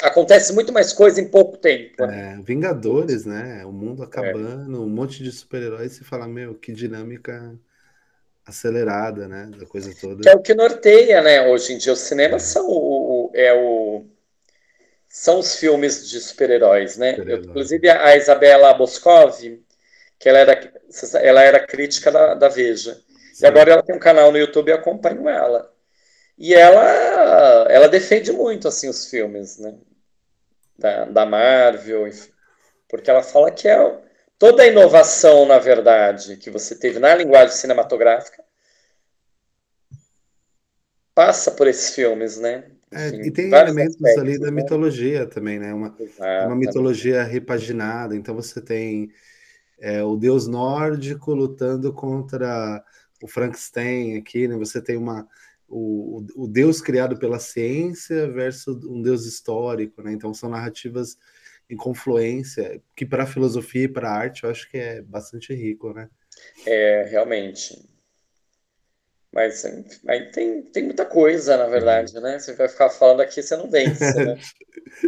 acontece 0.02 0.54
muito 0.54 0.74
mais 0.74 0.92
coisa 0.92 1.22
em 1.22 1.28
pouco 1.28 1.58
tempo. 1.58 2.06
Né? 2.06 2.38
É, 2.38 2.42
Vingadores, 2.44 3.26
né? 3.26 3.64
O 3.66 3.72
mundo 3.72 4.04
acabando, 4.04 4.76
é. 4.76 4.80
um 4.80 4.90
monte 4.90 5.24
de 5.24 5.32
super-heróis, 5.32 5.94
você 5.94 6.04
fala, 6.04 6.28
meu, 6.28 6.56
que 6.56 6.74
dinâmica 6.74 7.58
acelerada, 8.46 9.28
né? 9.28 9.50
Da 9.58 9.66
coisa 9.66 9.94
toda. 10.00 10.22
Que 10.22 10.30
é 10.30 10.36
o 10.36 10.42
que 10.42 10.54
norteia, 10.54 11.22
né? 11.22 11.48
Hoje 11.48 11.74
em 11.74 11.78
dia, 11.78 11.94
os 11.94 12.00
cinemas 12.00 12.44
são 12.44 12.68
o, 12.68 13.32
é 13.34 13.54
o 13.54 14.06
são 15.08 15.40
os 15.40 15.56
filmes 15.56 16.08
de 16.10 16.20
super-heróis, 16.20 16.98
né? 16.98 17.16
Super 17.16 17.40
inclusive 17.40 17.90
a 17.90 18.16
Isabela 18.16 18.74
Boscov, 18.74 19.40
que 20.20 20.30
ela 20.30 20.40
era, 20.40 20.74
ela 21.22 21.44
era 21.44 21.66
crítica 21.66 22.12
da, 22.12 22.36
da 22.36 22.50
Veja. 22.50 22.96
Sim. 23.34 23.46
E 23.46 23.48
agora 23.48 23.72
ela 23.72 23.84
tem 23.84 23.96
um 23.96 24.00
canal 24.00 24.32
no 24.32 24.38
YouTube 24.38 24.70
e 24.70 24.74
acompanho 24.74 25.28
ela. 25.28 25.72
E 26.40 26.54
ela, 26.54 27.68
ela 27.70 27.90
defende 27.90 28.32
muito 28.32 28.68
assim 28.68 28.88
os 28.88 29.08
filmes, 29.08 29.60
né? 29.60 29.76
Da, 30.78 31.04
da 31.04 31.26
Marvel, 31.26 32.08
enfim, 32.08 32.32
porque 32.88 33.12
ela 33.12 33.22
fala 33.22 33.52
que 33.52 33.68
é 33.68 34.02
toda 34.38 34.64
a 34.64 34.68
inovação, 34.68 35.46
na 35.46 35.60
verdade, 35.60 36.38
que 36.38 36.50
você 36.50 36.74
teve 36.74 36.98
na 37.00 37.14
linguagem 37.14 37.54
cinematográfica 37.54 38.42
passa 41.14 41.52
por 41.52 41.68
esses 41.68 41.94
filmes, 41.94 42.38
né? 42.38 42.64
É, 42.92 43.10
e 43.10 43.30
tem 43.30 43.52
elementos 43.52 43.96
aspectos, 43.96 44.24
ali 44.24 44.40
da 44.40 44.46
né? 44.46 44.52
mitologia 44.52 45.28
também, 45.28 45.60
né? 45.60 45.74
Uma, 45.74 45.94
uma 46.46 46.56
mitologia 46.56 47.24
repaginada. 47.24 48.16
Então 48.16 48.34
você 48.34 48.62
tem 48.62 49.12
é, 49.78 50.02
o 50.02 50.16
deus 50.16 50.48
nórdico 50.48 51.34
lutando 51.34 51.92
contra 51.92 52.82
o 53.22 53.28
Frankenstein 53.28 54.18
aqui, 54.18 54.48
né? 54.48 54.56
Você 54.56 54.82
tem 54.82 54.96
uma 54.96 55.28
o, 55.70 56.26
o 56.36 56.48
deus 56.48 56.82
criado 56.82 57.18
pela 57.18 57.40
ciência 57.40 58.30
versus 58.32 58.84
um 58.86 59.02
deus 59.02 59.26
histórico, 59.26 60.02
né? 60.02 60.12
Então 60.12 60.34
são 60.34 60.50
narrativas 60.50 61.18
em 61.70 61.76
confluência 61.76 62.82
que 62.96 63.06
para 63.06 63.24
a 63.24 63.28
filosofia 63.28 63.84
e 63.84 63.88
para 63.88 64.10
a 64.10 64.14
arte 64.14 64.44
eu 64.44 64.50
acho 64.50 64.70
que 64.70 64.78
é 64.78 65.02
bastante 65.02 65.54
rico, 65.54 65.94
né? 65.94 66.10
É, 66.66 67.04
realmente. 67.10 67.88
Mas 69.32 69.64
aí 70.08 70.32
tem, 70.32 70.64
tem 70.64 70.86
muita 70.86 71.06
coisa, 71.06 71.56
na 71.56 71.68
verdade, 71.68 72.20
né? 72.20 72.40
Você 72.40 72.54
vai 72.54 72.68
ficar 72.68 72.90
falando 72.90 73.22
aqui, 73.22 73.44
você 73.44 73.56
não 73.56 73.70
vence, 73.70 74.26
né? 74.26 74.40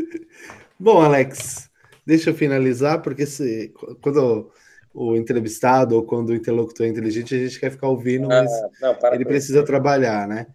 Bom, 0.79 1.01
Alex, 1.01 1.71
deixa 2.05 2.29
eu 2.29 2.35
finalizar, 2.35 3.01
porque 3.01 3.25
se, 3.25 3.73
quando 4.01 4.51
o 4.93 5.15
entrevistado 5.15 5.95
ou 5.95 6.03
quando 6.03 6.29
o 6.29 6.35
interlocutor 6.35 6.85
é 6.85 6.89
inteligente, 6.89 7.35
a 7.35 7.39
gente 7.39 7.59
quer 7.59 7.71
ficar 7.71 7.87
ouvindo, 7.87 8.25
ah, 8.25 8.43
mas 8.43 8.51
ah, 8.51 8.69
não, 8.81 9.13
ele 9.13 9.25
precisa 9.25 9.59
isso. 9.59 9.65
trabalhar, 9.67 10.27
né? 10.27 10.47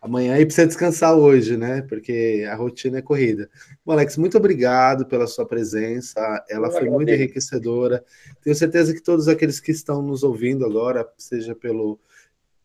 Amanhã 0.00 0.36
e 0.36 0.44
precisa 0.44 0.66
descansar 0.66 1.14
hoje, 1.14 1.56
né? 1.56 1.82
Porque 1.82 2.44
a 2.50 2.56
rotina 2.56 2.98
é 2.98 3.02
corrida. 3.02 3.48
Bom, 3.86 3.92
Alex, 3.92 4.16
muito 4.16 4.36
obrigado 4.36 5.06
pela 5.06 5.28
sua 5.28 5.46
presença. 5.46 6.20
Ela 6.50 6.66
Eu 6.66 6.72
foi 6.72 6.80
agradeço. 6.80 6.92
muito 6.92 7.12
enriquecedora. 7.12 8.04
Tenho 8.42 8.56
certeza 8.56 8.92
que 8.92 9.00
todos 9.00 9.28
aqueles 9.28 9.60
que 9.60 9.70
estão 9.70 10.02
nos 10.02 10.24
ouvindo 10.24 10.66
agora, 10.66 11.08
seja 11.16 11.54
pelo 11.54 12.00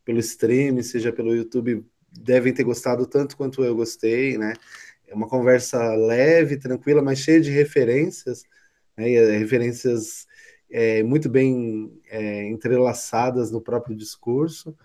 pelo 0.03 0.19
stream, 0.19 0.81
seja 0.81 1.11
pelo 1.11 1.35
YouTube, 1.35 1.85
devem 2.09 2.53
ter 2.53 2.63
gostado 2.63 3.05
tanto 3.05 3.35
quanto 3.35 3.63
eu 3.63 3.75
gostei, 3.75 4.37
né? 4.37 4.53
É 5.05 5.13
uma 5.13 5.27
conversa 5.27 5.95
leve, 5.95 6.57
tranquila, 6.57 7.01
mas 7.01 7.19
cheia 7.19 7.41
de 7.41 7.51
referências, 7.51 8.43
né? 8.97 9.11
Eh, 9.11 9.37
referências 9.37 10.26
é, 10.69 11.03
muito 11.03 11.29
bem 11.29 11.91
é, 12.09 12.45
entrelaçadas 12.45 13.51
no 13.51 13.61
próprio 13.61 13.95
discurso. 13.95 14.75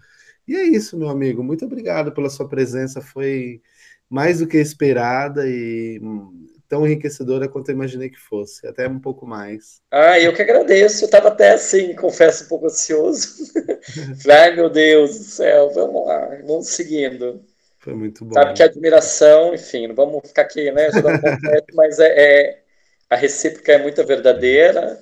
E 0.47 0.57
é 0.57 0.63
isso, 0.65 0.99
meu 0.99 1.09
amigo. 1.09 1.43
Muito 1.43 1.65
obrigado 1.65 2.13
pela 2.13 2.31
sua 2.31 2.49
presença. 2.49 3.01
Foi 3.01 3.61
mais 4.09 4.41
do 4.41 4.47
que 4.47 4.59
esperada 4.59 5.47
e 5.47 5.99
hum, 6.03 6.47
tão 6.69 6.87
enriquecedora 6.87 7.49
quanto 7.49 7.69
eu 7.69 7.75
imaginei 7.75 8.09
que 8.09 8.19
fosse, 8.19 8.67
até 8.67 8.89
um 8.89 8.99
pouco 8.99 9.27
mais. 9.27 9.83
Ah, 9.91 10.19
eu 10.19 10.33
que 10.33 10.41
agradeço. 10.41 11.05
Eu 11.05 11.07
estava 11.07 11.29
até 11.29 11.53
assim, 11.53 11.95
confesso, 11.95 12.45
um 12.45 12.49
pouco 12.49 12.67
ansioso. 12.67 13.53
Ai, 14.27 14.57
meu 14.57 14.71
Deus 14.71 15.19
do 15.19 15.25
céu, 15.25 15.71
vamos 15.75 16.07
lá, 16.07 16.39
vamos 16.47 16.69
seguindo. 16.69 17.45
Foi 17.79 17.95
muito 17.95 18.25
bom. 18.25 18.33
Sabe 18.33 18.55
que 18.55 18.63
admiração, 18.63 19.55
enfim, 19.55 19.87
não 19.89 19.95
vamos 19.95 20.27
ficar 20.29 20.43
aqui, 20.43 20.71
né, 20.71 20.91
completo, 20.93 21.67
mas 21.75 21.99
é, 21.99 22.07
é, 22.07 22.63
a 23.11 23.17
recíproca 23.17 23.73
é 23.73 23.83
muito 23.83 24.03
verdadeira, 24.07 24.99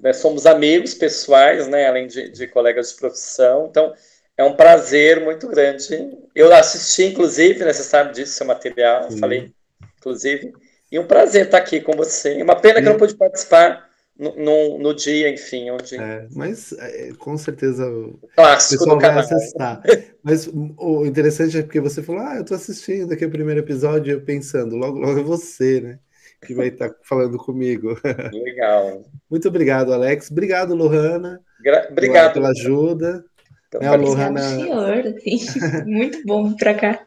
né? 0.00 0.12
somos 0.12 0.46
amigos 0.46 0.94
pessoais, 0.94 1.68
né? 1.68 1.86
além 1.86 2.06
de, 2.06 2.28
de 2.30 2.46
colegas 2.46 2.90
de 2.90 2.96
profissão, 2.96 3.66
então 3.70 3.94
é 4.36 4.44
um 4.44 4.54
prazer 4.54 5.24
muito 5.24 5.48
grande. 5.48 6.16
Eu 6.34 6.54
assisti, 6.54 7.04
inclusive, 7.04 7.64
né, 7.64 7.72
você 7.72 7.82
sabe 7.82 8.12
disso, 8.12 8.34
seu 8.34 8.46
material, 8.46 9.10
falei, 9.18 9.50
inclusive, 9.98 10.52
e 10.92 10.98
um 10.98 11.06
prazer 11.06 11.46
estar 11.46 11.58
aqui 11.58 11.80
com 11.80 11.92
você. 11.92 12.42
Uma 12.42 12.56
pena 12.56 12.80
que 12.82 12.88
eu 12.88 12.92
não 12.92 12.98
pude 12.98 13.16
participar 13.16 13.88
no, 14.18 14.34
no, 14.36 14.78
no 14.78 14.94
dia, 14.94 15.30
enfim, 15.30 15.70
onde. 15.70 15.96
É, 15.96 16.26
mas 16.32 16.72
é, 16.72 17.12
com 17.18 17.36
certeza 17.36 17.88
o 17.88 18.18
Clássico 18.34 18.84
pessoal 18.84 19.00
vai 19.00 19.18
acessar. 19.18 19.82
mas 20.22 20.46
o 20.46 21.04
interessante 21.06 21.58
é 21.58 21.62
porque 21.62 21.80
você 21.80 22.02
falou, 22.02 22.22
ah, 22.22 22.36
eu 22.36 22.42
estou 22.42 22.56
assistindo 22.56 23.12
aqui 23.12 23.24
o 23.24 23.30
primeiro 23.30 23.60
episódio, 23.60 24.12
eu 24.12 24.20
pensando, 24.20 24.76
logo, 24.76 24.98
logo 24.98 25.20
é 25.20 25.22
você, 25.22 25.80
né? 25.80 25.98
Que 26.46 26.54
vai 26.54 26.68
estar 26.68 26.94
falando 27.02 27.36
comigo. 27.36 27.98
Legal. 28.32 29.04
Muito 29.30 29.48
obrigado, 29.48 29.92
Alex. 29.92 30.30
Obrigado, 30.30 30.74
Lohana. 30.74 31.40
Gra 31.60 31.88
obrigado 31.90 32.34
pela 32.34 32.50
ajuda. 32.50 33.24
Então, 33.68 33.80
é, 33.80 33.86
a 33.88 33.96
Lohana... 33.96 34.40
senhor, 34.40 35.06
assim, 35.06 35.38
muito 35.86 36.22
bom 36.24 36.54
para 36.54 36.74
cá. 36.74 37.06